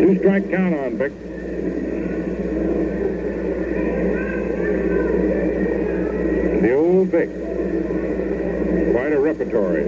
Two 0.00 0.18
strike 0.18 0.50
count 0.50 0.74
on 0.74 0.98
Vic. 0.98 1.12
The 6.62 6.74
old 6.74 7.08
Vic. 7.08 7.30
Quite 8.92 9.12
a 9.12 9.20
repertory. 9.20 9.84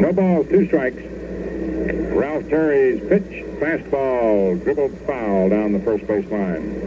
No 0.00 0.12
balls, 0.12 0.48
two 0.48 0.58
strikes. 0.70 1.02
Ralph 2.14 2.48
Terry's 2.48 3.00
pitch, 3.08 3.44
fastball, 3.58 4.62
dribbled 4.62 4.96
foul 5.04 5.48
down 5.48 5.72
the 5.72 5.80
first 5.80 6.06
base 6.06 6.30
line. 6.30 6.78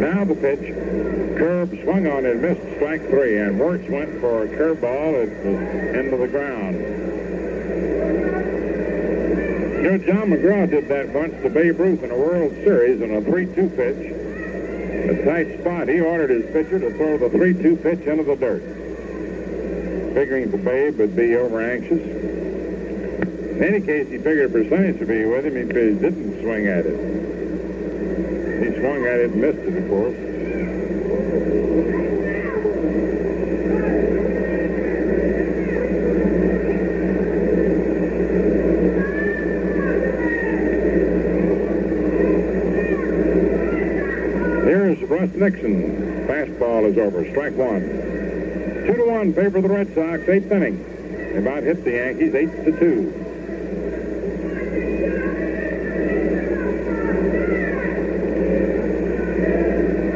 Now 0.00 0.24
the 0.24 0.34
pitch. 0.34 0.74
Curve 1.36 1.68
swung 1.82 2.06
on 2.06 2.24
and 2.24 2.40
missed 2.40 2.62
strike 2.76 3.06
three, 3.10 3.38
and 3.38 3.58
Wertz 3.60 3.86
went 3.90 4.20
for 4.20 4.44
a 4.44 4.48
curveball 4.48 5.22
at 5.22 5.42
the 5.42 5.98
end 5.98 6.14
of 6.14 6.20
the 6.20 6.28
ground. 6.28 6.76
McGraw 10.26 10.68
did 10.68 10.88
that 10.88 11.08
once 11.10 11.40
to 11.42 11.50
Babe 11.50 11.78
Ruth 11.78 12.02
in 12.02 12.10
a 12.10 12.16
World 12.16 12.52
Series 12.64 13.00
in 13.00 13.14
a 13.14 13.20
3-2 13.20 13.76
pitch. 13.76 14.12
A 15.10 15.24
tight 15.24 15.60
spot. 15.60 15.88
He 15.88 16.00
ordered 16.00 16.30
his 16.30 16.44
pitcher 16.52 16.80
to 16.80 16.90
throw 16.96 17.16
the 17.16 17.28
3-2 17.28 17.82
pitch 17.82 18.00
into 18.06 18.24
the 18.24 18.34
dirt. 18.34 18.62
Figuring 20.14 20.50
Babe 20.64 20.98
would 20.98 21.14
be 21.14 21.36
over 21.36 21.60
anxious. 21.60 22.00
In 22.00 23.62
any 23.62 23.80
case, 23.80 24.08
he 24.08 24.18
figured 24.18 24.52
percentage 24.52 24.98
would 24.98 25.08
be 25.08 25.24
with 25.24 25.46
him 25.46 25.56
if 25.56 25.68
he 25.68 25.74
didn't 25.74 26.42
swing 26.42 26.66
at 26.66 26.84
it. 26.86 26.98
He 28.64 28.80
swung 28.80 29.06
at 29.06 29.20
it 29.20 29.30
and 29.30 29.40
missed 29.40 29.58
it, 29.58 29.76
of 29.76 29.88
course. 29.88 30.16
Here's 44.66 45.00
Russ 45.02 45.22
Nixon. 45.36 46.26
Fastball 46.26 46.90
is 46.90 46.96
over. 46.96 47.28
Strike 47.30 47.54
one. 47.54 47.82
Two 48.86 48.94
to 48.94 49.04
one 49.04 49.34
favor 49.34 49.60
the 49.60 49.68
Red 49.68 49.94
Sox. 49.94 50.26
Eighth 50.28 50.50
inning. 50.50 50.82
They 51.32 51.38
about 51.38 51.62
hit 51.62 51.84
the 51.84 51.90
Yankees 51.92 52.34
eight 52.34 52.64
to 52.64 52.72
two. 52.78 53.12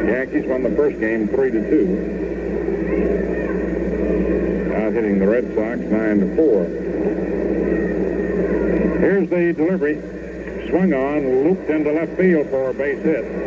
Yankees 0.07 0.45
won 0.47 0.63
the 0.63 0.71
first 0.71 0.99
game 0.99 1.27
three 1.27 1.51
to 1.51 1.69
two. 1.69 2.17
Out 4.75 4.93
hitting 4.93 5.19
the 5.19 5.27
Red 5.27 5.53
Sox 5.53 5.79
nine 5.91 6.19
to 6.21 6.35
four. 6.35 6.65
Here's 8.99 9.29
the 9.29 9.53
delivery. 9.53 10.01
Swung 10.69 10.93
on, 10.93 11.43
looped 11.43 11.69
into 11.69 11.91
left 11.91 12.17
field 12.17 12.49
for 12.49 12.69
a 12.69 12.73
base 12.73 13.03
hit. 13.03 13.40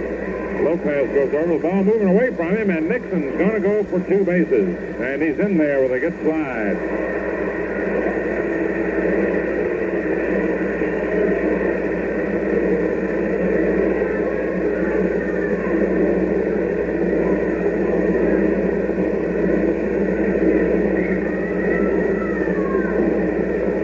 Lopez 0.65 1.13
goes 1.13 1.35
over 1.35 1.53
the 1.57 1.63
ball, 1.63 1.85
moving 1.85 2.09
away 2.09 2.35
from 2.35 2.57
him, 2.57 2.71
and 2.71 2.89
Nixon's 2.89 3.37
going 3.37 3.53
to 3.53 3.61
go 3.61 3.85
for 3.85 4.01
two 4.09 4.25
bases. 4.25 4.75
And 4.99 5.21
he's 5.23 5.39
in 5.39 5.59
there 5.59 5.83
with 5.83 5.93
a 5.93 6.01
good 6.01 6.19
slide. 6.23 6.77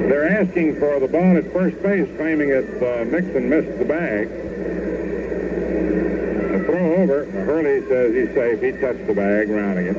They're 0.09 0.41
asking 0.41 0.79
for 0.81 0.99
the 0.99 1.09
ball 1.09 1.37
at 1.37 1.53
first 1.53 1.83
base, 1.83 2.09
claiming 2.17 2.49
that 2.49 2.65
uh, 2.83 3.05
Nixon 3.05 3.51
missed 3.51 3.79
the 3.79 3.85
bag. 3.85 4.31
The 6.51 6.65
throw 6.65 6.97
over, 6.97 7.25
Hurley 7.27 7.79
says 7.91 8.15
he's 8.15 8.33
safe. 8.37 8.63
He 8.63 8.71
touched 8.81 9.05
the 9.09 9.15
bag, 9.15 9.51
rounding 9.51 9.87
it. 9.89 9.97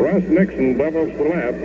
Russ 0.00 0.24
Nixon 0.24 0.76
doubles 0.76 1.12
to 1.16 1.22
left. 1.22 1.58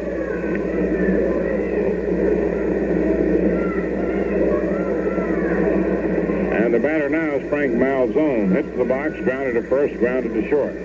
And 6.54 6.72
the 6.72 6.80
batter 6.80 7.10
now 7.10 7.32
is 7.38 7.50
Frank 7.50 7.74
Malzone. 7.74 8.52
Hits 8.56 8.78
the 8.78 8.86
box, 8.86 9.16
grounded 9.24 9.56
to 9.56 9.64
first, 9.68 9.98
grounded 9.98 10.36
to 10.36 10.48
short. 10.50 10.76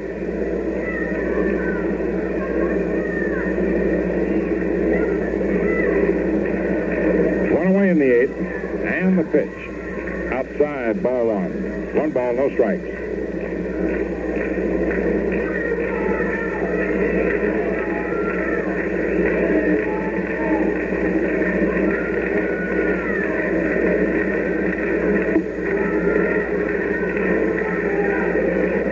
One 7.52 7.66
away 7.66 7.90
in 7.90 7.98
the 7.98 8.22
eighth, 8.22 8.36
and 8.86 9.18
the 9.18 9.24
pitch. 9.46 10.32
Outside, 10.32 11.02
ball 11.02 11.26
one. 11.26 11.94
One 11.94 12.10
ball, 12.10 12.32
no 12.34 12.50
strikes. 12.50 12.84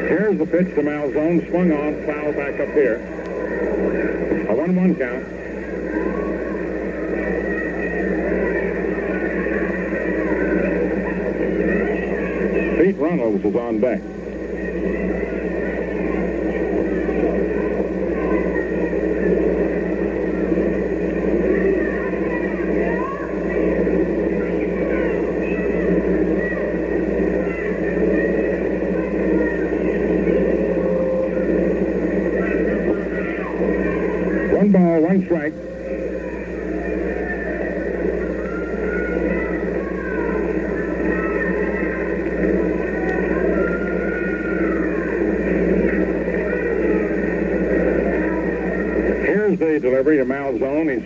Here's 0.09 0.39
the 0.39 0.47
pitch 0.47 0.75
to 0.75 0.83
Malzone, 0.83 1.49
swung 1.51 1.73
on, 1.73 2.07
foul 2.07 2.33
back 2.33 2.61
up 2.61 2.73
here. 2.75 2.97
A 4.49 4.55
1-1 4.55 4.99
count. 4.99 5.44
Runnels 13.35 13.52
is 13.52 13.61
on 13.61 13.81
deck. 13.81 14.14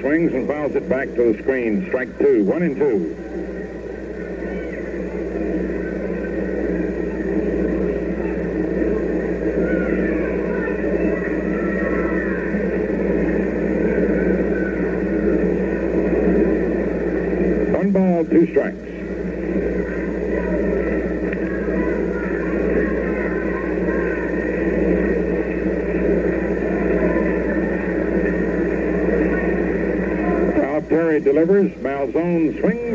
Swings 0.00 0.32
and 0.32 0.46
fouls 0.46 0.76
it 0.76 0.88
back 0.88 1.08
to 1.16 1.32
the 1.32 1.42
screen. 1.42 1.84
Strike 1.88 2.18
two. 2.18 2.44
One 2.44 2.62
and 2.62 2.76
two. 2.76 3.14
One 17.76 17.90
ball, 17.90 18.24
two 18.24 18.46
strikes. 18.52 18.87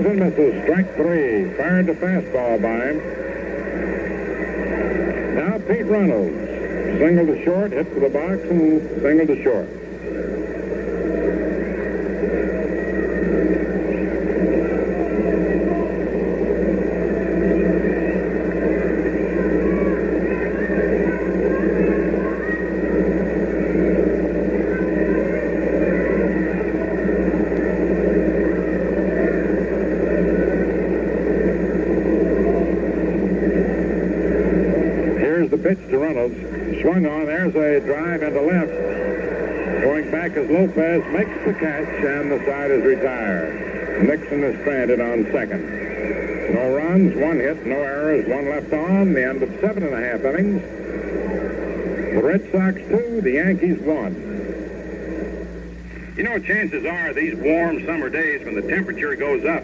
Swings 0.03 0.19
and 0.21 0.35
misses. 0.37 0.63
Strike 0.63 0.95
three. 0.95 1.49
Fired 1.55 1.85
the 1.85 1.93
fastball 1.93 2.61
by 2.61 2.87
him. 2.87 2.97
Now 5.35 5.57
Pete 5.59 5.85
Runnels. 5.85 6.33
Single 6.99 7.25
to 7.27 7.43
short, 7.45 7.71
hit 7.71 7.93
to 7.93 7.99
the 8.01 8.09
box, 8.09 8.41
and 8.49 9.01
single 9.01 9.27
to 9.27 9.43
short. 9.43 9.69
Here's 35.19 35.49
the 35.49 35.57
pitch 35.57 35.79
to 35.89 35.97
Runnels. 35.97 36.33
Swung 36.83 37.05
on. 37.05 37.27
There's 37.27 37.55
a 37.55 37.79
drive 37.79 38.23
into 38.23 38.41
left. 38.41 38.73
Going 39.83 40.11
back 40.11 40.33
as 40.33 40.49
Lopez 40.49 41.01
makes 41.13 41.45
the 41.45 41.53
catch, 41.53 41.87
and 42.03 42.29
the 42.29 42.43
side 42.45 42.71
is 42.71 42.83
retired. 42.83 44.03
Nixon 44.03 44.43
is 44.43 44.59
stranded 44.59 44.99
on 44.99 45.23
second. 45.31 45.63
No 46.53 46.75
runs, 46.75 47.15
one 47.15 47.39
hit, 47.39 47.65
no 47.65 47.77
errors, 47.77 48.27
one 48.27 48.49
left 48.49 48.73
on. 48.73 49.13
The 49.13 49.23
end 49.25 49.41
of 49.43 49.49
seven 49.61 49.83
and 49.83 49.93
a 49.93 49.97
half 49.97 50.25
innings. 50.25 50.61
The 52.15 52.21
Red 52.21 52.51
Sox 52.51 52.75
two, 52.89 53.21
the 53.21 53.31
Yankees 53.31 53.79
one. 53.79 54.15
You 56.17 56.23
know, 56.23 56.37
chances 56.37 56.83
are 56.85 57.13
these 57.13 57.35
warm 57.37 57.85
summer 57.85 58.09
days 58.09 58.43
when 58.43 58.55
the 58.55 58.61
temperature 58.61 59.15
goes 59.15 59.45
up, 59.45 59.63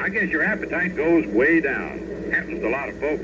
I 0.00 0.08
guess 0.08 0.30
your 0.30 0.42
appetite 0.42 0.96
goes 0.96 1.28
way 1.28 1.60
down. 1.60 2.32
Happens 2.32 2.60
to 2.60 2.68
a 2.68 2.70
lot 2.70 2.88
of 2.88 2.98
folks. 2.98 3.22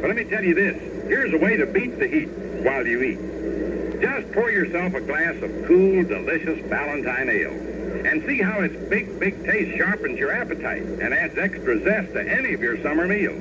But 0.00 0.06
let 0.06 0.14
me 0.14 0.22
tell 0.22 0.44
you 0.44 0.54
this. 0.54 0.80
Here's 1.08 1.34
a 1.34 1.38
way 1.38 1.56
to 1.56 1.66
beat 1.66 1.98
the 1.98 2.06
heat 2.06 2.43
while 2.64 2.86
you 2.86 3.02
eat. 3.02 4.00
Just 4.00 4.32
pour 4.32 4.50
yourself 4.50 4.94
a 4.94 5.00
glass 5.00 5.36
of 5.42 5.66
cool, 5.66 6.02
delicious 6.02 6.60
Ballantine 6.68 7.28
ale. 7.28 8.06
And 8.06 8.24
see 8.26 8.40
how 8.40 8.60
its 8.60 8.74
big, 8.88 9.20
big 9.20 9.44
taste 9.44 9.76
sharpens 9.76 10.18
your 10.18 10.32
appetite 10.32 10.82
and 10.82 11.14
adds 11.14 11.38
extra 11.38 11.80
zest 11.82 12.12
to 12.14 12.20
any 12.20 12.54
of 12.54 12.60
your 12.60 12.82
summer 12.82 13.06
meals. 13.06 13.40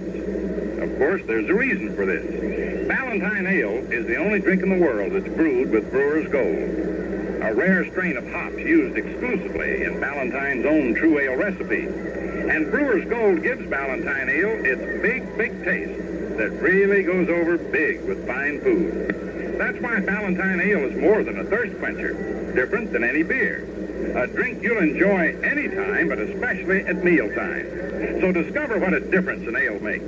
Of 0.79 0.97
course, 0.97 1.21
there's 1.25 1.49
a 1.49 1.53
reason 1.53 1.95
for 1.95 2.05
this. 2.05 2.87
Ballantine 2.87 3.47
Ale 3.47 3.91
is 3.91 4.05
the 4.05 4.17
only 4.17 4.39
drink 4.39 4.61
in 4.61 4.69
the 4.69 4.83
world 4.85 5.13
that's 5.13 5.33
brewed 5.35 5.71
with 5.71 5.89
Brewer's 5.89 6.29
Gold, 6.29 7.43
a 7.43 7.53
rare 7.53 7.89
strain 7.89 8.17
of 8.17 8.29
hops 8.31 8.57
used 8.57 8.97
exclusively 8.97 9.83
in 9.83 9.99
Ballantine's 9.99 10.65
own 10.65 10.93
true 10.93 11.19
ale 11.19 11.37
recipe. 11.37 11.85
And 11.85 12.69
Brewer's 12.69 13.05
Gold 13.09 13.41
gives 13.41 13.65
Ballantine 13.69 14.29
Ale 14.29 14.65
its 14.65 15.01
big, 15.01 15.37
big 15.37 15.63
taste 15.63 16.12
that 16.37 16.51
really 16.61 17.03
goes 17.03 17.29
over 17.29 17.57
big 17.57 18.01
with 18.03 18.25
fine 18.25 18.61
food. 18.61 19.57
That's 19.57 19.79
why 19.79 19.99
Ballantine 19.99 20.59
Ale 20.59 20.89
is 20.89 20.97
more 20.97 21.23
than 21.23 21.39
a 21.39 21.43
thirst 21.43 21.77
quencher, 21.79 22.53
different 22.53 22.91
than 22.91 23.03
any 23.03 23.23
beer. 23.23 23.67
A 24.15 24.27
drink 24.27 24.61
you'll 24.61 24.79
enjoy 24.79 25.35
anytime, 25.43 26.09
but 26.09 26.19
especially 26.19 26.85
at 26.85 27.03
mealtime. 27.03 28.19
So 28.19 28.31
discover 28.31 28.79
what 28.79 28.93
a 28.93 28.99
difference 28.99 29.47
an 29.47 29.55
ale 29.55 29.79
makes. 29.79 30.05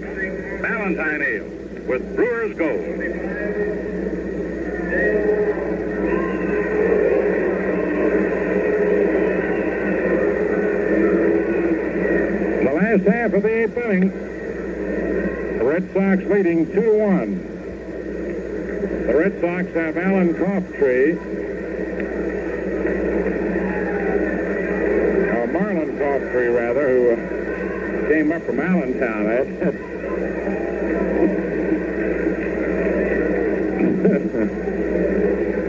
Ballantine 0.62 1.22
Ale 1.22 1.46
with 1.88 2.16
Brewer's 2.16 2.56
Gold. 2.58 3.45
Leading 16.28 16.66
2 16.66 16.74
to 16.74 16.92
1. 16.98 17.56
The 19.06 19.16
Red 19.16 19.40
Sox 19.40 19.72
have 19.76 19.96
Alan 19.96 20.34
Coughtry. 20.34 21.16
Or 25.36 25.48
Marlan 25.48 26.00
rather, 26.56 26.88
who 26.90 27.12
uh, 27.12 27.16
came 28.10 28.32
up 28.32 28.42
from 28.42 28.60
Allentown. 28.60 29.26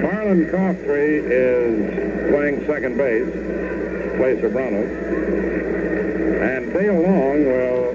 Marlan 0.02 0.50
Coughtry 0.50 1.22
is 1.30 2.30
playing 2.30 2.66
second 2.66 2.96
base, 2.96 3.30
place 4.16 4.42
of 4.42 4.54
Runnels. 4.54 4.90
And 6.40 6.72
Dale 6.72 7.00
Long 7.00 7.44
will 7.44 7.94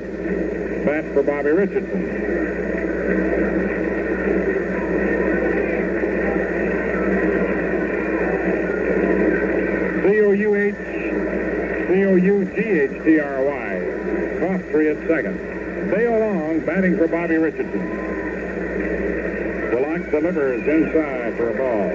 bat 0.85 1.05
for 1.13 1.23
Bobby 1.23 1.49
Richardson. 1.49 2.21
C-O-U-H, 10.03 10.75
C-O-U-G-H-T-R-Y. 11.87 13.71
Coughtry 14.39 14.85
at 14.91 14.97
second. 15.07 15.37
Dale 15.91 16.19
Long 16.19 16.59
batting 16.61 16.97
for 16.97 17.07
Bobby 17.07 17.35
Richardson. 17.35 17.81
DeLock 19.71 20.00
delivers 20.11 20.67
inside 20.67 21.37
for 21.37 21.49
a 21.49 21.53
ball. 21.57 21.89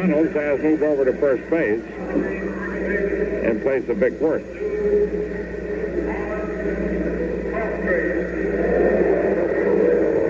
Runnels 0.00 0.32
has 0.32 0.60
moved 0.60 0.82
over 0.82 1.04
to 1.04 1.12
first 1.18 1.48
base 1.50 1.84
in 3.44 3.60
place 3.60 3.86
of 3.90 3.98
Vic 3.98 4.18
Wertz. 4.20 4.46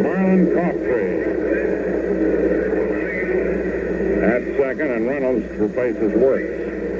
Marlan 0.02 0.52
Coughtry 0.52 1.10
at 4.24 4.42
second, 4.58 4.90
and 4.90 5.06
Runnels 5.06 5.44
replaces 5.60 6.12
Wertz 6.12 6.50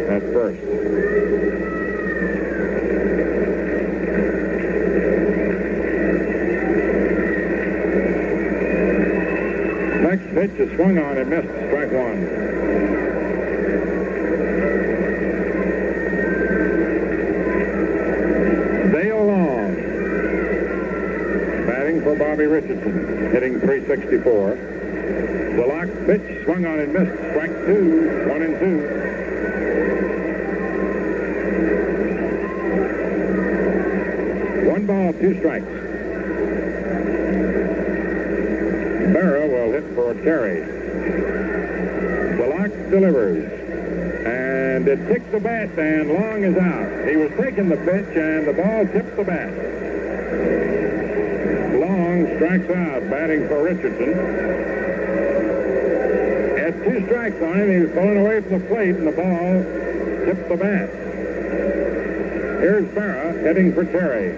at 0.09 0.23
first. 0.33 1.40
Is 10.61 10.71
swung 10.77 10.99
on 10.99 11.17
and 11.17 11.31
missed. 11.31 11.49
Strike 11.49 11.91
one. 11.91 12.21
Dale 18.93 19.25
Long 19.25 19.75
batting 21.67 22.03
for 22.03 22.15
Bobby 22.15 22.45
Richardson, 22.45 23.31
hitting 23.33 23.59
364. 23.59 24.57
DeLock 25.57 26.07
pitch 26.07 26.45
swung 26.45 26.67
on 26.67 26.79
and 26.79 26.93
missed. 26.93 27.17
Strike 27.31 27.65
two, 27.65 28.29
one 28.29 28.43
and 28.43 28.59
two. 28.61 28.81
One 34.69 34.85
ball, 34.85 35.15
two 35.15 35.39
strikes. 35.39 35.91
Berra 39.11 39.49
will 39.51 39.73
hit 39.73 39.85
for 39.97 40.15
Terry. 40.23 40.61
DeLock 42.39 42.71
delivers. 42.91 43.45
And 44.27 44.87
it 44.89 45.07
tipped 45.09 45.31
the 45.33 45.41
bat, 45.41 45.71
and 45.79 46.13
Long 46.13 46.43
is 46.45 46.57
out. 46.57 47.09
He 47.09 47.17
was 47.17 47.31
taking 47.39 47.69
the 47.69 47.77
pitch, 47.77 48.17
and 48.17 48.47
the 48.47 48.53
ball 48.53 48.87
tipped 48.87 49.17
the 49.17 49.25
bat. 49.25 49.51
Long 51.75 52.27
strikes 52.37 52.71
out, 52.71 53.09
batting 53.11 53.49
for 53.49 53.63
Richardson. 53.63 54.15
Had 56.59 56.85
two 56.85 57.05
strikes 57.07 57.41
on 57.43 57.61
him. 57.61 57.71
He 57.71 57.79
was 57.87 57.91
pulling 57.93 58.19
away 58.19 58.41
from 58.43 58.61
the 58.61 58.67
plate, 58.67 58.97
and 58.97 59.07
the 59.07 59.13
ball 59.13 59.65
tipped 60.27 60.49
the 60.49 60.57
bat. 60.57 60.91
Here's 62.61 62.85
Berra 62.89 63.41
heading 63.43 63.73
for 63.73 63.85
Terry. 63.87 64.35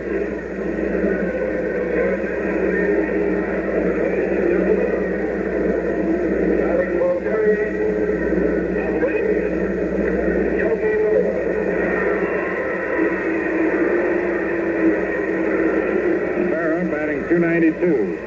Berra 16.50 16.90
batting 16.90 17.20
292. 17.28 18.18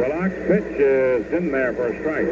DeLock's 0.00 0.40
pitch 0.48 0.80
is 0.80 1.32
in 1.32 1.52
there 1.52 1.72
for 1.74 1.88
a 1.88 1.98
strike. 2.00 2.26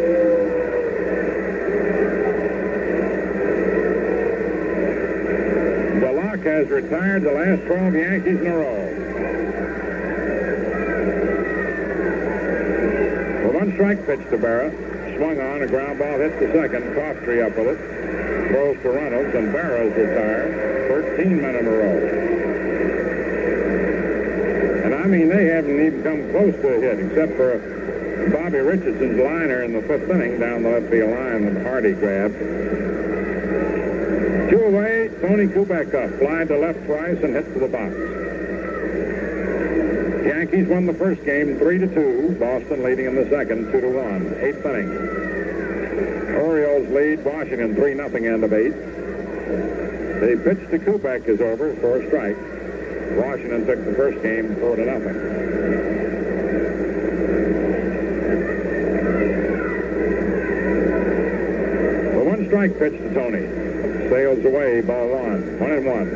DeLock 6.01 6.43
has 6.44 6.68
retired 6.68 7.22
the 7.22 7.32
last 7.32 7.66
12 7.66 7.94
Yankees 7.94 8.40
in 8.40 8.47
a 8.47 8.56
row. 8.56 8.86
The 13.43 13.51
one 13.59 13.72
strike 13.74 13.99
pitch 14.11 14.28
to 14.31 14.37
Berra. 14.37 14.74
Swung 15.16 15.39
on, 15.39 15.62
a 15.62 15.69
ground 15.69 16.01
ball 16.01 16.19
hit 16.19 16.35
the 16.41 16.51
second. 16.53 16.82
Coughtry 16.97 17.47
up 17.47 17.57
with 17.57 17.69
it. 17.69 17.78
throws 18.49 18.77
to 18.82 18.91
Runnels, 18.91 19.32
and 19.37 19.55
Berra's 19.55 19.95
retired. 19.95 20.89
13 21.16 21.41
men 21.41 21.55
in 21.55 21.66
a 21.69 21.70
row. 21.70 21.99
And 24.85 24.95
I 24.97 25.07
mean, 25.07 25.28
they 25.28 25.45
haven't 25.45 25.78
even 25.78 26.03
come 26.03 26.28
close 26.32 26.55
to 26.57 26.74
a 26.74 26.81
hit, 26.81 26.99
except 26.99 27.37
for 27.37 27.59
Bobby 28.32 28.59
Richardson's 28.59 29.20
liner 29.20 29.62
in 29.62 29.74
the 29.74 29.82
fifth 29.82 30.11
inning 30.11 30.41
down 30.41 30.65
the 30.65 30.70
left 30.70 30.91
field 30.91 31.11
line 31.11 31.55
that 31.55 31.62
Hardy 31.62 31.93
grabbed. 31.93 32.37
Two 34.51 34.65
away, 34.65 35.09
Tony 35.20 35.47
Kubek 35.47 35.95
up, 35.95 36.19
fly 36.19 36.45
to 36.47 36.59
left 36.59 36.85
twice 36.87 37.23
and 37.23 37.37
hit 37.37 37.45
to 37.55 37.61
the 37.61 37.69
box. 37.69 38.20
Yankees 40.51 40.68
won 40.68 40.85
the 40.85 40.94
first 40.94 41.24
game 41.24 41.56
three 41.59 41.78
to 41.78 41.86
two. 41.86 42.36
Boston 42.40 42.82
leading 42.82 43.06
in 43.06 43.14
the 43.14 43.28
second 43.31 43.70
two 43.70 43.81
to 43.81 43.89
one. 43.89 44.35
Eighth 44.40 44.66
inning. 44.66 44.89
Orioles 46.35 46.89
lead 46.89 47.24
Washington 47.24 47.77
three 47.77 47.94
nothing 47.94 48.27
end 48.27 48.43
of 48.43 48.52
eight. 48.52 48.72
The 48.72 50.40
pitch 50.43 50.59
to 50.70 50.78
Kubek 50.81 51.28
is 51.28 51.40
over 51.40 51.72
for 51.77 52.01
a 52.01 52.06
strike. 52.09 52.36
Washington 53.16 53.64
took 53.64 53.85
the 53.85 53.94
first 53.94 54.20
game 54.24 54.56
four 54.56 54.74
to 54.74 54.85
nothing. 54.85 55.60
Strike 62.47 62.78
pitch 62.81 62.93
to 62.94 63.14
Tony. 63.14 63.47
Sails 64.10 64.44
away, 64.44 64.81
ball 64.81 65.09
one. 65.09 65.59
One 65.60 65.70
and 65.70 65.86
one. 65.86 66.10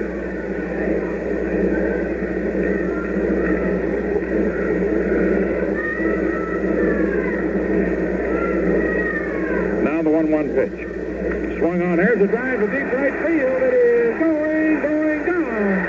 Now 9.85 10.03
the 10.03 10.11
1-1 10.11 10.55
pitch. 10.57 11.59
Swung 11.61 11.83
on. 11.83 11.97
There's 11.99 12.21
a 12.21 12.27
drive 12.27 12.59
to 12.61 12.67
deep 12.67 12.93
right 12.93 13.13
field. 13.25 13.63
It 13.63 13.75
is 13.75 14.19
going, 14.19 14.81
going 14.83 15.25
down. 15.25 15.87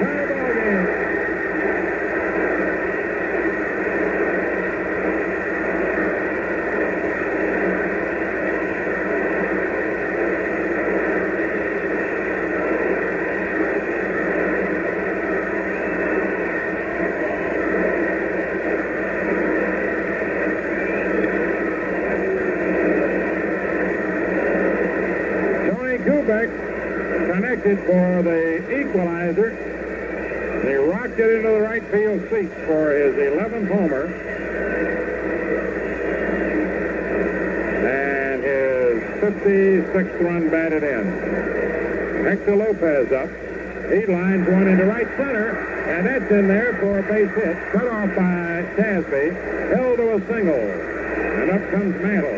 Tie 0.00 0.26
ball 0.28 0.54
game. 0.54 1.94
Tony 25.70 25.98
Kubek 25.98 26.50
connected 27.32 27.78
for 27.80 28.22
the 28.22 28.80
equalizer. 28.80 29.50
He 30.62 30.74
rocked 30.74 31.18
it 31.18 31.30
into 31.36 31.50
the 31.50 31.60
right 31.60 31.84
field 31.90 32.20
seats 32.30 32.54
for 32.66 32.90
his 32.92 33.14
11th 33.14 33.68
homer. 33.68 34.06
And 37.86 38.42
his 38.42 39.20
56th 39.84 40.20
run 40.24 40.48
batted 40.50 40.82
in. 40.82 42.24
Hector 42.24 42.56
Lopez 42.56 43.12
up. 43.12 43.28
He 43.90 44.06
lines 44.06 44.48
one 44.48 44.66
into 44.66 44.86
right 44.86 45.06
center, 45.16 45.58
and 45.88 46.06
that's 46.06 46.30
in 46.30 46.48
there 46.48 46.74
for 46.80 47.00
a 47.00 47.02
base 47.02 47.30
hit. 47.34 47.56
Cut 47.72 47.86
off 47.86 48.08
by 48.16 48.64
Tasby. 48.76 49.34
Held 49.76 49.98
to 49.98 50.14
a 50.14 50.26
single. 50.26 50.54
And 50.54 51.50
up 51.50 51.70
comes 51.70 51.94
Mantle. 52.02 52.30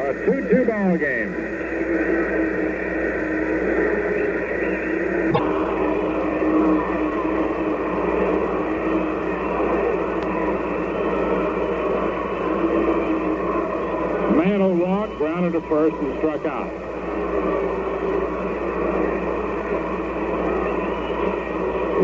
A 0.00 0.14
2-2 0.24 0.66
ball 0.66 0.96
game. 0.96 1.50
Mantle 14.36 14.74
walked, 14.74 15.16
grounded 15.18 15.52
to 15.52 15.60
first, 15.80 15.96
and 15.96 16.18
struck 16.18 16.44
out. 16.44 16.70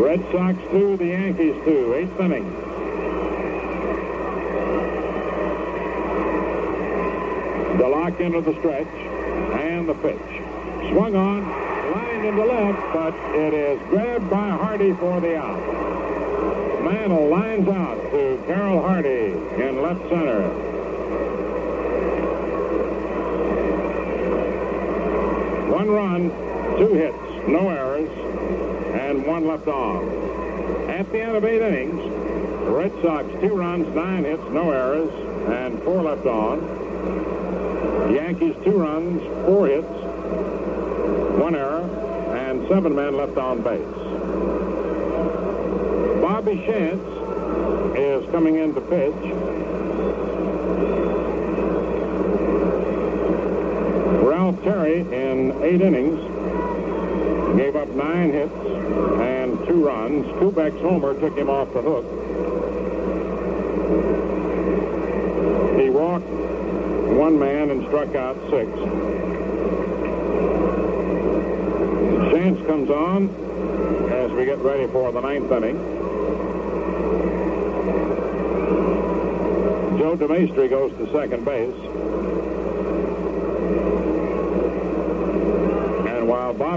Red 0.01 0.21
Sox 0.33 0.57
two, 0.71 0.97
the 0.97 1.07
Yankees 1.07 1.55
two. 1.67 1.93
Eighth 1.93 2.19
inning. 2.19 2.51
DeLock 7.77 8.19
into 8.21 8.41
the 8.41 8.59
stretch 8.61 8.87
and 9.61 9.87
the 9.87 9.95
pitch. 9.95 10.17
Swung 10.91 11.15
on, 11.15 11.43
lined 11.93 12.25
into 12.25 12.45
left, 12.45 12.81
but 12.95 13.15
it 13.35 13.53
is 13.53 13.79
grabbed 13.91 14.31
by 14.31 14.49
Hardy 14.49 14.95
for 14.95 15.21
the 15.21 15.37
out. 15.37 16.83
Mantle 16.83 17.29
lines 17.29 17.69
out 17.69 18.01
to 18.11 18.43
Carroll 18.47 18.81
Hardy 18.81 19.33
in 19.63 19.83
left 19.83 20.01
center. 20.09 20.67
One 25.77 25.91
run, 25.91 26.31
two 26.79 26.95
hits, 26.95 27.49
no 27.49 27.69
errors, 27.69 28.09
At 29.67 31.11
the 31.11 31.21
end 31.21 31.37
of 31.37 31.45
eight 31.45 31.61
innings, 31.61 32.01
the 32.01 32.71
Red 32.71 32.93
Sox 33.03 33.29
two 33.41 33.49
runs, 33.49 33.93
nine 33.97 34.23
hits, 34.25 34.43
no 34.53 34.71
errors, 34.71 35.11
and 35.49 35.83
four 35.83 36.03
left 36.03 36.25
on. 36.25 36.61
The 38.07 38.15
Yankees 38.15 38.55
two 38.63 38.79
runs, 38.79 39.21
four 39.45 39.67
hits, 39.67 39.89
one 41.41 41.57
error, 41.57 41.83
and 42.37 42.69
seven 42.69 42.95
men 42.95 43.17
left 43.17 43.37
on 43.37 43.63
base. 43.63 43.81
Bobby 46.23 46.63
Shantz 46.65 47.97
is 47.99 48.31
coming 48.31 48.57
in 48.57 48.73
to 48.73 48.81
pitch. 48.83 49.15
Ralph 54.23 54.63
Terry 54.63 55.01
in 55.01 55.61
eight 55.65 55.81
innings 55.81 56.21
gave 57.59 57.75
up 57.75 57.89
nine 57.89 58.31
hits 58.31 58.53
and 59.21 59.59
Kubek's 60.25 60.81
homer 60.81 61.19
took 61.21 61.37
him 61.37 61.51
off 61.51 61.73
the 61.73 61.83
hook. 61.83 62.05
He 65.81 65.91
walked 65.91 66.27
one 66.27 67.39
man 67.39 67.71
and 67.71 67.87
struck 67.87 68.15
out 68.15 68.37
six. 68.51 68.71
Chance 72.33 72.67
comes 72.67 72.91
on 72.91 73.29
as 74.13 74.31
we 74.33 74.45
get 74.45 74.59
ready 74.59 74.87
for 74.89 75.13
the 75.13 75.21
ninth 75.21 75.51
inning. 75.53 75.77
Joe 79.99 80.17
DeMaestri 80.17 80.71
goes 80.71 80.93
to 80.99 81.13
second 81.13 81.45
base. 81.45 81.75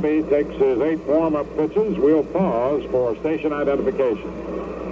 Bobby 0.01 0.23
takes 0.29 0.55
his 0.55 0.79
eight 0.79 0.99
warm-up 0.99 1.45
pitches, 1.57 1.97
we'll 1.97 2.23
pause 2.23 2.81
for 2.89 3.17
station 3.17 3.51
identification. 3.51 4.88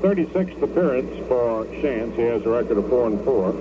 36th 0.00 0.62
appearance 0.62 1.28
for 1.28 1.66
Shantz. 1.66 2.16
He 2.16 2.22
has 2.22 2.42
a 2.46 2.48
record 2.48 2.78
of 2.78 2.88
4 2.88 3.08
and 3.08 3.22
4. 3.22 3.52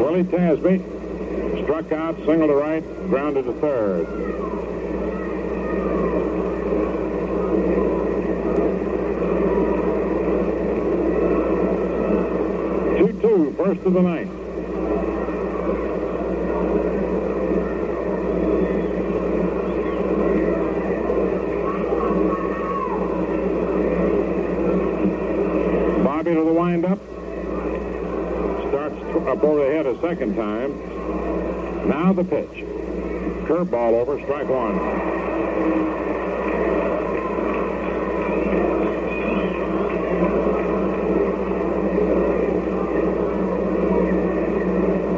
Willie 0.00 0.24
Tasby 0.24 1.62
struck 1.62 1.92
out, 1.92 2.16
singled 2.24 2.50
of 13.86 13.92
the 13.92 14.02
ninth. 14.02 14.30
Bobby 26.04 26.34
to 26.34 26.44
the 26.44 26.52
windup. 26.52 26.98
Starts 28.68 28.96
up 29.28 29.44
over 29.44 29.66
the 29.66 29.72
head 29.74 29.86
a 29.86 30.00
second 30.00 30.34
time. 30.36 30.72
Now 31.88 32.12
the 32.12 32.24
pitch. 32.24 32.64
Curveball 33.44 33.92
over, 33.92 34.18
strike 34.22 34.48
one. 34.48 34.78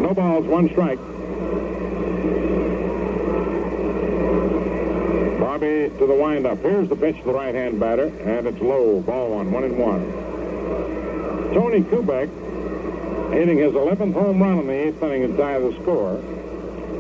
No 0.03 0.15
balls, 0.15 0.46
one 0.57 0.71
strike. 0.71 0.99
Bobby 5.39 5.91
to 5.99 6.07
the 6.07 6.15
windup. 6.15 6.61
Here's 6.61 6.89
the 6.89 6.97
pitch 6.97 7.19
to 7.19 7.25
the 7.25 7.35
right-hand 7.35 7.79
batter, 7.79 8.07
and 8.07 8.47
it's 8.47 8.63
low. 8.63 9.03
Ball 9.03 9.35
one, 9.35 9.53
one 9.53 9.65
and 9.65 9.77
one. 9.77 10.01
Tony 11.53 11.83
Kubek 11.83 12.31
hitting 13.35 13.59
his 13.59 13.75
11th 13.75 14.15
home 14.15 14.43
run 14.43 14.61
in 14.61 14.67
the 14.67 14.73
eighth 14.73 15.03
inning 15.03 15.31
to 15.31 15.37
tie 15.37 15.59
the 15.59 15.75
score. 15.83 16.23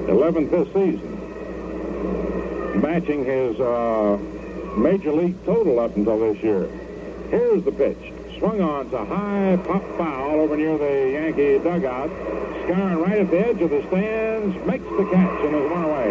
11th 0.06 0.50
this 0.50 0.68
season. 0.74 1.12
Matching 2.82 3.24
his 3.24 3.58
uh, 3.58 4.18
major 4.76 5.12
league 5.12 5.42
total 5.46 5.80
up 5.80 5.96
until 5.96 6.18
this 6.18 6.42
year. 6.42 6.68
Here's 7.30 7.64
the 7.64 7.72
pitch. 7.72 8.12
Swung 8.38 8.60
on 8.60 8.90
to 8.90 9.02
high 9.02 9.58
pop 9.64 9.82
foul 9.96 10.40
over 10.40 10.58
near 10.58 10.76
the 10.76 11.10
Yankee 11.10 11.58
dugout. 11.58 12.10
Scarring 12.66 12.98
right 12.98 13.18
at 13.20 13.30
the 13.30 13.38
edge 13.46 13.60
of 13.60 13.70
the 13.70 13.80
stands. 13.86 14.66
Makes 14.66 14.82
the 14.82 15.04
catch 15.12 15.44
and 15.44 15.54
is 15.54 15.70
one 15.70 15.84
away. 15.84 16.10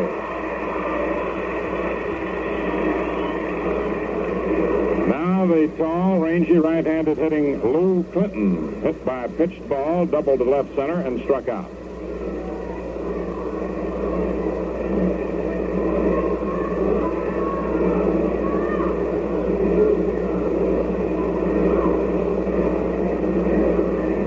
Now 5.10 5.46
the 5.48 5.68
tall, 5.78 6.20
rangy 6.20 6.58
right-handed 6.58 7.18
hitting 7.18 7.62
Lou 7.62 8.04
Clinton. 8.14 8.82
Hit 8.84 9.06
by 9.06 9.26
a 9.26 9.30
pitched 9.30 9.68
ball, 9.68 10.06
doubled 10.06 10.40
to 10.40 10.46
left 10.46 10.74
center, 10.78 11.02
and 11.02 11.22
struck 11.24 11.50
out. 11.50 11.70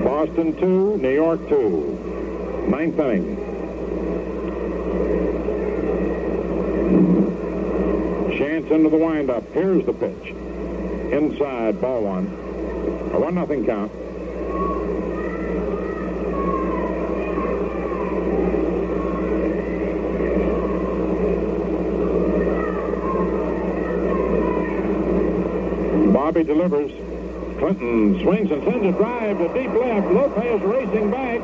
Boston 0.03 0.55
2, 0.59 0.97
New 0.99 1.09
York 1.09 1.49
2. 1.49 1.98
Ninth 2.69 2.99
inning. 2.99 3.35
Shantz 8.37 8.69
into 8.69 8.89
the 8.89 8.97
windup. 8.97 9.43
Here's 9.53 9.83
the 9.85 9.93
pitch. 9.93 10.33
Inside, 11.11 11.81
ball 11.81 12.03
one. 12.03 12.27
A 13.13 13.19
one 13.19 13.33
nothing 13.33 13.65
count. 13.65 13.91
Bobby 26.13 26.43
delivers. 26.43 26.91
Clinton 27.57 28.21
swings 28.21 28.51
and 28.51 28.63
sends 28.63 28.85
a 28.85 28.91
drive 28.91 29.37
to 29.39 29.47
deep 29.49 29.71
left. 29.73 30.07
Lopez 30.11 30.61
racing 30.61 31.11
back, 31.11 31.38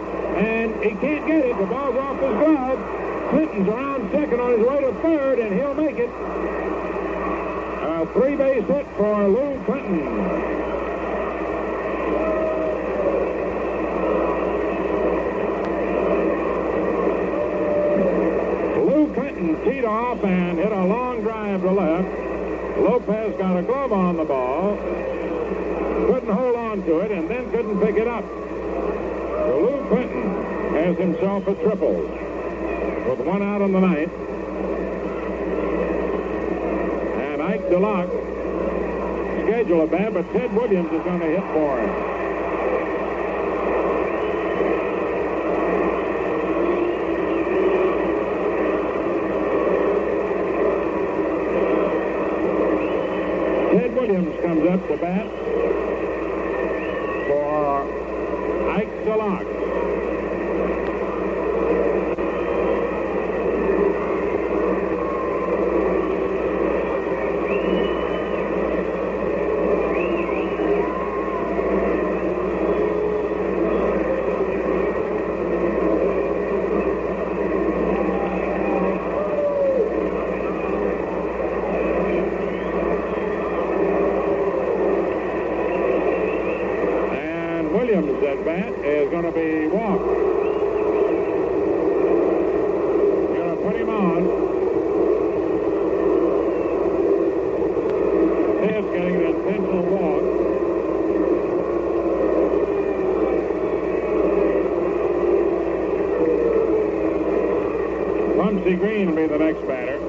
he 0.85 0.91
can't 0.97 1.25
get 1.25 1.45
it. 1.45 1.57
The 1.57 1.65
ball's 1.65 1.95
off 1.97 2.19
his 2.19 2.29
glove. 2.29 3.29
Clinton's 3.31 3.67
around 3.67 4.11
second 4.11 4.39
on 4.39 4.51
his 4.51 4.67
way 4.67 4.81
to 4.81 4.93
third, 5.01 5.39
and 5.39 5.53
he'll 5.55 5.73
make 5.73 5.97
it. 5.97 6.09
A 7.81 8.05
three-base 8.13 8.67
hit 8.67 8.85
for 8.95 9.27
Lou 9.27 9.63
Clinton. 9.65 10.05
Lou 18.85 19.13
Clinton 19.15 19.63
teed 19.65 19.85
off 19.85 20.23
and 20.23 20.59
hit 20.59 20.71
a 20.71 20.85
long 20.85 21.21
drive 21.21 21.61
to 21.61 21.71
left. 21.71 22.07
Lopez 22.77 23.35
got 23.39 23.57
a 23.57 23.63
glove 23.63 23.91
on 23.91 24.17
the 24.17 24.25
ball, 24.25 24.77
couldn't 26.05 26.29
hold 26.29 26.55
on 26.55 26.83
to 26.83 26.99
it, 26.99 27.11
and 27.11 27.27
then 27.27 27.49
couldn't 27.49 27.79
pick 27.79 27.95
it 27.95 28.07
up. 28.07 28.44
Has 30.85 30.97
himself 30.97 31.47
a 31.47 31.55
triple 31.55 31.93
with 31.93 33.19
one 33.25 33.41
out 33.41 33.61
on 33.63 33.71
the 33.71 33.79
ninth. 33.79 34.11
And 37.23 37.41
Ike 37.41 37.61
DeLock 37.71 38.07
schedule 39.47 39.81
a 39.81 39.87
bat, 39.87 40.13
but 40.13 40.31
Ted 40.31 40.53
Williams 40.53 40.93
is 40.93 41.01
going 41.01 41.21
to 41.21 41.25
hit 41.25 41.43
for 41.53 41.79
him. 41.79 41.89
Ted 53.71 53.95
Williams 53.95 54.35
comes 54.43 54.67
up 54.69 54.87
to 54.87 54.97
bat 54.97 55.27
for 57.27 57.81
Ike 58.69 58.93
DeLock. 59.03 59.45
And 87.17 87.71
Williams 87.71 88.23
at 88.23 88.43
bat 88.43 88.73
is 88.85 89.09
going 89.09 89.23
to 89.23 89.31
be 89.31 89.67
walked. 89.67 90.03
Going 93.33 93.49
to 93.49 93.57
put 93.63 93.75
him 93.75 93.89
on. 93.89 94.23
Ted's 98.61 98.87
getting 98.91 99.15
an 99.15 99.21
intentional 99.23 99.83
walk. 99.83 100.23
Pumpsie 108.37 108.77
Green 108.77 109.05
will 109.09 109.15
be 109.15 109.27
the 109.27 109.37
next 109.37 109.61
batter. 109.67 109.99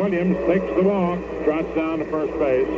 Williams 0.00 0.36
takes 0.46 0.65
the 0.76 0.82
walk, 0.82 1.18
trots 1.44 1.74
down 1.74 1.98
to 2.00 2.04
first 2.04 2.38
base. 2.38 2.68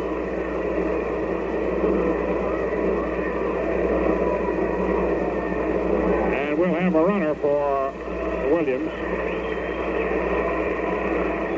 And 6.33 6.57
we'll 6.57 6.75
have 6.75 6.95
a 6.95 7.05
runner 7.05 7.35
for 7.35 7.91
Williams. 8.53 8.89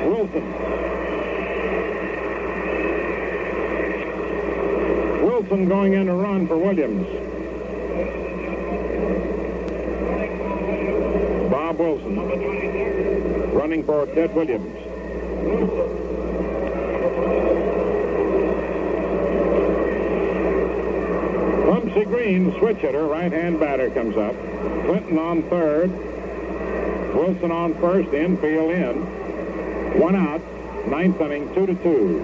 Wilson. 0.06 0.52
Wilson 5.22 5.68
going 5.68 5.92
in 5.92 6.06
to 6.06 6.14
run 6.14 6.46
for 6.48 6.56
Williams. 6.56 7.06
Bob 11.50 11.78
Wilson 11.78 12.16
running 13.52 13.84
for 13.84 14.06
Ted 14.06 14.34
Williams. 14.34 14.79
Green, 22.30 22.56
switch 22.60 22.76
hitter, 22.76 23.06
right-hand 23.06 23.58
batter 23.58 23.90
comes 23.90 24.16
up. 24.16 24.36
Clinton 24.84 25.18
on 25.18 25.42
third. 25.50 25.90
Wilson 27.12 27.50
on 27.50 27.74
first, 27.80 28.08
infield 28.14 28.70
in. 28.70 29.98
One 29.98 30.14
out, 30.14 30.40
ninth 30.86 31.20
inning, 31.20 31.52
two 31.56 31.66
to 31.66 31.74
two. 31.74 32.20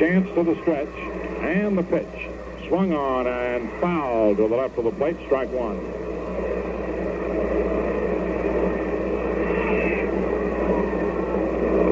Shantz 0.00 0.34
to 0.34 0.42
the 0.42 0.60
stretch, 0.62 0.88
and 1.38 1.78
the 1.78 1.84
pitch. 1.84 2.30
swung 2.66 2.92
on 2.94 3.26
and 3.26 3.70
fouled 3.82 4.38
to 4.38 4.48
the 4.48 4.56
left 4.56 4.78
of 4.78 4.84
the 4.84 4.90
plate, 4.92 5.16
strike 5.26 5.50
one. 5.52 5.78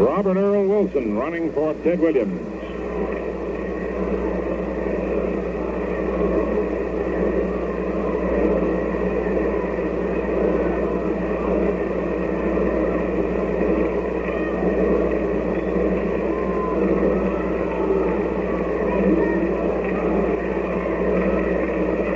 Robert 0.02 0.36
Earl 0.36 0.66
Wilson 0.66 1.16
running 1.16 1.52
for 1.52 1.74
Ted 1.84 2.00
Williams. 2.00 2.46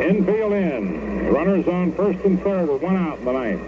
Infield 0.04 0.52
in. 0.52 1.28
Runners 1.32 1.66
on 1.66 1.92
first 2.04 2.24
and 2.26 2.42
third 2.42 2.68
with 2.68 2.82
one 2.82 2.96
out 2.96 3.18
in 3.18 3.24
the 3.24 3.32
ninth. 3.32 3.62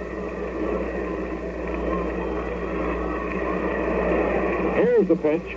Here's 4.74 5.08
the 5.08 5.16
pitch. 5.16 5.56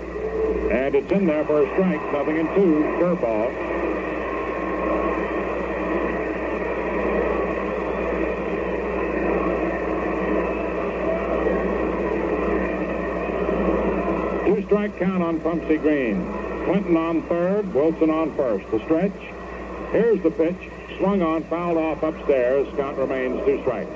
And 0.72 0.96
it's 0.96 1.12
in 1.12 1.26
there 1.26 1.44
for 1.44 1.66
a 1.66 1.74
strike. 1.74 2.02
Nothing 2.14 2.38
in 2.38 2.46
two. 2.56 2.84
Curveball. 3.02 3.50
Two 14.46 14.66
strike 14.68 14.98
count 15.00 15.22
on 15.22 15.42
Pumpsie 15.42 15.82
Green. 15.82 16.26
Clinton 16.64 16.96
on 16.96 17.24
third, 17.24 17.74
Wilson 17.74 18.10
on 18.10 18.34
first. 18.38 18.72
The 18.72 18.80
stretch. 18.86 19.12
Here's 19.92 20.22
the 20.24 20.32
pitch. 20.32 20.69
Swung 21.00 21.22
on, 21.22 21.44
fouled 21.46 21.78
off 21.78 22.04
upstairs. 22.04 22.68
Count 22.76 22.98
remains 22.98 23.40
two 23.46 23.62
strikes. 23.62 23.90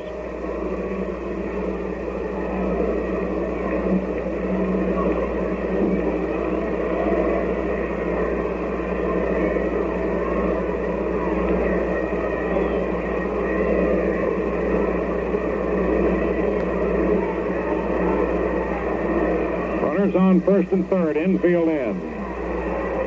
Runners 19.83 20.15
on 20.15 20.39
first 20.39 20.71
and 20.71 20.89
third, 20.89 21.17
infield 21.17 21.67
in. 21.67 21.99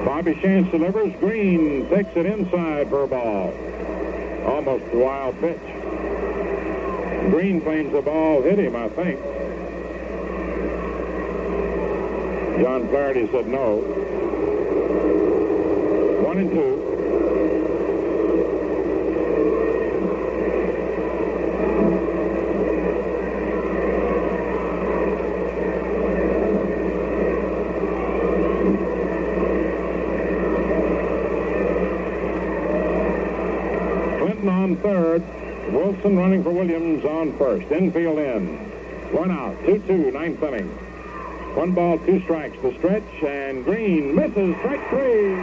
Bobby 0.05 0.35
Shantz 0.35 0.71
delivers. 0.71 1.15
Green 1.19 1.89
takes 1.89 2.15
it 2.15 2.27
inside 2.27 2.91
for 2.91 3.05
a 3.05 3.09
ball. 3.09 3.55
Almost 4.47 4.85
a 4.93 4.97
wild 4.97 5.41
pitch. 5.41 5.61
Green 7.31 7.61
claims 7.61 7.93
the 7.93 8.03
ball 8.03 8.43
hit 8.43 8.59
him, 8.59 8.77
I 8.77 8.89
think. 8.89 9.21
John 12.63 12.89
Flaherty 12.89 13.29
said 13.33 13.47
no. 13.49 13.77
One 16.25 16.39
and 16.39 16.51
two. 16.51 16.83
Clinton 34.19 34.49
on 34.49 34.77
third. 34.79 35.23
Wilson 35.73 36.17
running 36.17 36.43
for 36.43 36.51
First. 37.39 37.71
Infield 37.71 38.19
in. 38.19 38.57
One 39.13 39.31
out. 39.31 39.57
2-2, 39.63 40.13
ninth 40.13 40.43
inning. 40.43 40.69
One 41.55 41.73
ball, 41.73 41.99
two 41.99 42.21
strikes. 42.23 42.57
The 42.63 42.73
stretch, 42.79 43.23
and 43.23 43.65
Green 43.65 44.15
misses. 44.15 44.57
Strike 44.59 44.89
three. 44.89 45.35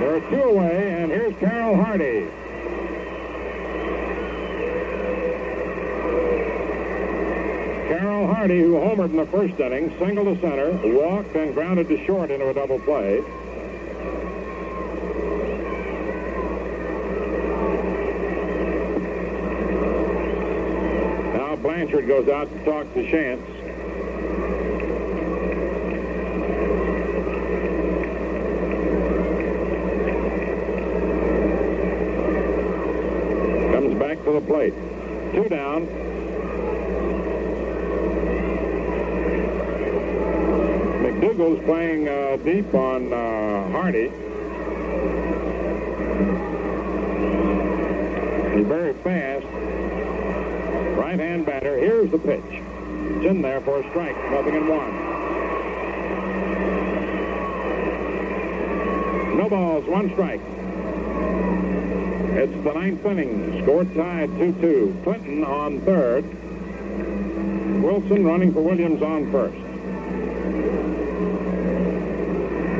There 0.00 0.16
are 0.16 0.20
two 0.30 0.42
away, 0.42 0.92
and 0.92 1.10
here's 1.10 1.34
Carroll 1.36 1.76
Hardy. 1.76 2.26
Carroll 7.88 8.26
Hardy, 8.26 8.60
who 8.60 8.74
homered 8.74 9.10
in 9.10 9.16
the 9.16 9.26
first 9.26 9.58
inning, 9.60 9.94
singled 9.98 10.26
to 10.26 10.40
center, 10.40 10.72
walked, 10.94 11.34
and 11.36 11.54
grounded 11.54 11.88
to 11.88 12.04
short 12.06 12.30
into 12.30 12.48
a 12.48 12.54
double 12.54 12.78
play. 12.80 13.22
Goes 21.96 22.28
out 22.28 22.48
to 22.48 22.64
talk 22.64 22.94
to 22.94 23.02
Shantz. 23.02 23.42
Comes 33.72 33.98
back 33.98 34.22
to 34.24 34.32
the 34.32 34.40
plate. 34.42 34.74
Two 35.32 35.48
down. 35.48 35.86
McDougald's 41.02 41.64
playing 41.64 42.08
uh, 42.08 42.36
deep 42.44 42.72
on 42.72 43.12
uh, 43.12 43.68
Hardy. 43.72 44.10
He's 48.56 48.66
very 48.66 48.94
fast. 49.02 49.35
Right-hand 51.06 51.46
batter. 51.46 51.78
Here's 51.78 52.10
the 52.10 52.18
pitch. 52.18 52.42
It's 52.50 53.26
in 53.26 53.40
there 53.40 53.60
for 53.60 53.78
a 53.78 53.88
strike. 53.90 54.16
Nothing 54.32 54.56
in 54.56 54.66
one. 54.66 54.92
No 59.36 59.48
balls, 59.48 59.84
one 59.86 60.10
strike. 60.10 60.40
It's 62.36 62.64
the 62.64 62.72
ninth 62.72 63.06
inning. 63.06 63.62
Score 63.62 63.84
tied 63.84 64.30
2-2. 64.30 65.04
Clinton 65.04 65.44
on 65.44 65.80
third. 65.82 66.24
Wilson 67.84 68.24
running 68.26 68.52
for 68.52 68.62
Williams 68.62 69.00
on 69.00 69.30
first. 69.30 69.56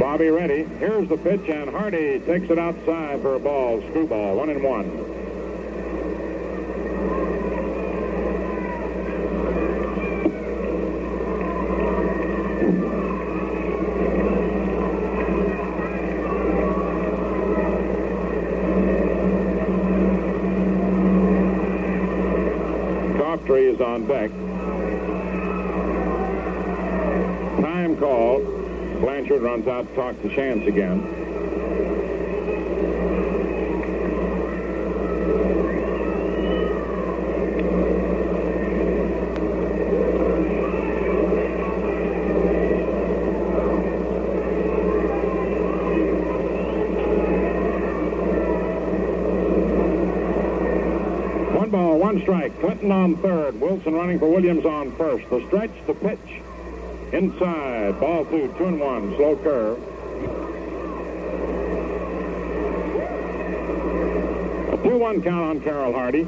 Bobby 0.00 0.30
ready. 0.30 0.64
Here's 0.80 1.08
the 1.08 1.16
pitch, 1.16 1.48
and 1.48 1.70
Hardy 1.70 2.18
takes 2.18 2.50
it 2.50 2.58
outside 2.58 3.22
for 3.22 3.36
a 3.36 3.38
ball. 3.38 3.80
Screwball, 3.90 4.34
one 4.34 4.50
and 4.50 4.64
one. 4.64 5.12
Daughtry 23.16 23.72
is 23.72 23.80
on 23.80 24.06
deck. 24.06 24.30
Time 27.60 27.96
called. 27.98 28.44
Blanchard 29.00 29.42
runs 29.42 29.68
out 29.68 29.85
to 29.85 29.85
talk 29.96 30.20
to 30.20 30.28
Shantz 30.28 30.66
again. 30.66 31.00
One 51.54 51.70
ball, 51.70 51.98
one 51.98 52.20
strike. 52.20 52.60
Clinton 52.60 52.92
on 52.92 53.16
third. 53.22 53.58
Wilson 53.58 53.94
running 53.94 54.18
for 54.18 54.30
Williams 54.30 54.66
on 54.66 54.94
first. 54.96 55.30
The 55.30 55.42
stretch, 55.46 55.70
the 55.86 55.94
pitch. 55.94 56.42
Inside. 57.16 57.98
Ball 57.98 58.26
two, 58.26 58.54
two 58.58 58.64
and 58.66 58.78
one. 58.78 59.16
Slow 59.16 59.36
curve. 59.36 59.78
A 64.68 64.76
2-1 64.76 65.24
count 65.24 65.42
on 65.42 65.60
Carroll 65.62 65.94
Hardy. 65.94 66.24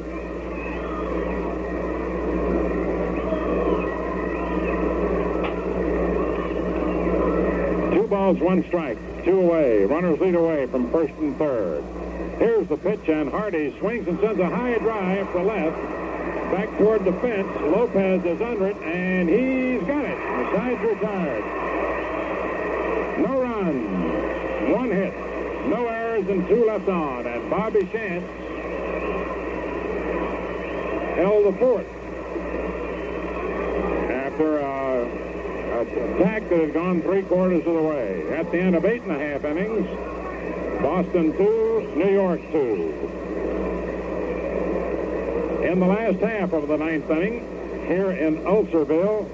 Two 7.94 8.06
balls, 8.08 8.38
one 8.38 8.64
strike. 8.68 8.96
Two 9.26 9.40
away. 9.40 9.84
Runners 9.84 10.18
lead 10.20 10.36
away 10.36 10.66
from 10.68 10.90
first 10.90 11.12
and 11.16 11.36
third. 11.36 11.84
Here's 12.38 12.66
the 12.66 12.78
pitch, 12.78 13.06
and 13.08 13.30
Hardy 13.30 13.78
swings 13.78 14.08
and 14.08 14.18
sends 14.20 14.40
a 14.40 14.48
high 14.48 14.78
drive 14.78 15.30
to 15.32 15.42
left. 15.42 15.76
Back 16.50 16.78
toward 16.78 17.04
the 17.04 17.12
fence. 17.20 17.46
Lopez 17.60 18.24
is 18.24 18.40
under 18.40 18.68
it, 18.68 18.76
and 18.78 19.28
he's 19.28 19.86
got 19.86 19.97
side's 20.52 20.82
retired. 20.82 21.44
No 23.18 23.42
runs. 23.42 24.70
one 24.70 24.90
hit, 24.90 25.14
no 25.68 25.86
errors, 25.86 26.28
and 26.28 26.46
two 26.46 26.66
left 26.66 26.88
on. 26.88 27.26
And 27.26 27.50
Bobby 27.50 27.80
Shantz 27.80 28.22
held 31.16 31.46
the 31.46 31.58
fort 31.58 31.86
after 34.10 34.60
uh, 34.60 34.64
a, 34.64 35.80
an 35.80 36.20
attack 36.20 36.48
that 36.48 36.60
had 36.60 36.74
gone 36.74 37.02
three 37.02 37.22
quarters 37.22 37.66
of 37.66 37.74
the 37.74 37.82
way. 37.82 38.30
At 38.36 38.50
the 38.50 38.60
end 38.60 38.76
of 38.76 38.84
eight 38.84 39.02
and 39.02 39.12
a 39.12 39.18
half 39.18 39.44
innings, 39.44 39.88
Boston 40.82 41.32
two, 41.36 41.92
New 41.96 42.10
York 42.12 42.40
two. 42.52 42.94
In 45.64 45.80
the 45.80 45.86
last 45.86 46.18
half 46.20 46.52
of 46.52 46.68
the 46.68 46.76
ninth 46.76 47.10
inning, 47.10 47.40
here 47.86 48.10
in 48.12 48.38
Ulcerville, 48.44 49.28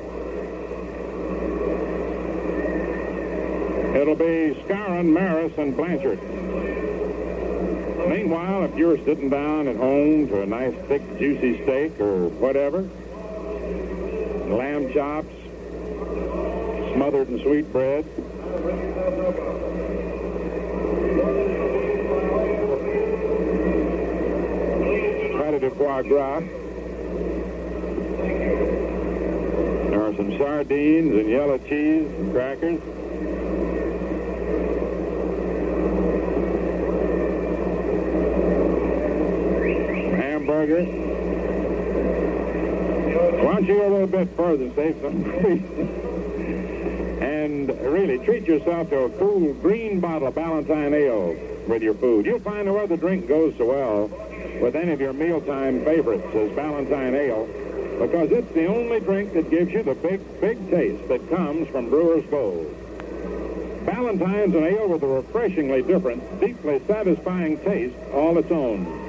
it'll 4.05 4.15
be 4.15 4.55
Skowron, 4.67 5.07
Maris, 5.07 5.57
and 5.57 5.75
Blanchard. 5.75 6.23
Meanwhile, 8.07 8.65
if 8.65 8.77
you're 8.77 8.99
sitting 8.99 9.31
down 9.31 9.67
at 9.67 9.77
home 9.77 10.29
to 10.29 10.43
a 10.43 10.47
nice, 10.47 10.75
thick, 10.89 11.01
juicy 11.19 11.63
steak 11.63 11.99
or 11.99 12.29
whatever, 12.29 12.83
lamb 14.55 14.93
chops, 14.93 15.33
smothered 16.93 17.31
in 17.31 17.41
sweet 17.41 17.73
bread, 17.73 18.05
pâté 25.41 25.61
de 25.61 25.71
foie 25.71 26.03
gras. 26.03 26.43
There 29.89 30.03
are 30.03 30.15
some 30.15 30.37
sardines 30.37 31.15
and 31.15 31.31
yellow 31.31 31.57
cheese 31.57 32.07
and 32.19 32.33
crackers. 32.33 32.81
Why 43.45 43.55
don't 43.55 43.67
you 43.67 43.75
go 43.75 43.89
a 43.89 43.93
little 43.93 44.07
bit 44.07 44.29
further, 44.37 44.71
save 44.75 45.01
some 45.01 45.25
and 47.23 47.69
really 47.69 48.19
treat 48.19 48.45
yourself 48.45 48.91
to 48.91 48.99
a 49.05 49.11
cool 49.11 49.55
green 49.55 50.01
bottle 50.01 50.29
of 50.29 50.35
Ballantine 50.35 50.93
Ale 50.93 51.37
with 51.67 51.83
your 51.83 51.95
food. 51.95 52.27
You'll 52.27 52.41
find 52.41 52.67
no 52.67 52.77
other 52.79 52.97
drink 52.97 53.27
goes 53.27 53.55
so 53.57 53.67
well 53.67 54.09
with 54.61 54.77
any 54.77 54.93
of 54.93 55.01
your 55.01 55.13
mealtime 55.13 55.85
favorites 55.85 56.27
as 56.35 56.51
Ballantine 56.53 57.15
Ale 57.15 57.47
because 58.01 58.31
it's 58.33 58.53
the 58.55 58.67
only 58.67 59.01
drink 59.01 59.33
that 59.35 59.51
gives 59.51 59.73
you 59.73 59.83
the 59.83 59.95
big, 59.95 60.21
big 60.41 60.71
taste 60.71 61.09
that 61.09 61.29
comes 61.31 61.69
from 61.69 61.89
Brewer's 61.91 62.27
Gold. 62.27 62.75
Ballantines 63.87 64.55
an 64.55 64.65
ale 64.65 64.89
with 64.89 65.03
a 65.03 65.07
refreshingly 65.07 65.83
different, 65.83 66.41
deeply 66.41 66.81
satisfying 66.87 67.59
taste 67.59 67.95
all 68.13 68.37
its 68.39 68.51
own. 68.51 69.04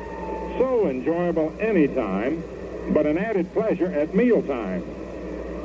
So 0.57 0.87
enjoyable 0.87 1.53
anytime, 1.59 2.43
but 2.89 3.05
an 3.05 3.17
added 3.17 3.51
pleasure 3.53 3.91
at 3.91 4.15
mealtime. 4.15 4.83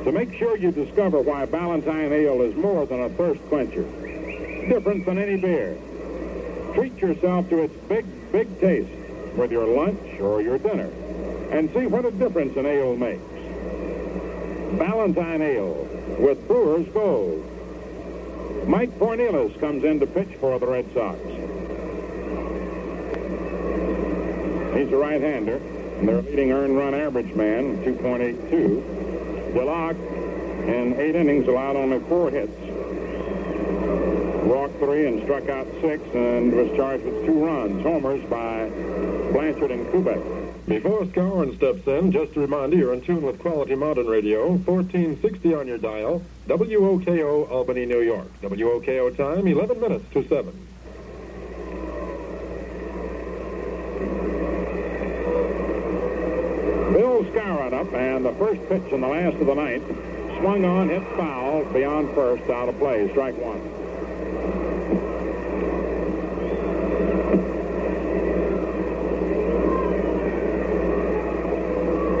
To 0.03 0.11
make 0.11 0.33
sure 0.33 0.57
you 0.57 0.71
discover 0.71 1.21
why 1.21 1.45
Ballantine 1.45 2.11
Ale 2.11 2.41
is 2.41 2.55
more 2.55 2.85
than 2.85 3.01
a 3.01 3.09
thirst 3.09 3.41
quencher, 3.49 3.83
different 4.67 5.05
than 5.05 5.17
any 5.17 5.37
beer. 5.37 5.77
Treat 6.73 6.97
yourself 6.97 7.49
to 7.49 7.63
its 7.63 7.75
big, 7.87 8.05
big 8.31 8.59
taste 8.59 8.89
with 9.35 9.51
your 9.51 9.67
lunch 9.67 10.19
or 10.19 10.41
your 10.41 10.57
dinner 10.57 10.89
and 11.51 11.69
see 11.73 11.85
what 11.85 12.05
a 12.05 12.11
difference 12.11 12.55
an 12.55 12.65
ale 12.65 12.95
makes. 12.95 13.21
Ballantine 14.79 15.41
Ale 15.41 15.87
with 16.17 16.47
Brewer's 16.47 16.87
Gold. 16.93 17.45
Mike 18.67 18.97
Fornieles 18.97 19.59
comes 19.59 19.83
in 19.83 19.99
to 19.99 20.07
pitch 20.07 20.29
for 20.39 20.57
the 20.59 20.67
Red 20.67 20.85
Sox. 20.93 21.19
He's 24.73 24.91
a 24.91 24.95
right-hander, 24.95 25.57
and 25.57 26.07
their 26.07 26.21
leading 26.21 26.51
earned 26.51 26.77
run 26.77 26.93
average 26.93 27.33
man, 27.35 27.83
2.82. 27.83 29.53
DeLock, 29.53 29.95
in 30.67 30.99
eight 30.99 31.15
innings, 31.15 31.47
allowed 31.47 31.75
only 31.75 31.99
four 32.07 32.29
hits. 32.29 32.57
Walked 34.45 34.79
three 34.79 35.07
and 35.07 35.21
struck 35.23 35.49
out 35.49 35.67
six 35.81 36.03
and 36.13 36.53
was 36.53 36.75
charged 36.75 37.03
with 37.03 37.25
two 37.25 37.45
runs, 37.45 37.83
homers 37.83 38.23
by 38.29 38.69
Blanchard 39.31 39.71
and 39.71 39.85
Kubek. 39.87 40.67
Before 40.67 41.03
Skowron 41.05 41.55
steps 41.57 41.85
in, 41.87 42.11
just 42.11 42.35
a 42.37 42.39
reminder 42.39 42.77
you're 42.77 42.93
in 42.93 43.01
tune 43.01 43.23
with 43.23 43.39
Quality 43.39 43.75
Mountain 43.75 44.07
Radio, 44.07 44.51
1460 44.51 45.53
on 45.53 45.67
your 45.67 45.77
dial, 45.77 46.21
WOKO, 46.47 47.49
Albany, 47.49 47.85
New 47.85 48.01
York. 48.01 48.27
WOKO 48.41 49.17
time, 49.17 49.47
11 49.47 49.81
minutes 49.81 50.05
to 50.13 50.27
7. 50.27 50.53
Skowron 57.71 57.87
up, 57.87 57.93
and 57.93 58.25
the 58.25 58.33
first 58.33 58.61
pitch 58.67 58.91
in 58.91 59.01
the 59.01 59.07
last 59.07 59.35
of 59.37 59.47
the 59.47 59.55
ninth 59.55 59.85
swung 60.39 60.65
on, 60.65 60.89
hit 60.89 61.03
foul, 61.15 61.63
beyond 61.65 62.13
first, 62.13 62.49
out 62.49 62.69
of 62.69 62.77
play, 62.77 63.09
strike 63.11 63.35
one. 63.37 63.61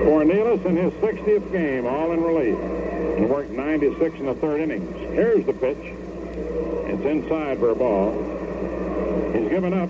Fornieles 0.05 0.65
in 0.65 0.77
his 0.77 0.93
60th 0.93 1.51
game, 1.51 1.85
all 1.85 2.11
in 2.11 2.23
relief. 2.23 2.57
He 3.17 3.25
worked 3.25 3.51
96 3.51 4.19
in 4.19 4.25
the 4.27 4.35
third 4.35 4.61
innings. 4.61 4.95
Here's 5.13 5.45
the 5.45 5.53
pitch. 5.53 5.77
It's 5.77 7.05
inside 7.05 7.59
for 7.59 7.71
a 7.71 7.75
ball. 7.75 8.11
He's 9.33 9.49
given 9.49 9.73
up 9.73 9.89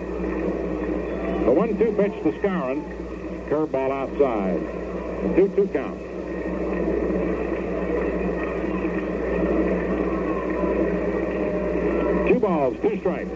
The 1.41 1.47
1-2 1.47 1.97
pitch 1.97 2.23
to 2.23 2.31
Skowron. 2.39 2.83
Curveball 3.49 3.91
outside. 3.91 4.61
2-2 5.35 5.73
count. 5.73 5.99
Two 12.27 12.39
balls, 12.39 12.77
two 12.83 12.97
strikes. 12.99 13.29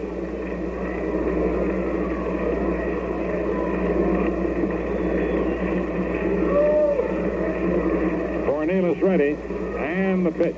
Fornieles 8.46 9.02
ready. 9.02 9.36
And 9.78 10.24
the 10.24 10.30
pitch. 10.30 10.54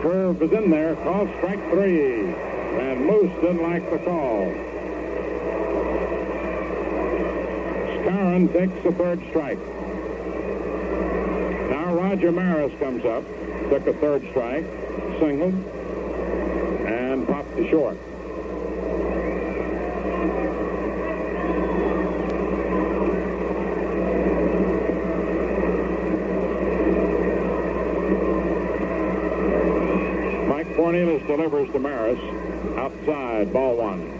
Curve 0.00 0.40
is 0.42 0.52
in 0.52 0.70
there. 0.70 0.94
Called 0.94 1.28
strike 1.38 1.60
three. 1.70 2.20
And 2.20 3.04
Moose 3.04 3.32
didn't 3.42 3.62
like 3.62 3.90
the 3.90 3.98
call. 3.98 4.67
Skowron 8.18 8.52
takes 8.52 8.82
the 8.82 8.90
third 8.90 9.20
strike. 9.30 9.58
Now 11.70 11.94
Roger 11.94 12.32
Maris 12.32 12.76
comes 12.80 13.04
up, 13.04 13.22
took 13.70 13.86
a 13.86 13.92
third 13.92 14.28
strike, 14.30 14.64
singled, 15.20 15.54
and 16.84 17.28
popped 17.28 17.56
to 17.56 17.70
short. 17.70 17.96
Mike 30.48 30.74
Fornieles 30.74 31.24
delivers 31.28 31.70
to 31.70 31.78
Maris. 31.78 32.18
Outside, 32.76 33.52
ball 33.52 33.76
one 33.76 34.17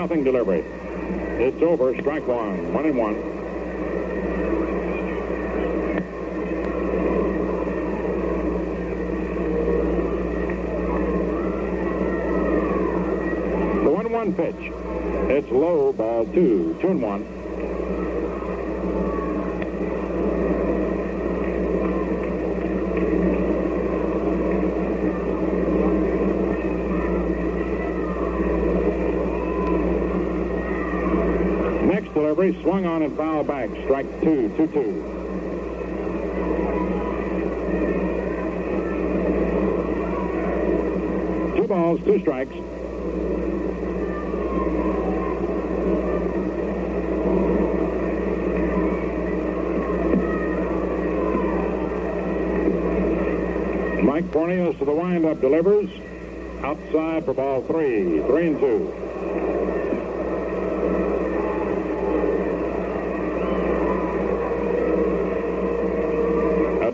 nothing 0.00 0.24
delivery. 0.24 0.64
It's 1.44 1.60
over. 1.60 1.94
Strike 2.00 2.26
one. 2.26 2.72
One 2.72 2.86
and 2.86 2.96
one. 2.96 3.14
The 13.84 13.90
one 13.90 14.10
one 14.10 14.32
pitch. 14.32 14.54
It's 15.28 15.50
low. 15.50 15.92
Ball 15.92 16.24
two. 16.32 16.78
Two 16.80 16.88
and 16.88 17.02
one. 17.02 17.39
Delivery, 32.40 32.62
swung 32.62 32.86
on 32.86 33.02
and 33.02 33.14
foul 33.18 33.44
back. 33.44 33.68
Strike 33.84 34.06
two, 34.22 34.48
two, 34.56 34.66
two. 34.68 35.04
Two 41.54 41.66
balls, 41.68 42.00
two 42.02 42.18
strikes. 42.20 42.54
Mike 54.02 54.24
Fornieles 54.32 54.78
to 54.78 54.86
the 54.86 54.92
windup 54.92 55.42
delivers. 55.42 55.90
Outside 56.62 57.26
for 57.26 57.34
ball 57.34 57.60
three. 57.64 58.22
Three 58.22 58.46
and 58.46 58.58
two. 58.58 59.09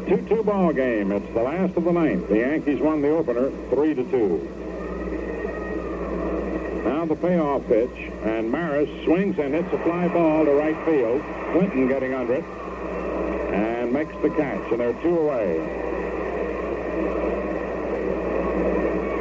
2-2 0.06 0.44
ball 0.46 0.72
game. 0.72 1.10
It's 1.10 1.34
the 1.34 1.42
last 1.42 1.76
of 1.76 1.82
the 1.82 1.90
ninth. 1.90 2.28
The 2.28 2.38
Yankees 2.38 2.80
won 2.80 3.02
the 3.02 3.10
opener 3.10 3.50
3 3.70 3.94
to 3.94 4.04
2. 4.04 4.62
Now 6.84 7.04
the 7.06 7.16
payoff 7.16 7.66
pitch, 7.66 8.12
and 8.22 8.48
Maris 8.52 8.88
swings 9.04 9.36
and 9.40 9.52
hits 9.52 9.66
a 9.72 9.78
fly 9.78 10.06
ball 10.06 10.44
to 10.44 10.52
right 10.52 10.76
field. 10.84 11.20
Clinton 11.50 11.88
getting 11.88 12.14
under 12.14 12.34
it 12.34 12.44
and 13.52 13.92
makes 13.92 14.14
the 14.22 14.30
catch, 14.30 14.70
and 14.70 14.78
they're 14.78 14.92
two 15.02 15.18
away. 15.18 15.58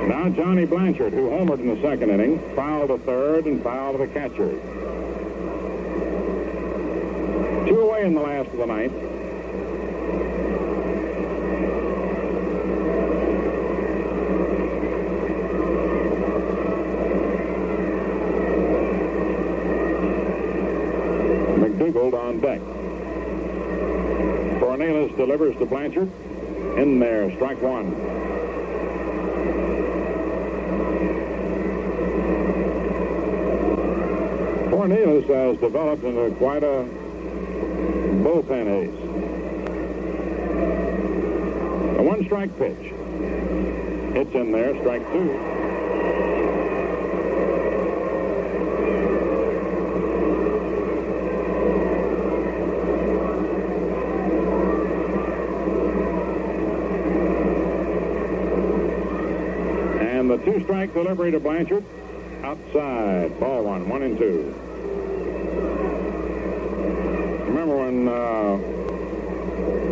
Now 0.08 0.30
Johnny 0.30 0.66
Blanchard, 0.66 1.14
who 1.14 1.30
homered 1.30 1.62
in 1.62 1.68
the 1.68 1.82
second 1.82 2.12
inning, 2.12 2.38
fouled 2.56 2.90
to 2.90 3.00
third 3.00 3.46
and 3.46 3.64
fouled 3.64 3.98
to 3.98 4.06
the 4.06 4.14
catcher. 4.14 4.52
Two 7.68 7.80
away 7.80 8.06
in 8.06 8.14
the 8.14 8.22
last 8.22 8.50
of 8.52 8.58
the 8.58 8.68
ninth. 8.68 9.05
Fornieles 24.60 25.16
delivers 25.18 25.58
to 25.58 25.66
Blanchard. 25.66 26.12
In 26.78 27.00
there, 27.00 27.34
strike 27.36 27.60
one. 27.62 27.92
Fornieles 34.70 35.26
has 35.28 35.58
developed 35.58 36.04
into 36.04 36.36
quite 36.36 36.64
a 36.64 36.86
bullpen 38.22 38.68
ace. 38.68 39.02
A 41.98 42.04
one-strike 42.04 42.56
pitch. 42.60 42.94
It's 44.18 44.36
in 44.36 44.52
there, 44.52 44.76
strike 44.82 45.02
two. 45.12 45.32
And 60.00 60.30
two-strike 60.86 60.94
delivery 60.94 61.32
to 61.32 61.40
Blanchard. 61.40 61.84
Outside, 62.44 63.40
ball 63.40 63.64
one, 63.64 63.90
one 63.90 64.04
and 64.04 64.18
two. 64.18 64.54
Remember 67.48 67.78
when 67.78 68.08
uh, 68.08 68.58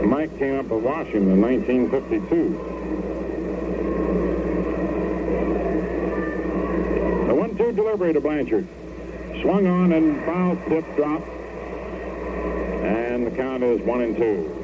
Mike 0.05 0.37
came 0.37 0.59
up 0.59 0.65
with 0.65 0.83
Washington 0.83 1.31
in 1.31 1.41
1952? 1.41 2.49
The 7.27 7.35
one-two 7.35 7.71
delivery 7.71 8.13
to 8.13 8.21
Blanchard. 8.21 8.67
Swung 9.41 9.65
on 9.65 9.93
and 9.93 10.23
foul 10.25 10.55
tip 10.67 10.85
drop. 10.95 11.23
And 12.83 13.25
the 13.25 13.31
count 13.31 13.63
is 13.63 13.81
one 13.81 14.01
and 14.01 14.15
two. 14.15 14.62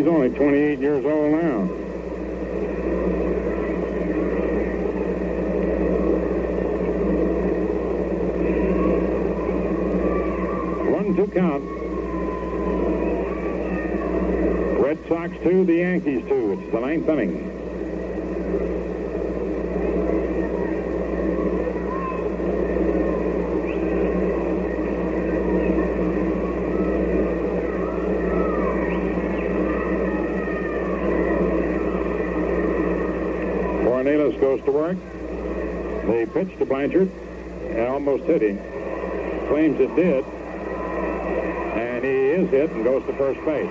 He's 0.00 0.08
only 0.08 0.30
28 0.30 0.78
years 0.78 1.04
old 1.04 1.32
now. 1.32 1.60
One 10.90 11.14
two 11.14 11.26
count. 11.26 11.64
Red 14.80 14.98
Sox 15.06 15.34
two, 15.42 15.66
the 15.66 15.74
Yankees 15.74 16.26
two. 16.26 16.52
It's 16.52 16.72
the 16.72 16.80
ninth 16.80 17.06
inning. 17.06 17.49
They 34.80 36.24
pitch 36.26 36.56
to 36.58 36.64
Blanchard. 36.64 37.10
It 37.64 37.86
almost 37.86 38.24
hit 38.24 38.40
him. 38.42 38.58
Claims 39.48 39.78
it 39.78 39.94
did. 39.94 40.24
And 40.24 42.04
he 42.04 42.10
is 42.10 42.50
hit 42.50 42.70
and 42.70 42.82
goes 42.82 43.04
to 43.06 43.12
first 43.12 43.44
base. 43.44 43.70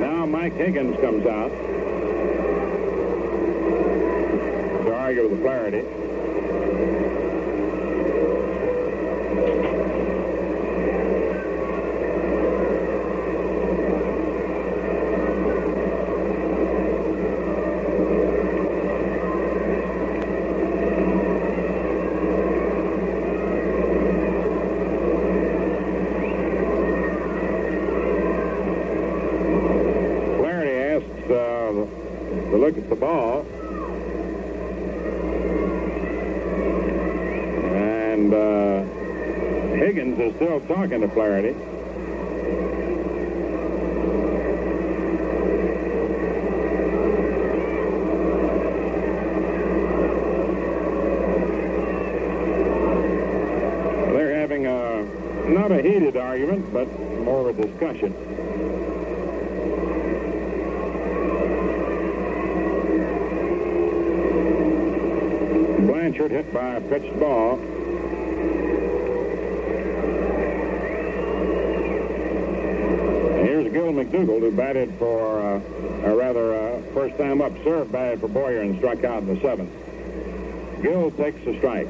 Now 0.00 0.24
Mike 0.26 0.54
Higgins 0.54 0.96
comes 1.00 1.26
out 1.26 1.50
to 4.84 4.94
argue 4.94 5.22
with 5.28 5.32
the 5.32 5.38
Flaherty. 5.42 5.84
Flaherty 30.38 30.70
asks 30.70 31.30
uh, 31.30 31.72
to 32.50 32.56
look 32.56 32.76
at 32.78 32.88
the 32.88 32.96
ball. 32.96 33.46
And 37.74 38.32
uh, 38.32 38.84
Higgins 39.76 40.18
is 40.18 40.34
still 40.36 40.60
talking 40.60 41.00
to 41.00 41.08
Flaherty. 41.08 41.54
They're 54.12 54.34
having 54.40 54.66
a, 54.66 55.04
not 55.48 55.72
a 55.72 55.82
heated 55.82 56.16
argument, 56.16 56.72
but 56.72 56.88
more 57.20 57.50
of 57.50 57.58
a 57.58 57.65
Blanchard 65.86 66.30
hit 66.30 66.52
by 66.54 66.76
a 66.76 66.80
pitched 66.80 67.20
ball. 67.20 67.56
Here's 73.44 73.70
Gil 73.72 73.92
McDougald, 73.92 74.40
who 74.40 74.50
batted 74.52 74.94
for, 74.98 75.40
uh, 75.40 75.60
or 76.04 76.16
rather, 76.16 76.54
uh, 76.54 76.80
first 76.94 77.18
time 77.18 77.42
up, 77.42 77.52
served 77.62 77.92
batted 77.92 78.20
for 78.20 78.28
Boyer 78.28 78.62
and 78.62 78.78
struck 78.78 79.04
out 79.04 79.22
in 79.22 79.34
the 79.34 79.40
seventh. 79.42 79.70
Gil 80.82 81.10
takes 81.10 81.44
the 81.44 81.56
strike. 81.58 81.88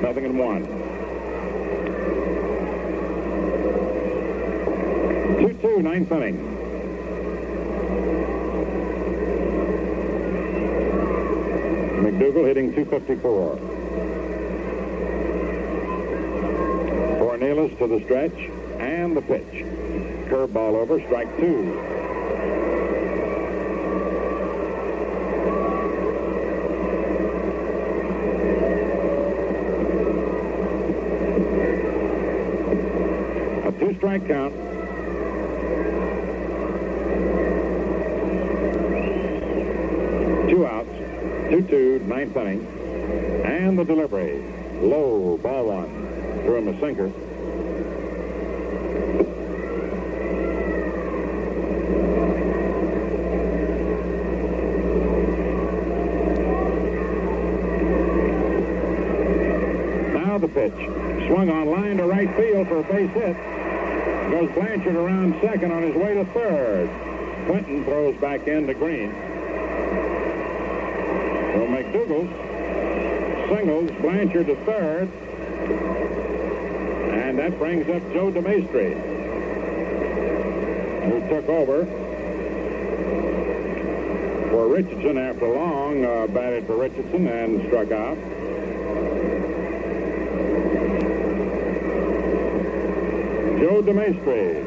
Nothing 0.00 0.24
in 0.24 0.36
one. 0.36 0.81
2-2, 5.92 6.08
ninth 6.08 6.12
inning. 6.12 6.38
McDougald 12.02 12.46
hitting 12.46 12.74
254. 12.74 13.56
Fornieles 17.18 17.78
to 17.78 17.86
the 17.86 18.00
stretch 18.04 18.50
and 18.80 19.16
the 19.16 19.22
pitch. 19.22 19.64
Curveball 20.28 20.74
over, 20.74 21.00
strike 21.00 21.36
two. 21.38 21.78
A 33.64 33.72
two-strike 33.78 34.26
count. 34.26 34.54
Two 40.48 40.66
outs. 40.66 40.88
2-2, 42.32 42.40
inning. 42.40 42.66
And 43.44 43.78
the 43.78 43.84
delivery. 43.84 44.42
Low, 44.80 45.38
ball 45.38 45.66
one. 45.66 45.88
Threw 46.44 46.56
him 46.56 46.68
a 46.68 46.80
sinker. 46.80 47.08
Now 60.18 60.38
the 60.38 60.48
pitch. 60.48 60.72
Swung 61.28 61.50
on 61.50 61.70
line 61.70 61.98
to 61.98 62.06
right 62.06 62.34
field 62.36 62.68
for 62.68 62.80
a 62.80 62.82
base 62.84 63.10
hit. 63.10 63.36
Goes 64.30 64.50
Blanchard 64.52 64.96
around 64.96 65.38
second 65.40 65.70
on 65.70 65.82
his 65.82 65.94
way 65.94 66.14
to 66.14 66.24
third. 66.26 66.90
Clinton 67.46 67.84
throws 67.84 68.16
back 68.16 68.46
in 68.46 68.66
to 68.66 68.74
Green. 68.74 69.31
McDougald 71.92 72.28
singles 73.48 73.90
Blanchard 74.00 74.46
to 74.46 74.56
third. 74.64 75.10
And 77.12 77.38
that 77.38 77.58
brings 77.58 77.86
up 77.88 78.02
Joe 78.12 78.32
DeMaestri, 78.32 78.94
who 81.04 81.20
took 81.28 81.48
over 81.48 81.84
for 84.50 84.68
Richardson 84.68 85.18
after 85.18 85.48
long, 85.48 86.04
uh, 86.04 86.26
batted 86.28 86.66
for 86.66 86.76
Richardson 86.76 87.26
and 87.26 87.66
struck 87.68 87.90
out. 87.92 88.16
Joe 93.58 93.82
DeMaestri, 93.82 94.64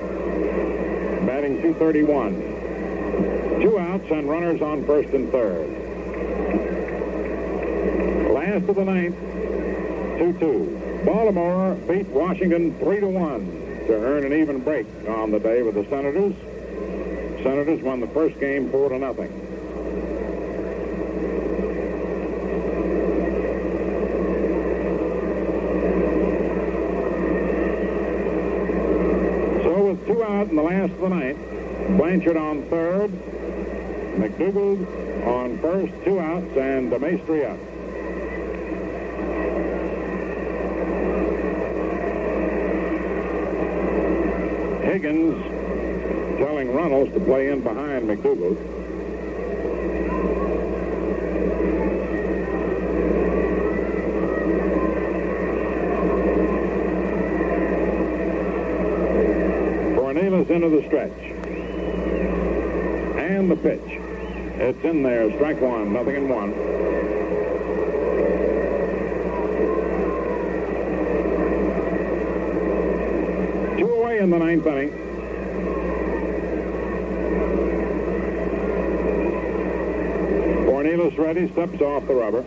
batting 1.26 1.62
231. 1.62 2.52
Two 3.62 3.80
outs 3.80 4.12
and 4.12 4.30
runners 4.30 4.62
on 4.62 4.86
first 4.86 5.10
and 5.10 5.32
third. 5.32 5.75
Last 8.56 8.70
of 8.70 8.76
the 8.78 8.86
ninth, 8.86 9.16
2-2. 10.18 11.06
Baltimore 11.06 11.76
beat 11.90 12.08
Washington 12.08 12.74
3-1 12.76 13.88
to 13.88 13.94
earn 13.94 14.24
an 14.24 14.32
even 14.32 14.62
break 14.62 14.88
on 15.10 15.32
the 15.32 15.42
day 15.42 15.62
with 15.62 15.76
the 15.76 15.84
Senators. 15.90 16.34
Senators 17.44 17.82
won 17.82 18.00
the 18.00 18.08
first 18.08 18.40
game 18.40 18.72
4 18.72 18.90
to 18.90 18.98
nothing. 18.98 19.30
So 29.64 29.84
with 29.84 30.08
two 30.08 30.24
out 30.24 30.48
in 30.48 30.56
the 30.56 30.64
last 30.64 30.94
of 30.94 31.02
the 31.02 31.10
ninth, 31.10 31.98
Blanchard 31.98 32.38
on 32.38 32.64
third, 32.70 33.12
McDougald 34.16 35.28
on 35.28 35.60
first, 35.60 35.92
two 36.06 36.22
outs, 36.22 36.56
and 36.56 36.90
DeMaestri 36.90 37.52
up. 37.52 37.75
Higgins 44.96 45.36
telling 46.38 46.74
Runnels 46.74 47.12
to 47.14 47.20
play 47.20 47.50
in 47.50 47.60
behind 47.60 48.08
McDougald. 48.08 48.56
Fornieles 59.98 60.50
into 60.50 60.70
the 60.70 60.88
stretch. 60.88 61.12
And 63.20 63.52
the 63.52 63.58
pitch. 63.58 63.82
It's 64.62 64.82
in 64.86 65.04
there. 65.04 65.30
Strike 65.36 65.60
one. 65.60 65.92
Nothing 65.92 66.16
in 66.16 66.30
one. 66.30 66.54
Two 73.78 73.92
away 73.92 74.15
in 74.26 74.32
the 74.32 74.40
ninth 74.40 74.66
inning. 74.66 74.90
Fornieles 80.66 81.16
ready, 81.20 81.48
steps 81.52 81.80
off 81.80 82.08
the 82.08 82.16
rubber. 82.16 82.44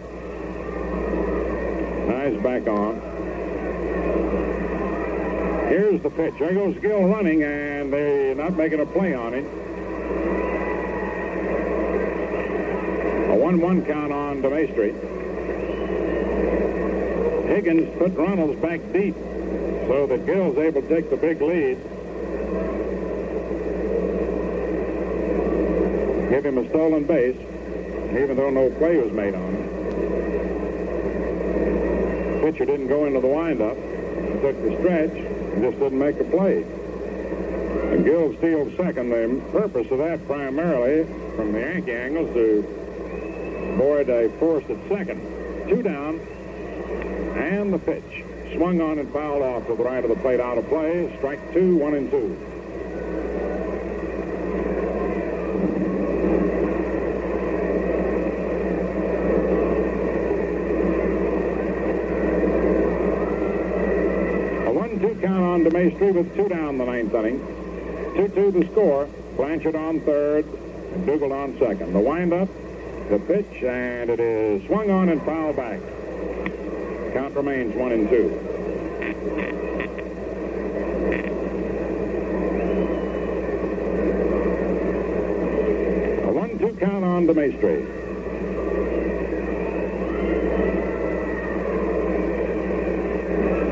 Eyes 2.12 2.36
back 2.42 2.66
on. 2.66 3.00
Here's 5.68 6.02
the 6.02 6.10
pitch. 6.10 6.34
There 6.40 6.52
goes 6.52 6.76
Gil 6.80 7.04
running, 7.04 7.44
and 7.44 7.92
they're 7.92 8.34
not 8.34 8.56
making 8.56 8.80
a 8.80 8.86
play 8.86 9.14
on 9.14 9.34
it. 9.34 9.44
A 13.30 13.36
1-1 13.36 13.86
count 13.86 14.12
on 14.12 14.42
DeMaestri. 14.42 14.94
Higgins 17.46 17.96
put 17.98 18.12
Runnels 18.14 18.56
back 18.56 18.80
deep 18.92 19.14
so 19.88 20.06
that 20.06 20.24
Gil's 20.26 20.58
able 20.58 20.82
to 20.82 20.88
take 20.88 21.08
the 21.08 21.16
big 21.16 21.40
lead. 21.40 21.78
Give 26.28 26.44
him 26.44 26.58
a 26.58 26.68
stolen 26.68 27.04
base, 27.04 27.38
even 28.12 28.36
though 28.36 28.50
no 28.50 28.68
play 28.72 28.98
was 28.98 29.10
made 29.12 29.34
on 29.34 29.54
him. 29.54 29.68
Pitcher 32.42 32.66
didn't 32.66 32.88
go 32.88 33.06
into 33.06 33.20
the 33.20 33.26
windup. 33.26 33.76
Took 34.42 34.62
the 34.62 34.76
stretch 34.78 35.10
and 35.10 35.62
just 35.62 35.78
didn't 35.78 35.98
make 35.98 36.20
a 36.20 36.24
play. 36.24 36.62
And 36.62 38.04
Gil 38.04 38.36
steals 38.36 38.76
second. 38.76 39.08
The 39.08 39.40
purpose 39.52 39.90
of 39.90 39.98
that 39.98 40.24
primarily, 40.26 41.06
from 41.34 41.52
the 41.52 41.60
Yankee 41.60 41.92
angles 41.92 42.32
to 42.34 42.58
avoid 43.72 44.10
a 44.10 44.28
force 44.38 44.64
at 44.68 44.76
second. 44.88 45.20
Two 45.68 45.82
down, 45.82 46.20
and 47.36 47.72
the 47.72 47.78
pitch. 47.78 48.24
Swung 48.54 48.80
on 48.80 48.98
and 48.98 49.12
fouled 49.12 49.42
off 49.42 49.66
to 49.66 49.74
the 49.74 49.82
right 49.84 50.02
of 50.02 50.10
the 50.10 50.16
plate 50.16 50.40
out 50.40 50.58
of 50.58 50.66
play. 50.68 51.14
Strike 51.18 51.52
two, 51.52 51.76
one 51.76 51.94
and 51.94 52.10
two. 52.10 52.36
A 64.66 64.70
one-two 64.72 65.14
count 65.20 65.44
on 65.44 65.64
DeMaestri 65.64 66.14
with 66.14 66.34
two 66.34 66.48
down 66.48 66.78
the 66.78 66.84
ninth 66.84 67.14
inning. 67.14 67.38
2-2 68.16 68.52
the 68.52 68.72
score. 68.72 69.08
Blanchard 69.36 69.76
on 69.76 70.00
third, 70.00 70.44
and 70.46 71.06
Dougal 71.06 71.32
on 71.32 71.56
second. 71.60 71.92
The 71.92 72.00
windup, 72.00 72.48
the 73.08 73.20
pitch, 73.20 73.62
and 73.62 74.10
it 74.10 74.18
is 74.18 74.66
swung 74.66 74.90
on 74.90 75.10
and 75.10 75.22
fouled 75.22 75.54
back. 75.54 75.78
Count 77.12 77.34
remains 77.34 77.74
one 77.74 77.92
and 77.92 78.08
two. 78.08 78.28
A 86.24 86.32
one-two 86.32 86.76
count 86.78 87.04
on 87.04 87.26
DeMaestri. 87.26 87.86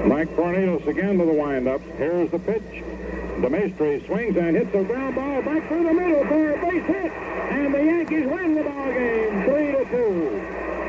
Mike 0.07 0.29
Fornieles 0.31 0.87
again 0.87 1.19
to 1.19 1.25
the 1.27 1.33
windup. 1.33 1.83
Here's 1.99 2.31
the 2.31 2.39
pitch. 2.39 2.63
DeMaestri 3.43 4.07
swings 4.07 4.37
and 4.37 4.57
hits 4.57 4.75
a 4.75 4.83
ground 4.83 5.15
ball 5.15 5.43
back 5.43 5.69
through 5.69 5.85
the 5.85 5.93
middle 5.93 6.25
for 6.25 6.53
a 6.53 6.61
base 6.63 6.85
hit. 6.87 7.13
And 7.13 7.75
the 7.75 7.85
Yankees 7.85 8.27
win 8.27 8.55
the 8.55 8.63
ball 8.63 8.93
game, 8.93 9.45
three 9.45 9.73
to 9.73 9.85
two. 9.91 10.43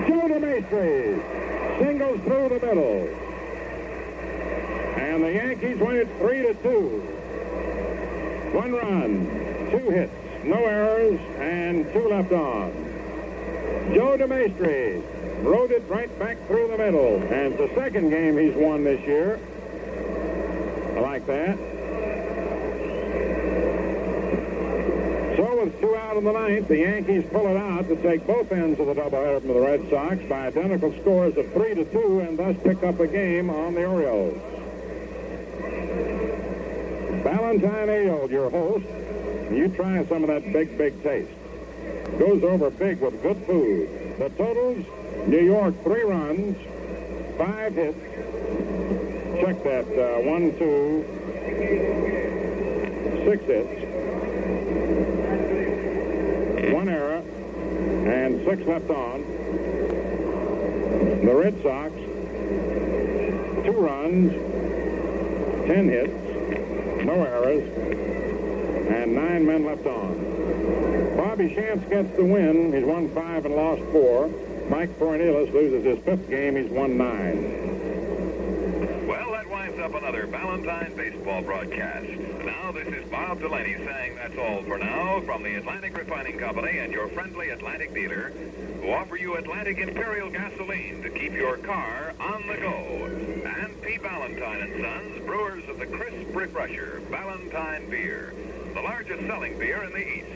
Joe 0.07 0.27
DeMaestri 0.29 1.56
singles 1.79 2.19
through 2.21 2.49
the 2.49 2.65
middle. 2.65 3.07
And 4.97 5.23
the 5.23 5.31
Yankees 5.33 5.77
win 5.77 5.97
it 5.97 6.07
three 6.17 6.41
to 6.41 6.53
two. 6.55 6.99
One 8.53 8.73
run, 8.73 9.69
two 9.71 9.89
hits, 9.89 10.13
no 10.43 10.57
errors, 10.65 11.19
and 11.39 11.91
two 11.93 12.07
left 12.09 12.31
on. 12.31 12.71
Joe 13.93 14.17
DeMaestri 14.17 15.43
rode 15.43 15.71
it 15.71 15.83
right 15.87 16.19
back 16.19 16.37
through 16.47 16.67
the 16.69 16.77
middle. 16.77 17.21
And 17.21 17.53
it's 17.53 17.57
the 17.57 17.69
second 17.75 18.09
game 18.09 18.37
he's 18.37 18.55
won 18.55 18.83
this 18.83 18.99
year. 19.05 19.39
I 20.95 20.99
like 20.99 21.25
that. 21.27 21.76
Two 25.79 25.95
out 25.95 26.17
in 26.17 26.23
the 26.23 26.31
ninth, 26.31 26.67
the 26.67 26.77
Yankees 26.77 27.25
pull 27.31 27.47
it 27.47 27.57
out 27.57 27.87
to 27.87 27.95
take 27.97 28.25
both 28.25 28.51
ends 28.51 28.79
of 28.79 28.87
the 28.87 28.93
doubleheader 28.93 29.39
from 29.41 29.53
the 29.53 29.59
Red 29.59 29.89
Sox 29.89 30.17
by 30.29 30.47
identical 30.47 30.93
scores 31.01 31.35
of 31.37 31.51
three 31.53 31.75
to 31.75 31.85
two, 31.85 32.19
and 32.21 32.37
thus 32.37 32.55
pick 32.63 32.83
up 32.83 32.99
a 32.99 33.07
game 33.07 33.49
on 33.49 33.73
the 33.73 33.85
Orioles. 33.85 34.37
Ballantine 37.23 37.89
Ale, 37.89 38.29
your 38.31 38.49
host. 38.49 38.85
You 39.51 39.69
try 39.75 40.05
some 40.07 40.23
of 40.23 40.29
that 40.29 40.51
big, 40.53 40.77
big 40.77 41.03
taste. 41.03 41.31
Goes 42.17 42.43
over 42.43 42.69
big 42.69 42.99
with 43.01 43.21
good 43.21 43.37
food. 43.45 44.15
The 44.19 44.29
totals, 44.29 44.85
New 45.27 45.41
York, 45.41 45.83
three 45.83 46.03
runs, 46.03 46.57
five 47.37 47.73
hits. 47.73 47.99
Check 49.41 49.63
that. 49.63 49.87
Uh, 49.87 50.21
one, 50.21 50.57
two, 50.57 51.05
six 53.25 53.43
hits. 53.45 53.86
One 56.73 56.89
error, 56.89 57.17
and 57.17 58.45
six 58.45 58.61
left 58.67 58.89
on. 58.89 59.23
The 61.25 61.33
Red 61.33 61.61
Sox, 61.63 61.93
two 63.65 63.71
runs, 63.71 64.31
ten 65.67 65.89
hits, 65.89 67.05
no 67.05 67.23
errors, 67.23 67.63
and 68.89 69.15
nine 69.15 69.45
men 69.45 69.65
left 69.65 69.85
on. 69.85 71.15
Bobby 71.17 71.49
Shantz 71.55 71.89
gets 71.89 72.15
the 72.15 72.25
win. 72.25 72.73
He's 72.73 72.85
won 72.85 73.09
five 73.13 73.45
and 73.45 73.55
lost 73.55 73.81
four. 73.91 74.29
Mike 74.69 74.97
Fornieles 74.99 75.51
loses 75.53 75.83
his 75.83 75.99
fifth 76.05 76.29
game. 76.29 76.55
He's 76.55 76.69
won 76.69 76.97
nine. 76.97 77.66
Well, 79.75 79.85
up 79.85 79.95
another 79.95 80.27
Ballantine 80.27 80.95
baseball 80.95 81.41
broadcast. 81.41 82.07
Now, 82.07 82.71
this 82.71 82.87
is 82.87 83.03
Bob 83.09 83.41
Delaney 83.41 83.75
saying 83.75 84.15
that's 84.15 84.37
all 84.37 84.63
for 84.63 84.77
now 84.77 85.19
from 85.21 85.43
the 85.43 85.55
Atlantic 85.55 85.97
Refining 85.97 86.37
Company 86.37 86.79
and 86.79 86.93
your 86.93 87.09
friendly 87.09 87.49
Atlantic 87.49 87.93
dealer 87.93 88.29
who 88.81 88.91
offer 88.91 89.17
you 89.17 89.35
Atlantic 89.35 89.79
Imperial 89.79 90.29
gasoline 90.29 91.01
to 91.03 91.09
keep 91.09 91.33
your 91.33 91.57
car 91.57 92.13
on 92.19 92.47
the 92.47 92.55
go. 92.55 92.71
And 93.45 93.81
P. 93.81 93.97
Ballantine 93.97 94.61
and 94.61 94.81
Sons, 94.81 95.25
brewers 95.25 95.67
of 95.67 95.79
the 95.79 95.85
crisp 95.87 96.33
refresher, 96.33 97.01
Ballantine 97.11 97.89
Beer, 97.89 98.33
the 98.73 98.81
largest 98.81 99.27
selling 99.27 99.59
beer 99.59 99.83
in 99.83 99.91
the 99.91 100.07
East. 100.07 100.27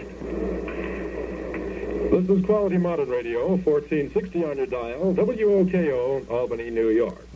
This 2.12 2.38
is 2.38 2.46
Quality 2.46 2.78
Modern 2.78 3.08
Radio, 3.08 3.56
1460 3.56 4.44
on 4.44 4.58
your 4.58 4.66
dial, 4.66 5.14
WOKO, 5.14 6.30
Albany, 6.30 6.70
New 6.70 6.90
York. 6.90 7.31